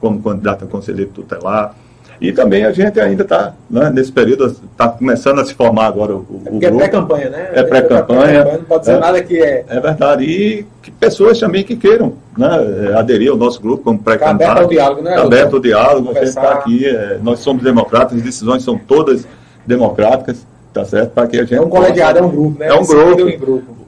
como 0.00 0.20
candidato 0.22 0.64
a 0.64 0.66
conselheiro 0.66 1.10
tutelar. 1.14 1.74
E 2.20 2.32
também 2.32 2.66
a 2.66 2.72
gente 2.72 3.00
ainda 3.00 3.22
está, 3.22 3.54
né, 3.70 3.88
nesse 3.88 4.12
período, 4.12 4.48
está 4.48 4.88
começando 4.88 5.40
a 5.40 5.44
se 5.44 5.54
formar 5.54 5.86
agora 5.86 6.14
o, 6.14 6.18
o 6.18 6.58
é, 6.60 6.66
é 6.66 6.70
pré-campanha, 6.70 7.30
né? 7.30 7.50
É 7.54 7.62
pré-campanha. 7.62 8.44
Não 8.44 8.64
pode 8.64 8.84
ser 8.84 8.92
é, 8.92 8.98
nada 8.98 9.22
que 9.22 9.38
é. 9.38 9.64
É 9.66 9.80
verdade. 9.80 10.24
E 10.24 10.66
que 10.82 10.90
pessoas 10.90 11.38
também 11.38 11.64
que 11.64 11.76
queiram 11.76 12.12
né, 12.36 12.92
aderir 12.94 13.30
ao 13.30 13.38
nosso 13.38 13.58
grupo 13.62 13.84
como 13.84 13.98
pré-candidato. 13.98 14.38
Tá 14.38 14.52
aberto 14.52 14.64
ao 14.64 14.68
diálogo, 14.68 15.02
né? 15.02 15.14
Tá 15.14 15.22
aberto 15.22 15.54
ao 15.54 15.60
diálogo, 15.60 16.10
a 16.10 16.14
gente 16.14 16.24
está 16.24 16.52
aqui, 16.52 16.86
é, 16.86 17.18
nós 17.22 17.38
somos 17.38 17.62
democratas, 17.62 18.18
as 18.18 18.22
decisões 18.22 18.62
são 18.62 18.76
todas 18.76 19.26
democráticas, 19.66 20.46
tá 20.72 20.84
certo? 20.84 21.10
Para 21.12 21.26
que 21.26 21.36
a 21.36 21.42
gente 21.42 21.54
é 21.54 21.60
um 21.60 21.68
colegiado, 21.68 22.18
é 22.18 22.22
um 22.22 22.30
grupo, 22.30 22.58
né? 22.58 22.68
É 22.68 22.74
um 22.74 22.86
grupo. 22.86 23.38
grupo. 23.38 23.80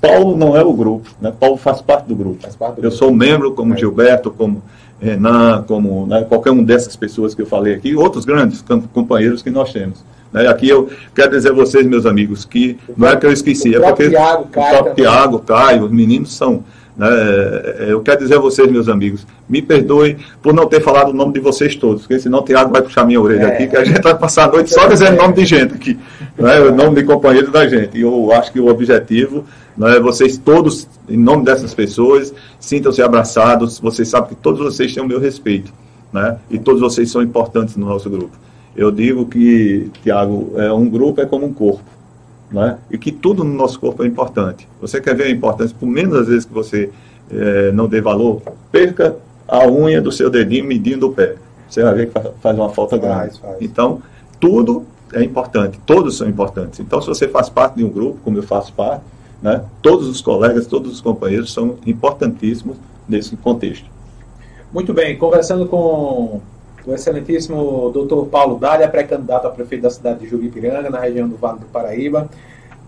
Paulo 0.00 0.36
não 0.36 0.56
é 0.56 0.62
o 0.62 0.72
grupo, 0.72 1.08
né? 1.20 1.32
Paulo 1.38 1.56
faz 1.56 1.82
parte 1.82 2.06
do 2.06 2.14
grupo. 2.14 2.38
Parte 2.56 2.76
do 2.76 2.78
Eu 2.78 2.82
grupo. 2.82 2.96
sou 2.96 3.12
membro, 3.12 3.52
como 3.52 3.74
é. 3.74 3.76
Gilberto, 3.76 4.30
como 4.30 4.62
Renan, 5.00 5.64
como 5.66 6.06
né, 6.06 6.24
qualquer 6.28 6.50
um 6.50 6.62
dessas 6.62 6.96
pessoas 6.96 7.34
que 7.34 7.42
eu 7.42 7.46
falei 7.46 7.74
aqui, 7.74 7.94
outros 7.94 8.24
grandes 8.24 8.64
companheiros 8.92 9.42
que 9.42 9.50
nós 9.50 9.72
temos. 9.72 10.04
Né? 10.32 10.46
Aqui 10.46 10.68
eu 10.68 10.88
quero 11.14 11.30
dizer 11.30 11.50
a 11.50 11.54
vocês, 11.54 11.86
meus 11.86 12.06
amigos, 12.06 12.44
que 12.44 12.78
não 12.96 13.08
é 13.08 13.16
que 13.16 13.26
eu 13.26 13.32
esqueci, 13.32 13.74
é 13.74 13.80
porque 13.80 14.10
Thiago, 14.10 14.44
Caio, 14.46 14.84
o 14.84 14.94
Tiago, 14.94 15.38
Caio, 15.40 15.84
os 15.84 15.90
meninos 15.90 16.34
são. 16.34 16.64
Né, 16.98 17.08
eu 17.88 18.00
quero 18.00 18.18
dizer 18.18 18.34
a 18.34 18.40
vocês, 18.40 18.68
meus 18.70 18.88
amigos, 18.88 19.24
me 19.48 19.62
perdoe 19.62 20.16
por 20.42 20.52
não 20.52 20.66
ter 20.66 20.82
falado 20.82 21.10
o 21.10 21.14
nome 21.14 21.32
de 21.32 21.40
vocês 21.40 21.76
todos, 21.76 22.02
porque 22.02 22.18
senão 22.18 22.40
o 22.40 22.42
Tiago 22.42 22.72
vai 22.72 22.82
puxar 22.82 23.06
minha 23.06 23.20
orelha 23.20 23.44
é. 23.44 23.54
aqui, 23.54 23.68
que 23.68 23.76
a 23.76 23.84
gente 23.84 24.02
vai 24.02 24.18
passar 24.18 24.48
a 24.48 24.52
noite 24.52 24.74
só 24.74 24.88
dizendo 24.88 25.16
nome 25.16 25.34
de 25.34 25.44
gente 25.46 25.74
aqui, 25.74 25.96
né, 26.36 26.60
o 26.60 26.74
nome 26.74 26.96
de 26.96 27.04
companheiro 27.04 27.52
da 27.52 27.68
gente. 27.68 27.96
E 27.96 28.00
eu 28.00 28.32
acho 28.32 28.52
que 28.52 28.58
o 28.58 28.66
objetivo 28.66 29.44
né? 29.78 30.00
Vocês 30.00 30.36
todos, 30.36 30.88
em 31.08 31.16
nome 31.16 31.44
dessas 31.44 31.72
pessoas, 31.72 32.34
sintam-se 32.58 33.00
abraçados. 33.00 33.78
Vocês 33.78 34.08
sabem 34.08 34.30
que 34.30 34.34
todos 34.34 34.60
vocês 34.60 34.92
têm 34.92 35.02
o 35.02 35.06
meu 35.06 35.20
respeito. 35.20 35.72
Né? 36.12 36.36
E 36.50 36.58
todos 36.58 36.80
vocês 36.80 37.08
são 37.10 37.22
importantes 37.22 37.76
no 37.76 37.86
nosso 37.86 38.10
grupo. 38.10 38.36
Eu 38.74 38.90
digo 38.90 39.26
que, 39.26 39.88
Tiago, 40.02 40.52
é, 40.56 40.72
um 40.72 40.88
grupo 40.88 41.20
é 41.20 41.26
como 41.26 41.46
um 41.46 41.52
corpo. 41.52 41.84
Né? 42.50 42.78
E 42.90 42.96
que 42.96 43.12
tudo 43.12 43.44
no 43.44 43.52
nosso 43.52 43.78
corpo 43.78 44.02
é 44.02 44.06
importante. 44.06 44.66
Você 44.80 45.00
quer 45.00 45.14
ver 45.14 45.24
a 45.24 45.30
importância, 45.30 45.76
por 45.78 45.86
menos 45.86 46.16
às 46.16 46.28
vezes 46.28 46.44
que 46.44 46.52
você 46.52 46.90
é, 47.30 47.72
não 47.72 47.86
dê 47.86 48.00
valor, 48.00 48.40
perca 48.72 49.16
a 49.46 49.66
unha 49.66 50.00
do 50.00 50.10
seu 50.10 50.30
dedinho 50.30 50.64
medindo 50.64 51.08
o 51.08 51.12
pé. 51.12 51.36
Você 51.68 51.82
vai 51.82 51.94
ver 51.94 52.10
que 52.10 52.20
faz 52.40 52.56
uma 52.56 52.70
falta 52.70 52.96
grande. 52.96 53.38
Faz. 53.38 53.56
Então, 53.60 54.02
tudo 54.40 54.84
é 55.12 55.22
importante, 55.22 55.78
todos 55.86 56.16
são 56.16 56.28
importantes. 56.28 56.80
Então, 56.80 57.00
se 57.00 57.08
você 57.08 57.28
faz 57.28 57.48
parte 57.48 57.76
de 57.76 57.84
um 57.84 57.88
grupo, 57.88 58.18
como 58.24 58.38
eu 58.38 58.42
faço 58.42 58.72
parte, 58.72 59.02
né? 59.42 59.62
Todos 59.80 60.08
os 60.08 60.20
colegas, 60.20 60.66
todos 60.66 60.92
os 60.92 61.00
companheiros 61.00 61.52
são 61.52 61.76
importantíssimos 61.86 62.76
nesse 63.08 63.36
contexto. 63.36 63.86
Muito 64.72 64.92
bem, 64.92 65.16
conversando 65.16 65.66
com 65.66 66.40
o 66.88 66.94
excelentíssimo 66.94 67.90
doutor 67.90 68.26
Paulo 68.26 68.58
Dália, 68.58 68.88
pré-candidato 68.88 69.46
a 69.46 69.50
prefeito 69.50 69.82
da 69.82 69.90
cidade 69.90 70.20
de 70.20 70.26
Juripiranga, 70.26 70.88
na 70.88 71.00
região 71.00 71.28
do 71.28 71.36
Vale 71.36 71.58
do 71.58 71.66
Paraíba. 71.66 72.30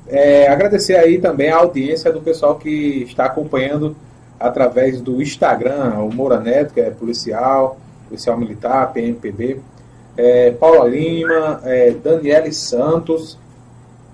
É, 0.08 0.48
agradecer 0.48 0.96
aí 0.96 1.18
também 1.18 1.50
a 1.50 1.58
audiência 1.58 2.10
do 2.10 2.22
pessoal 2.22 2.56
que 2.56 3.02
está 3.02 3.26
acompanhando 3.26 3.94
através 4.38 5.02
do 5.02 5.20
Instagram, 5.20 5.98
o 5.98 6.12
Moura 6.12 6.40
Neto, 6.40 6.72
que 6.72 6.80
é 6.80 6.90
policial, 6.90 7.78
policial 8.08 8.38
militar, 8.38 8.90
PMPB, 8.94 9.60
é, 10.16 10.50
Paula 10.52 10.88
Lima, 10.88 11.60
é, 11.64 11.90
Daniele 11.90 12.54
Santos, 12.54 13.38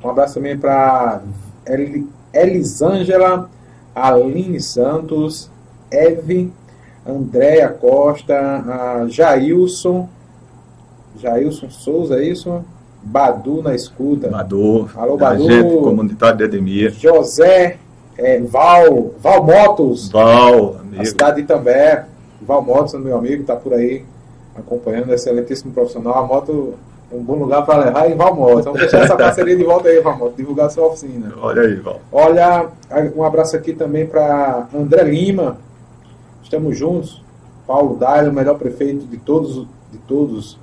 um 0.03 0.11
abraço 0.11 0.35
também 0.35 0.59
para 0.59 1.23
Elisângela, 2.35 3.49
Aline 3.95 4.61
Santos, 4.61 5.49
Eve, 5.93 6.53
Andréa 7.09 7.69
Costa, 7.69 9.07
Jailson, 9.09 10.09
Jailson 11.19 11.71
Souza, 11.71 12.17
é 12.17 12.25
isso? 12.25 12.65
Badu 13.03 13.63
na 13.63 13.75
escuta. 13.75 14.29
Badu. 14.29 14.91
Alô, 14.97 15.17
Badu. 15.17 15.45
Gente, 15.45 15.83
comunitário 15.83 16.39
de 16.39 16.45
Edemir. 16.45 16.93
José, 16.93 17.79
é, 18.19 18.41
Val, 18.41 19.13
Val 19.21 19.45
Motos. 19.45 20.11
Val, 20.11 20.77
amigo. 20.81 21.03
A 21.03 21.05
cidade 21.05 21.37
de 21.37 21.43
Itambé. 21.43 22.07
Val 22.43 22.63
Motos, 22.63 22.95
meu 22.95 23.17
amigo, 23.17 23.43
está 23.43 23.55
por 23.55 23.73
aí 23.73 24.05
acompanhando, 24.57 25.13
excelentíssimo 25.13 25.73
profissional. 25.73 26.15
A 26.15 26.27
moto 26.27 26.75
um 27.13 27.23
bom 27.23 27.37
lugar 27.37 27.65
para 27.65 27.85
levar 27.85 28.11
em 28.11 28.17
Valmoto. 28.17 28.65
Vamos 28.65 28.81
deixar 28.81 29.05
essa 29.05 29.17
parceria 29.17 29.57
de 29.57 29.63
volta 29.65 29.89
aí, 29.89 30.01
Valmoto, 30.01 30.37
divulgar 30.37 30.71
sua 30.71 30.87
oficina. 30.87 31.33
Olha 31.41 31.63
aí, 31.63 31.77
Val. 31.77 32.01
Olha, 32.11 32.67
um 33.15 33.23
abraço 33.23 33.57
aqui 33.57 33.73
também 33.73 34.07
para 34.07 34.67
André 34.75 35.05
Lima. 35.05 35.59
Estamos 36.47 36.79
juntos. 36.79 37.21
Paulo 37.67 37.97
Daio, 37.97 38.31
o 38.31 38.33
melhor 38.33 38.57
prefeito 38.57 39.05
de 39.05 39.17
todos, 39.17 39.67
de 39.91 39.99
todos. 40.07 40.57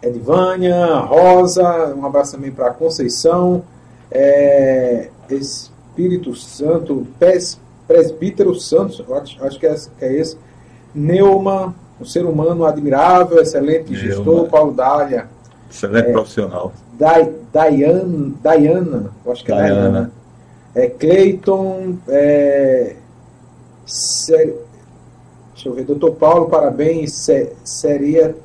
Edivânia, 0.00 0.94
Rosa, 1.00 1.92
um 1.96 2.06
abraço 2.06 2.36
também 2.36 2.52
para 2.52 2.70
Conceição, 2.70 3.64
é, 4.08 5.08
Espírito 5.28 6.36
Santo, 6.36 7.04
Pes, 7.18 7.60
Presbítero 7.88 8.54
Santos, 8.54 9.04
acho, 9.10 9.44
acho 9.44 9.58
que 9.58 9.66
é, 9.66 9.74
é 10.00 10.12
esse, 10.14 10.38
Neuma, 10.94 11.74
um 12.00 12.04
ser 12.04 12.24
humano 12.24 12.64
admirável, 12.64 13.42
excelente 13.42 13.90
Meu 13.90 14.00
gestor. 14.00 14.48
Paulo 14.48 14.72
Dália. 14.72 15.26
Excelente 15.68 16.10
é, 16.10 16.12
profissional. 16.12 16.72
Dai, 16.96 17.28
Diana, 17.52 18.32
Diana, 18.40 19.10
acho 19.26 19.44
que 19.44 19.50
é 19.50 19.56
Diana. 19.56 19.74
Diana. 19.74 20.12
É 20.76 20.86
Cleiton, 20.86 21.96
é, 22.06 22.94
ser, 23.90 24.56
deixa 25.54 25.68
eu 25.68 25.74
ver, 25.74 25.84
doutor 25.84 26.12
Paulo, 26.12 26.48
parabéns, 26.48 27.12
se, 27.12 27.52
seria, 27.64 28.36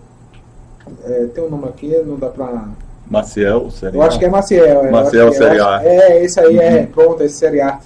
é, 1.06 1.26
tem 1.26 1.44
um 1.44 1.50
nome 1.50 1.68
aqui, 1.68 1.96
não 2.06 2.18
dá 2.18 2.30
para... 2.30 2.70
Maciel, 3.10 3.70
seria. 3.70 4.00
Eu 4.00 4.02
acho 4.02 4.18
que 4.18 4.26
é 4.26 4.30
Maciel. 4.30 4.86
É, 4.86 4.92
Maciel, 4.92 5.28
é, 5.28 5.32
Seriar. 5.34 5.86
É, 5.86 6.24
esse 6.24 6.40
aí, 6.40 6.58
é, 6.58 6.70
uhum. 6.70 6.78
é, 6.78 6.86
pronto, 6.86 7.24
esse 7.24 7.36
Seriar. 7.36 7.82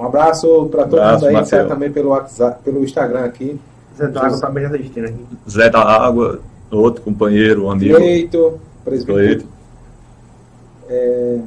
Um 0.00 0.06
abraço 0.06 0.66
para 0.70 0.84
todo 0.84 0.98
abraço, 0.98 1.26
mundo 1.26 1.36
aí, 1.36 1.44
que 1.44 1.64
também 1.68 1.92
pelo 1.92 2.08
WhatsApp, 2.08 2.62
pelo 2.64 2.82
Instagram 2.82 3.24
aqui. 3.24 3.60
Zé 3.96 4.08
da 4.08 4.26
Água 4.26 4.40
também 4.40 4.64
assistindo 4.64 5.04
aqui. 5.04 5.26
Zé 5.48 5.70
da 5.70 5.80
Água, 5.80 6.40
outro 6.70 7.02
companheiro, 7.02 7.66
um 7.66 7.70
amigo. 7.70 7.94
Cleito, 7.94 8.58
presbítero. 8.84 9.46
É, 10.88 11.38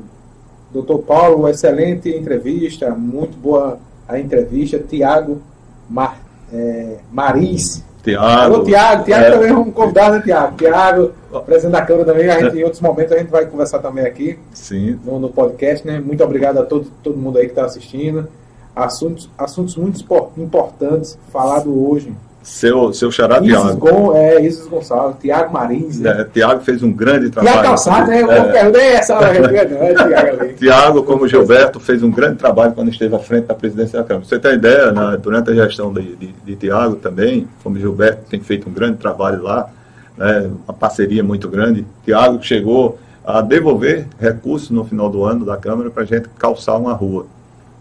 Doutor 0.75 0.99
Paulo, 1.03 1.47
excelente 1.47 2.09
entrevista, 2.09 2.89
muito 2.89 3.37
boa 3.37 3.79
a 4.07 4.19
entrevista. 4.19 4.79
Tiago 4.79 5.41
Mar, 5.89 6.19
é, 6.51 6.97
Maris. 7.11 7.83
Tiago. 8.03 8.63
Tiago. 8.63 9.03
Tiago 9.03 9.25
é. 9.25 9.31
também 9.31 9.49
é 9.49 9.57
um 9.57 9.71
convidado, 9.71 10.17
né, 10.17 10.21
Tiago? 10.21 10.57
Tiago, 10.57 11.11
presidente 11.45 11.71
da 11.71 11.81
Câmara 11.81 12.05
também. 12.05 12.29
A 12.29 12.39
gente, 12.39 12.57
em 12.57 12.63
outros 12.63 12.81
momentos 12.81 13.11
a 13.11 13.17
gente 13.17 13.31
vai 13.31 13.45
conversar 13.45 13.79
também 13.79 14.05
aqui 14.05 14.37
Sim. 14.53 14.99
No, 15.03 15.19
no 15.19 15.29
podcast, 15.29 15.85
né? 15.85 15.99
Muito 15.99 16.23
obrigado 16.23 16.59
a 16.59 16.63
todo, 16.63 16.87
todo 17.01 17.17
mundo 17.17 17.39
aí 17.39 17.45
que 17.45 17.51
está 17.51 17.65
assistindo. 17.65 18.27
Assuntos, 18.75 19.29
assuntos 19.37 19.75
muito 19.75 20.03
importantes 20.37 21.17
falado 21.31 21.89
hoje 21.89 22.13
seu, 22.45 22.93
seu 22.93 23.11
xará 23.11 23.41
Tiago. 23.41 23.75
Gon, 23.77 24.15
é, 24.15 24.39
Isis 24.39 24.67
Gonçalves, 24.67 25.17
Tiago 25.19 25.51
Marins. 25.51 25.99
Né? 25.99 26.21
É, 26.21 26.23
Tiago 26.25 26.61
fez 26.61 26.83
um 26.83 26.93
grande 26.93 27.31
trabalho. 27.31 27.53
Tiago 27.55 27.67
Calçado, 27.69 28.07
né? 28.07 28.21
Eu 28.21 28.31
é. 28.31 28.93
essa 28.93 29.13
é 29.15 30.53
Tiago, 30.53 31.01
como 31.01 31.27
Gilberto, 31.27 31.79
fez 31.79 32.03
um 32.03 32.11
grande 32.11 32.35
trabalho 32.35 32.73
quando 32.73 32.89
esteve 32.89 33.15
à 33.15 33.19
frente 33.19 33.47
da 33.47 33.55
presidência 33.55 33.97
da 33.97 34.05
Câmara. 34.05 34.27
Você 34.27 34.37
tem 34.37 34.53
ideia, 34.53 34.91
né, 34.91 35.17
durante 35.19 35.49
a 35.49 35.55
gestão 35.55 35.91
de, 35.91 36.15
de, 36.15 36.35
de 36.45 36.55
Tiago 36.55 36.97
também, 36.97 37.47
como 37.63 37.79
Gilberto 37.79 38.29
tem 38.29 38.39
feito 38.39 38.69
um 38.69 38.71
grande 38.71 38.97
trabalho 38.97 39.41
lá, 39.41 39.67
né, 40.15 40.47
uma 40.67 40.73
parceria 40.73 41.23
muito 41.23 41.49
grande. 41.49 41.83
Tiago 42.05 42.37
chegou 42.43 42.99
a 43.25 43.41
devolver 43.41 44.05
recursos 44.19 44.69
no 44.69 44.85
final 44.85 45.09
do 45.09 45.25
ano 45.25 45.43
da 45.43 45.57
Câmara 45.57 45.89
para 45.89 46.03
a 46.03 46.05
gente 46.05 46.29
calçar 46.37 46.77
uma 46.77 46.93
rua. 46.93 47.25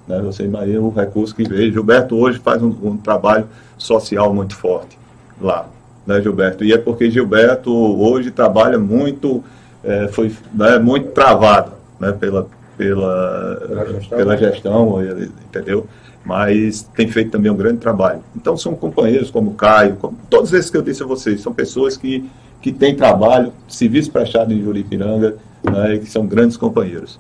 Né? 0.07 0.21
Você 0.21 0.45
imagina 0.45 0.81
o 0.81 0.91
recurso 0.91 1.35
que 1.35 1.49
veio. 1.49 1.73
Gilberto 1.73 2.17
hoje 2.17 2.39
faz 2.39 2.63
um, 2.63 2.75
um 2.83 2.97
trabalho 2.97 3.47
social 3.79 4.33
muito 4.33 4.55
forte 4.57 4.99
lá, 5.41 5.69
né, 6.07 6.21
Gilberto? 6.21 6.65
E 6.65 6.73
é 6.73 6.79
porque 6.79 7.11
Gilberto 7.11 7.73
hoje 7.73 8.31
trabalha 8.31 8.79
muito, 8.79 9.43
é, 9.83 10.09
foi 10.09 10.33
né, 10.53 10.79
muito 10.79 11.11
travado 11.11 11.73
né, 11.99 12.13
pela, 12.13 12.47
pela, 12.77 13.57
pela 13.67 13.87
gestão, 13.87 14.19
pela 14.19 14.37
gestão 14.37 15.03
entendeu? 15.47 15.87
Mas 16.25 16.83
tem 16.95 17.07
feito 17.09 17.31
também 17.31 17.51
um 17.51 17.57
grande 17.57 17.79
trabalho. 17.79 18.21
Então 18.35 18.57
são 18.57 18.75
companheiros 18.75 19.31
como 19.31 19.55
Caio, 19.55 19.97
como, 19.97 20.17
todos 20.31 20.53
esses 20.53 20.71
que 20.71 20.77
eu 20.77 20.83
disse 20.83 21.03
a 21.03 21.07
vocês, 21.07 21.41
são 21.41 21.53
pessoas 21.53 21.97
que, 21.97 22.29
que 22.63 22.73
têm 22.73 22.95
trabalho, 22.95 23.53
serviço 23.69 24.11
prestado 24.11 24.53
em 24.53 24.63
Juripiranga, 24.63 25.37
né, 25.63 25.95
e 25.95 25.99
que 25.99 26.11
são 26.11 26.27
grandes 26.27 26.57
companheiros. 26.57 27.19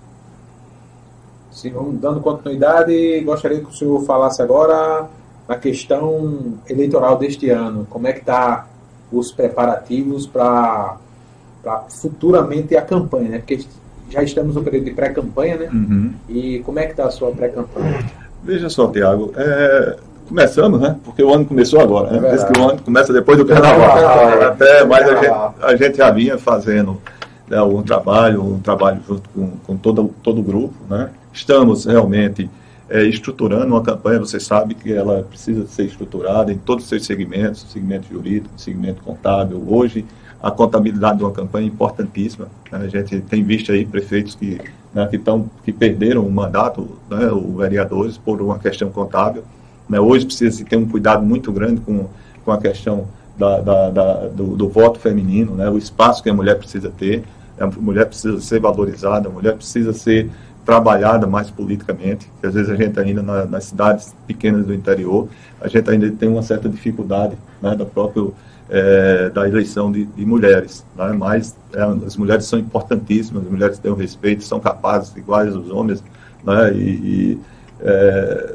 Sim, 1.64 1.70
vamos 1.70 1.98
dando 1.98 2.20
continuidade. 2.20 3.22
Gostaria 3.22 3.58
que 3.58 3.70
o 3.70 3.72
senhor 3.72 3.98
falasse 4.04 4.42
agora 4.42 5.06
na 5.48 5.56
questão 5.56 6.58
eleitoral 6.68 7.16
deste 7.16 7.48
ano. 7.48 7.86
Como 7.88 8.06
é 8.06 8.12
que 8.12 8.20
está 8.20 8.66
os 9.10 9.32
preparativos 9.32 10.26
para 10.26 10.98
futuramente 11.88 12.76
a 12.76 12.82
campanha, 12.82 13.30
né? 13.30 13.38
Porque 13.38 13.64
já 14.10 14.22
estamos 14.22 14.56
no 14.56 14.62
período 14.62 14.84
de 14.84 14.90
pré-campanha, 14.90 15.56
né? 15.56 15.70
Uhum. 15.72 16.12
E 16.28 16.58
como 16.66 16.80
é 16.80 16.84
que 16.84 16.90
está 16.90 17.06
a 17.06 17.10
sua 17.10 17.30
pré-campanha? 17.30 18.10
Veja 18.42 18.68
só, 18.68 18.88
Tiago, 18.88 19.32
é, 19.34 19.96
Começamos, 20.28 20.78
né? 20.80 20.96
Porque 21.02 21.22
o 21.22 21.32
ano 21.32 21.46
começou 21.46 21.80
agora, 21.80 22.10
né? 22.10 22.34
É 22.34 22.44
que 22.44 22.60
o 22.60 22.68
ano 22.68 22.82
começa 22.82 23.10
depois 23.10 23.38
do 23.38 23.46
carnaval. 23.46 24.42
Até, 24.48 24.84
mas 24.84 25.08
a 25.08 25.14
gente, 25.14 25.34
a 25.62 25.76
gente 25.76 25.96
já 25.96 26.10
vinha 26.10 26.36
fazendo 26.36 27.00
né, 27.48 27.60
um 27.62 27.82
trabalho, 27.82 28.42
um 28.42 28.58
trabalho 28.58 29.00
junto 29.06 29.28
com, 29.30 29.50
com 29.66 29.76
todo, 29.76 30.10
todo 30.22 30.40
o 30.40 30.42
grupo, 30.42 30.74
né? 30.90 31.08
Estamos 31.34 31.84
realmente 31.84 32.48
é, 32.88 33.02
estruturando 33.02 33.66
uma 33.66 33.82
campanha, 33.82 34.20
você 34.20 34.38
sabe 34.38 34.74
que 34.74 34.92
ela 34.92 35.24
precisa 35.24 35.66
ser 35.66 35.86
estruturada 35.86 36.52
em 36.52 36.56
todos 36.56 36.84
os 36.84 36.88
seus 36.88 37.04
segmentos, 37.04 37.66
segmento 37.72 38.06
jurídico, 38.08 38.54
segmento 38.56 39.02
contábil. 39.02 39.60
Hoje, 39.66 40.06
a 40.40 40.50
contabilidade 40.50 41.18
de 41.18 41.24
uma 41.24 41.32
campanha 41.32 41.66
é 41.66 41.68
importantíssima. 41.68 42.46
Né? 42.70 42.78
A 42.84 42.88
gente 42.88 43.20
tem 43.22 43.42
visto 43.42 43.72
aí 43.72 43.84
prefeitos 43.84 44.36
que, 44.36 44.60
né, 44.94 45.08
que, 45.08 45.18
tão, 45.18 45.50
que 45.64 45.72
perderam 45.72 46.24
o 46.24 46.30
mandato, 46.30 46.88
né, 47.10 47.26
os 47.32 47.56
vereadores, 47.56 48.16
por 48.16 48.40
uma 48.40 48.58
questão 48.60 48.88
contábil. 48.90 49.42
Né? 49.88 49.98
Hoje 49.98 50.26
precisa 50.26 50.56
se 50.56 50.64
ter 50.64 50.76
um 50.76 50.86
cuidado 50.86 51.26
muito 51.26 51.50
grande 51.50 51.80
com, 51.80 52.06
com 52.44 52.52
a 52.52 52.58
questão 52.58 53.08
da, 53.36 53.58
da, 53.60 53.90
da, 53.90 54.14
do, 54.28 54.54
do, 54.54 54.68
voto 54.68 55.00
feminino, 55.00 55.56
né? 55.56 55.68
o 55.68 55.76
espaço 55.76 56.22
que 56.22 56.30
a 56.30 56.34
mulher 56.34 56.58
precisa 56.58 56.92
ter. 56.96 57.24
A 57.58 57.66
mulher 57.66 58.06
precisa 58.06 58.40
ser 58.40 58.60
valorizada, 58.60 59.28
a 59.28 59.32
mulher 59.32 59.54
precisa 59.54 59.92
ser 59.92 60.30
trabalhada 60.64 61.26
mais 61.26 61.50
politicamente, 61.50 62.30
que 62.40 62.46
às 62.46 62.54
vezes 62.54 62.70
a 62.70 62.76
gente 62.76 62.98
ainda 62.98 63.22
na, 63.22 63.44
nas 63.44 63.64
cidades 63.64 64.14
pequenas 64.26 64.64
do 64.66 64.72
interior, 64.72 65.28
a 65.60 65.68
gente 65.68 65.88
ainda 65.90 66.10
tem 66.10 66.28
uma 66.28 66.42
certa 66.42 66.68
dificuldade 66.68 67.36
né, 67.60 67.76
da 67.76 67.84
própria 67.84 68.30
é, 68.68 69.28
da 69.30 69.46
eleição 69.46 69.92
de, 69.92 70.06
de 70.06 70.24
mulheres, 70.24 70.84
né, 70.96 71.12
mas 71.12 71.54
é, 71.72 71.82
as 71.82 72.16
mulheres 72.16 72.46
são 72.46 72.58
importantíssimas, 72.58 73.44
as 73.44 73.50
mulheres 73.50 73.78
têm 73.78 73.92
o 73.92 73.94
respeito, 73.94 74.42
são 74.42 74.58
capazes, 74.58 75.14
iguais 75.16 75.54
aos 75.54 75.68
homens, 75.70 76.02
né, 76.42 76.72
e, 76.72 76.78
e 76.78 77.40
é, 77.80 78.54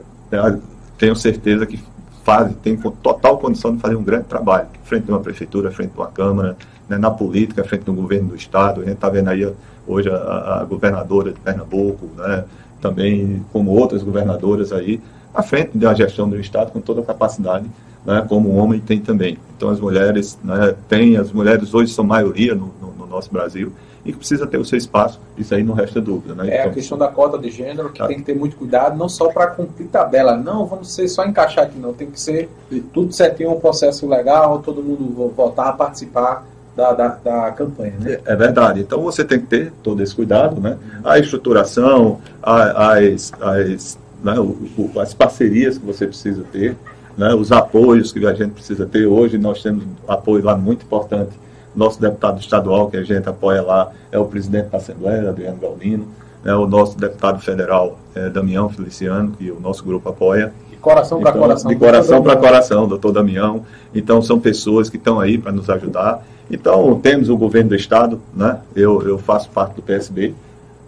tenho 0.98 1.15
certeza 1.15 1.65
que 1.65 1.80
fazem, 2.23 2.53
têm 2.53 2.76
total 2.76 3.38
condição 3.38 3.76
de 3.76 3.81
fazer 3.81 3.95
um 3.95 4.03
grande 4.03 4.26
trabalho, 4.26 4.68
frente 4.84 5.06
de 5.06 5.11
uma 5.11 5.19
prefeitura, 5.19 5.72
frente 5.72 5.91
de 5.91 5.98
uma 5.98 6.07
câmara, 6.07 6.57
né, 6.88 6.98
na 6.98 7.11
política, 7.11 7.64
frente 7.64 7.84
do 7.84 7.94
governo 7.94 8.30
do 8.30 8.36
estado, 8.36 8.81
a 8.81 8.84
gente 8.84 8.95
está 8.95 9.10
vendo 9.10 9.30
aí 9.30 9.53
hoje 9.90 10.10
a, 10.10 10.60
a 10.61 10.66
governadora 10.66 11.34
de 11.34 11.40
Pernambuco, 11.40 12.07
né, 12.16 12.45
também 12.80 13.44
como 13.52 13.72
outras 13.72 14.03
governadoras 14.03 14.72
aí, 14.72 15.02
à 15.34 15.41
frente 15.41 15.78
da 15.78 15.94
gestão 15.94 16.30
do 16.30 16.40
Estado 16.40 16.72
com 16.72 16.80
toda 16.80 17.02
a 17.02 17.03
capacidade, 17.03 17.66
né, 18.06 18.26
como 18.30 18.49
o 18.49 18.56
homem 18.56 18.80
tem 18.80 18.99
também. 18.99 19.38
Então 19.57 19.70
as 19.70 19.80
mulheres 19.80 20.38
né, 20.44 20.76
têm, 20.88 21.18
as 21.18 21.32
mulheres 21.32 21.74
hoje 21.74 21.91
são 21.94 22.06
maioria 22.06 22.53
no, 22.56 22.72
no, 22.82 22.91
no, 22.98 23.07
nosso 23.07 23.32
Brasil 23.32 23.74
e 24.06 24.14
que 24.14 24.18
precisa 24.18 24.48
ter 24.48 24.57
o 24.57 24.64
seu 24.64 24.78
espaço, 24.78 25.20
isso 25.38 25.53
aí 25.53 25.61
não 25.61 25.74
resta 25.74 25.99
dúvida. 25.99 26.34
Né? 26.34 26.49
É 26.49 26.60
então, 26.60 26.72
a 26.72 26.74
questão 26.74 26.98
da 26.98 27.07
cota 27.10 27.38
de 27.38 27.52
gênero 27.52 27.90
que 27.90 27.99
tá. 27.99 28.07
tem 28.07 28.18
que 28.18 28.24
ter 28.24 28.36
muito 28.36 28.56
cuidado, 28.56 28.98
não 28.98 29.10
só 29.10 29.28
para 29.28 29.48
cumprir 29.48 29.88
tabela, 29.88 30.38
não, 30.38 30.66
vamos 30.66 30.94
ser 30.94 31.07
só 31.10 31.26
encaixar 31.26 31.66
aqui 31.66 31.78
não, 31.78 31.94
tem 31.94 32.10
que 32.10 32.20
ser 32.20 32.49
tudo 32.94 33.11
certinho, 33.11 33.52
um 33.52 33.60
processo 33.60 34.07
legal, 34.07 34.60
todo 34.60 34.82
mundo 34.82 35.34
voltar 35.36 35.70
a 35.70 35.74
participar 35.74 36.45
da, 36.76 36.94
da, 36.94 37.08
da, 37.08 37.52
campanha. 37.52 37.94
Né? 38.00 38.20
É, 38.26 38.36
verdade. 38.36 38.82
Então 38.82 39.02
você 39.02 39.24
tem 39.24 39.40
que 39.40 39.48
ter 39.48 39.74
todo 39.84 40.02
esse 40.02 40.16
cuidado, 40.16 40.62
né? 40.62 40.78
A 41.04 41.20
estruturação, 41.20 42.20
as, 42.41 43.34
as, 43.41 43.98
né, 44.24 44.40
o, 44.40 44.58
o, 44.78 45.00
as 45.00 45.14
parcerias 45.14 45.78
que 45.78 45.86
você 45.86 46.08
precisa 46.08 46.44
ter, 46.52 46.78
né, 47.18 47.34
os 47.34 47.52
apoios 47.52 48.12
que 48.12 48.26
a 48.26 48.34
gente 48.34 48.52
precisa 48.52 48.86
ter. 48.86 49.06
Hoje 49.06 49.38
nós 49.38 49.62
temos 49.62 49.84
apoio 50.08 50.44
lá 50.44 50.56
muito 50.56 50.86
importante. 50.86 51.32
Nosso 51.76 52.02
deputado 52.02 52.40
estadual, 52.40 52.90
que 52.90 52.98
a 52.98 53.04
gente 53.04 53.28
apoia 53.28 53.62
lá, 53.62 53.91
é 54.12 54.18
o 54.18 54.26
presidente 54.26 54.70
da 54.70 54.78
Assembleia, 54.78 55.30
Adriano 55.30 55.58
Galdino. 55.58 56.08
É 56.44 56.56
o 56.56 56.66
nosso 56.66 56.98
deputado 56.98 57.40
federal, 57.40 58.00
é, 58.16 58.30
Damião 58.30 58.70
Feliciano, 58.70 59.34
que 59.34 59.52
o 59.52 59.60
nosso 59.60 59.84
grupo 59.84 60.10
apoia. 60.10 60.54
Coração 60.82 61.20
para 61.20 61.30
então, 61.32 61.42
coração. 61.42 61.72
De 61.72 61.78
coração 61.78 62.24
para 62.24 62.36
coração, 62.38 62.88
doutor 62.88 63.12
Damião. 63.12 63.66
Então, 63.94 64.22
são 64.22 64.40
pessoas 64.40 64.90
que 64.90 64.98
estão 64.98 65.20
aí 65.20 65.38
para 65.38 65.52
nos 65.52 65.70
ajudar. 65.70 66.26
Então, 66.50 67.00
temos 67.00 67.30
o 67.30 67.38
governo 67.38 67.70
do 67.70 67.76
Estado, 67.76 68.20
né? 68.34 68.60
eu, 68.76 69.02
eu 69.08 69.18
faço 69.18 69.50
parte 69.50 69.76
do 69.76 69.82
PSB, 69.82 70.34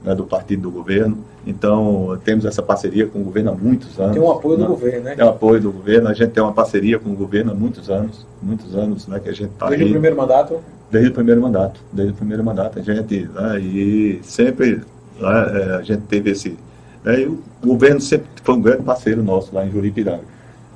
né, 0.03 0.15
do 0.15 0.23
partido 0.23 0.63
do 0.63 0.71
governo. 0.71 1.17
Então, 1.45 2.19
temos 2.23 2.45
essa 2.45 2.61
parceria 2.61 3.07
com 3.07 3.19
o 3.19 3.23
governo 3.23 3.51
há 3.51 3.55
muitos 3.55 3.99
anos. 3.99 4.13
Tem 4.13 4.21
um 4.21 4.31
apoio 4.31 4.57
né? 4.57 4.63
do 4.63 4.69
governo, 4.69 5.03
né? 5.03 5.15
Tem 5.15 5.25
um 5.25 5.29
apoio 5.29 5.61
do 5.61 5.71
governo. 5.71 6.07
A 6.07 6.13
gente 6.13 6.31
tem 6.31 6.41
uma 6.41 6.53
parceria 6.53 6.99
com 6.99 7.09
o 7.09 7.15
governo 7.15 7.51
há 7.51 7.55
muitos 7.55 7.89
anos, 7.89 8.25
muitos 8.41 8.75
anos, 8.75 9.07
né, 9.07 9.19
que 9.19 9.29
a 9.29 9.33
gente 9.33 9.51
está 9.51 9.67
Desde 9.67 9.83
aí. 9.83 9.89
o 9.89 9.93
primeiro 9.93 10.17
mandato? 10.17 10.59
Desde 10.89 11.09
o 11.09 11.13
primeiro 11.13 11.41
mandato, 11.41 11.79
desde 11.91 12.13
o 12.13 12.15
primeiro 12.15 12.43
mandato. 12.43 12.79
A 12.79 12.81
gente, 12.81 13.29
né, 13.33 13.59
e 13.59 14.19
sempre 14.23 14.81
né, 15.19 15.51
é, 15.53 15.75
a 15.75 15.81
gente 15.81 16.01
teve 16.03 16.31
esse... 16.31 16.57
Né, 17.03 17.25
o 17.25 17.67
governo 17.67 17.99
sempre 17.99 18.27
foi 18.43 18.55
um 18.55 18.61
grande 18.61 18.83
parceiro 18.83 19.23
nosso 19.23 19.53
lá 19.53 19.65
em 19.65 19.71
Juripiranga. 19.71 20.23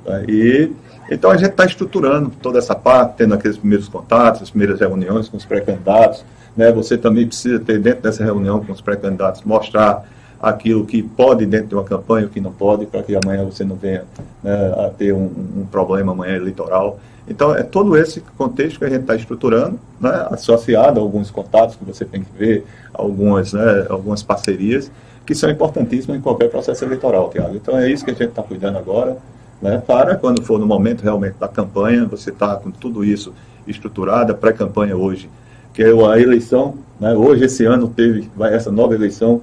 Né, 0.04 0.24
e 0.28 0.72
então 1.10 1.30
a 1.30 1.36
gente 1.36 1.50
está 1.50 1.64
estruturando 1.64 2.32
toda 2.42 2.58
essa 2.58 2.74
parte, 2.74 3.16
tendo 3.18 3.34
aqueles 3.34 3.56
primeiros 3.56 3.88
contatos, 3.88 4.42
as 4.42 4.50
primeiras 4.50 4.80
reuniões 4.80 5.28
com 5.28 5.36
os 5.36 5.44
pré-candidatos. 5.44 6.24
Né? 6.56 6.72
Você 6.72 6.98
também 6.98 7.26
precisa 7.26 7.60
ter 7.60 7.78
dentro 7.78 8.02
dessa 8.02 8.24
reunião 8.24 8.64
com 8.64 8.72
os 8.72 8.80
pré-candidatos, 8.80 9.42
mostrar 9.44 10.04
aquilo 10.40 10.84
que 10.84 11.02
pode 11.02 11.46
dentro 11.46 11.68
de 11.68 11.74
uma 11.74 11.84
campanha, 11.84 12.26
o 12.26 12.30
que 12.30 12.40
não 12.40 12.52
pode, 12.52 12.86
para 12.86 13.02
que 13.02 13.16
amanhã 13.16 13.44
você 13.44 13.64
não 13.64 13.76
venha 13.76 14.04
né, 14.42 14.74
a 14.86 14.90
ter 14.90 15.12
um, 15.12 15.30
um, 15.56 15.66
problema 15.70 16.12
amanhã 16.12 16.36
eleitoral. 16.36 16.98
Então 17.28 17.54
é 17.54 17.62
todo 17.62 17.96
esse 17.96 18.20
contexto 18.36 18.78
que 18.78 18.84
a 18.84 18.88
gente 18.88 19.02
está 19.02 19.16
estruturando, 19.16 19.78
né, 20.00 20.26
associado 20.30 21.00
a 21.00 21.02
alguns 21.02 21.30
contatos 21.30 21.76
que 21.76 21.84
você 21.84 22.04
tem 22.04 22.22
que 22.22 22.38
ver, 22.38 22.64
algumas, 22.92 23.52
né, 23.52 23.86
algumas 23.88 24.22
parcerias, 24.22 24.90
que 25.26 25.34
são 25.34 25.50
importantíssimas 25.50 26.18
em 26.18 26.20
qualquer 26.20 26.48
processo 26.48 26.84
eleitoral, 26.84 27.28
Tiago. 27.30 27.56
Então 27.56 27.76
é 27.76 27.90
isso 27.90 28.04
que 28.04 28.10
a 28.12 28.14
gente 28.14 28.28
está 28.28 28.42
cuidando 28.42 28.78
agora 28.78 29.16
né, 29.60 29.82
para 29.84 30.16
quando 30.16 30.42
for 30.42 30.58
no 30.58 30.66
momento 30.66 31.02
realmente 31.02 31.36
da 31.38 31.48
campanha, 31.48 32.04
você 32.04 32.30
está 32.30 32.56
com 32.56 32.70
tudo 32.70 33.04
isso 33.04 33.32
estruturado, 33.66 34.34
pré-campanha 34.34 34.96
hoje, 34.96 35.28
que 35.72 35.82
é 35.82 35.88
a 35.90 36.20
eleição, 36.20 36.74
né, 37.00 37.14
hoje 37.14 37.44
esse 37.44 37.64
ano 37.64 37.88
teve, 37.88 38.30
vai, 38.36 38.54
essa 38.54 38.70
nova 38.70 38.94
eleição 38.94 39.40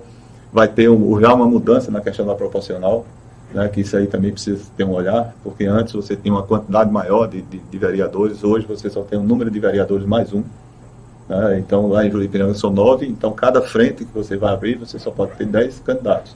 vai 0.51 0.67
ter 0.67 0.89
um, 0.89 1.19
já 1.19 1.33
uma 1.33 1.47
mudança 1.47 1.91
na 1.91 1.99
questão 1.99 2.25
da 2.25 2.35
proporcional, 2.35 3.05
né, 3.53 3.67
que 3.67 3.81
isso 3.81 3.97
aí 3.97 4.07
também 4.07 4.31
precisa 4.31 4.63
ter 4.77 4.83
um 4.83 4.91
olhar, 4.91 5.35
porque 5.43 5.65
antes 5.65 5.93
você 5.93 6.15
tinha 6.15 6.33
uma 6.33 6.43
quantidade 6.43 6.91
maior 6.91 7.27
de, 7.27 7.41
de, 7.41 7.59
de 7.59 7.77
vereadores, 7.77 8.43
hoje 8.43 8.65
você 8.65 8.89
só 8.89 9.01
tem 9.01 9.19
um 9.19 9.23
número 9.23 9.51
de 9.51 9.59
vereadores 9.59 10.05
mais 10.05 10.31
um, 10.31 10.43
né, 11.27 11.57
então 11.59 11.87
lá 11.87 12.05
em 12.05 12.11
Juripiranga 12.11 12.53
são 12.53 12.71
nove, 12.71 13.07
então 13.07 13.31
cada 13.31 13.61
frente 13.61 14.05
que 14.05 14.13
você 14.13 14.37
vai 14.37 14.53
abrir, 14.53 14.75
você 14.75 14.99
só 14.99 15.11
pode 15.11 15.33
ter 15.33 15.45
dez 15.45 15.79
candidatos 15.79 16.35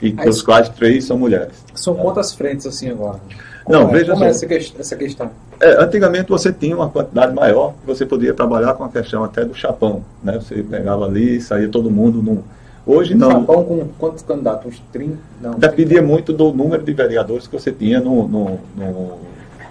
e 0.00 0.10
dos 0.10 0.42
quais 0.42 0.68
três 0.68 1.04
são 1.04 1.18
mulheres. 1.18 1.64
São 1.74 1.94
quantas 1.94 2.34
frentes 2.34 2.66
assim 2.66 2.90
agora? 2.90 3.18
Como 3.64 3.78
Não, 3.78 3.88
é, 3.88 3.92
veja 3.92 4.12
como 4.12 4.24
é 4.24 4.28
essa, 4.28 4.46
essa 4.78 4.96
questão? 4.96 5.30
É, 5.60 5.82
antigamente 5.82 6.28
você 6.28 6.52
tinha 6.52 6.76
uma 6.76 6.88
quantidade 6.88 7.34
maior, 7.34 7.74
você 7.84 8.04
podia 8.04 8.32
trabalhar 8.34 8.74
com 8.74 8.84
a 8.84 8.88
questão 8.88 9.24
até 9.24 9.44
do 9.44 9.54
chapão, 9.54 10.04
né? 10.22 10.38
Você 10.38 10.62
pegava 10.62 11.06
ali 11.06 11.36
e 11.36 11.40
saía 11.40 11.68
todo 11.68 11.90
mundo 11.90 12.22
num... 12.22 12.42
Hoje 12.86 13.16
não. 13.16 13.32
Chapão 13.32 13.64
com 13.64 13.88
quantos 13.98 14.22
candidatos? 14.22 14.66
Uns 14.66 14.82
30? 14.92 15.16
Não, 15.40 15.54
Dependia 15.54 16.00
muito 16.00 16.32
do 16.32 16.52
número 16.52 16.84
de 16.84 16.92
vereadores 16.92 17.48
que 17.48 17.58
você 17.58 17.72
tinha 17.72 17.98
no, 17.98 18.28
no, 18.28 18.60
no, 18.76 19.18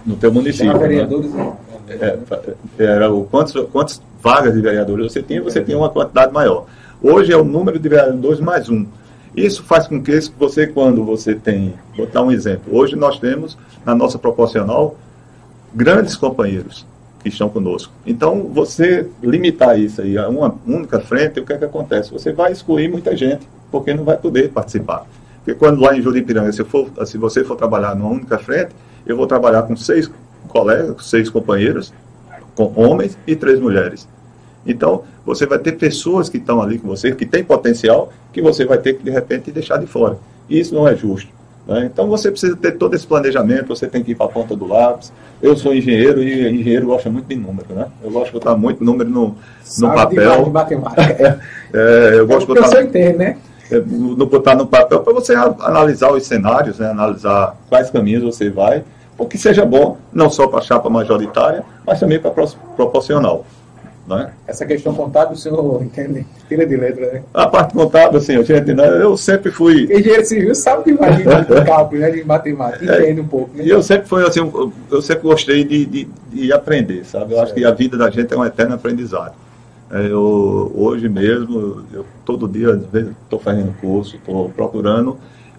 no 0.04 0.16
teu 0.16 0.30
município. 0.30 0.74
Né? 0.74 0.78
vereadores 0.78 1.32
né? 1.32 1.52
É, 1.88 2.18
era 2.78 3.12
o 3.12 3.24
quantos, 3.24 3.54
quantas 3.70 4.02
vagas 4.20 4.54
de 4.54 4.60
vereadores 4.60 5.12
você 5.12 5.22
tinha, 5.22 5.42
você 5.42 5.62
tinha 5.62 5.76
uma 5.76 5.88
quantidade 5.88 6.32
maior. 6.32 6.66
Hoje 7.02 7.32
é 7.32 7.36
o 7.36 7.44
número 7.44 7.78
de 7.78 7.88
vereadores 7.88 8.40
mais 8.40 8.68
um. 8.68 8.86
Isso 9.36 9.62
faz 9.62 9.86
com 9.86 10.02
que 10.02 10.18
você, 10.38 10.66
quando 10.66 11.04
você 11.04 11.34
tem, 11.34 11.74
vou 11.96 12.06
dar 12.06 12.22
um 12.22 12.32
exemplo, 12.32 12.74
hoje 12.74 12.96
nós 12.96 13.18
temos 13.18 13.56
na 13.84 13.94
nossa 13.94 14.18
proporcional 14.18 14.96
grandes 15.74 16.16
companheiros 16.16 16.86
que 17.22 17.28
estão 17.28 17.48
conosco. 17.48 17.92
Então, 18.06 18.44
você 18.44 19.06
limitar 19.22 19.78
isso 19.78 20.00
aí 20.00 20.16
a 20.16 20.28
uma 20.28 20.54
única 20.66 21.00
frente, 21.00 21.38
o 21.40 21.44
que 21.44 21.52
é 21.52 21.58
que 21.58 21.64
acontece? 21.64 22.10
Você 22.12 22.32
vai 22.32 22.52
excluir 22.52 22.88
muita 22.88 23.14
gente, 23.16 23.46
porque 23.70 23.92
não 23.92 24.04
vai 24.04 24.16
poder 24.16 24.50
participar. 24.50 25.06
Porque 25.44 25.54
quando 25.54 25.80
lá 25.80 25.96
em 25.96 26.00
Juripiranga, 26.00 26.50
se, 26.52 26.64
for, 26.64 26.88
se 27.04 27.18
você 27.18 27.44
for 27.44 27.56
trabalhar 27.56 27.94
numa 27.94 28.10
única 28.10 28.38
frente, 28.38 28.70
eu 29.06 29.16
vou 29.16 29.26
trabalhar 29.26 29.62
com 29.62 29.76
seis 29.76 30.10
colegas, 30.58 31.06
seis 31.06 31.28
companheiros, 31.28 31.92
com 32.54 32.72
homens 32.76 33.18
e 33.26 33.36
três 33.36 33.60
mulheres. 33.60 34.08
Então, 34.66 35.04
você 35.24 35.46
vai 35.46 35.58
ter 35.58 35.72
pessoas 35.72 36.28
que 36.28 36.38
estão 36.38 36.60
ali 36.60 36.78
com 36.78 36.88
você, 36.88 37.12
que 37.14 37.24
têm 37.24 37.44
potencial, 37.44 38.12
que 38.32 38.42
você 38.42 38.64
vai 38.64 38.78
ter 38.78 38.94
que, 38.94 39.04
de 39.04 39.10
repente, 39.10 39.52
deixar 39.52 39.78
de 39.78 39.86
fora. 39.86 40.18
E 40.48 40.58
isso 40.58 40.74
não 40.74 40.88
é 40.88 40.96
justo. 40.96 41.30
Né? 41.66 41.88
Então, 41.92 42.08
você 42.08 42.30
precisa 42.30 42.56
ter 42.56 42.72
todo 42.72 42.94
esse 42.94 43.06
planejamento, 43.06 43.68
você 43.68 43.86
tem 43.86 44.02
que 44.02 44.12
ir 44.12 44.14
para 44.14 44.26
a 44.26 44.28
ponta 44.28 44.56
do 44.56 44.66
lápis. 44.66 45.12
Eu 45.42 45.56
sou 45.56 45.74
engenheiro 45.74 46.22
e 46.22 46.48
engenheiro 46.48 46.86
gosta 46.86 47.10
muito 47.10 47.26
de 47.26 47.36
número, 47.36 47.66
né? 47.74 47.88
Eu 48.02 48.10
gosto 48.10 48.26
de 48.26 48.32
botar 48.32 48.56
muito 48.56 48.82
número 48.82 49.10
no, 49.10 49.36
no 49.78 49.94
papel. 49.94 50.44
De 50.44 50.50
matemática. 50.50 51.40
é, 51.74 52.14
eu 52.14 52.26
gosto 52.26 52.52
é 52.52 52.54
de 52.54 52.60
botar... 52.60 52.82
Entende, 52.82 53.18
né? 53.18 53.36
É, 53.70 53.80
no, 53.80 54.26
botar 54.26 54.54
no 54.54 54.66
papel 54.66 55.00
para 55.00 55.12
você 55.12 55.34
analisar 55.34 56.12
os 56.12 56.24
cenários, 56.24 56.78
né? 56.78 56.88
analisar 56.88 57.56
quais 57.68 57.90
caminhos 57.90 58.22
você 58.22 58.48
vai, 58.48 58.84
o 59.18 59.26
que 59.26 59.38
seja 59.38 59.64
bom, 59.64 59.96
não 60.12 60.30
só 60.30 60.46
para 60.46 60.58
a 60.58 60.62
chapa 60.62 60.90
majoritária, 60.90 61.64
mas 61.86 62.00
também 62.00 62.18
para 62.18 62.30
a 62.30 62.46
proporcional. 62.76 63.44
Né? 64.06 64.30
Essa 64.46 64.64
questão 64.64 64.94
contábil 64.94 65.34
o 65.34 65.36
senhor 65.36 65.82
entende? 65.82 66.24
Tira 66.48 66.64
de 66.64 66.76
letra, 66.76 67.12
né? 67.12 67.22
A 67.34 67.48
parte 67.48 67.74
contábil, 67.74 68.18
assim, 68.18 68.40
gente, 68.44 68.72
né, 68.72 69.02
eu 69.02 69.16
sempre 69.16 69.50
fui. 69.50 69.82
Engenheiro 69.84 70.24
civil 70.24 70.54
sabe 70.54 70.92
demais 70.92 71.16
de 71.18 71.24
cálculo, 71.64 72.00
né? 72.00 72.10
De 72.12 72.22
matemática, 72.22 72.84
entende 72.84 73.20
um 73.20 73.26
pouco. 73.26 73.50
Né? 73.56 73.64
E 73.64 73.68
eu 73.68 73.82
sempre 73.82 74.06
fui 74.08 74.24
assim, 74.24 74.40
eu 74.92 75.02
sempre 75.02 75.24
gostei 75.24 75.64
de, 75.64 75.84
de, 75.86 76.08
de 76.30 76.52
aprender, 76.52 77.04
sabe? 77.04 77.32
Eu 77.32 77.38
certo. 77.38 77.42
acho 77.42 77.54
que 77.54 77.64
a 77.64 77.72
vida 77.72 77.96
da 77.96 78.08
gente 78.08 78.32
é 78.32 78.36
um 78.36 78.44
eterno 78.44 78.76
aprendizado. 78.76 79.34
É, 79.90 80.06
eu, 80.06 80.70
hoje 80.76 81.08
mesmo, 81.08 81.84
eu, 81.92 82.06
todo 82.24 82.46
dia, 82.46 82.70
às 82.74 82.86
vezes, 82.86 83.10
estou 83.24 83.40
fazendo 83.40 83.74
curso, 83.80 84.16
estou 84.16 84.48
procurando 84.50 85.18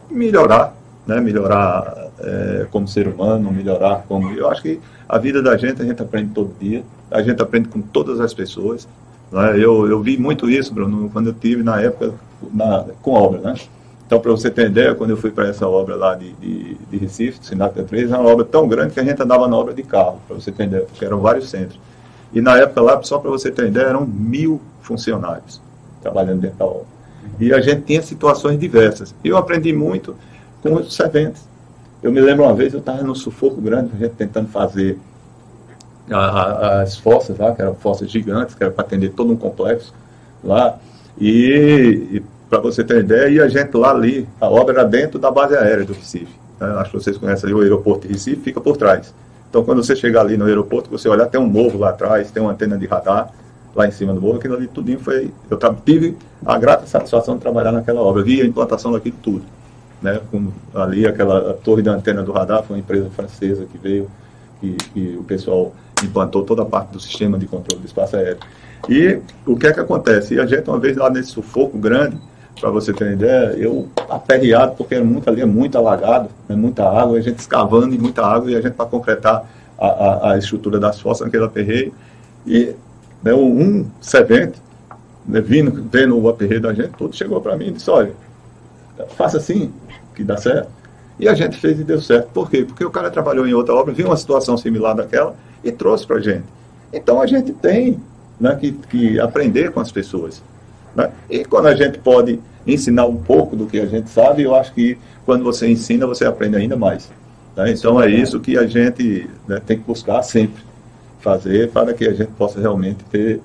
melhorar, 0.09 0.73
né? 1.07 1.21
melhorar 1.21 2.09
é, 2.19 2.67
como 2.69 2.87
ser 2.87 3.07
humano, 3.07 3.51
melhorar 3.51 4.03
como. 4.07 4.31
Eu 4.31 4.49
acho 4.49 4.61
que 4.61 4.79
a 5.07 5.17
vida 5.17 5.41
da 5.41 5.55
gente 5.55 5.81
a 5.81 5.85
gente 5.85 6.01
aprende 6.01 6.31
todo 6.33 6.53
dia 6.59 6.83
a 7.11 7.21
gente 7.21 7.41
aprende 7.41 7.69
com 7.69 7.81
todas 7.81 8.19
as 8.19 8.33
pessoas. 8.33 8.87
Né? 9.31 9.51
Eu, 9.55 9.87
eu 9.87 10.01
vi 10.01 10.17
muito 10.17 10.49
isso, 10.49 10.73
Bruno, 10.73 11.09
quando 11.09 11.27
eu 11.27 11.33
tive 11.33 11.63
na 11.63 11.81
época 11.81 12.13
na, 12.53 12.85
com 13.01 13.11
obra, 13.11 13.39
né? 13.39 13.55
Então, 14.05 14.21
para 14.21 14.31
você 14.31 14.49
ter 14.49 14.67
ideia, 14.67 14.95
quando 14.95 15.09
eu 15.09 15.17
fui 15.17 15.31
para 15.31 15.49
essa 15.49 15.67
obra 15.67 15.93
lá 15.97 16.15
de, 16.15 16.31
de, 16.33 16.75
de 16.75 16.97
Recife, 16.97 17.39
Sinac 17.41 17.81
3, 17.83 18.09
era 18.09 18.21
uma 18.21 18.29
obra 18.29 18.45
tão 18.45 18.65
grande 18.65 18.93
que 18.93 19.01
a 19.01 19.03
gente 19.03 19.21
andava 19.21 19.49
na 19.49 19.57
obra 19.57 19.73
de 19.73 19.83
carro, 19.83 20.21
para 20.25 20.37
você 20.37 20.49
ter 20.49 20.63
ideia, 20.63 20.85
porque 20.85 21.03
eram 21.03 21.19
vários 21.19 21.49
centros. 21.49 21.77
E 22.31 22.39
na 22.39 22.57
época 22.57 22.81
lá, 22.81 23.03
só 23.03 23.19
para 23.19 23.29
você 23.29 23.51
ter 23.51 23.67
ideia, 23.67 23.87
eram 23.87 24.05
mil 24.05 24.61
funcionários 24.81 25.61
trabalhando 26.01 26.39
dentro 26.39 26.57
da 26.57 26.65
obra. 26.65 26.85
E 27.37 27.53
a 27.53 27.59
gente 27.59 27.81
tinha 27.81 28.01
situações 28.01 28.57
diversas. 28.57 29.13
Eu 29.21 29.35
aprendi 29.35 29.73
muito 29.73 30.15
com 30.61 30.73
os 30.75 30.93
serventes. 30.93 31.47
Eu 32.01 32.11
me 32.11 32.21
lembro 32.21 32.43
uma 32.45 32.53
vez, 32.53 32.73
eu 32.73 32.79
estava 32.79 33.01
num 33.03 33.15
sufoco 33.15 33.59
grande, 33.59 33.91
a 33.95 33.97
gente 33.97 34.15
tentando 34.15 34.47
fazer 34.49 34.97
a, 36.11 36.81
as 36.81 36.97
fossas 36.97 37.37
lá, 37.37 37.53
que 37.53 37.61
eram 37.61 37.75
fossas 37.75 38.09
gigantes, 38.09 38.55
que 38.55 38.63
era 38.63 38.71
para 38.71 38.85
atender 38.85 39.09
todo 39.09 39.31
um 39.31 39.35
complexo 39.35 39.93
lá. 40.43 40.77
E, 41.19 42.07
e 42.11 42.23
para 42.49 42.59
você 42.59 42.83
ter 42.83 42.99
ideia, 42.99 43.29
e 43.29 43.39
a 43.41 43.47
gente 43.47 43.75
lá 43.75 43.91
ali, 43.91 44.27
a 44.39 44.47
obra 44.47 44.75
era 44.75 44.83
dentro 44.85 45.19
da 45.19 45.31
base 45.31 45.55
aérea 45.55 45.85
do 45.85 45.93
Recife. 45.93 46.33
Né? 46.59 46.67
Acho 46.77 46.91
que 46.91 46.97
vocês 46.97 47.17
conhecem 47.17 47.49
ali 47.49 47.53
o 47.53 47.61
aeroporto 47.61 48.07
de 48.07 48.13
Recife, 48.13 48.41
fica 48.41 48.61
por 48.61 48.77
trás. 48.77 49.13
Então, 49.49 49.63
quando 49.63 49.83
você 49.83 49.95
chegar 49.95 50.21
ali 50.21 50.37
no 50.37 50.45
aeroporto, 50.45 50.89
você 50.89 51.09
olhar, 51.09 51.25
tem 51.27 51.39
um 51.39 51.47
morro 51.47 51.79
lá 51.79 51.89
atrás, 51.89 52.31
tem 52.31 52.41
uma 52.41 52.51
antena 52.51 52.77
de 52.77 52.85
radar 52.85 53.31
lá 53.75 53.87
em 53.87 53.91
cima 53.91 54.13
do 54.13 54.21
morro, 54.21 54.37
aquilo 54.37 54.55
ali 54.55 54.67
tudinho 54.67 54.99
foi. 54.99 55.31
Eu 55.49 55.57
tive 55.85 56.17
a 56.45 56.57
grata 56.57 56.85
satisfação 56.85 57.35
de 57.35 57.41
trabalhar 57.41 57.71
naquela 57.71 58.01
obra, 58.01 58.23
vi 58.23 58.41
a 58.41 58.45
implantação 58.45 58.91
daquilo 58.91 59.15
tudo. 59.21 59.43
Né? 60.01 60.19
Ali, 60.73 61.05
aquela 61.07 61.53
torre 61.53 61.81
da 61.81 61.93
antena 61.93 62.23
do 62.23 62.31
radar 62.31 62.63
foi 62.63 62.75
uma 62.75 62.79
empresa 62.79 63.09
francesa 63.09 63.65
que 63.65 63.77
veio, 63.77 64.09
que 64.59 65.17
o 65.19 65.23
pessoal 65.23 65.73
implantou 66.03 66.43
toda 66.43 66.61
a 66.61 66.65
parte 66.65 66.91
do 66.91 66.99
sistema 66.99 67.37
de 67.37 67.47
controle 67.47 67.81
do 67.81 67.87
espaço 67.87 68.15
aéreo. 68.15 68.39
E 68.87 69.19
o 69.45 69.57
que 69.57 69.67
é 69.67 69.73
que 69.73 69.79
acontece? 69.79 70.35
E 70.35 70.39
a 70.39 70.45
gente, 70.45 70.69
uma 70.69 70.79
vez 70.79 70.95
lá 70.95 71.09
nesse 71.09 71.29
sufoco 71.29 71.77
grande, 71.77 72.17
para 72.59 72.69
você 72.69 72.93
ter 72.93 73.03
uma 73.03 73.13
ideia, 73.13 73.53
eu 73.57 73.87
aperreado, 74.09 74.75
porque 74.75 74.95
era 74.95 75.03
muito 75.03 75.29
ali, 75.29 75.41
é 75.41 75.45
muito 75.45 75.77
alagado, 75.77 76.29
né, 76.47 76.55
muita 76.55 76.83
água, 76.83 77.17
a 77.17 77.21
gente 77.21 77.39
escavando 77.39 77.93
e 77.93 77.97
muita 77.97 78.25
água, 78.25 78.51
e 78.51 78.55
a 78.55 78.61
gente 78.61 78.73
para 78.73 78.85
concretar 78.85 79.45
a, 79.77 79.87
a, 79.87 80.31
a, 80.33 80.37
estrutura 80.37 80.79
das 80.79 80.99
fossas 80.99 81.25
naquele 81.25 81.45
aperreio. 81.45 81.93
E 82.45 82.73
né, 83.23 83.33
um 83.33 83.85
servente, 84.01 84.59
né, 85.25 85.41
vindo, 85.41 85.87
vendo 85.91 86.17
o 86.17 86.29
aperreio 86.29 86.61
da 86.61 86.73
gente, 86.73 86.89
tudo 86.97 87.15
chegou 87.15 87.39
para 87.41 87.55
mim 87.55 87.67
e 87.67 87.71
disse, 87.71 87.89
olha, 87.89 88.13
faça 89.09 89.37
assim, 89.37 89.71
que 90.17 90.23
dá 90.23 90.35
certo. 90.37 90.69
E 91.19 91.27
a 91.27 91.33
gente 91.33 91.57
fez 91.57 91.79
e 91.79 91.83
deu 91.83 92.01
certo. 92.01 92.29
Por 92.33 92.49
quê? 92.49 92.63
Porque 92.65 92.83
o 92.83 92.89
cara 92.89 93.09
trabalhou 93.09 93.47
em 93.47 93.53
outra 93.53 93.73
obra, 93.73 93.93
viu 93.93 94.07
uma 94.07 94.17
situação 94.17 94.57
similar 94.57 94.95
daquela, 94.95 95.35
e 95.63 95.71
trouxe 95.71 96.05
para 96.05 96.17
a 96.17 96.19
gente. 96.19 96.45
Então 96.91 97.21
a 97.21 97.27
gente 97.27 97.53
tem 97.53 97.99
né, 98.39 98.55
que, 98.55 98.71
que 98.71 99.19
aprender 99.19 99.71
com 99.71 99.79
as 99.79 99.91
pessoas. 99.91 100.41
Né? 100.95 101.11
E 101.29 101.45
quando 101.45 101.67
a 101.67 101.75
gente 101.75 101.99
pode 101.99 102.39
ensinar 102.65 103.05
um 103.05 103.17
pouco 103.17 103.55
do 103.55 103.65
que 103.65 103.79
a 103.79 103.85
gente 103.85 104.09
sabe, 104.09 104.43
eu 104.43 104.53
acho 104.53 104.73
que 104.73 104.97
quando 105.25 105.43
você 105.43 105.69
ensina, 105.69 106.05
você 106.05 106.25
aprende 106.25 106.57
ainda 106.57 106.75
mais. 106.75 107.09
Né? 107.55 107.71
Então 107.71 108.01
é 108.01 108.09
isso 108.09 108.39
que 108.39 108.57
a 108.57 108.65
gente 108.65 109.29
né, 109.47 109.61
tem 109.65 109.77
que 109.77 109.83
buscar 109.83 110.21
sempre 110.23 110.63
fazer 111.19 111.71
para 111.71 111.93
que 111.93 112.05
a 112.05 112.13
gente 112.13 112.31
possa 112.33 112.59
realmente 112.59 113.03
ter, 113.05 113.41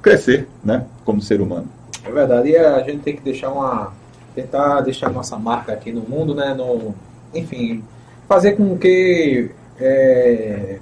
crescer 0.00 0.48
né, 0.64 0.84
como 1.04 1.20
ser 1.20 1.40
humano. 1.40 1.68
É 2.04 2.10
verdade, 2.10 2.50
e 2.50 2.56
a 2.56 2.82
gente 2.82 3.02
tem 3.02 3.16
que 3.16 3.22
deixar 3.22 3.50
uma. 3.50 3.92
Tentar 4.40 4.80
deixar 4.80 5.10
nossa 5.10 5.38
marca 5.38 5.72
aqui 5.72 5.92
no 5.92 6.02
mundo, 6.02 6.34
né? 6.34 6.54
No, 6.54 6.94
enfim, 7.34 7.84
fazer 8.28 8.52
com 8.52 8.76
que 8.76 9.50
é, 9.78 10.78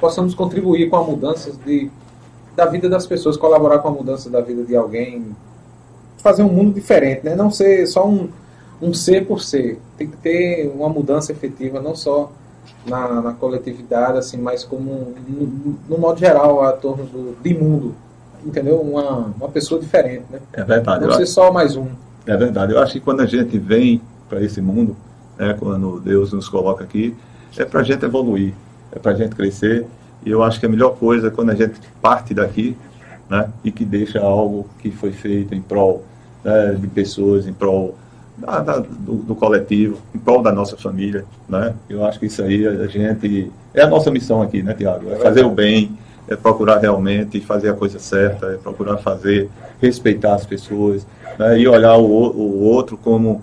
possamos 0.00 0.34
contribuir 0.34 0.88
com 0.88 0.96
a 0.96 1.04
mudança 1.04 1.52
de, 1.64 1.90
da 2.56 2.66
vida 2.66 2.88
das 2.88 3.06
pessoas, 3.06 3.36
colaborar 3.36 3.78
com 3.78 3.88
a 3.88 3.92
mudança 3.92 4.30
da 4.30 4.40
vida 4.40 4.62
de 4.64 4.74
alguém, 4.76 5.34
fazer 6.18 6.42
um 6.42 6.48
mundo 6.48 6.74
diferente, 6.74 7.24
né? 7.24 7.34
Não 7.34 7.50
ser 7.50 7.86
só 7.86 8.06
um, 8.08 8.28
um 8.80 8.94
ser 8.94 9.26
por 9.26 9.40
ser. 9.40 9.78
Tem 9.96 10.08
que 10.08 10.16
ter 10.16 10.72
uma 10.74 10.88
mudança 10.88 11.32
efetiva, 11.32 11.80
não 11.80 11.94
só 11.94 12.32
na, 12.86 13.20
na 13.20 13.32
coletividade, 13.32 14.18
assim, 14.18 14.38
mas 14.38 14.64
como 14.64 15.14
no, 15.28 15.76
no, 15.88 15.98
modo 15.98 16.18
geral, 16.18 16.62
a 16.62 16.72
torno 16.72 17.04
do, 17.04 17.36
de 17.42 17.54
mundo. 17.54 17.94
Entendeu? 18.44 18.78
Uma, 18.80 19.32
uma 19.38 19.48
pessoa 19.48 19.80
diferente, 19.80 20.24
né? 20.30 20.38
É 20.52 20.62
verdade. 20.64 21.06
Não 21.06 21.12
ser 21.12 21.26
só 21.26 21.50
mais 21.50 21.76
um. 21.76 21.88
É 22.26 22.36
verdade. 22.36 22.72
Eu 22.72 22.80
acho 22.80 22.94
que 22.94 23.00
quando 23.00 23.20
a 23.20 23.26
gente 23.26 23.58
vem 23.58 24.00
para 24.28 24.42
esse 24.42 24.60
mundo, 24.60 24.96
né, 25.38 25.54
quando 25.58 26.00
Deus 26.00 26.32
nos 26.32 26.48
coloca 26.48 26.84
aqui, 26.84 27.14
é 27.56 27.64
para 27.64 27.80
a 27.80 27.84
gente 27.84 28.04
evoluir 28.04 28.54
é 28.94 28.98
para 28.98 29.12
a 29.12 29.14
gente 29.14 29.34
crescer. 29.34 29.86
E 30.24 30.30
eu 30.30 30.42
acho 30.42 30.58
que 30.58 30.66
a 30.66 30.68
melhor 30.68 30.96
coisa 30.96 31.28
é 31.28 31.30
quando 31.30 31.50
a 31.50 31.54
gente 31.54 31.74
parte 32.00 32.32
daqui 32.32 32.76
né, 33.28 33.50
e 33.62 33.70
que 33.70 33.84
deixa 33.84 34.20
algo 34.20 34.66
que 34.78 34.90
foi 34.90 35.12
feito 35.12 35.54
em 35.54 35.60
prol 35.60 36.04
né, 36.42 36.76
de 36.80 36.86
pessoas, 36.86 37.46
em 37.46 37.52
prol 37.52 37.94
da, 38.38 38.60
da, 38.60 38.78
do, 38.78 39.16
do, 39.16 39.34
coletivo, 39.34 39.98
em 40.14 40.18
prol 40.18 40.42
da 40.42 40.52
nossa 40.52 40.76
família. 40.76 41.24
Né? 41.48 41.74
Eu 41.88 42.04
acho 42.04 42.18
que 42.18 42.26
isso 42.26 42.42
aí 42.42 42.66
a 42.66 42.86
gente. 42.86 43.50
É 43.74 43.82
a 43.82 43.88
nossa 43.88 44.10
missão 44.10 44.40
aqui, 44.40 44.62
né, 44.62 44.72
Tiago? 44.72 45.10
É 45.10 45.16
fazer 45.16 45.44
o 45.44 45.50
bem, 45.50 45.98
é 46.28 46.36
procurar 46.36 46.78
realmente 46.78 47.40
fazer 47.40 47.70
a 47.70 47.74
coisa 47.74 47.98
certa, 47.98 48.46
é 48.46 48.56
procurar 48.56 48.98
fazer, 48.98 49.48
respeitar 49.80 50.34
as 50.34 50.46
pessoas 50.46 51.06
né, 51.38 51.58
e 51.58 51.68
olhar 51.68 51.96
o, 51.96 52.04
o 52.04 52.62
outro 52.62 52.96
como, 52.96 53.42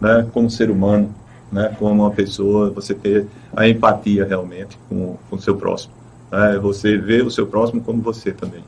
né, 0.00 0.26
como 0.32 0.50
ser 0.50 0.70
humano 0.70 1.12
né, 1.52 1.76
como 1.78 1.92
uma 2.02 2.10
pessoa, 2.10 2.70
você 2.70 2.94
ter 2.94 3.26
a 3.54 3.68
empatia 3.68 4.24
realmente 4.24 4.78
com, 4.88 5.16
com 5.28 5.36
o 5.36 5.40
seu 5.40 5.54
próximo. 5.54 5.92
Né, 6.30 6.58
você 6.60 6.96
ver 6.96 7.24
o 7.24 7.30
seu 7.30 7.46
próximo 7.46 7.82
como 7.82 8.00
você 8.00 8.32
também. 8.32 8.64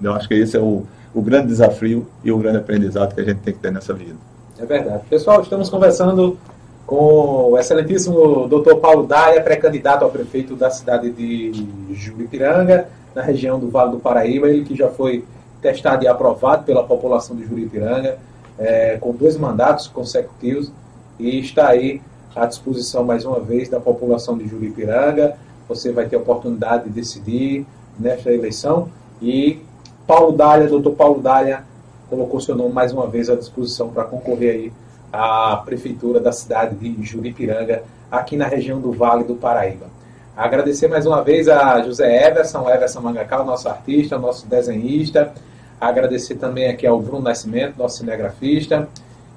Eu 0.00 0.14
acho 0.14 0.28
que 0.28 0.34
esse 0.34 0.56
é 0.56 0.60
o, 0.60 0.86
o 1.12 1.20
grande 1.20 1.48
desafio 1.48 2.06
e 2.22 2.30
o 2.30 2.38
grande 2.38 2.58
aprendizado 2.58 3.12
que 3.12 3.20
a 3.20 3.24
gente 3.24 3.40
tem 3.40 3.52
que 3.52 3.58
ter 3.58 3.72
nessa 3.72 3.92
vida. 3.92 4.14
É 4.56 4.64
verdade. 4.64 5.02
Pessoal, 5.10 5.42
estamos 5.42 5.68
conversando 5.68 6.38
com 6.86 7.50
o 7.50 7.58
excelentíssimo 7.58 8.46
doutor 8.46 8.76
Paulo 8.76 9.06
Daia, 9.06 9.42
pré-candidato 9.42 10.04
ao 10.04 10.10
prefeito 10.10 10.54
da 10.54 10.70
cidade 10.70 11.10
de 11.10 11.66
Juripiranga, 11.92 12.88
na 13.18 13.24
região 13.24 13.58
do 13.58 13.68
Vale 13.68 13.90
do 13.90 13.98
Paraíba, 13.98 14.48
ele 14.48 14.64
que 14.64 14.76
já 14.76 14.88
foi 14.88 15.24
testado 15.60 16.04
e 16.04 16.06
aprovado 16.06 16.62
pela 16.62 16.84
população 16.84 17.34
de 17.34 17.44
Juripiranga, 17.44 18.16
é, 18.56 18.96
com 18.96 19.12
dois 19.12 19.36
mandatos 19.36 19.88
consecutivos, 19.88 20.70
e 21.18 21.40
está 21.40 21.66
aí 21.66 22.00
à 22.36 22.46
disposição 22.46 23.02
mais 23.02 23.24
uma 23.24 23.40
vez 23.40 23.68
da 23.68 23.80
população 23.80 24.38
de 24.38 24.46
Juripiranga. 24.46 25.36
Você 25.68 25.90
vai 25.90 26.06
ter 26.06 26.14
a 26.14 26.20
oportunidade 26.20 26.84
de 26.84 26.90
decidir 26.90 27.66
nesta 27.98 28.32
eleição. 28.32 28.88
E 29.20 29.60
Paulo 30.06 30.30
Dália, 30.30 30.68
doutor 30.68 30.92
Paulo 30.92 31.20
Dália, 31.20 31.64
colocou 32.08 32.40
seu 32.40 32.54
nome 32.54 32.72
mais 32.72 32.92
uma 32.92 33.08
vez 33.08 33.28
à 33.28 33.34
disposição 33.34 33.88
para 33.88 34.04
concorrer 34.04 34.54
aí 34.54 34.72
à 35.12 35.60
prefeitura 35.66 36.20
da 36.20 36.30
cidade 36.30 36.76
de 36.76 37.04
Juripiranga, 37.04 37.82
aqui 38.08 38.36
na 38.36 38.46
região 38.46 38.80
do 38.80 38.92
Vale 38.92 39.24
do 39.24 39.34
Paraíba. 39.34 39.97
Agradecer 40.38 40.86
mais 40.86 41.04
uma 41.04 41.20
vez 41.20 41.48
a 41.48 41.82
José 41.82 42.28
Everson, 42.28 42.70
Everson 42.70 43.00
Mangacal, 43.00 43.44
nosso 43.44 43.68
artista, 43.68 44.16
nosso 44.16 44.46
desenhista. 44.46 45.32
Agradecer 45.80 46.36
também 46.36 46.68
aqui 46.68 46.86
ao 46.86 47.00
Bruno 47.00 47.24
Nascimento, 47.24 47.76
nosso 47.76 47.98
cinegrafista. 47.98 48.88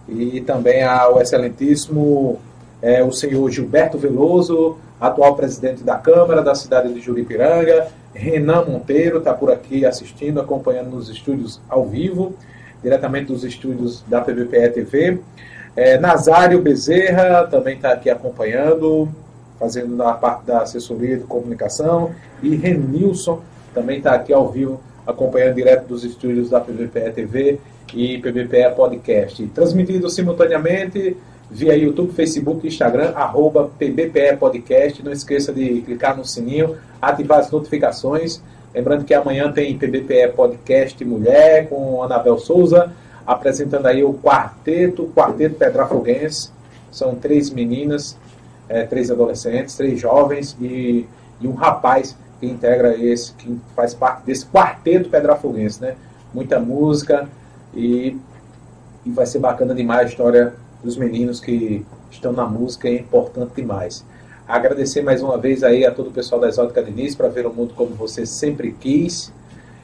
E 0.07 0.41
também 0.41 0.83
ao 0.83 1.19
excelentíssimo 1.19 2.39
é, 2.83 3.03
o 3.03 3.11
senhor 3.11 3.49
Gilberto 3.49 3.97
Veloso, 3.97 4.77
atual 4.99 5.35
presidente 5.35 5.83
da 5.83 5.95
Câmara 5.95 6.43
da 6.43 6.53
cidade 6.53 6.93
de 6.93 7.01
Juripiranga, 7.01 7.87
Renan 8.13 8.65
Monteiro 8.65 9.17
está 9.17 9.33
por 9.33 9.51
aqui 9.51 9.83
assistindo, 9.83 10.39
acompanhando 10.39 10.91
nos 10.91 11.09
estúdios 11.09 11.59
ao 11.67 11.83
vivo, 11.83 12.35
diretamente 12.83 13.25
dos 13.25 13.43
estúdios 13.43 14.03
da 14.03 14.21
PBPE 14.21 14.69
TV. 14.69 15.19
É, 15.75 15.97
Nazário 15.97 16.61
Bezerra 16.61 17.47
também 17.47 17.77
está 17.77 17.91
aqui 17.91 18.07
acompanhando, 18.07 19.09
fazendo 19.61 20.01
a 20.01 20.13
parte 20.13 20.47
da 20.47 20.63
assessoria 20.63 21.15
de 21.17 21.23
comunicação. 21.23 22.11
E 22.41 22.55
Renilson 22.55 23.39
também 23.73 23.99
está 23.99 24.15
aqui 24.15 24.33
ao 24.33 24.49
vivo, 24.49 24.81
acompanhando 25.07 25.55
direto 25.55 25.87
dos 25.87 26.03
estúdios 26.03 26.49
da 26.49 26.59
PBPE 26.59 27.11
TV 27.11 27.59
e 27.93 28.17
PBPE 28.17 28.75
Podcast. 28.75 29.45
Transmitido 29.47 30.09
simultaneamente 30.09 31.15
via 31.49 31.77
YouTube, 31.77 32.11
Facebook, 32.13 32.67
Instagram, 32.67 33.13
arroba 33.15 33.69
PBPE 33.77 34.37
Podcast. 34.39 35.03
Não 35.03 35.11
esqueça 35.11 35.53
de 35.53 35.81
clicar 35.81 36.17
no 36.17 36.25
sininho, 36.25 36.75
ativar 36.99 37.39
as 37.39 37.51
notificações 37.51 38.41
Lembrando 38.73 39.03
que 39.03 39.13
amanhã 39.13 39.51
tem 39.51 39.77
PBPE 39.77 40.31
Podcast 40.33 41.03
Mulher 41.03 41.67
com 41.67 42.01
Anabel 42.01 42.39
Souza, 42.39 42.91
apresentando 43.27 43.85
aí 43.85 44.01
o 44.01 44.13
quarteto, 44.13 45.11
quarteto 45.13 45.55
Pedrafoguense. 45.55 46.49
São 46.89 47.15
três 47.15 47.49
meninas, 47.49 48.17
é, 48.69 48.83
três 48.83 49.11
adolescentes, 49.11 49.75
três 49.75 49.99
jovens 49.99 50.55
e, 50.59 51.07
e, 51.39 51.47
um 51.47 51.53
rapaz 51.53 52.15
que 52.39 52.45
integra 52.45 52.95
esse, 52.95 53.33
que 53.33 53.59
faz 53.75 53.93
parte 53.93 54.25
desse 54.25 54.45
quarteto 54.45 55.09
Pedrafoguense, 55.09 55.81
né? 55.81 55.95
Muita 56.33 56.59
música 56.59 57.27
e, 57.73 58.17
e 59.05 59.09
vai 59.09 59.25
ser 59.25 59.39
bacana 59.39 59.75
demais 59.75 60.07
a 60.07 60.09
história 60.09 60.53
dos 60.83 60.97
meninos 60.97 61.39
que 61.39 61.85
estão 62.09 62.31
na 62.31 62.45
música, 62.45 62.87
é 62.87 62.95
importante 62.95 63.53
demais. 63.55 64.05
Agradecer 64.47 65.01
mais 65.01 65.21
uma 65.21 65.37
vez 65.37 65.63
aí 65.63 65.85
a 65.85 65.91
todo 65.91 66.07
o 66.09 66.11
pessoal 66.11 66.41
da 66.41 66.47
Exótica 66.47 66.83
Diniz 66.83 67.15
para 67.15 67.29
ver 67.29 67.45
o 67.45 67.53
mundo 67.53 67.73
como 67.73 67.95
você 67.95 68.25
sempre 68.25 68.71
quis. 68.73 69.31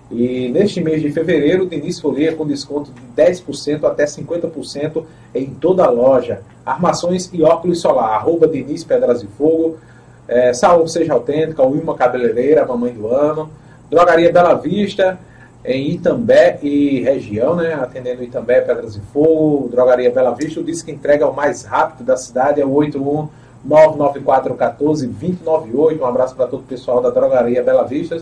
E 0.09 0.49
neste 0.49 0.81
mês 0.81 1.01
de 1.01 1.11
fevereiro, 1.11 1.67
Diniz 1.67 1.99
Folia 1.99 2.33
com 2.33 2.47
desconto 2.47 2.91
de 2.91 3.21
10% 3.21 3.83
até 3.83 4.05
50% 4.05 5.03
em 5.35 5.47
toda 5.47 5.83
a 5.83 5.89
loja. 5.89 6.41
Armações 6.65 7.29
e 7.33 7.43
óculos 7.43 7.81
solar. 7.81 8.15
Arroba 8.15 8.47
Diniz 8.47 8.83
Pedras 8.83 9.21
de 9.21 9.27
Fogo. 9.27 9.77
É, 10.27 10.53
Seja 10.53 11.13
Autêntica, 11.13 11.63
Wilma 11.63 11.95
Cabeleireira, 11.95 12.65
Mamãe 12.65 12.93
do 12.93 13.07
Ano. 13.07 13.49
Drogaria 13.89 14.31
Bela 14.31 14.53
Vista, 14.55 15.17
em 15.63 15.91
Itambé 15.91 16.59
e 16.61 17.01
região, 17.01 17.55
né? 17.55 17.73
Atendendo 17.73 18.23
Itambé, 18.23 18.61
Pedras 18.61 18.93
de 18.93 19.01
Fogo. 19.13 19.67
Drogaria 19.69 20.11
Bela 20.11 20.31
Vista. 20.31 20.61
O 20.61 20.63
disco 20.63 20.85
que 20.85 20.91
entrega 20.91 21.27
o 21.27 21.35
mais 21.35 21.63
rápido 21.63 22.05
da 22.05 22.15
cidade 22.15 22.61
é 22.61 22.65
o 22.65 22.71
81 22.71 23.27
99414 23.65 25.07
2098. 25.07 26.01
Um 26.01 26.05
abraço 26.05 26.35
para 26.35 26.47
todo 26.47 26.61
o 26.61 26.63
pessoal 26.63 27.01
da 27.01 27.09
Drogaria 27.09 27.61
Bela 27.61 27.83
Vista. 27.83 28.21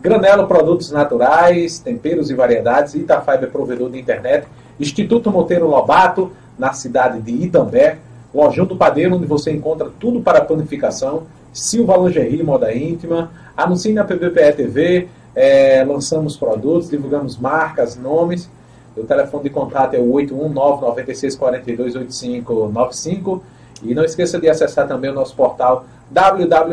Granelo 0.00 0.46
Produtos 0.46 0.90
Naturais, 0.90 1.78
Temperos 1.78 2.30
e 2.30 2.34
Variedades, 2.34 2.94
Itafiber 2.94 3.50
Provedor 3.50 3.90
de 3.90 3.98
Internet, 3.98 4.46
Instituto 4.78 5.30
Monteiro 5.30 5.66
Lobato, 5.68 6.32
na 6.58 6.72
cidade 6.72 7.20
de 7.20 7.44
Itambé, 7.44 7.98
Lojão 8.32 8.64
do 8.64 8.76
Padeiro, 8.76 9.16
onde 9.16 9.26
você 9.26 9.50
encontra 9.50 9.90
tudo 10.00 10.20
para 10.20 10.40
panificação, 10.40 11.24
Silva 11.52 11.96
Lingerie, 11.96 12.42
Moda 12.42 12.72
Íntima, 12.74 13.30
anuncie 13.56 13.92
na 13.92 14.04
PBPE 14.04 14.52
TV, 14.52 15.08
é, 15.34 15.84
lançamos 15.84 16.36
produtos, 16.36 16.88
divulgamos 16.88 17.36
marcas, 17.36 17.96
nomes, 17.96 18.48
o 18.96 19.04
telefone 19.04 19.44
de 19.44 19.50
contato 19.50 19.94
é 19.94 19.98
o 19.98 20.10
819 20.12 20.80
96 20.82 21.36
42 21.36 21.94
8595 21.96 23.42
e 23.82 23.94
não 23.94 24.04
esqueça 24.04 24.38
de 24.38 24.48
acessar 24.48 24.86
também 24.88 25.10
o 25.10 25.14
nosso 25.14 25.34
portal 25.34 25.84
www.pbpe.tv, 26.10 26.66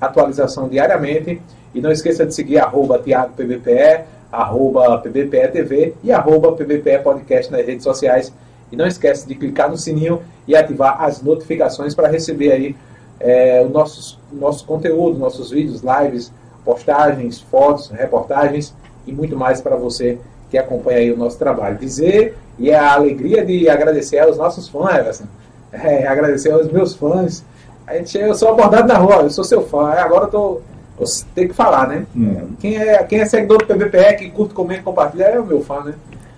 atualização 0.00 0.68
diariamente. 0.68 1.40
E 1.74 1.80
não 1.80 1.90
esqueça 1.90 2.26
de 2.26 2.34
seguir 2.34 2.58
arroba 2.58 2.98
TiagoPBPE, 2.98 4.04
arroba 4.32 4.98
PBPE 4.98 5.94
e 6.02 6.10
arroba 6.10 6.52
PBPE 6.52 6.98
Podcast 7.02 7.50
nas 7.52 7.64
redes 7.64 7.84
sociais. 7.84 8.32
E 8.72 8.76
não 8.76 8.86
esqueça 8.86 9.26
de 9.26 9.34
clicar 9.34 9.70
no 9.70 9.76
sininho 9.76 10.22
e 10.46 10.56
ativar 10.56 11.02
as 11.02 11.22
notificações 11.22 11.94
para 11.94 12.08
receber 12.08 12.52
aí 12.52 12.76
é, 13.20 13.62
o 13.64 13.68
nosso, 13.68 14.18
nosso 14.32 14.64
conteúdo, 14.64 15.18
nossos 15.18 15.50
vídeos, 15.50 15.82
lives, 15.82 16.32
postagens, 16.64 17.40
fotos, 17.40 17.88
reportagens 17.90 18.74
e 19.06 19.12
muito 19.12 19.36
mais 19.36 19.60
para 19.60 19.76
você 19.76 20.18
que 20.50 20.58
acompanha 20.58 20.98
aí 20.98 21.12
o 21.12 21.16
nosso 21.16 21.38
trabalho. 21.38 21.78
Dizer 21.78 22.36
e 22.58 22.72
a 22.72 22.92
alegria 22.92 23.44
de 23.44 23.68
agradecer 23.68 24.18
aos 24.18 24.36
nossos 24.36 24.68
fãs, 24.68 24.96
Everson. 24.96 25.24
É, 25.72 26.06
agradecer 26.06 26.50
aos 26.50 26.70
meus 26.70 26.94
fãs. 26.94 27.44
A 27.90 27.94
gente, 27.96 28.16
eu 28.16 28.32
sou 28.36 28.50
abordado 28.50 28.86
na 28.86 28.98
rua, 28.98 29.16
eu 29.16 29.30
sou 29.30 29.42
seu 29.42 29.62
fã. 29.62 29.90
Agora 29.90 30.26
eu 30.26 30.30
tô. 30.30 30.60
Eu 31.00 31.06
tenho 31.34 31.48
que 31.48 31.54
falar, 31.54 31.88
né? 31.88 32.06
Hum. 32.14 32.50
Quem, 32.60 32.76
é, 32.76 33.02
quem 33.02 33.18
é 33.18 33.24
seguidor 33.24 33.58
do 33.58 33.66
PVPE, 33.66 34.16
que 34.16 34.30
curte, 34.30 34.54
comenta, 34.54 34.82
compartilha, 34.82 35.24
é 35.24 35.40
o 35.40 35.44
meu 35.44 35.60
fã, 35.60 35.82
né? 35.82 35.94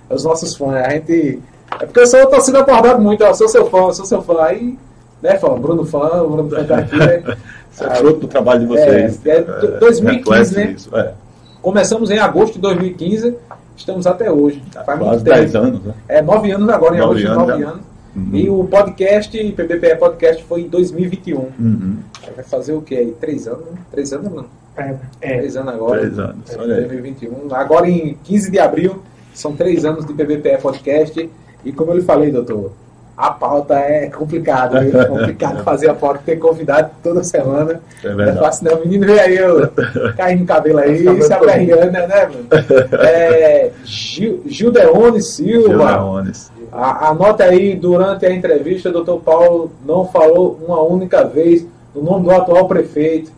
É 0.08 0.14
os 0.14 0.24
nossos 0.24 0.56
fãs. 0.56 0.76
A 0.86 0.90
gente. 0.90 1.42
É 1.78 1.84
porque 1.84 2.00
eu 2.00 2.06
sou, 2.06 2.26
tô 2.26 2.40
sendo 2.40 2.56
abordado 2.56 3.02
muito, 3.02 3.22
eu 3.22 3.34
sou 3.34 3.48
seu 3.48 3.68
fã, 3.68 3.80
eu 3.80 3.92
sou 3.92 4.06
seu 4.06 4.22
fã. 4.22 4.42
Aí, 4.42 4.78
né, 5.20 5.36
fã? 5.36 5.50
Bruno 5.58 5.84
fã, 5.84 6.24
Bruno 6.24 6.48
fã 6.48 6.64
tá 6.64 6.78
aqui, 6.78 6.96
né? 6.96 7.22
Isso 7.70 7.84
é 7.84 7.94
fruto 7.96 8.20
do 8.20 8.28
trabalho 8.28 8.60
de 8.60 8.66
vocês. 8.66 9.20
É, 9.26 9.36
é 9.36 9.42
2015, 9.78 10.54
é, 10.54 10.64
né? 10.64 10.72
Isso, 10.72 10.96
é. 10.96 11.12
Começamos 11.60 12.10
em 12.10 12.18
agosto 12.18 12.54
de 12.54 12.60
2015 12.60 13.36
estamos 13.76 14.06
até 14.06 14.30
hoje. 14.30 14.62
Tá 14.72 14.84
Faz 14.84 14.98
quase 14.98 15.24
10 15.24 15.56
anos, 15.56 15.82
né? 15.82 15.94
É, 16.08 16.22
9 16.22 16.50
anos 16.50 16.68
agora, 16.68 16.96
em 16.96 17.00
agosto 17.00 17.18
de 17.18 17.28
9 17.28 17.62
anos. 17.62 17.91
Uhum. 18.14 18.30
E 18.32 18.50
o 18.50 18.64
podcast, 18.64 19.52
PBPE 19.52 19.96
Podcast, 19.98 20.44
foi 20.44 20.62
em 20.62 20.68
2021. 20.68 21.38
Uhum. 21.38 21.98
Vai 22.34 22.44
fazer 22.44 22.74
o 22.74 22.82
quê 22.82 22.96
aí? 22.96 23.16
3 23.20 23.48
anos? 23.48 23.64
3 23.90 24.12
anos, 24.12 24.32
mano? 24.32 24.48
É. 24.76 24.94
3 25.20 25.56
anos 25.56 25.74
agora. 25.74 26.00
3 26.00 26.18
anos, 26.18 26.50
é, 26.50 26.56
2021. 26.56 27.54
Agora 27.54 27.88
em 27.88 28.16
15 28.22 28.50
de 28.50 28.58
abril, 28.58 29.02
são 29.34 29.56
3 29.56 29.84
anos 29.84 30.06
de 30.06 30.12
PBPE 30.12 30.58
Podcast. 30.60 31.30
E 31.64 31.72
como 31.72 31.92
eu 31.92 31.96
lhe 31.96 32.02
falei, 32.02 32.30
doutor, 32.30 32.72
a 33.16 33.30
pauta 33.30 33.74
é 33.74 34.08
complicada, 34.08 34.84
é 34.84 35.04
complicado 35.04 35.62
fazer 35.64 35.88
a 35.88 35.94
pauta, 35.94 36.22
ter 36.24 36.36
convidado 36.36 36.90
toda 37.02 37.22
semana. 37.22 37.80
É 38.02 38.08
verdade. 38.08 38.30
Não 38.30 38.38
é 38.38 38.44
fácil 38.44 38.64
não. 38.64 38.78
O 38.78 38.80
menino 38.80 39.06
veio 39.06 39.20
aí, 39.20 39.36
eu 39.36 39.70
caindo 40.16 40.40
no 40.40 40.46
cabelo 40.46 40.78
aí, 40.78 41.22
se 41.22 41.32
aperreando, 41.32 41.92
né, 41.92 42.06
né, 42.06 42.26
mano? 42.26 42.46
É, 43.00 43.70
Gil, 43.84 44.42
Gildeone 44.46 45.22
Silva. 45.22 45.68
Gildeone. 45.68 46.32
A, 46.72 47.10
anota 47.10 47.44
aí, 47.44 47.76
durante 47.76 48.24
a 48.24 48.32
entrevista, 48.32 48.88
o 48.88 48.92
doutor 48.92 49.20
Paulo 49.20 49.70
não 49.84 50.06
falou 50.06 50.58
uma 50.66 50.80
única 50.82 51.22
vez 51.22 51.66
o 51.94 52.00
nome 52.00 52.24
do 52.24 52.30
atual 52.30 52.66
prefeito. 52.66 53.30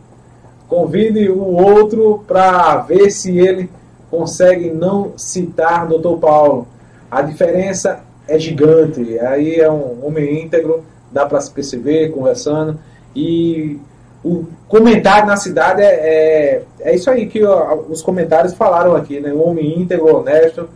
Convide 0.69 1.29
o 1.29 1.43
outro 1.43 2.25
para 2.27 2.77
ver 2.79 3.11
se 3.11 3.37
ele 3.37 3.69
consegue 4.11 4.71
não 4.71 5.13
citar 5.17 5.89
doutor 5.89 6.19
Paulo. 6.19 6.69
A 7.11 7.21
diferença 7.23 8.01
é 8.29 8.39
gigante. 8.39 9.19
Aí 9.19 9.57
é 9.57 9.71
um 9.71 10.07
homem 10.07 10.45
íntegro, 10.45 10.85
dá 11.11 11.27
para 11.27 11.41
se 11.41 11.51
perceber 11.51 12.13
conversando. 12.13 12.79
E 13.15 13.79
o 14.25 14.47
comentário 14.69 15.27
na 15.27 15.37
cidade 15.37 15.83
é, 15.83 15.87
é, 15.87 16.63
é 16.81 16.95
isso 16.95 17.11
aí 17.11 17.27
que 17.27 17.45
os 17.45 18.01
comentários 18.01 18.55
falaram 18.55 18.95
aqui, 18.95 19.21
né? 19.21 19.33
Um 19.33 19.49
homem 19.49 19.81
íntegro, 19.81 20.17
honesto 20.17 20.69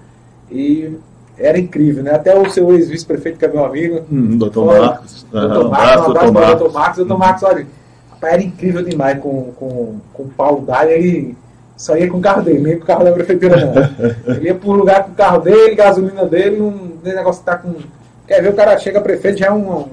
e 0.50 0.96
era 1.38 1.58
incrível, 1.58 2.02
né? 2.02 2.14
Até 2.14 2.36
o 2.36 2.50
seu 2.50 2.72
ex-vice-prefeito, 2.72 3.38
que 3.38 3.44
é 3.44 3.48
meu 3.48 3.64
amigo. 3.64 4.04
Hum, 4.10 4.36
doutor 4.36 4.66
Marcos. 4.66 5.26
Doutor 5.30 5.64
uhum, 5.64 5.70
Marcos, 5.70 6.06
um 6.06 6.10
abraço 6.10 6.32
para 6.32 6.42
o 6.42 6.46
doutor 6.46 6.72
Marcos. 6.72 6.96
Doutor 6.96 7.18
Marcos, 7.18 7.42
olha, 7.44 7.66
era 8.22 8.42
incrível 8.42 8.82
demais 8.82 9.18
com, 9.20 9.52
com, 9.56 10.00
com 10.12 10.22
o 10.24 10.28
Paulo 10.28 10.66
Dália. 10.66 10.94
Ele 10.94 11.36
saía 11.76 12.10
com 12.10 12.18
o 12.18 12.20
carro 12.20 12.42
dele, 12.42 12.60
nem 12.60 12.76
com 12.76 12.84
o 12.84 12.86
carro 12.86 13.04
da 13.04 13.12
prefeitura, 13.12 13.56
não. 13.64 13.72
Ele 14.34 14.48
ia 14.48 14.60
um 14.62 14.72
lugar 14.72 15.04
com 15.04 15.12
o 15.12 15.14
carro 15.14 15.40
dele, 15.40 15.76
gasolina 15.76 16.24
dele, 16.26 16.60
um 16.60 16.98
negócio 17.02 17.44
tá 17.44 17.56
com. 17.56 17.74
Quer 18.26 18.42
ver, 18.42 18.50
o 18.50 18.54
cara 18.54 18.76
chega 18.76 19.00
prefeito, 19.00 19.38
já 19.38 19.46
é 19.46 19.52
um, 19.52 19.86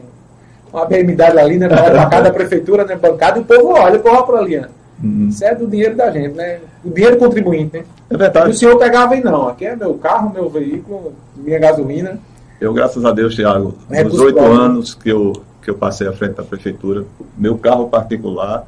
uma 0.73 0.85
BMW 0.85 1.39
ali, 1.39 1.57
né? 1.57 1.67
Pra 1.69 2.07
casa 2.07 2.23
da 2.23 2.31
prefeitura, 2.31 2.83
né? 2.83 2.95
Bancada, 2.95 3.37
e 3.37 3.41
o 3.41 3.45
povo 3.45 3.73
olha, 3.73 3.97
o 3.97 4.01
povo 4.01 4.35
ali, 4.35 4.57
né? 4.57 4.67
Uhum. 5.03 5.27
Isso 5.27 5.43
é 5.43 5.53
do 5.53 5.67
dinheiro 5.67 5.95
da 5.95 6.09
gente, 6.09 6.35
né? 6.35 6.59
O 6.83 6.89
dinheiro 6.89 7.17
contribuinte, 7.17 7.77
né? 7.77 7.85
É 8.09 8.17
verdade. 8.17 8.47
E 8.47 8.51
o 8.51 8.53
senhor 8.53 8.77
pegava 8.77 9.15
e 9.15 9.23
não. 9.23 9.47
Aqui 9.47 9.65
é 9.65 9.75
meu 9.75 9.93
carro, 9.95 10.31
meu 10.33 10.49
veículo, 10.49 11.13
minha 11.35 11.59
gasolina. 11.59 12.19
Eu, 12.59 12.73
graças 12.73 13.03
a 13.03 13.11
Deus, 13.11 13.35
Thiago, 13.35 13.75
é 13.91 14.03
nos 14.03 14.19
oito 14.19 14.39
anos 14.39 14.93
que 14.93 15.09
eu, 15.09 15.33
que 15.61 15.69
eu 15.69 15.75
passei 15.75 16.07
à 16.07 16.13
frente 16.13 16.35
da 16.35 16.43
prefeitura, 16.43 17.05
meu 17.37 17.57
carro 17.57 17.89
particular 17.89 18.65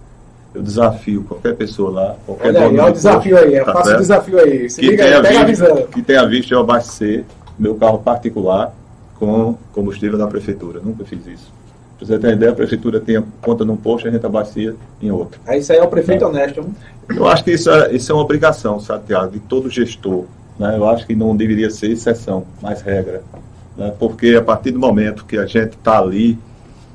eu 0.57 0.63
desafio 0.63 1.23
qualquer 1.23 1.55
pessoa 1.55 1.91
lá, 1.91 2.15
qualquer 2.25 2.47
Olha 2.49 2.59
aí, 2.61 2.79
olha 2.79 2.89
o 2.89 2.91
desafio 2.91 3.37
aí, 3.37 3.63
tá 3.63 3.73
faça 3.73 3.95
o 3.95 3.97
desafio 3.97 4.39
aí. 4.39 4.69
Se 4.69 4.81
que, 4.81 4.87
liga 4.87 5.27
aí, 5.27 5.45
visto, 5.45 5.87
que 5.91 6.01
tenha 6.01 6.25
visto 6.27 6.51
eu 6.51 6.59
abastecer 6.59 7.25
meu 7.59 7.75
carro 7.75 7.99
particular 7.99 8.73
com 9.19 9.55
combustível 9.71 10.17
da 10.17 10.25
prefeitura. 10.25 10.79
Nunca 10.83 11.05
fiz 11.05 11.25
isso. 11.27 11.53
Pra 11.97 12.05
você 12.05 12.19
ter 12.19 12.33
ideia, 12.33 12.51
a 12.51 12.55
prefeitura 12.55 12.99
tem 12.99 13.23
conta 13.41 13.65
num 13.65 13.75
posto 13.75 14.05
e 14.05 14.09
a 14.09 14.11
gente 14.11 14.25
abastecia 14.25 14.75
em 15.01 15.09
outro. 15.09 15.39
Aí 15.47 15.59
isso 15.59 15.71
aí 15.71 15.79
é 15.79 15.83
o 15.83 15.87
prefeito 15.87 16.23
é. 16.23 16.27
honesto. 16.27 16.69
Eu 17.09 17.27
acho 17.27 17.43
que 17.43 17.51
isso 17.51 17.71
é, 17.71 17.93
isso 17.93 18.11
é 18.11 18.15
uma 18.15 18.23
obrigação, 18.23 18.79
sabe, 18.79 19.07
Tiago, 19.07 19.31
de 19.31 19.39
todo 19.39 19.69
gestor. 19.69 20.25
Né? 20.59 20.75
Eu 20.77 20.87
acho 20.87 21.07
que 21.07 21.15
não 21.15 21.35
deveria 21.35 21.69
ser 21.71 21.91
exceção, 21.91 22.45
mas 22.61 22.81
regra. 22.81 23.23
Né? 23.75 23.91
Porque 23.97 24.35
a 24.35 24.41
partir 24.41 24.71
do 24.71 24.79
momento 24.79 25.25
que 25.25 25.37
a 25.37 25.45
gente 25.45 25.73
está 25.73 25.99
ali, 25.99 26.37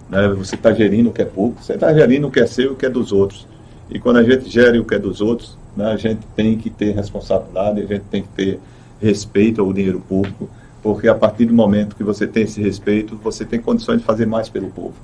né, 0.08 0.28
você 0.28 0.54
está 0.54 0.72
gerindo 0.72 1.10
o 1.10 1.12
que 1.12 1.22
é 1.22 1.24
público, 1.24 1.62
você 1.62 1.74
está 1.74 1.92
gerindo 1.92 2.28
o 2.28 2.30
que 2.30 2.40
é 2.40 2.46
seu 2.46 2.66
e 2.66 2.68
o 2.68 2.76
que 2.76 2.86
é 2.86 2.90
dos 2.90 3.12
outros. 3.12 3.46
E 3.90 3.98
quando 3.98 4.18
a 4.18 4.22
gente 4.22 4.48
gere 4.48 4.78
o 4.78 4.84
que 4.84 4.94
é 4.94 4.98
dos 4.98 5.20
outros, 5.20 5.56
né, 5.76 5.86
a 5.86 5.96
gente 5.96 6.20
tem 6.36 6.56
que 6.56 6.70
ter 6.70 6.94
responsabilidade, 6.94 7.80
a 7.80 7.86
gente 7.86 8.04
tem 8.10 8.22
que 8.22 8.28
ter 8.28 8.60
respeito 9.00 9.60
ao 9.60 9.72
dinheiro 9.72 10.00
público, 10.00 10.48
porque 10.82 11.08
a 11.08 11.14
partir 11.14 11.46
do 11.46 11.54
momento 11.54 11.94
que 11.94 12.02
você 12.02 12.26
tem 12.26 12.42
esse 12.42 12.60
respeito, 12.60 13.16
você 13.22 13.44
tem 13.44 13.60
condições 13.60 13.98
de 13.98 14.04
fazer 14.04 14.26
mais 14.26 14.48
pelo 14.48 14.68
povo. 14.68 14.94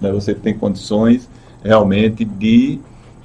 Né? 0.00 0.12
Você 0.12 0.34
tem 0.34 0.56
condições 0.56 1.28
realmente 1.64 2.24
de 2.24 2.78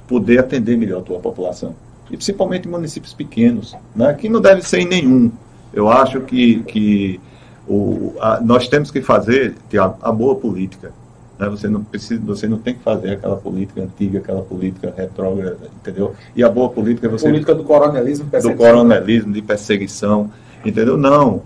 poder 0.08 0.40
atender 0.40 0.76
melhor 0.76 1.00
a 1.00 1.02
tua 1.02 1.20
população. 1.20 1.74
E 2.10 2.16
principalmente 2.16 2.66
em 2.66 2.70
municípios 2.70 3.14
pequenos, 3.14 3.76
né? 3.94 4.12
que 4.14 4.28
não 4.28 4.40
deve 4.40 4.62
ser 4.62 4.80
em 4.80 4.86
nenhum. 4.86 5.30
Eu 5.72 5.88
acho 5.88 6.20
que, 6.22 6.62
que 6.64 7.20
o, 7.68 8.14
a, 8.20 8.40
nós 8.40 8.66
temos 8.66 8.90
que 8.90 9.00
fazer 9.00 9.54
a, 9.78 9.94
a 10.02 10.12
boa 10.12 10.34
política. 10.34 10.92
Né? 11.38 11.48
Você, 11.48 11.68
não 11.68 11.84
precisa, 11.84 12.20
você 12.24 12.48
não 12.48 12.58
tem 12.58 12.74
que 12.74 12.82
fazer 12.82 13.12
aquela 13.12 13.36
política 13.36 13.80
antiga, 13.80 14.18
aquela 14.18 14.42
política 14.42 14.92
retrógrada, 14.96 15.70
entendeu? 15.80 16.14
E 16.34 16.42
a 16.42 16.48
boa 16.48 16.68
política 16.68 17.06
é 17.06 17.10
você. 17.10 17.28
Política 17.28 17.54
do 17.54 17.62
coronelismo, 17.62 18.26
do 18.28 18.54
coronelismo, 18.54 19.32
de 19.32 19.40
perseguição, 19.40 20.30
entendeu? 20.64 20.98
Não, 20.98 21.42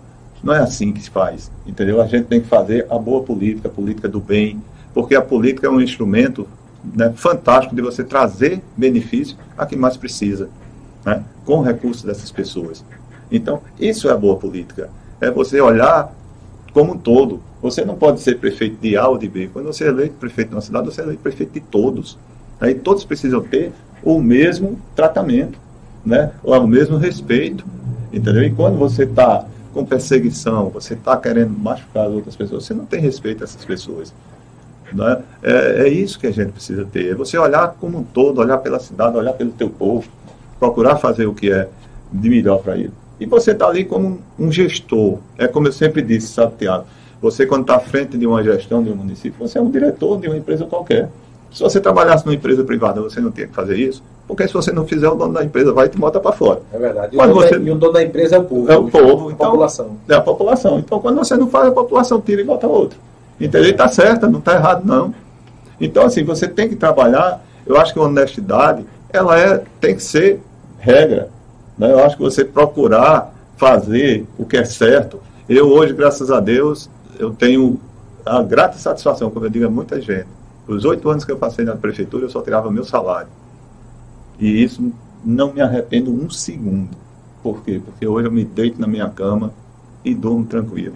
não 0.46 0.54
é 0.54 0.60
assim 0.60 0.92
que 0.92 1.02
se 1.02 1.10
faz, 1.10 1.50
entendeu? 1.66 2.00
A 2.00 2.06
gente 2.06 2.26
tem 2.26 2.40
que 2.40 2.46
fazer 2.46 2.86
a 2.88 2.96
boa 2.96 3.22
política, 3.24 3.66
a 3.66 3.70
política 3.70 4.08
do 4.08 4.20
bem, 4.20 4.62
porque 4.94 5.16
a 5.16 5.20
política 5.20 5.66
é 5.66 5.70
um 5.70 5.80
instrumento 5.80 6.46
né, 6.94 7.12
fantástico 7.16 7.74
de 7.74 7.82
você 7.82 8.04
trazer 8.04 8.62
benefício 8.76 9.36
a 9.58 9.66
quem 9.66 9.76
mais 9.76 9.96
precisa, 9.96 10.48
né, 11.04 11.24
com 11.44 11.62
recursos 11.62 12.04
dessas 12.04 12.30
pessoas. 12.30 12.84
Então, 13.30 13.60
isso 13.78 14.08
é 14.08 14.12
a 14.12 14.16
boa 14.16 14.36
política. 14.36 14.88
É 15.20 15.32
você 15.32 15.60
olhar 15.60 16.14
como 16.72 16.92
um 16.92 16.98
todo. 16.98 17.40
Você 17.60 17.84
não 17.84 17.96
pode 17.96 18.20
ser 18.20 18.38
prefeito 18.38 18.76
de 18.80 18.96
A 18.96 19.08
ou 19.08 19.18
de 19.18 19.28
B. 19.28 19.50
Quando 19.52 19.66
você 19.66 19.82
é 19.82 19.88
eleito 19.88 20.14
prefeito 20.14 20.50
de 20.50 20.54
uma 20.54 20.60
cidade, 20.60 20.86
você 20.86 21.00
é 21.00 21.04
eleito 21.04 21.22
prefeito 21.22 21.54
de 21.54 21.60
todos. 21.60 22.16
Aí 22.60 22.72
todos 22.72 23.04
precisam 23.04 23.40
ter 23.42 23.72
o 24.00 24.20
mesmo 24.20 24.78
tratamento, 24.94 25.58
né? 26.04 26.30
o 26.44 26.66
mesmo 26.68 26.98
respeito. 26.98 27.64
Entendeu? 28.12 28.44
E 28.44 28.52
quando 28.52 28.78
você 28.78 29.02
está 29.02 29.44
com 29.76 29.84
perseguição, 29.84 30.70
você 30.70 30.94
está 30.94 31.14
querendo 31.18 31.50
machucar 31.50 32.06
as 32.06 32.12
outras 32.14 32.34
pessoas, 32.34 32.64
você 32.64 32.72
não 32.72 32.86
tem 32.86 32.98
respeito 32.98 33.42
a 33.42 33.44
essas 33.44 33.62
pessoas. 33.62 34.10
Né? 34.90 35.22
É, 35.42 35.82
é 35.82 35.88
isso 35.88 36.18
que 36.18 36.26
a 36.26 36.30
gente 36.30 36.52
precisa 36.52 36.86
ter. 36.86 37.10
É 37.10 37.14
você 37.14 37.36
olhar 37.36 37.76
como 37.78 37.98
um 37.98 38.02
todo, 38.02 38.40
olhar 38.40 38.56
pela 38.56 38.78
cidade, 38.78 39.18
olhar 39.18 39.34
pelo 39.34 39.50
teu 39.50 39.68
povo, 39.68 40.08
procurar 40.58 40.96
fazer 40.96 41.26
o 41.26 41.34
que 41.34 41.52
é 41.52 41.68
de 42.10 42.30
melhor 42.30 42.62
para 42.62 42.78
ele. 42.78 42.92
E 43.20 43.26
você 43.26 43.50
está 43.50 43.66
ali 43.66 43.84
como 43.84 44.18
um 44.38 44.50
gestor. 44.50 45.18
É 45.36 45.46
como 45.46 45.68
eu 45.68 45.72
sempre 45.72 46.00
disse, 46.00 46.28
sabe, 46.28 46.54
Tiago? 46.56 46.86
Você, 47.20 47.44
quando 47.44 47.62
está 47.62 47.76
à 47.76 47.80
frente 47.80 48.16
de 48.16 48.26
uma 48.26 48.42
gestão 48.42 48.82
de 48.82 48.88
um 48.88 48.96
município, 48.96 49.38
você 49.38 49.58
é 49.58 49.60
um 49.60 49.70
diretor 49.70 50.18
de 50.18 50.26
uma 50.26 50.38
empresa 50.38 50.64
qualquer. 50.64 51.10
Se 51.52 51.62
você 51.62 51.82
trabalhasse 51.82 52.24
numa 52.24 52.34
empresa 52.34 52.64
privada, 52.64 53.02
você 53.02 53.20
não 53.20 53.30
tinha 53.30 53.46
que 53.46 53.54
fazer 53.54 53.78
isso, 53.78 54.02
porque 54.26 54.46
se 54.48 54.54
você 54.54 54.72
não 54.72 54.86
fizer, 54.86 55.08
o 55.08 55.14
dono 55.14 55.34
da 55.34 55.44
empresa 55.44 55.72
vai 55.72 55.86
e 55.86 55.88
te 55.88 55.96
bota 55.96 56.18
para 56.18 56.32
fora. 56.32 56.60
É 56.72 56.78
verdade. 56.78 57.14
E, 57.14 57.16
quando 57.16 57.30
o 57.30 57.34
você... 57.34 57.56
e 57.56 57.70
o 57.70 57.74
dono 57.76 57.92
da 57.92 58.02
empresa 58.02 58.36
é 58.36 58.38
o 58.38 58.44
povo. 58.44 58.72
É 58.72 58.76
o 58.76 58.88
povo. 58.88 59.28
A 59.28 59.32
então, 59.32 59.50
população. 59.50 59.96
É 60.08 60.14
a 60.14 60.20
população. 60.20 60.78
Então, 60.78 61.00
quando 61.00 61.16
você 61.16 61.36
não 61.36 61.48
faz, 61.48 61.68
a 61.68 61.72
população 61.72 62.20
tira 62.20 62.40
e 62.40 62.44
bota 62.44 62.66
outra. 62.66 62.98
Entendeu? 63.40 63.70
Está 63.70 63.88
certa, 63.88 64.26
não 64.26 64.40
está 64.40 64.54
errado, 64.54 64.84
não. 64.84 65.14
Então, 65.80 66.04
assim, 66.04 66.24
você 66.24 66.48
tem 66.48 66.68
que 66.68 66.74
trabalhar. 66.74 67.44
Eu 67.64 67.76
acho 67.76 67.92
que 67.92 67.98
a 67.98 68.02
honestidade, 68.02 68.84
ela 69.12 69.38
é, 69.38 69.62
tem 69.80 69.94
que 69.94 70.02
ser 70.02 70.40
regra. 70.78 71.28
Né? 71.78 71.92
Eu 71.92 72.02
acho 72.04 72.16
que 72.16 72.22
você 72.22 72.44
procurar 72.44 73.32
fazer 73.56 74.26
o 74.36 74.44
que 74.44 74.56
é 74.56 74.64
certo. 74.64 75.20
Eu 75.48 75.68
hoje, 75.68 75.92
graças 75.92 76.30
a 76.30 76.40
Deus, 76.40 76.90
eu 77.18 77.30
tenho 77.30 77.80
a 78.24 78.42
grata 78.42 78.76
satisfação, 78.76 79.30
como 79.30 79.46
eu 79.46 79.50
digo 79.50 79.66
a 79.66 79.70
muita 79.70 80.00
gente. 80.00 80.26
Os 80.66 80.84
oito 80.84 81.08
anos 81.08 81.24
que 81.24 81.30
eu 81.30 81.36
passei 81.36 81.64
na 81.64 81.76
prefeitura, 81.76 82.24
eu 82.24 82.30
só 82.30 82.40
tirava 82.40 82.70
meu 82.70 82.84
salário. 82.84 83.28
E 84.38 84.62
isso 84.62 84.92
não 85.24 85.52
me 85.52 85.60
arrependo 85.60 86.12
um 86.12 86.28
segundo. 86.30 86.90
Por 87.42 87.62
quê? 87.62 87.80
Porque 87.84 88.06
hoje 88.06 88.26
eu 88.26 88.32
me 88.32 88.44
deito 88.44 88.80
na 88.80 88.86
minha 88.86 89.08
cama 89.08 89.52
e 90.04 90.14
durmo 90.14 90.44
tranquilo. 90.44 90.94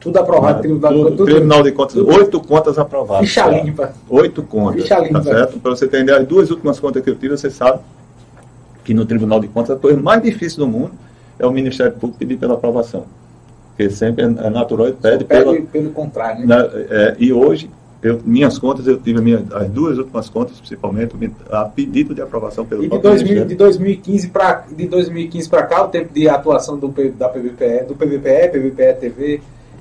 Tudo 0.00 0.18
aprovado. 0.18 0.60
Tribunal, 0.60 0.92
tudo, 0.92 1.10
tudo, 1.10 1.24
Tribunal 1.24 1.62
de 1.62 1.72
Contas, 1.72 1.94
tudo. 1.94 2.14
oito 2.14 2.40
contas 2.40 2.78
aprovadas. 2.78 3.26
Ficha 3.26 3.44
tá? 3.44 3.50
limpa. 3.50 3.92
Oito 4.08 4.42
contas. 4.42 4.82
Ficha 4.82 4.98
limpa. 5.00 5.20
Tá 5.20 5.22
certo? 5.24 5.58
Para 5.58 5.70
você 5.72 5.86
entender, 5.86 6.12
as 6.12 6.26
duas 6.26 6.50
últimas 6.50 6.78
contas 6.78 7.02
que 7.02 7.10
eu 7.10 7.16
tive, 7.16 7.36
você 7.36 7.50
sabe 7.50 7.80
que 8.84 8.94
no 8.94 9.04
Tribunal 9.04 9.40
de 9.40 9.48
Contas 9.48 9.76
a 9.76 9.78
coisa 9.78 10.00
mais 10.00 10.22
difícil 10.22 10.60
do 10.60 10.68
mundo 10.68 10.92
é 11.38 11.46
o 11.46 11.50
Ministério 11.50 11.92
Público 11.92 12.18
pedir 12.18 12.36
pela 12.36 12.54
aprovação. 12.54 13.04
Porque 13.70 13.90
sempre 13.90 14.24
é 14.24 14.50
natural 14.50 14.88
e 14.88 14.92
pede, 14.92 15.24
pede 15.24 15.44
pela, 15.44 15.60
pelo 15.62 15.90
contrário. 15.90 16.46
Né? 16.46 16.56
É, 16.90 17.16
e 17.18 17.32
hoje, 17.32 17.70
eu, 18.02 18.20
minhas 18.24 18.58
contas, 18.58 18.86
eu 18.86 18.98
tive 18.98 19.20
minha, 19.20 19.44
as 19.52 19.68
duas 19.68 19.98
últimas 19.98 20.28
contas, 20.28 20.58
principalmente, 20.58 21.14
a 21.50 21.64
pedido 21.64 22.14
de 22.14 22.22
aprovação 22.22 22.64
pelo 22.64 22.84
e 22.84 22.88
de, 22.88 22.98
2000, 22.98 23.44
de 23.44 23.54
2015 23.54 24.28
para 24.28 24.64
de 24.70 24.86
2015 24.86 25.48
para 25.48 25.62
cá, 25.64 25.84
o 25.84 25.88
tempo 25.88 26.12
de 26.12 26.28
atuação 26.28 26.78
do, 26.78 26.88
da 26.88 27.28
PVPE, 27.28 27.86
do 27.88 27.94
PVPE, 27.94 28.50
PVPE 28.52 28.94
TV, 29.00 29.40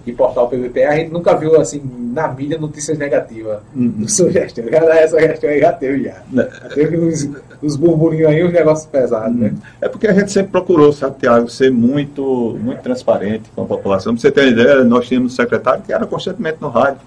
e 0.10 0.14
portal 0.14 0.48
PVP, 0.48 0.86
a 0.86 0.96
gente 0.96 1.12
nunca 1.12 1.36
viu 1.36 1.60
assim 1.60 1.82
na 2.14 2.30
mídia 2.30 2.58
notícias 2.58 2.98
negativas 2.98 3.60
uhum. 3.76 3.90
do 4.00 4.10
seu 4.10 4.32
gestão. 4.32 4.64
Essa 4.70 5.20
gestão 5.20 5.50
aí 5.50 5.60
já 5.60 5.74
teve 5.74 6.06
já. 6.06 6.22
Né? 6.32 6.48
Já 6.64 6.70
teve 6.70 6.98
uns, 6.98 7.30
uns 7.62 7.76
burburinhos 7.76 8.30
aí, 8.30 8.44
uns 8.44 8.54
negócios 8.54 8.88
pesados, 8.88 9.36
né? 9.36 9.48
uhum. 9.48 9.54
né? 9.54 9.60
É 9.82 9.90
porque 9.90 10.08
a 10.08 10.14
gente 10.14 10.32
sempre 10.32 10.52
procurou, 10.52 10.94
sabe, 10.94 11.18
Tiago, 11.20 11.50
ser 11.50 11.72
muito, 11.72 12.58
muito 12.62 12.82
transparente 12.82 13.52
com 13.54 13.64
a 13.64 13.66
população. 13.66 14.14
Pra 14.14 14.22
você 14.22 14.32
ter 14.32 14.42
uma 14.42 14.52
ideia, 14.52 14.84
nós 14.86 15.08
tínhamos 15.08 15.34
um 15.34 15.36
secretário 15.36 15.84
que 15.84 15.92
era 15.92 16.06
constantemente 16.06 16.58
no 16.62 16.70
rádio, 16.70 17.02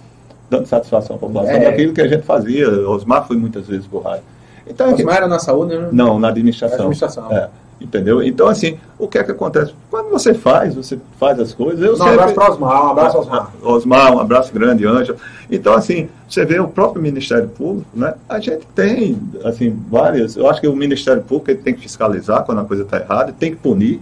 dando 0.51 0.67
satisfação 0.67 1.17
à 1.17 1.19
população 1.19 1.55
é. 1.55 1.65
daquilo 1.65 1.95
que 1.95 2.01
a 2.01 2.09
gente 2.09 2.23
fazia. 2.23 2.69
Osmar 2.89 3.27
foi 3.27 3.37
muitas 3.37 3.67
vezes 3.67 3.87
pro 3.87 4.01
rádio. 4.01 4.25
Então, 4.67 4.93
Osmar 4.93 5.17
era 5.17 5.29
na 5.29 5.39
saúde, 5.39 5.79
né? 5.79 5.89
Não, 5.93 6.19
na 6.19 6.29
administração. 6.29 6.77
Na 6.77 6.85
administração. 6.85 7.33
É. 7.33 7.49
Entendeu? 7.81 8.23
Então, 8.23 8.47
assim, 8.47 8.79
o 8.99 9.09
que 9.09 9.17
é 9.17 9.25
que 9.25 9.31
acontece? 9.31 9.73
Quando 9.91 10.11
você 10.11 10.35
faz, 10.35 10.75
você 10.75 10.99
faz 11.19 11.41
as 11.41 11.55
coisas. 11.55 11.83
Eu 11.83 11.95
um 11.95 11.97
sempre... 11.97 12.13
abraço 12.13 12.35
para 12.35 12.51
Osmar, 12.51 12.85
um 12.85 12.91
abraço 12.91 13.19
Osmar. 13.19 13.53
Osmar, 13.63 14.15
um 14.15 14.19
abraço 14.19 14.53
grande, 14.53 14.87
Ângelo. 14.87 15.17
Então, 15.51 15.73
assim, 15.73 16.11
você 16.29 16.45
vê 16.45 16.61
o 16.61 16.69
próprio 16.69 17.01
Ministério 17.01 17.49
Público, 17.49 17.89
né? 17.95 18.15
A 18.29 18.39
gente 18.39 18.67
tem, 18.75 19.19
assim, 19.45 19.75
várias. 19.91 20.37
Eu 20.37 20.47
acho 20.51 20.61
que 20.61 20.69
o 20.69 20.77
Ministério 20.77 21.23
Público 21.23 21.51
ele 21.53 21.61
tem 21.61 21.73
que 21.73 21.81
fiscalizar 21.81 22.45
quando 22.45 22.61
a 22.61 22.65
coisa 22.65 22.83
está 22.83 22.99
errada, 22.99 23.33
tem 23.33 23.53
que 23.53 23.57
punir, 23.57 23.99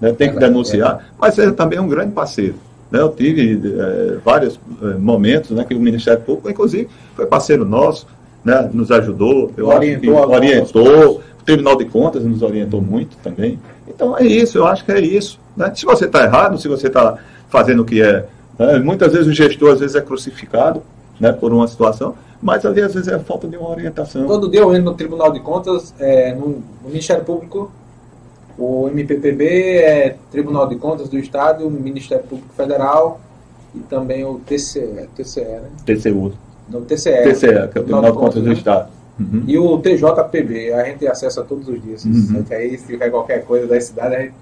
né? 0.00 0.12
tem 0.12 0.30
que 0.30 0.38
denunciar, 0.38 1.06
mas 1.18 1.36
ele 1.36 1.52
também 1.52 1.80
é 1.80 1.82
um 1.82 1.88
grande 1.88 2.12
parceiro. 2.12 2.54
Né? 2.90 3.00
Eu 3.00 3.08
tive 3.10 3.60
é, 3.78 4.18
vários 4.24 4.60
é, 4.82 4.86
momentos 4.98 5.50
né, 5.50 5.64
que 5.64 5.74
o 5.74 5.80
Ministério 5.80 6.22
Público, 6.22 6.50
inclusive, 6.50 6.88
foi 7.14 7.26
parceiro 7.26 7.64
nosso, 7.64 8.06
né? 8.44 8.68
nos 8.72 8.90
ajudou, 8.90 9.52
eu 9.56 9.68
orientou, 9.68 10.18
acho 10.18 10.28
que 10.28 10.34
orientou 10.34 11.22
Tribunal 11.46 11.76
de 11.76 11.84
Contas 11.84 12.24
nos 12.24 12.42
orientou 12.42 12.82
muito 12.82 13.16
também. 13.18 13.58
Então 13.86 14.18
é 14.18 14.24
isso, 14.24 14.58
eu 14.58 14.66
acho 14.66 14.84
que 14.84 14.90
é 14.90 15.00
isso. 15.00 15.38
Né? 15.56 15.72
Se 15.74 15.86
você 15.86 16.06
está 16.06 16.24
errado, 16.24 16.58
se 16.58 16.66
você 16.66 16.88
está 16.88 17.18
fazendo 17.48 17.82
o 17.82 17.84
que 17.84 18.02
é. 18.02 18.26
Né? 18.58 18.78
Muitas 18.80 19.12
vezes 19.12 19.28
o 19.28 19.32
gestor 19.32 19.72
às 19.72 19.80
vezes 19.80 19.94
é 19.94 20.00
crucificado 20.00 20.82
né, 21.20 21.32
por 21.32 21.52
uma 21.52 21.68
situação, 21.68 22.16
mas 22.42 22.66
ali 22.66 22.82
às 22.82 22.92
vezes 22.92 23.08
é 23.08 23.18
falta 23.20 23.46
de 23.46 23.56
uma 23.56 23.70
orientação. 23.70 24.26
Todo 24.26 24.50
dia 24.50 24.60
eu 24.60 24.74
entro 24.74 24.86
no 24.86 24.94
Tribunal 24.94 25.32
de 25.32 25.38
Contas, 25.38 25.94
é, 26.00 26.34
no, 26.34 26.48
no, 26.82 26.88
Ministério 26.88 27.24
Público, 27.24 27.70
o 28.58 28.88
MPPB 28.88 29.78
é 29.78 30.16
Tribunal 30.30 30.68
de 30.68 30.76
Contas 30.76 31.08
do 31.08 31.18
Estado, 31.18 31.66
o 31.66 31.70
Ministério 31.70 32.24
Público 32.24 32.54
Federal 32.54 33.20
e 33.74 33.80
também 33.80 34.24
o 34.24 34.40
TCE, 34.46 35.08
TCE 35.14 35.40
né? 35.40 35.68
TCU. 35.84 36.32
Não, 36.68 36.82
TCE. 36.82 37.22
TCE, 37.22 37.48
que 37.48 37.78
é 37.78 37.80
o 37.80 37.84
Tribunal 37.84 38.02
de 38.02 38.12
Contas, 38.12 38.18
Contas 38.18 38.42
do 38.42 38.48
né? 38.48 38.54
Estado. 38.54 38.88
Uhum. 39.18 39.44
E 39.46 39.58
o 39.58 39.78
TJPB, 39.78 40.72
a 40.74 40.84
gente 40.84 41.06
acessa 41.06 41.42
todos 41.42 41.68
os 41.68 41.82
dias. 41.82 42.04
Uhum. 42.04 42.44
Aí, 42.50 42.76
se 42.76 42.86
tiver 42.86 43.10
qualquer 43.10 43.44
coisa 43.44 43.66
da 43.66 43.80
cidade, 43.80 44.14
a 44.14 44.20
gente, 44.20 44.34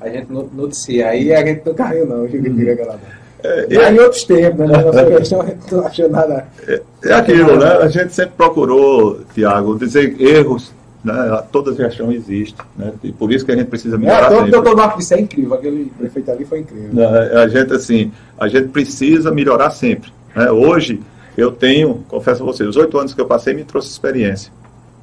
a 0.00 0.08
gente 0.08 0.32
noticia. 0.32 1.08
Aí 1.08 1.32
a 1.32 1.44
gente 1.44 1.62
não 1.64 1.74
caiu, 1.74 2.06
não. 2.06 2.22
Uhum. 2.22 2.98
É, 3.42 3.74
é, 3.74 3.92
em 3.92 3.98
outros 4.00 4.24
tempos, 4.24 4.68
né? 4.68 4.82
Nossa 4.82 5.06
questão, 5.16 5.40
a 5.40 5.46
gente 5.46 5.72
não 5.74 5.86
achou 5.86 6.10
nada. 6.10 6.46
É, 6.66 6.82
é 7.04 7.12
aquilo, 7.14 7.56
né? 7.56 7.66
A 7.66 7.88
gente 7.88 8.12
sempre 8.12 8.32
procurou, 8.36 9.20
Tiago, 9.32 9.78
dizer 9.78 10.20
erros. 10.20 10.72
Né? 11.12 11.42
Toda 11.50 11.74
gestão 11.74 12.12
existe. 12.12 12.56
Né? 12.76 12.92
E 13.02 13.12
por 13.12 13.32
isso 13.32 13.44
que 13.44 13.52
a 13.52 13.56
gente 13.56 13.68
precisa 13.68 13.96
é, 13.96 13.98
melhorar. 13.98 14.32
É, 14.32 14.42
o 14.42 14.50
doutor 14.50 14.76
Marcos, 14.76 15.10
é 15.10 15.20
incrível. 15.20 15.54
Aquele 15.54 15.86
prefeito 15.96 16.30
ali 16.30 16.44
foi 16.44 16.60
incrível. 16.60 17.08
A 17.38 17.48
gente, 17.48 17.72
assim, 17.72 18.12
a 18.38 18.48
gente 18.48 18.68
precisa 18.68 19.30
melhorar 19.30 19.70
sempre. 19.70 20.12
Né? 20.34 20.50
Hoje 20.50 21.00
eu 21.36 21.52
tenho, 21.52 22.04
confesso 22.08 22.42
a 22.42 22.46
vocês, 22.46 22.68
os 22.68 22.76
oito 22.76 22.98
anos 22.98 23.14
que 23.14 23.20
eu 23.20 23.26
passei 23.26 23.54
me 23.54 23.64
trouxe 23.64 23.88
experiência. 23.88 24.52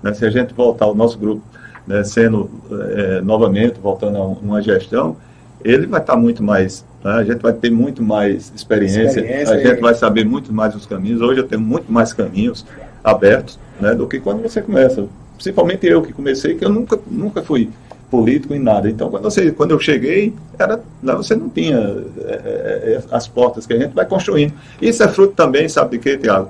Né? 0.03 0.13
Se 0.13 0.25
a 0.25 0.29
gente 0.29 0.53
voltar 0.53 0.85
ao 0.85 0.93
nosso 0.93 1.17
grupo, 1.17 1.41
né, 1.87 2.03
sendo 2.03 2.49
é, 2.71 3.21
novamente, 3.21 3.79
voltando 3.79 4.17
a 4.17 4.25
uma 4.25 4.61
gestão, 4.61 5.15
ele 5.63 5.87
vai 5.87 6.01
estar 6.01 6.15
muito 6.15 6.43
mais, 6.43 6.85
né? 7.03 7.11
a 7.11 7.23
gente 7.23 7.41
vai 7.41 7.53
ter 7.53 7.71
muito 7.71 8.03
mais 8.03 8.51
experiência, 8.55 9.03
experiência 9.03 9.55
a 9.55 9.59
gente 9.59 9.81
vai 9.81 9.95
saber 9.95 10.25
muito 10.25 10.53
mais 10.53 10.75
os 10.75 10.85
caminhos. 10.85 11.21
Hoje 11.21 11.39
eu 11.39 11.47
tenho 11.47 11.61
muito 11.61 11.91
mais 11.91 12.13
caminhos 12.13 12.65
abertos 13.03 13.59
né, 13.79 13.93
do 13.93 14.07
que 14.07 14.19
quando 14.19 14.41
você 14.41 14.61
começa. 14.61 15.07
Principalmente 15.35 15.85
eu 15.85 16.01
que 16.01 16.13
comecei, 16.13 16.55
que 16.55 16.65
eu 16.65 16.69
nunca, 16.69 16.99
nunca 17.09 17.41
fui 17.41 17.69
político 18.09 18.53
em 18.53 18.59
nada. 18.59 18.89
Então, 18.89 19.09
quando, 19.09 19.23
você, 19.23 19.51
quando 19.51 19.71
eu 19.71 19.79
cheguei, 19.79 20.33
era, 20.57 20.79
lá 21.03 21.15
você 21.15 21.35
não 21.35 21.49
tinha 21.49 21.77
é, 22.19 23.01
as 23.11 23.27
portas 23.27 23.65
que 23.65 23.73
a 23.73 23.79
gente 23.79 23.93
vai 23.93 24.05
construindo. 24.05 24.53
Isso 24.81 25.03
é 25.03 25.07
fruto 25.07 25.33
também, 25.33 25.67
sabe 25.67 25.97
de 25.97 26.03
quê, 26.03 26.17
Tiago? 26.17 26.49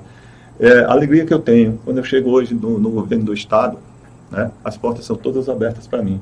É, 0.58 0.80
a 0.80 0.92
alegria 0.92 1.26
que 1.26 1.34
eu 1.34 1.38
tenho 1.38 1.78
quando 1.84 1.98
eu 1.98 2.04
chego 2.04 2.30
hoje 2.30 2.54
no, 2.54 2.78
no 2.78 2.90
governo 2.90 3.24
do 3.24 3.34
Estado, 3.34 3.78
né, 4.30 4.50
as 4.64 4.76
portas 4.76 5.04
são 5.04 5.16
todas 5.16 5.48
abertas 5.48 5.86
para 5.86 6.02
mim. 6.02 6.20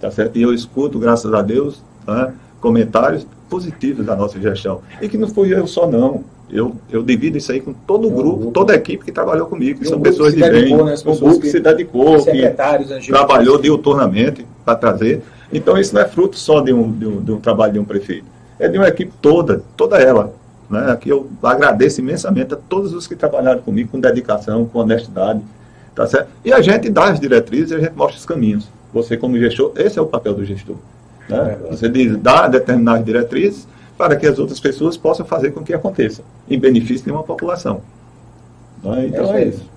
Tá 0.00 0.10
certo? 0.10 0.36
E 0.36 0.42
eu 0.42 0.54
escuto, 0.54 0.98
graças 0.98 1.32
a 1.32 1.42
Deus, 1.42 1.82
né, 2.06 2.32
comentários 2.60 3.26
positivos 3.48 4.06
da 4.06 4.16
nossa 4.16 4.40
gestão. 4.40 4.80
E 5.00 5.08
que 5.08 5.18
não 5.18 5.28
fui 5.28 5.52
eu 5.52 5.66
só, 5.66 5.88
não 5.90 6.24
eu, 6.52 6.74
eu 6.90 7.02
divido 7.02 7.38
isso 7.38 7.52
aí 7.52 7.60
com 7.60 7.72
todo 7.72 8.08
o 8.08 8.10
grupo, 8.10 8.50
toda 8.50 8.72
a 8.72 8.76
equipe 8.76 9.04
que 9.04 9.12
trabalhou 9.12 9.46
comigo, 9.46 9.80
que 9.80 9.88
são 9.88 10.00
pessoas 10.00 10.34
de 10.34 10.40
bem, 10.40 10.76
né, 10.76 10.94
um 11.06 11.16
grupo 11.16 11.40
que, 11.40 11.50
se 11.50 11.60
dedicou, 11.60 12.24
que 12.24 12.50
trabalhou 13.06 13.60
diuturnamente 13.60 14.44
para 14.64 14.74
trazer. 14.74 15.22
Então 15.52 15.78
isso 15.78 15.94
não 15.94 16.02
é 16.02 16.08
fruto 16.08 16.36
só 16.36 16.60
de 16.60 16.72
um, 16.72 16.90
de 16.90 17.06
um, 17.06 17.22
de 17.22 17.32
um 17.32 17.40
trabalho 17.40 17.74
de 17.74 17.78
um 17.78 17.84
prefeito, 17.84 18.26
é 18.58 18.68
de 18.68 18.78
uma 18.78 18.88
equipe 18.88 19.12
toda, 19.20 19.62
toda 19.76 19.98
ela. 19.98 20.32
Né? 20.68 20.90
Aqui 20.90 21.08
eu 21.08 21.28
agradeço 21.42 22.00
imensamente 22.00 22.54
a 22.54 22.56
todos 22.56 22.94
os 22.94 23.06
que 23.06 23.16
trabalharam 23.16 23.60
comigo 23.60 23.90
com 23.90 24.00
dedicação, 24.00 24.66
com 24.66 24.78
honestidade. 24.80 25.40
Tá 25.94 26.06
certo? 26.06 26.28
E 26.44 26.52
a 26.52 26.60
gente 26.60 26.88
dá 26.88 27.10
as 27.10 27.18
diretrizes 27.18 27.72
e 27.72 27.74
a 27.74 27.80
gente 27.80 27.94
mostra 27.94 28.16
os 28.16 28.24
caminhos. 28.24 28.68
Você, 28.92 29.16
como 29.16 29.38
gestor, 29.38 29.72
esse 29.76 29.98
é 29.98 30.02
o 30.02 30.06
papel 30.06 30.34
do 30.34 30.44
gestor. 30.44 30.76
Né? 31.28 31.58
É 31.64 31.70
Você 31.70 31.88
diz, 31.88 32.16
dá 32.16 32.46
determinadas 32.48 33.04
diretrizes 33.04 33.66
para 34.00 34.16
que 34.16 34.26
as 34.26 34.38
outras 34.38 34.58
pessoas 34.58 34.96
possam 34.96 35.26
fazer 35.26 35.50
com 35.50 35.62
que 35.62 35.74
aconteça, 35.74 36.22
em 36.48 36.58
benefício 36.58 37.04
de 37.04 37.12
uma 37.12 37.22
população. 37.22 37.82
Né? 38.82 39.08
Então 39.08 39.34
é, 39.34 39.42
é 39.42 39.48
isso. 39.48 39.70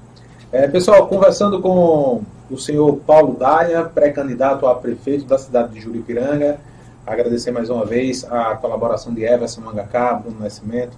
É, 0.49 0.65
pessoal, 0.65 1.05
conversando 1.07 1.59
com 1.59 2.21
o 2.49 2.57
senhor 2.57 2.95
Paulo 3.05 3.35
Daia, 3.37 3.83
pré-candidato 3.83 4.65
a 4.65 4.75
prefeito 4.75 5.25
da 5.25 5.37
cidade 5.37 5.73
de 5.73 5.81
Juripiranga. 5.81 6.57
Agradecer 7.05 7.51
mais 7.51 7.69
uma 7.69 7.83
vez 7.83 8.23
a 8.23 8.55
colaboração 8.55 9.13
de 9.13 9.25
Everson 9.25 9.59
Mangacá, 9.59 10.13
Bruno 10.13 10.39
Nascimento, 10.39 10.95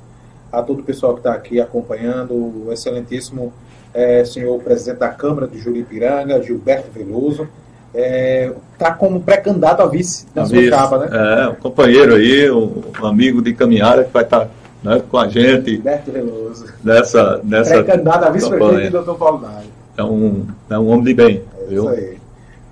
a 0.52 0.61
todo 0.61 0.81
o 0.81 0.84
pessoal 0.84 1.14
que 1.14 1.22
está 1.22 1.34
aqui 1.34 1.60
acompanhando, 1.60 2.31
o 2.31 2.68
excelentíssimo 2.72 3.52
é, 3.91 4.23
senhor 4.23 4.61
presidente 4.61 4.99
da 4.99 5.10
Câmara 5.10 5.47
de 5.47 5.57
Juripiranga, 5.57 6.43
Gilberto 6.43 6.91
Veloso. 6.91 7.49
Está 7.96 8.02
é, 8.02 8.54
tá 8.78 8.94
como 8.94 9.22
pré-candidato 9.22 9.82
a 9.82 9.88
vice 9.88 10.28
na 10.36 10.42
a 10.42 10.46
sua 10.46 10.60
vice, 10.60 10.70
né? 10.70 11.10
É, 11.12 11.48
um 11.48 11.56
companheiro 11.56 12.16
aí, 12.16 12.52
um, 12.52 12.84
um 13.02 13.06
amigo 13.06 13.42
de 13.42 13.54
caminhada 13.54 14.04
que 14.04 14.12
vai 14.12 14.24
estar 14.24 14.42
tá, 14.42 14.48
né, 14.84 15.02
com 15.10 15.18
a 15.18 15.30
gente. 15.30 15.72
Gilberto 15.72 16.12
Veloso. 16.12 16.66
Nessa, 16.84 17.40
nessa 17.44 17.72
pré-candidato 17.72 18.26
a 18.26 18.30
vice-prefeito, 18.30 18.92
doutor 18.92 19.18
Paulo 19.18 19.38
Dário. 19.38 19.70
É 19.98 20.04
um, 20.04 20.46
é 20.70 20.78
um 20.78 20.90
homem 20.90 21.06
de 21.06 21.14
bem. 21.14 21.44
É 21.62 21.68
viu? 21.68 21.84
isso 21.84 21.90
aí. 21.90 22.18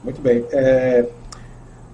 Muito 0.03 0.21
bem. 0.21 0.43
É, 0.51 1.05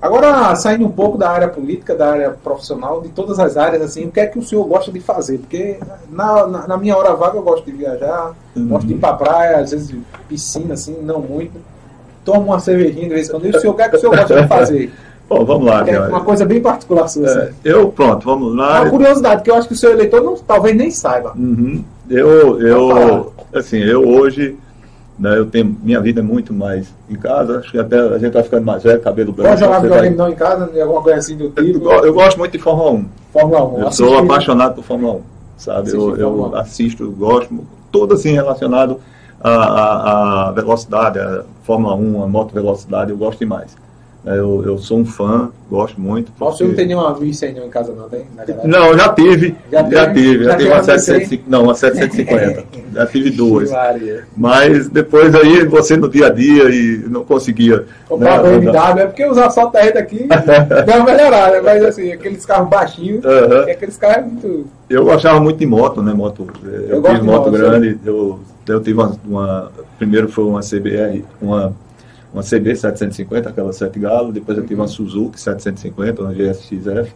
agora, 0.02 0.56
saindo 0.56 0.88
um 0.88 0.92
pouco 0.92 1.16
da 1.16 1.30
área 1.30 1.48
política, 1.48 1.94
da 1.94 2.10
área 2.10 2.32
profissional, 2.32 3.02
de 3.02 3.10
todas 3.10 3.38
as 3.38 3.58
áreas, 3.58 3.84
assim, 3.84 4.06
o 4.06 4.12
que 4.12 4.20
é 4.20 4.26
que 4.26 4.40
o 4.40 4.44
senhor 4.44 4.66
gosta 4.66 4.92
de 4.92 5.00
fazer? 5.00 5.38
Porque 5.38 5.78
na, 6.10 6.48
na, 6.48 6.68
na 6.68 6.78
minha 6.78 6.98
hora 6.98 7.14
vaga 7.14 7.38
eu 7.38 7.44
gosto 7.44 7.66
de 7.66 7.74
viajar, 7.74 8.34
uhum. 8.56 8.70
gosto 8.70 8.88
de 8.88 8.96
ir 8.96 8.98
para 8.98 9.14
praia, 9.14 9.58
às 9.58 9.70
vezes 9.70 9.96
piscina, 10.28 10.74
assim, 10.74 10.98
não 11.04 11.22
muito. 11.22 11.60
Tomo 12.32 12.46
uma 12.46 12.60
cervejinha 12.60 13.08
de 13.08 13.14
vez 13.14 13.28
em 13.28 13.32
quando. 13.32 13.46
E 13.46 13.50
o 13.50 13.60
senhor, 13.60 13.74
o 13.74 13.76
que 13.76 13.82
é 13.82 13.90
que 13.90 13.96
o 13.96 14.00
senhor 14.00 14.16
gosta 14.16 14.42
de 14.42 14.48
fazer? 14.48 14.92
Bom, 15.30 15.46
vamos 15.46 15.66
lá. 15.68 15.88
É 15.88 16.00
uma 16.00 16.22
coisa 16.22 16.44
bem 16.44 16.60
particular 16.60 17.08
sua. 17.08 17.28
É, 17.28 17.32
assim. 17.32 17.54
eu, 17.64 17.90
pronto, 17.90 18.26
vamos 18.26 18.56
lá. 18.56 18.82
Uma 18.82 18.90
curiosidade, 18.90 19.44
que 19.44 19.52
eu 19.52 19.56
acho 19.56 19.68
que 19.68 19.76
o 19.76 19.78
seu 19.78 19.92
eleitor 19.92 20.24
não, 20.24 20.36
talvez 20.36 20.76
nem 20.76 20.90
saiba. 20.90 21.34
Uhum. 21.38 21.84
Eu, 22.10 22.60
eu, 22.60 23.34
assim, 23.54 23.78
eu 23.78 24.08
hoje 24.08 24.58
né? 25.20 25.38
Eu 25.38 25.46
tenho, 25.48 25.78
minha 25.84 26.00
vida 26.00 26.22
é 26.22 26.24
muito 26.24 26.54
mais 26.54 26.88
em 27.10 27.16
casa, 27.16 27.60
acho 27.60 27.72
que 27.72 27.78
até 27.78 28.00
a 28.00 28.18
gente 28.18 28.32
vai 28.32 28.42
ficando 28.42 28.66
mais 28.66 28.82
velho, 28.82 29.02
cabelo 29.02 29.34
branco. 29.34 29.50
Pode 29.50 29.60
jogar 29.60 29.80
videogame 29.82 30.16
não 30.16 30.30
em 30.30 30.36
casa, 30.36 30.72
alguma 30.82 31.02
coisa 31.02 31.20
assim 31.20 31.36
do 31.36 31.50
tipo? 31.50 31.90
Eu, 31.90 32.06
eu, 32.06 32.14
gosto 32.14 32.38
muito 32.38 32.54
de 32.54 32.58
Fórmula 32.58 32.92
1. 32.92 33.06
Fórmula 33.34 33.66
1. 33.66 33.82
Eu 33.82 33.92
sou 33.92 34.18
apaixonado 34.18 34.76
por 34.76 34.84
Fórmula 34.86 35.16
1, 35.16 35.22
sabe? 35.58 35.92
Eu, 35.92 36.16
eu 36.16 36.56
assisto, 36.56 37.12
gosto, 37.12 37.54
tudo 37.92 38.14
assim 38.14 38.32
relacionado 38.32 39.02
à, 39.42 40.48
à, 40.48 40.52
velocidade, 40.52 41.20
a 41.20 41.44
Fórmula 41.64 41.96
1, 41.96 42.24
a 42.24 42.28
moto 42.28 42.54
velocidade, 42.54 43.12
eu 43.12 43.18
gosto 43.18 43.40
demais. 43.40 43.76
É, 44.26 44.32
eu, 44.38 44.64
eu 44.66 44.78
sou 44.78 45.00
um 45.00 45.06
fã, 45.06 45.50
gosto 45.72 46.00
muito. 46.00 46.30
Porque... 46.34 46.58
Você 46.58 46.64
não 46.66 46.76
tem 46.76 46.88
nenuma 46.88 47.18
1100 47.18 47.58
em 47.58 47.70
casa, 47.70 47.94
não 47.94 48.10
tem? 48.10 48.26
Não, 48.66 48.98
já 48.98 49.14
tive. 49.14 49.56
Já, 49.72 49.90
já 49.90 50.14
tive. 50.14 50.44
Já, 50.44 50.52
já 50.52 50.58
tive 50.58 50.70
uma 50.70 50.84
750. 50.84 51.44
Não, 51.48 51.64
uma 51.64 51.74
750. 51.74 52.64
já 52.94 53.06
tive 53.06 53.32
duas. 53.32 53.72
Mas 54.36 54.90
depois 54.90 55.34
aí 55.34 55.66
você 55.66 55.96
no 55.96 56.10
dia 56.10 56.28
a 56.28 56.30
dia 56.30 56.66
e 56.66 56.98
não 57.08 57.24
conseguia. 57.24 57.86
Comprar 58.10 58.44
né, 58.44 58.60
BMW, 58.60 59.00
é 59.00 59.06
porque 59.06 59.26
os 59.26 59.38
assaltos 59.38 59.74
da 59.74 59.82
rede 59.82 59.98
aqui 59.98 60.28
deu 60.86 60.96
uma 60.98 61.06
melhorada, 61.06 61.62
mas 61.62 61.84
assim, 61.86 62.12
aqueles 62.12 62.46
carros 62.46 62.68
baixinhos, 62.68 63.24
uhum. 63.24 63.72
aqueles 63.72 63.96
carros 63.96 64.26
muito. 64.26 64.68
Eu 64.90 65.06
gostava 65.06 65.40
muito 65.40 65.60
de 65.60 65.66
moto, 65.66 66.02
né? 66.02 66.14
Moto. 66.14 66.46
Eu, 66.62 66.72
eu 66.72 67.04
tive 67.04 67.22
moto, 67.22 67.46
moto 67.46 67.52
grande. 67.52 67.98
Eu, 68.04 68.40
eu 68.74 68.82
tive 68.82 69.00
uma, 69.00 69.16
uma. 69.26 69.72
Primeiro 69.98 70.30
foi 70.30 70.46
uma 70.46 70.62
CBR, 70.62 71.26
uma 71.42 71.74
uma 72.34 72.44
CB 72.44 72.76
750, 72.76 73.50
aquela 73.50 73.74
7 73.74 74.00
galo, 74.00 74.32
depois 74.32 74.58
eu 74.58 74.64
tive 74.64 74.76
uma 74.76 74.88
Suzuki 74.88 75.40
750, 75.40 76.22
uma 76.22 76.34
GSXF, 76.34 77.12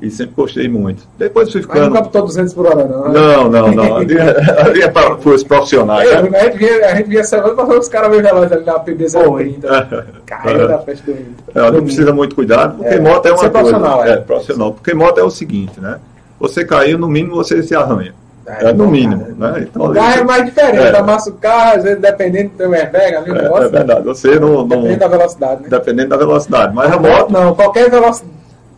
e 0.00 0.10
sempre 0.10 0.34
gostei 0.34 0.68
muito. 0.68 1.06
Depois 1.18 1.52
fui 1.52 1.60
ficando... 1.60 1.80
Mas 1.80 1.88
não 1.88 1.96
captou 1.96 2.22
200 2.22 2.54
por 2.54 2.66
hora, 2.66 2.84
não? 2.84 3.08
Né? 3.08 3.20
Não, 3.20 3.50
não, 3.50 3.72
não. 3.72 3.96
Ali, 3.96 4.82
é 4.82 4.88
para 4.88 5.14
os 5.16 5.44
profissionais. 5.44 6.10
É, 6.10 6.22
né? 6.22 6.38
A 6.38 6.44
gente 6.44 6.58
via, 6.58 6.86
a 6.86 6.94
gente 6.94 7.08
via 7.08 7.24
semana 7.24 7.54
passando 7.54 7.78
os 7.78 7.88
caras 7.88 8.10
meio 8.10 8.22
relógio 8.22 8.56
ali 8.56 8.64
na 8.64 8.78
PB 8.78 9.04
030. 9.06 10.06
Caiu 10.26 10.68
da 10.68 10.78
festa 10.78 11.12
do 11.12 11.16
Rio. 11.16 11.26
É, 11.54 11.70
não 11.70 11.82
precisa 11.82 12.12
muito 12.12 12.34
cuidado, 12.34 12.78
porque 12.78 12.94
é, 12.94 13.00
moto 13.00 13.26
é 13.26 13.32
uma 13.32 13.38
coisa... 13.38 13.50
profissional, 13.50 14.04
é. 14.04 14.10
é. 14.10 14.16
profissional. 14.16 14.72
Porque 14.72 14.94
moto 14.94 15.18
é 15.18 15.22
o 15.22 15.30
seguinte, 15.30 15.80
né? 15.80 16.00
Você 16.40 16.64
caiu, 16.64 16.98
no 16.98 17.08
mínimo 17.08 17.36
você 17.36 17.62
se 17.62 17.74
arranha. 17.74 18.14
É, 18.46 18.72
no 18.74 18.86
mínimo. 18.86 19.26
Né? 19.38 19.66
Então, 19.68 19.86
o 19.86 19.94
carro 19.94 20.20
é 20.20 20.24
mais 20.24 20.44
diferente, 20.44 20.94
é. 20.94 20.98
amassa 20.98 21.30
o 21.30 21.32
carro, 21.34 21.76
às 21.76 21.82
vezes 21.82 21.98
dependendo 21.98 22.50
do 22.50 22.56
teu 22.56 22.74
airbag, 22.74 23.16
ali, 23.16 23.30
é, 23.30 23.44
é 23.44 23.68
verdade, 23.68 24.02
você 24.02 24.38
não. 24.38 24.68
Dependendo 24.68 24.98
da 24.98 25.08
velocidade, 25.08 25.62
né? 25.62 25.68
Dependendo 25.70 26.08
da 26.10 26.16
velocidade. 26.16 26.74
Mas 26.74 26.92
a 26.92 26.98
moto. 26.98 27.32
Não, 27.32 27.54
qualquer 27.54 27.90
velocidade. 27.90 28.34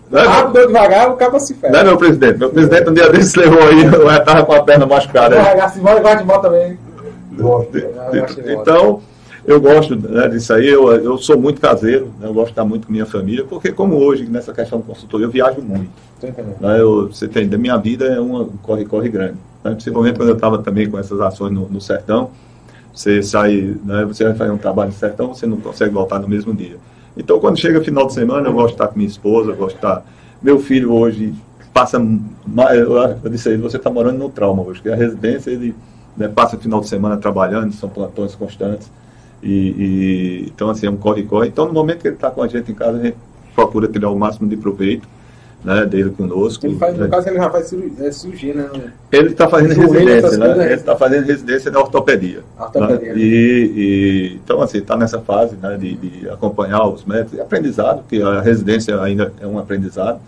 Não, 0.08 0.20
é 0.20 0.26
Rápido 0.26 0.60
ou 0.60 0.66
devagar, 0.68 1.10
o 1.10 1.16
cabo 1.16 1.40
se 1.40 1.54
ferra. 1.54 1.72
Não 1.72 1.80
é 1.80 1.84
meu 1.84 1.96
presidente? 1.96 2.38
Meu 2.38 2.50
presidente 2.50 2.90
um 2.90 2.94
dia 2.94 3.10
desses 3.10 3.34
levou 3.34 3.60
aí, 3.60 3.82
eu 3.92 4.10
estava 4.10 4.44
com 4.44 4.52
a 4.52 4.62
perna 4.62 4.86
machucada. 4.86 5.36
Devagar, 5.36 5.70
se 5.70 5.80
embora, 5.80 6.00
gosta 6.00 6.18
de 6.18 6.24
moto 6.24 6.42
também. 6.42 6.78
Então, 8.46 9.00
eu 9.46 9.60
gosto 9.60 9.96
né, 9.96 10.28
disso 10.28 10.52
aí, 10.52 10.66
eu, 10.66 10.90
eu 10.92 11.18
sou 11.18 11.38
muito 11.38 11.60
caseiro, 11.60 12.06
né, 12.18 12.26
eu 12.26 12.34
gosto 12.34 12.46
de 12.46 12.52
estar 12.52 12.64
muito 12.64 12.86
com 12.86 12.92
minha 12.92 13.06
família, 13.06 13.44
porque 13.44 13.70
como 13.70 13.96
hoje, 13.96 14.26
nessa 14.26 14.52
questão 14.52 14.78
do 14.78 14.84
consultoria, 14.84 15.26
eu 15.26 15.30
viajo 15.30 15.62
muito. 15.62 15.90
Né, 16.60 16.80
eu, 16.80 17.08
você 17.08 17.28
tem, 17.28 17.48
da 17.48 17.56
minha 17.56 17.76
vida 17.76 18.06
é 18.06 18.20
um 18.20 18.46
corre-corre 18.62 19.08
grande. 19.08 19.36
Né? 19.62 19.72
Principalmente 19.72 20.16
quando 20.16 20.30
eu 20.30 20.34
estava 20.34 20.58
também 20.58 20.90
com 20.90 20.98
essas 20.98 21.20
ações 21.20 21.52
no, 21.52 21.68
no 21.68 21.80
sertão, 21.80 22.30
você 22.92 23.22
sai, 23.22 23.76
né, 23.84 24.04
você 24.04 24.24
vai 24.24 24.34
fazer 24.34 24.50
um 24.50 24.58
trabalho 24.58 24.90
no 24.90 24.96
sertão, 24.96 25.34
você 25.34 25.46
não 25.46 25.58
consegue 25.58 25.92
voltar 25.92 26.18
no 26.18 26.28
mesmo 26.28 26.54
dia. 26.54 26.76
Então, 27.16 27.38
quando 27.38 27.58
chega 27.58 27.82
final 27.82 28.06
de 28.06 28.14
semana, 28.14 28.48
eu 28.48 28.52
gosto 28.52 28.68
de 28.68 28.74
estar 28.74 28.88
com 28.88 28.96
minha 28.96 29.08
esposa, 29.08 29.50
eu 29.50 29.56
gosto 29.56 29.72
de 29.72 29.78
estar. 29.78 30.04
Meu 30.42 30.58
filho 30.58 30.92
hoje 30.92 31.34
passa. 31.72 31.98
Eu 31.98 33.30
disse 33.30 33.48
aí, 33.50 33.56
você 33.56 33.76
está 33.76 33.90
morando 33.90 34.18
no 34.18 34.28
trauma 34.28 34.62
hoje, 34.62 34.82
que 34.82 34.88
a 34.88 34.96
residência 34.96 35.50
ele 35.50 35.74
né, 36.16 36.28
passa 36.28 36.56
final 36.56 36.80
de 36.80 36.88
semana 36.88 37.16
trabalhando, 37.16 37.72
são 37.72 37.88
plantões 37.88 38.34
constantes. 38.34 38.90
E, 39.46 39.74
e 39.78 40.46
então, 40.48 40.68
assim, 40.68 40.86
é 40.86 40.90
um 40.90 40.96
corre-corre. 40.96 41.48
Então, 41.48 41.66
no 41.66 41.72
momento 41.72 42.00
que 42.00 42.08
ele 42.08 42.16
está 42.16 42.30
com 42.30 42.42
a 42.42 42.48
gente 42.48 42.72
em 42.72 42.74
casa, 42.74 42.98
a 42.98 43.02
gente 43.02 43.16
procura 43.54 43.86
tirar 43.86 44.10
o 44.10 44.18
máximo 44.18 44.48
de 44.48 44.56
proveito 44.56 45.06
né, 45.64 45.86
dele 45.86 46.10
conosco. 46.10 46.66
Ele 46.66 46.76
faz, 46.76 46.96
no 46.96 47.04
né? 47.04 47.08
caso, 47.08 47.28
ele 47.28 47.36
já 47.36 47.48
faz 47.48 47.72
é, 47.72 48.10
cirurgia, 48.10 48.54
né? 48.54 48.92
Ele 49.12 49.28
está 49.28 49.48
fazendo 49.48 49.80
residência, 49.80 50.38
né? 50.38 50.64
Ele 50.64 50.74
está 50.74 50.96
fazendo 50.96 51.26
residência 51.26 51.70
de 51.70 51.76
ortopedia. 51.76 52.40
ortopedia 52.58 53.14
né? 53.14 53.20
e, 53.20 53.72
e, 53.76 54.40
então, 54.44 54.60
assim, 54.60 54.78
está 54.78 54.96
nessa 54.96 55.20
fase 55.20 55.56
né, 55.62 55.76
de, 55.76 55.94
de, 55.94 56.28
acompanhar 56.28 56.84
os 56.88 57.04
médicos 57.04 57.38
e 57.38 57.40
aprendizado, 57.40 58.02
que 58.08 58.20
a 58.20 58.40
residência 58.40 59.00
ainda 59.00 59.32
é 59.40 59.46
um 59.46 59.60
aprendizado. 59.60 60.18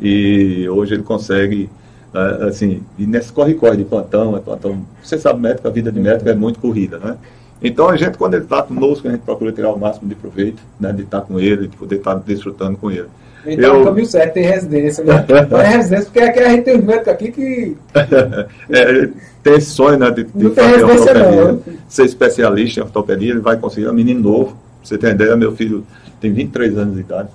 E 0.00 0.66
hoje 0.70 0.94
ele 0.94 1.02
consegue, 1.02 1.68
né, 2.14 2.48
assim, 2.48 2.82
e 2.98 3.06
nesse 3.06 3.30
corre-corre 3.30 3.76
de 3.76 3.84
plantão, 3.84 4.34
é 4.36 4.40
plantão. 4.40 4.86
Você 5.02 5.18
sabe, 5.18 5.40
médico, 5.40 5.68
a 5.68 5.70
vida 5.70 5.92
de 5.92 6.00
médico 6.00 6.30
é 6.30 6.34
muito 6.34 6.58
corrida, 6.58 6.98
né? 6.98 7.18
Então 7.62 7.88
a 7.88 7.96
gente, 7.96 8.18
quando 8.18 8.34
ele 8.34 8.44
está 8.44 8.62
conosco, 8.62 9.08
a 9.08 9.10
gente 9.10 9.22
procura 9.22 9.52
tirar 9.52 9.72
o 9.72 9.78
máximo 9.78 10.08
de 10.08 10.14
proveito, 10.14 10.62
né, 10.78 10.92
de 10.92 11.02
estar 11.02 11.20
tá 11.20 11.26
com 11.26 11.40
ele, 11.40 11.68
de 11.68 11.76
poder 11.76 11.96
estar 11.96 12.14
tá 12.14 12.22
desfrutando 12.24 12.76
com 12.76 12.90
ele. 12.90 13.08
Então 13.46 13.76
eu... 13.76 13.84
caminho 13.84 14.06
certo, 14.06 14.34
tem 14.34 14.44
residência, 14.44 15.04
né? 15.04 15.24
Não 15.50 15.60
é 15.60 15.68
residência, 15.68 16.06
porque 16.06 16.20
aqui 16.20 16.40
a 16.40 16.48
gente 16.48 16.64
tem 16.64 16.78
um 16.78 16.82
médico 16.82 17.10
aqui 17.10 17.30
que. 17.30 17.76
é, 18.70 19.08
tem 19.42 19.54
esse 19.54 19.70
sonho, 19.70 19.98
né? 19.98 20.10
De, 20.10 20.24
de 20.24 20.44
não 20.44 20.50
tem 20.50 20.66
residência, 20.66 21.14
não. 21.14 21.52
Né? 21.52 21.58
Ser 21.88 22.04
especialista 22.04 22.80
em 22.80 22.82
ortopedia, 22.82 23.30
ele 23.32 23.40
vai 23.40 23.56
conseguir. 23.58 23.86
É 23.86 23.90
um 23.90 23.94
menino 23.94 24.20
novo. 24.20 24.52
Pra 24.52 24.88
você 24.88 24.98
ter 24.98 25.10
ideia, 25.10 25.36
meu 25.36 25.54
filho 25.54 25.84
tem 26.20 26.32
23 26.32 26.78
anos 26.78 26.94
de 26.94 27.00
idade. 27.00 27.28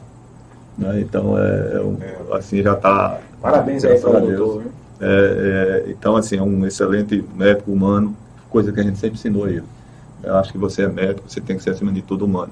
Né? 0.78 1.02
Então, 1.02 1.38
é, 1.38 1.74
é 1.76 1.82
um, 1.82 1.98
assim, 2.34 2.64
já 2.64 2.74
está. 2.74 3.20
Parabéns 3.42 3.86
aí 3.86 4.00
para 4.00 4.20
doutor. 4.20 4.64
É, 5.00 5.86
é, 5.86 5.92
então, 5.92 6.16
assim, 6.16 6.38
é 6.38 6.42
um 6.42 6.66
excelente 6.66 7.24
médico 7.36 7.72
humano, 7.72 8.16
coisa 8.50 8.72
que 8.72 8.80
a 8.80 8.84
gente 8.84 8.98
sempre 8.98 9.18
ensinou 9.18 9.46
a 9.46 9.50
ele. 9.50 9.64
Eu 10.24 10.36
acho 10.36 10.52
que 10.52 10.58
você 10.58 10.84
é 10.84 10.88
médico, 10.88 11.30
você 11.30 11.42
tem 11.42 11.58
que 11.58 11.64
ser, 11.64 11.72
acima 11.72 11.92
de 11.92 12.02
tudo, 12.02 12.26
humano. 12.26 12.52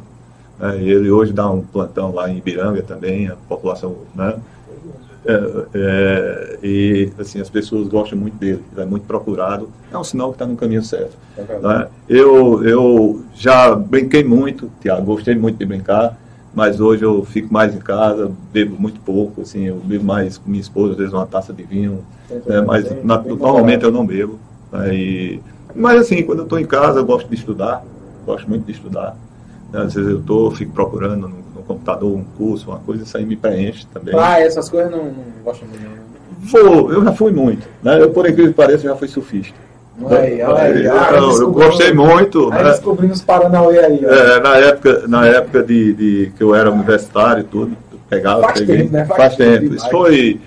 É, 0.60 0.76
ele 0.78 1.12
hoje 1.12 1.34
dá 1.34 1.50
um 1.50 1.62
plantão 1.62 2.14
lá 2.14 2.30
em 2.30 2.38
Ibiranga 2.38 2.82
também, 2.82 3.28
a 3.28 3.36
população, 3.48 3.96
né? 4.16 4.36
É, 5.26 5.66
é, 5.74 6.60
e 6.64 7.12
assim, 7.20 7.42
as 7.42 7.50
pessoas 7.50 7.88
gostam 7.90 8.18
muito 8.18 8.38
dele, 8.38 8.64
ele 8.72 8.82
é 8.82 8.86
muito 8.86 9.06
procurado, 9.06 9.70
é 9.92 9.98
um 9.98 10.04
sinal 10.04 10.30
que 10.30 10.36
está 10.36 10.46
no 10.46 10.56
caminho 10.56 10.82
certo. 10.82 11.18
É 11.38 11.60
né? 11.60 11.88
eu, 12.08 12.64
eu 12.64 13.24
já 13.36 13.76
brinquei 13.76 14.24
muito, 14.24 14.72
Tiago, 14.80 15.04
gostei 15.04 15.36
muito 15.36 15.58
de 15.58 15.66
brincar, 15.66 16.18
mas 16.56 16.80
hoje 16.80 17.04
eu 17.04 17.26
fico 17.26 17.54
mais 17.54 17.76
em 17.76 17.80
casa, 17.80 18.32
bebo 18.54 18.82
muito 18.82 19.02
pouco, 19.02 19.42
assim, 19.42 19.66
eu 19.66 19.76
bebo 19.76 20.06
mais 20.06 20.38
com 20.38 20.50
minha 20.50 20.62
esposa, 20.62 20.94
às 20.94 20.98
vezes 20.98 21.14
uma 21.14 21.26
taça 21.26 21.52
de 21.52 21.64
vinho, 21.64 22.06
né? 22.46 22.62
mas 22.62 22.90
na, 23.04 23.22
normalmente 23.22 23.84
eu 23.84 23.92
não 23.92 24.06
bebo. 24.06 24.40
Né? 24.72 24.96
E, 24.96 25.40
mas 25.78 26.02
assim, 26.02 26.24
quando 26.24 26.40
eu 26.40 26.44
estou 26.44 26.60
em 26.60 26.66
casa, 26.66 27.00
eu 27.00 27.06
gosto 27.06 27.28
de 27.28 27.36
estudar, 27.36 27.84
gosto 28.26 28.50
muito 28.50 28.66
de 28.66 28.72
estudar. 28.72 29.16
Às 29.74 29.94
vezes 29.94 30.10
eu 30.10 30.22
tô, 30.22 30.50
fico 30.52 30.72
procurando 30.72 31.28
no, 31.28 31.28
no, 31.28 31.64
computador 31.68 32.10
um 32.10 32.24
curso, 32.38 32.70
uma 32.70 32.80
coisa, 32.80 33.04
isso 33.04 33.18
aí 33.18 33.26
me 33.26 33.36
preenche 33.36 33.86
também. 33.94 34.16
Ah, 34.18 34.40
essas 34.40 34.70
coisas 34.70 34.90
não, 34.90 35.06
não 35.06 35.24
gosto 35.44 35.66
muito. 35.66 35.84
Não. 35.84 36.08
Vou, 36.40 36.92
eu 36.92 37.04
já 37.04 37.14
fui 37.14 37.32
muito. 37.32 37.68
Né? 37.84 38.02
Eu, 38.02 38.12
por 38.12 38.28
incrível 38.28 38.52
que 38.52 38.58
pareça, 38.58 38.84
já 38.84 38.96
fui 38.96 39.08
surfista. 39.08 39.54
Aí, 40.10 40.42
olha 40.42 40.62
aí, 40.62 40.86
eu, 40.86 41.42
eu 41.42 41.52
gostei 41.52 41.92
muito. 41.92 42.52
Aí 42.54 42.64
né? 42.64 42.72
descobrimos 42.72 43.18
os 43.18 43.24
Paranauê 43.24 43.80
aí. 43.80 44.06
É, 44.06 44.40
na 44.40 44.56
época, 44.58 45.08
na 45.08 45.26
época 45.26 45.64
de, 45.64 45.94
de 45.94 46.32
que 46.38 46.44
eu 46.44 46.56
era 46.56 46.72
universitário 46.72 47.42
e 47.42 47.44
tudo, 47.44 47.76
pegava, 48.08 48.42
Faz 48.44 48.60
peguei, 48.60 48.78
tempo, 48.78 48.94
né? 48.94 49.06
Faz 49.06 49.18
Faz, 49.18 49.36
tempo 49.36 49.62
tempo. 49.62 49.76
Isso 49.76 49.90
foi 49.90 50.40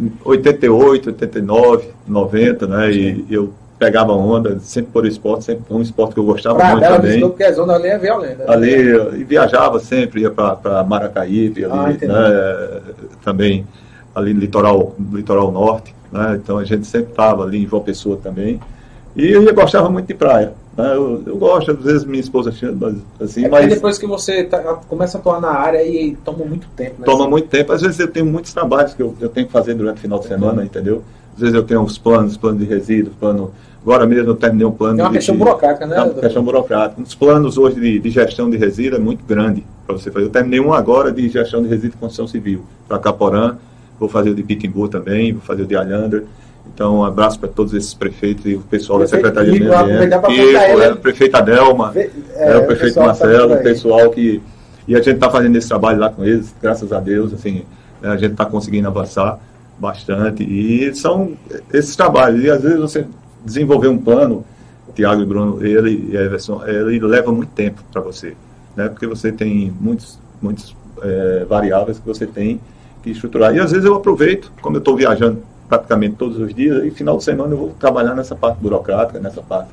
em 0.00 0.12
88, 0.24 1.10
89, 1.10 1.88
90, 2.08 2.66
né? 2.66 2.90
E 2.90 3.26
eu 3.30 3.52
pegava 3.84 4.12
onda, 4.12 4.58
sempre 4.60 4.90
por 4.92 5.04
esporte, 5.06 5.44
sempre 5.44 5.64
foi 5.68 5.76
um 5.76 5.82
esporte 5.82 6.14
que 6.14 6.20
eu 6.20 6.24
gostava 6.24 6.56
Pra 6.56 6.70
muito 6.70 6.80
Bela 6.80 6.96
também. 6.96 7.20
porque 7.20 7.44
a 7.44 7.52
zona 7.52 7.74
ali 7.74 7.88
é 7.88 7.98
violenta. 7.98 8.44
né? 8.44 8.44
Ali 8.48 8.72
e 9.20 9.24
viajava 9.24 9.78
sempre, 9.78 10.22
ia 10.22 10.30
para 10.30 10.82
Maracaípe, 10.84 11.64
Ah, 11.66 11.82
ali, 11.84 11.94
entendi. 11.94 12.12
né, 12.12 12.80
também 13.22 13.66
ali 14.14 14.32
no 14.32 14.40
litoral, 14.40 14.94
no 14.98 15.16
litoral 15.16 15.50
norte, 15.52 15.94
né, 16.10 16.38
então 16.42 16.56
a 16.58 16.64
gente 16.64 16.86
sempre 16.86 17.10
estava 17.10 17.42
ali 17.44 17.62
em 17.62 17.66
João 17.66 17.82
Pessoa 17.82 18.18
também. 18.22 18.58
E 19.16 19.30
eu 19.30 19.54
gostava 19.54 19.88
muito 19.90 20.06
de 20.06 20.14
praia. 20.14 20.52
Né, 20.76 20.92
eu, 20.96 21.22
eu 21.26 21.36
gosto, 21.36 21.70
às 21.70 21.78
vezes 21.78 22.04
minha 22.04 22.20
esposa 22.20 22.50
chama, 22.50 22.76
mas, 22.80 22.96
assim, 23.28 23.44
É 23.44 23.48
mas 23.48 23.68
depois 23.68 23.96
que 23.98 24.06
você 24.06 24.42
tá- 24.44 24.58
começa 24.88 25.18
a 25.18 25.20
atuar 25.20 25.40
na 25.40 25.50
área 25.52 25.82
e 25.84 26.16
toma 26.24 26.44
muito 26.44 26.66
tempo, 26.74 26.94
né? 27.00 27.04
toma 27.04 27.28
muito 27.28 27.48
tempo. 27.48 27.70
Às 27.72 27.82
vezes 27.82 28.00
eu 28.00 28.08
tenho 28.08 28.26
muitos 28.26 28.52
trabalhos 28.52 28.92
que 28.94 29.00
eu, 29.02 29.14
eu 29.20 29.28
tenho 29.28 29.46
que 29.46 29.52
fazer 29.52 29.74
durante 29.74 29.98
o 29.98 30.00
final 30.00 30.18
de 30.18 30.26
semana, 30.26 30.64
entendeu? 30.64 31.02
Às 31.34 31.40
vezes 31.40 31.54
eu 31.54 31.62
tenho 31.64 31.82
os 31.82 31.96
planos, 31.98 32.36
plano 32.36 32.58
de 32.58 32.64
resíduos, 32.64 33.14
plano. 33.18 33.52
Agora 33.84 34.06
mesmo 34.06 34.30
eu 34.30 34.34
terminei 34.34 34.66
um 34.66 34.72
plano 34.72 34.96
Tem 34.96 35.04
uma 35.04 35.10
de. 35.10 35.18
questão 35.18 35.34
de- 35.34 35.38
burocrática, 35.44 35.86
né? 35.86 35.96
É 35.96 36.02
uma 36.02 36.14
questão 36.14 36.42
burocrática. 36.42 37.02
Os 37.02 37.14
planos 37.14 37.58
hoje 37.58 37.78
de, 37.78 37.98
de 37.98 38.10
gestão 38.10 38.48
de 38.48 38.56
resíduos 38.56 38.98
é 38.98 39.04
muito 39.04 39.22
grande 39.26 39.62
para 39.86 39.94
você 39.96 40.10
fazer. 40.10 40.24
Eu 40.26 40.30
terminei 40.30 40.58
um 40.58 40.72
agora 40.72 41.12
de 41.12 41.28
gestão 41.28 41.62
de 41.62 41.68
resíduos 41.68 41.94
e 41.94 41.98
construção 41.98 42.26
civil 42.26 42.62
para 42.88 42.98
Caporã, 42.98 43.56
vou 44.00 44.08
fazer 44.08 44.30
o 44.30 44.34
de 44.34 44.42
Pitimbu 44.42 44.88
também, 44.88 45.32
vou 45.34 45.42
fazer 45.42 45.62
o 45.62 45.66
de 45.66 45.76
Alhandra. 45.76 46.24
Então, 46.74 46.96
um 47.00 47.04
abraço 47.04 47.38
para 47.38 47.48
todos 47.50 47.74
esses 47.74 47.92
prefeitos 47.92 48.46
e 48.46 48.54
o 48.54 48.60
pessoal 48.60 48.98
da 48.98 49.06
Prefeito 49.06 49.26
Secretaria 49.26 49.52
de 49.52 49.60
Meio 49.60 49.78
Ambiente. 49.78 50.18
pra 50.18 50.32
Igor, 50.32 50.46
contar 50.46 50.68
ele. 50.70 50.80
é, 50.82 50.88
é, 50.88 50.92
o 50.92 50.96
prefeito 50.96 51.32
tá 51.32 51.40
Marcelo, 53.04 53.48
por 53.50 53.58
o 53.58 53.62
pessoal 53.62 54.10
que. 54.10 54.42
E 54.88 54.94
a 54.94 54.98
gente 54.98 55.14
está 55.16 55.30
fazendo 55.30 55.56
esse 55.56 55.68
trabalho 55.68 55.98
lá 56.00 56.08
com 56.08 56.24
eles, 56.24 56.54
graças 56.62 56.90
a 56.90 57.00
Deus, 57.00 57.34
assim, 57.34 57.64
né, 58.00 58.08
a 58.10 58.16
gente 58.16 58.32
está 58.32 58.46
conseguindo 58.46 58.88
avançar 58.88 59.38
bastante. 59.78 60.42
E 60.42 60.94
são 60.94 61.32
esses 61.72 61.94
trabalhos. 61.94 62.42
E 62.44 62.50
às 62.50 62.62
vezes 62.62 62.78
você 62.78 63.06
desenvolver 63.44 63.88
um 63.88 63.98
plano, 63.98 64.44
Tiago 64.94 65.22
e 65.22 65.26
Bruno, 65.26 65.64
ele 65.64 66.10
e 66.12 66.16
Everson, 66.16 66.64
ele 66.66 66.98
leva 67.00 67.32
muito 67.32 67.50
tempo 67.50 67.82
para 67.92 68.00
você. 68.00 68.34
Né, 68.76 68.88
porque 68.88 69.06
você 69.06 69.30
tem 69.30 69.72
muitos, 69.80 70.18
muitos 70.42 70.76
eh, 71.02 71.46
variáveis 71.48 71.98
que 71.98 72.06
você 72.06 72.26
tem 72.26 72.60
que 73.02 73.10
estruturar. 73.10 73.54
E 73.54 73.60
às 73.60 73.70
vezes 73.70 73.86
eu 73.86 73.94
aproveito, 73.94 74.50
como 74.60 74.76
eu 74.76 74.78
estou 74.78 74.96
viajando 74.96 75.42
praticamente 75.68 76.16
todos 76.16 76.38
os 76.38 76.52
dias, 76.54 76.84
e 76.84 76.90
final 76.90 77.16
de 77.16 77.24
semana 77.24 77.52
eu 77.52 77.58
vou 77.58 77.74
trabalhar 77.78 78.14
nessa 78.14 78.34
parte 78.34 78.58
burocrática, 78.60 79.18
nessa 79.20 79.42
parte 79.42 79.70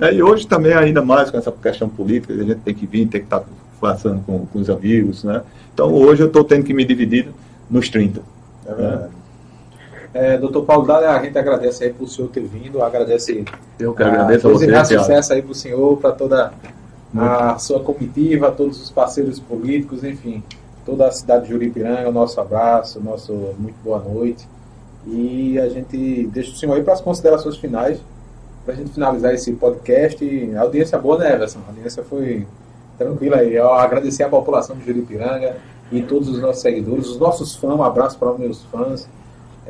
né, 0.00 0.14
E 0.14 0.22
hoje 0.22 0.46
também, 0.46 0.72
ainda 0.72 1.02
mais 1.02 1.30
com 1.30 1.36
essa 1.36 1.52
questão 1.52 1.88
política, 1.88 2.32
a 2.32 2.36
gente 2.38 2.60
tem 2.60 2.74
que 2.74 2.86
vir, 2.86 3.06
tem 3.06 3.20
que 3.20 3.26
estar 3.26 3.44
conversando 3.78 4.22
com, 4.24 4.46
com 4.46 4.58
os 4.58 4.70
amigos. 4.70 5.22
Né? 5.22 5.42
Então, 5.74 5.92
hoje 5.92 6.22
eu 6.22 6.26
estou 6.26 6.42
tendo 6.42 6.64
que 6.64 6.72
me 6.72 6.84
dividir 6.84 7.28
nos 7.70 7.88
30. 7.90 8.20
É 8.66 8.74
verdade. 8.74 9.19
É, 10.12 10.36
doutor 10.36 10.64
Paulo 10.64 10.86
Dália, 10.86 11.10
a 11.10 11.22
gente 11.22 11.38
agradece 11.38 11.84
aí 11.84 11.92
por 11.92 12.08
senhor 12.08 12.28
ter 12.28 12.42
vindo, 12.42 12.82
agradece 12.82 13.44
Eu 13.78 13.94
que 13.94 14.02
agradeço 14.02 14.48
a 14.48 14.52
você, 14.52 14.66
desejar 14.66 14.86
Thiago. 14.86 15.04
sucesso 15.04 15.32
aí 15.32 15.42
para 15.42 15.52
o 15.52 15.54
senhor, 15.54 15.96
para 15.98 16.12
toda 16.12 16.52
a 17.16 17.58
sua 17.58 17.80
comitiva, 17.80 18.50
todos 18.50 18.80
os 18.82 18.90
parceiros 18.90 19.38
políticos, 19.38 20.02
enfim, 20.02 20.42
toda 20.84 21.06
a 21.06 21.12
cidade 21.12 21.44
de 21.44 21.50
Juripiranga, 21.50 22.10
nosso 22.10 22.40
abraço, 22.40 23.00
nosso 23.00 23.32
muito 23.58 23.76
boa 23.84 24.00
noite. 24.00 24.48
E 25.06 25.58
a 25.58 25.68
gente 25.68 26.26
deixa 26.32 26.52
o 26.52 26.56
senhor 26.56 26.74
aí 26.74 26.82
para 26.82 26.94
as 26.94 27.00
considerações 27.00 27.56
finais, 27.56 28.00
para 28.64 28.74
a 28.74 28.76
gente 28.76 28.90
finalizar 28.90 29.32
esse 29.32 29.52
podcast. 29.52 30.24
E 30.24 30.54
a 30.56 30.62
audiência 30.62 30.98
boa, 30.98 31.18
né, 31.18 31.34
Everson? 31.34 31.60
A 31.66 31.70
audiência 31.70 32.02
foi 32.02 32.46
tranquila 32.98 33.36
aí. 33.36 33.54
Eu 33.54 33.72
agradecer 33.72 34.24
a 34.24 34.28
população 34.28 34.76
de 34.76 34.84
Juripiranga 34.84 35.56
e 35.90 36.02
todos 36.02 36.28
os 36.28 36.40
nossos 36.40 36.62
seguidores, 36.62 37.08
os 37.08 37.18
nossos 37.18 37.56
fãs, 37.56 37.74
um 37.74 37.82
abraço 37.82 38.18
para 38.18 38.32
os 38.32 38.38
meus 38.38 38.62
fãs. 38.64 39.08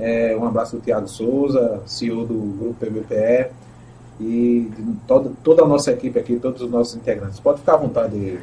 É, 0.01 0.37
um 0.37 0.47
abraço 0.47 0.77
do 0.77 0.83
Tiago 0.83 1.07
Souza, 1.07 1.83
CEO 1.87 2.25
do 2.25 2.35
Grupo 2.35 2.75
PBPE, 2.81 3.51
e 4.19 4.71
toda, 5.07 5.31
toda 5.45 5.63
a 5.63 5.67
nossa 5.67 5.93
equipe 5.93 6.19
aqui, 6.19 6.37
todos 6.37 6.63
os 6.63 6.71
nossos 6.71 6.97
integrantes. 6.97 7.39
Pode 7.39 7.61
ficar 7.61 7.75
à 7.75 7.77
vontade. 7.77 8.39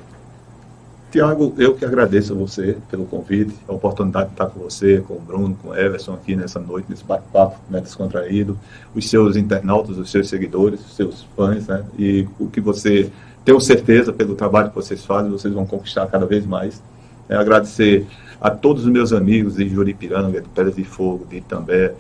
Tiago, 1.11 1.55
eu 1.57 1.73
que 1.73 1.85
agradeço 1.85 2.33
a 2.33 2.35
você 2.35 2.77
pelo 2.91 3.05
convite, 3.05 3.55
a 3.67 3.73
oportunidade 3.73 4.27
de 4.27 4.33
estar 4.33 4.47
com 4.47 4.59
você, 4.59 5.03
com 5.07 5.15
o 5.15 5.19
Bruno, 5.19 5.57
com 5.61 5.69
o 5.69 5.75
Everson 5.75 6.13
aqui 6.13 6.35
nessa 6.35 6.59
noite, 6.59 6.87
nesse 6.89 7.03
bate-papo 7.03 7.57
né, 7.69 7.79
descontraído, 7.79 8.57
os 8.93 9.09
seus 9.09 9.35
internautas, 9.35 9.97
os 9.97 10.11
seus 10.11 10.27
seguidores, 10.27 10.79
os 10.85 10.95
seus 10.95 11.25
fãs, 11.35 11.67
né, 11.67 11.83
e 11.97 12.27
o 12.37 12.47
que 12.47 12.59
você, 12.59 13.09
tenho 13.45 13.59
certeza, 13.61 14.11
pelo 14.11 14.35
trabalho 14.35 14.69
que 14.69 14.75
vocês 14.75 15.05
fazem, 15.05 15.31
vocês 15.31 15.53
vão 15.53 15.65
conquistar 15.65 16.05
cada 16.07 16.25
vez 16.25 16.45
mais. 16.45 16.83
É, 17.29 17.35
agradecer 17.35 18.05
a 18.39 18.49
todos 18.49 18.85
os 18.85 18.91
meus 18.91 19.11
amigos 19.13 19.55
de 19.55 19.67
Juripiranga, 19.67 20.41
de 20.41 20.47
Pedras 20.49 20.75
de 20.75 20.83
Fogo, 20.83 21.25
de 21.29 21.37
Itambé, 21.37 21.93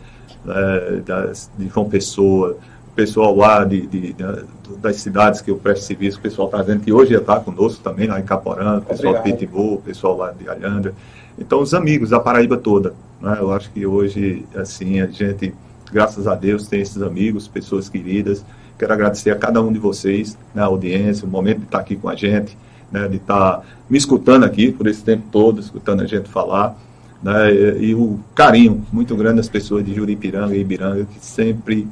né, 0.45 1.01
das- 1.05 1.49
de 1.57 1.67
João 1.67 1.89
Pessoa, 1.89 2.57
o 2.91 2.95
pessoal 2.95 3.35
lá 3.35 3.63
de, 3.63 3.85
de- 3.87 4.13
da- 4.13 4.43
das 4.81 4.97
cidades 4.97 5.41
que 5.41 5.49
eu 5.51 5.57
presto 5.57 5.83
serviço, 5.85 6.17
o 6.19 6.21
pessoal 6.21 6.47
está 6.47 6.61
dizendo 6.61 6.81
que 6.83 6.91
hoje 6.91 7.11
ia 7.13 7.19
estar 7.19 7.39
conosco 7.39 7.81
também, 7.83 8.07
lá 8.07 8.19
em 8.19 8.23
Caporã, 8.23 8.77
o 8.79 8.81
pessoal 8.81 9.15
de. 9.15 9.23
Pitbull, 9.23 9.75
o 9.75 9.81
pessoal 9.81 10.17
lá 10.17 10.31
de 10.31 10.47
Alhandra. 10.49 10.93
Então, 11.39 11.61
os 11.61 11.73
amigos 11.73 12.09
da 12.09 12.19
Paraíba 12.19 12.57
toda. 12.57 12.93
Né? 13.21 13.37
Eu 13.39 13.51
acho 13.51 13.71
que 13.71 13.85
hoje, 13.85 14.45
assim, 14.55 14.99
a 14.99 15.05
gente, 15.07 15.53
graças 15.91 16.27
a 16.27 16.35
Deus, 16.35 16.67
tem 16.67 16.81
esses 16.81 17.01
amigos, 17.01 17.47
pessoas 17.47 17.87
queridas. 17.87 18.43
Quero 18.77 18.93
agradecer 18.93 19.31
a 19.31 19.35
cada 19.35 19.61
um 19.61 19.71
de 19.71 19.79
vocês, 19.79 20.37
né, 20.53 20.61
a 20.61 20.65
audiência, 20.65 21.25
o 21.25 21.29
momento 21.29 21.59
de 21.59 21.65
estar 21.65 21.79
aqui 21.79 21.95
com 21.95 22.09
a 22.09 22.15
gente, 22.15 22.55
né, 22.91 23.07
de 23.07 23.17
estar 23.17 23.63
me 23.89 23.97
escutando 23.97 24.43
aqui 24.43 24.71
por 24.71 24.87
esse 24.87 25.03
tempo 25.03 25.23
todo, 25.31 25.59
escutando 25.59 26.01
a 26.01 26.05
gente 26.05 26.29
falar. 26.29 26.77
Né, 27.21 27.51
e, 27.51 27.87
e 27.87 27.95
o 27.95 28.19
carinho 28.35 28.85
muito 28.91 29.15
grande 29.15 29.37
das 29.37 29.49
pessoas 29.49 29.85
de 29.85 29.93
Juripiranga 29.93 30.55
e 30.55 30.61
Ibiranga, 30.61 31.05
que 31.05 31.25
sempre, 31.25 31.87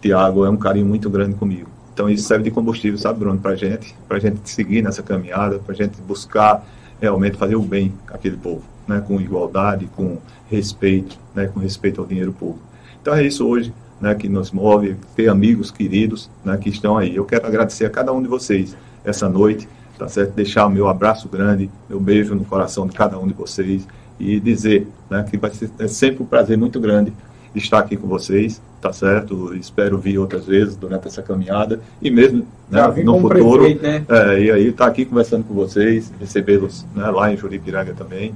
Tiago, 0.00 0.44
é 0.44 0.50
um 0.50 0.56
carinho 0.56 0.86
muito 0.86 1.10
grande 1.10 1.34
comigo. 1.34 1.68
Então 1.92 2.08
isso 2.08 2.28
serve 2.28 2.44
de 2.44 2.50
combustível, 2.50 2.96
sabe, 2.98 3.18
Bruno, 3.18 3.40
para 3.40 3.56
gente, 3.56 3.94
para 4.06 4.18
a 4.18 4.20
gente 4.20 4.48
seguir 4.48 4.82
nessa 4.82 5.02
caminhada, 5.02 5.58
para 5.58 5.74
a 5.74 5.76
gente 5.76 6.00
buscar 6.00 6.64
realmente 7.00 7.36
fazer 7.36 7.56
o 7.56 7.62
bem 7.62 7.92
àquele 8.08 8.36
povo, 8.36 8.62
né, 8.86 9.02
com 9.04 9.20
igualdade, 9.20 9.88
com 9.96 10.18
respeito, 10.48 11.18
né, 11.34 11.46
com 11.46 11.58
respeito 11.58 12.00
ao 12.00 12.06
dinheiro 12.06 12.32
público. 12.32 12.62
Então 13.02 13.14
é 13.14 13.26
isso 13.26 13.46
hoje 13.46 13.72
né, 14.00 14.14
que 14.14 14.28
nos 14.28 14.50
move, 14.50 14.96
ter 15.16 15.28
amigos 15.28 15.70
queridos 15.70 16.30
né, 16.44 16.56
que 16.56 16.68
estão 16.68 16.96
aí. 16.96 17.16
Eu 17.16 17.24
quero 17.24 17.46
agradecer 17.46 17.84
a 17.84 17.90
cada 17.90 18.12
um 18.12 18.22
de 18.22 18.28
vocês 18.28 18.76
essa 19.04 19.28
noite, 19.28 19.68
tá 19.98 20.08
certo? 20.08 20.32
Deixar 20.32 20.66
o 20.66 20.70
meu 20.70 20.88
abraço 20.88 21.28
grande, 21.28 21.70
meu 21.88 21.98
beijo 21.98 22.34
no 22.34 22.44
coração 22.44 22.86
de 22.86 22.94
cada 22.94 23.18
um 23.18 23.26
de 23.26 23.34
vocês 23.34 23.86
e 24.18 24.38
dizer 24.40 24.86
né, 25.10 25.24
que 25.28 25.36
vai 25.36 25.50
ser 25.50 25.70
é 25.78 25.88
sempre 25.88 26.22
um 26.22 26.26
prazer 26.26 26.56
muito 26.56 26.80
grande 26.80 27.12
estar 27.54 27.78
aqui 27.78 27.96
com 27.96 28.06
vocês, 28.06 28.60
tá 28.80 28.92
certo? 28.92 29.54
Espero 29.54 29.98
vir 29.98 30.18
outras 30.18 30.46
vezes 30.46 30.76
durante 30.76 31.08
essa 31.08 31.22
caminhada 31.22 31.80
e 32.00 32.10
mesmo 32.10 32.46
né, 32.70 32.86
no 33.02 33.20
futuro. 33.20 33.64
prefeito, 33.64 33.82
né? 33.82 34.04
É, 34.08 34.40
e 34.40 34.50
aí 34.50 34.68
estar 34.68 34.86
aqui 34.86 35.04
conversando 35.04 35.44
com 35.44 35.54
vocês, 35.54 36.12
recebê-los 36.20 36.86
né, 36.94 37.08
lá 37.10 37.32
em 37.32 37.36
Juripiranga 37.36 37.94
também. 37.94 38.34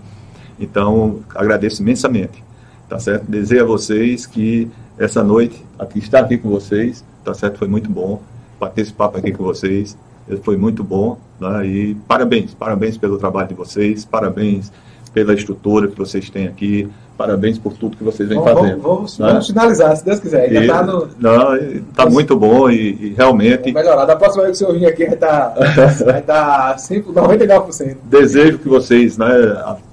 Então, 0.58 1.20
agradeço 1.34 1.82
imensamente, 1.82 2.42
tá 2.88 2.98
certo? 2.98 3.24
Desejo 3.28 3.62
a 3.62 3.66
vocês 3.66 4.26
que 4.26 4.68
essa 4.98 5.22
noite, 5.22 5.64
aqui 5.78 5.98
estar 5.98 6.20
aqui 6.20 6.38
com 6.38 6.48
vocês, 6.48 7.04
tá 7.24 7.34
certo? 7.34 7.58
Foi 7.58 7.68
muito 7.68 7.90
bom 7.90 8.20
bater 8.58 8.82
esse 8.82 8.92
papo 8.92 9.18
aqui 9.18 9.32
com 9.32 9.42
vocês, 9.42 9.96
foi 10.42 10.56
muito 10.56 10.84
bom, 10.84 11.18
né? 11.42 11.66
E 11.66 11.94
parabéns, 12.08 12.54
parabéns 12.54 12.96
pelo 12.96 13.18
trabalho 13.18 13.48
de 13.48 13.54
vocês, 13.54 14.04
parabéns 14.04 14.72
pela 15.12 15.34
estrutura 15.34 15.88
que 15.88 15.98
vocês 15.98 16.30
têm 16.30 16.46
aqui, 16.48 16.88
parabéns 17.18 17.58
por 17.58 17.74
tudo 17.74 17.96
que 17.98 18.02
vocês 18.02 18.26
vêm 18.28 18.38
Vamos, 18.38 18.52
fazendo. 18.60 18.80
vamos, 18.80 19.18
né? 19.18 19.26
vamos 19.28 19.46
finalizar, 19.46 19.94
se 19.94 20.04
Deus 20.04 20.18
quiser. 20.20 20.44
Ainda 20.48 20.64
E- 20.64 20.66
tá 20.66 20.82
no. 20.82 21.08
Não, 21.20 21.54
está 21.56 22.06
muito 22.08 22.34
bom 22.34 22.70
e, 22.70 22.92
e 22.94 23.14
realmente 23.16 23.70
Vamos 23.70 23.74
melhorar. 23.74 24.06
Da 24.06 24.16
próxima 24.16 24.44
vez 24.44 24.56
que 24.58 24.64
o 24.64 24.68
senhor 24.68 24.78
vir 24.80 24.86
aqui, 24.86 25.04
vai 25.04 25.14
estar 25.14 26.18
estar 26.18 26.78
5, 26.78 27.12
99%. 27.12 27.96
desejo 28.04 28.58
que 28.58 28.68
vocês 28.68 29.18
né, 29.18 29.28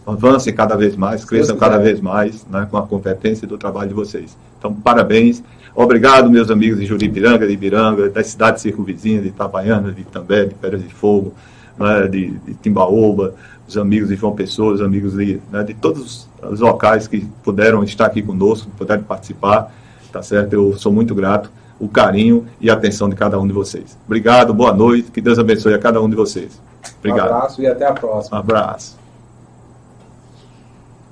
avancem 0.08 0.54
cada 0.54 0.76
vez 0.78 0.96
mais, 0.96 1.26
cresçam 1.26 1.58
cada 1.58 1.78
vez 1.78 2.00
mais 2.00 2.46
né, 2.50 2.66
com 2.72 2.78
a 2.78 2.84
competência 2.84 3.46
do 3.46 3.58
trabalho 3.58 3.90
de 3.90 3.94
vocês. 3.96 4.38
Então, 4.58 4.74
parabéns. 4.74 5.44
Obrigado, 5.76 6.30
meus 6.30 6.50
amigos 6.50 6.80
de 6.80 6.86
Juripiranga, 6.86 7.48
de 7.48 7.54
Ibiranga, 7.54 8.10
das 8.10 8.28
cidades 8.28 8.62
circunvizinhas, 8.62 9.24
de 9.24 9.30
Itabaiana, 9.30 9.92
de 9.92 10.02
Itambé, 10.02 10.46
de 10.46 10.56
Pedras 10.56 10.84
de 10.84 10.94
Fogo, 10.94 11.34
né, 11.78 12.08
de, 12.08 12.32
de 12.32 12.54
Timbaúba, 12.56 13.34
os 13.68 13.78
amigos 13.78 14.10
de 14.10 14.16
João 14.16 14.34
Pessoa, 14.34 14.74
os 14.74 14.82
amigos 14.82 15.14
de, 15.14 15.40
né, 15.52 15.64
de 15.64 15.74
todos 15.74 16.28
os 16.44 16.60
locais 16.60 17.08
que 17.08 17.26
puderam 17.44 17.84
estar 17.84 18.08
aqui 18.08 18.22
conosco, 18.22 18.70
puderam 18.78 19.04
participar, 19.04 19.72
tá 20.12 20.22
certo? 20.22 20.54
Eu 20.54 20.78
sou 20.78 20.92
muito 20.92 21.14
grato, 21.14 21.52
o 21.80 21.88
carinho 21.88 22.46
e 22.60 22.70
a 22.70 22.74
atenção 22.74 23.08
de 23.08 23.16
cada 23.16 23.40
um 23.40 23.48
de 23.48 23.54
vocês. 23.54 23.98
Obrigado, 24.06 24.54
boa 24.54 24.74
noite, 24.74 25.12
que 25.12 25.22
Deus 25.22 25.40
abençoe 25.40 25.74
a 25.74 25.80
cada 25.80 26.02
um 26.02 26.10
de 26.10 26.16
vocês. 26.16 26.60
Um 26.84 26.98
Obrigado. 27.00 27.30
abraço 27.32 27.62
e 27.62 27.68
até 27.68 27.88
a 27.88 27.94
próxima. 27.94 28.38
Um 28.38 28.40
abraço. 28.40 28.99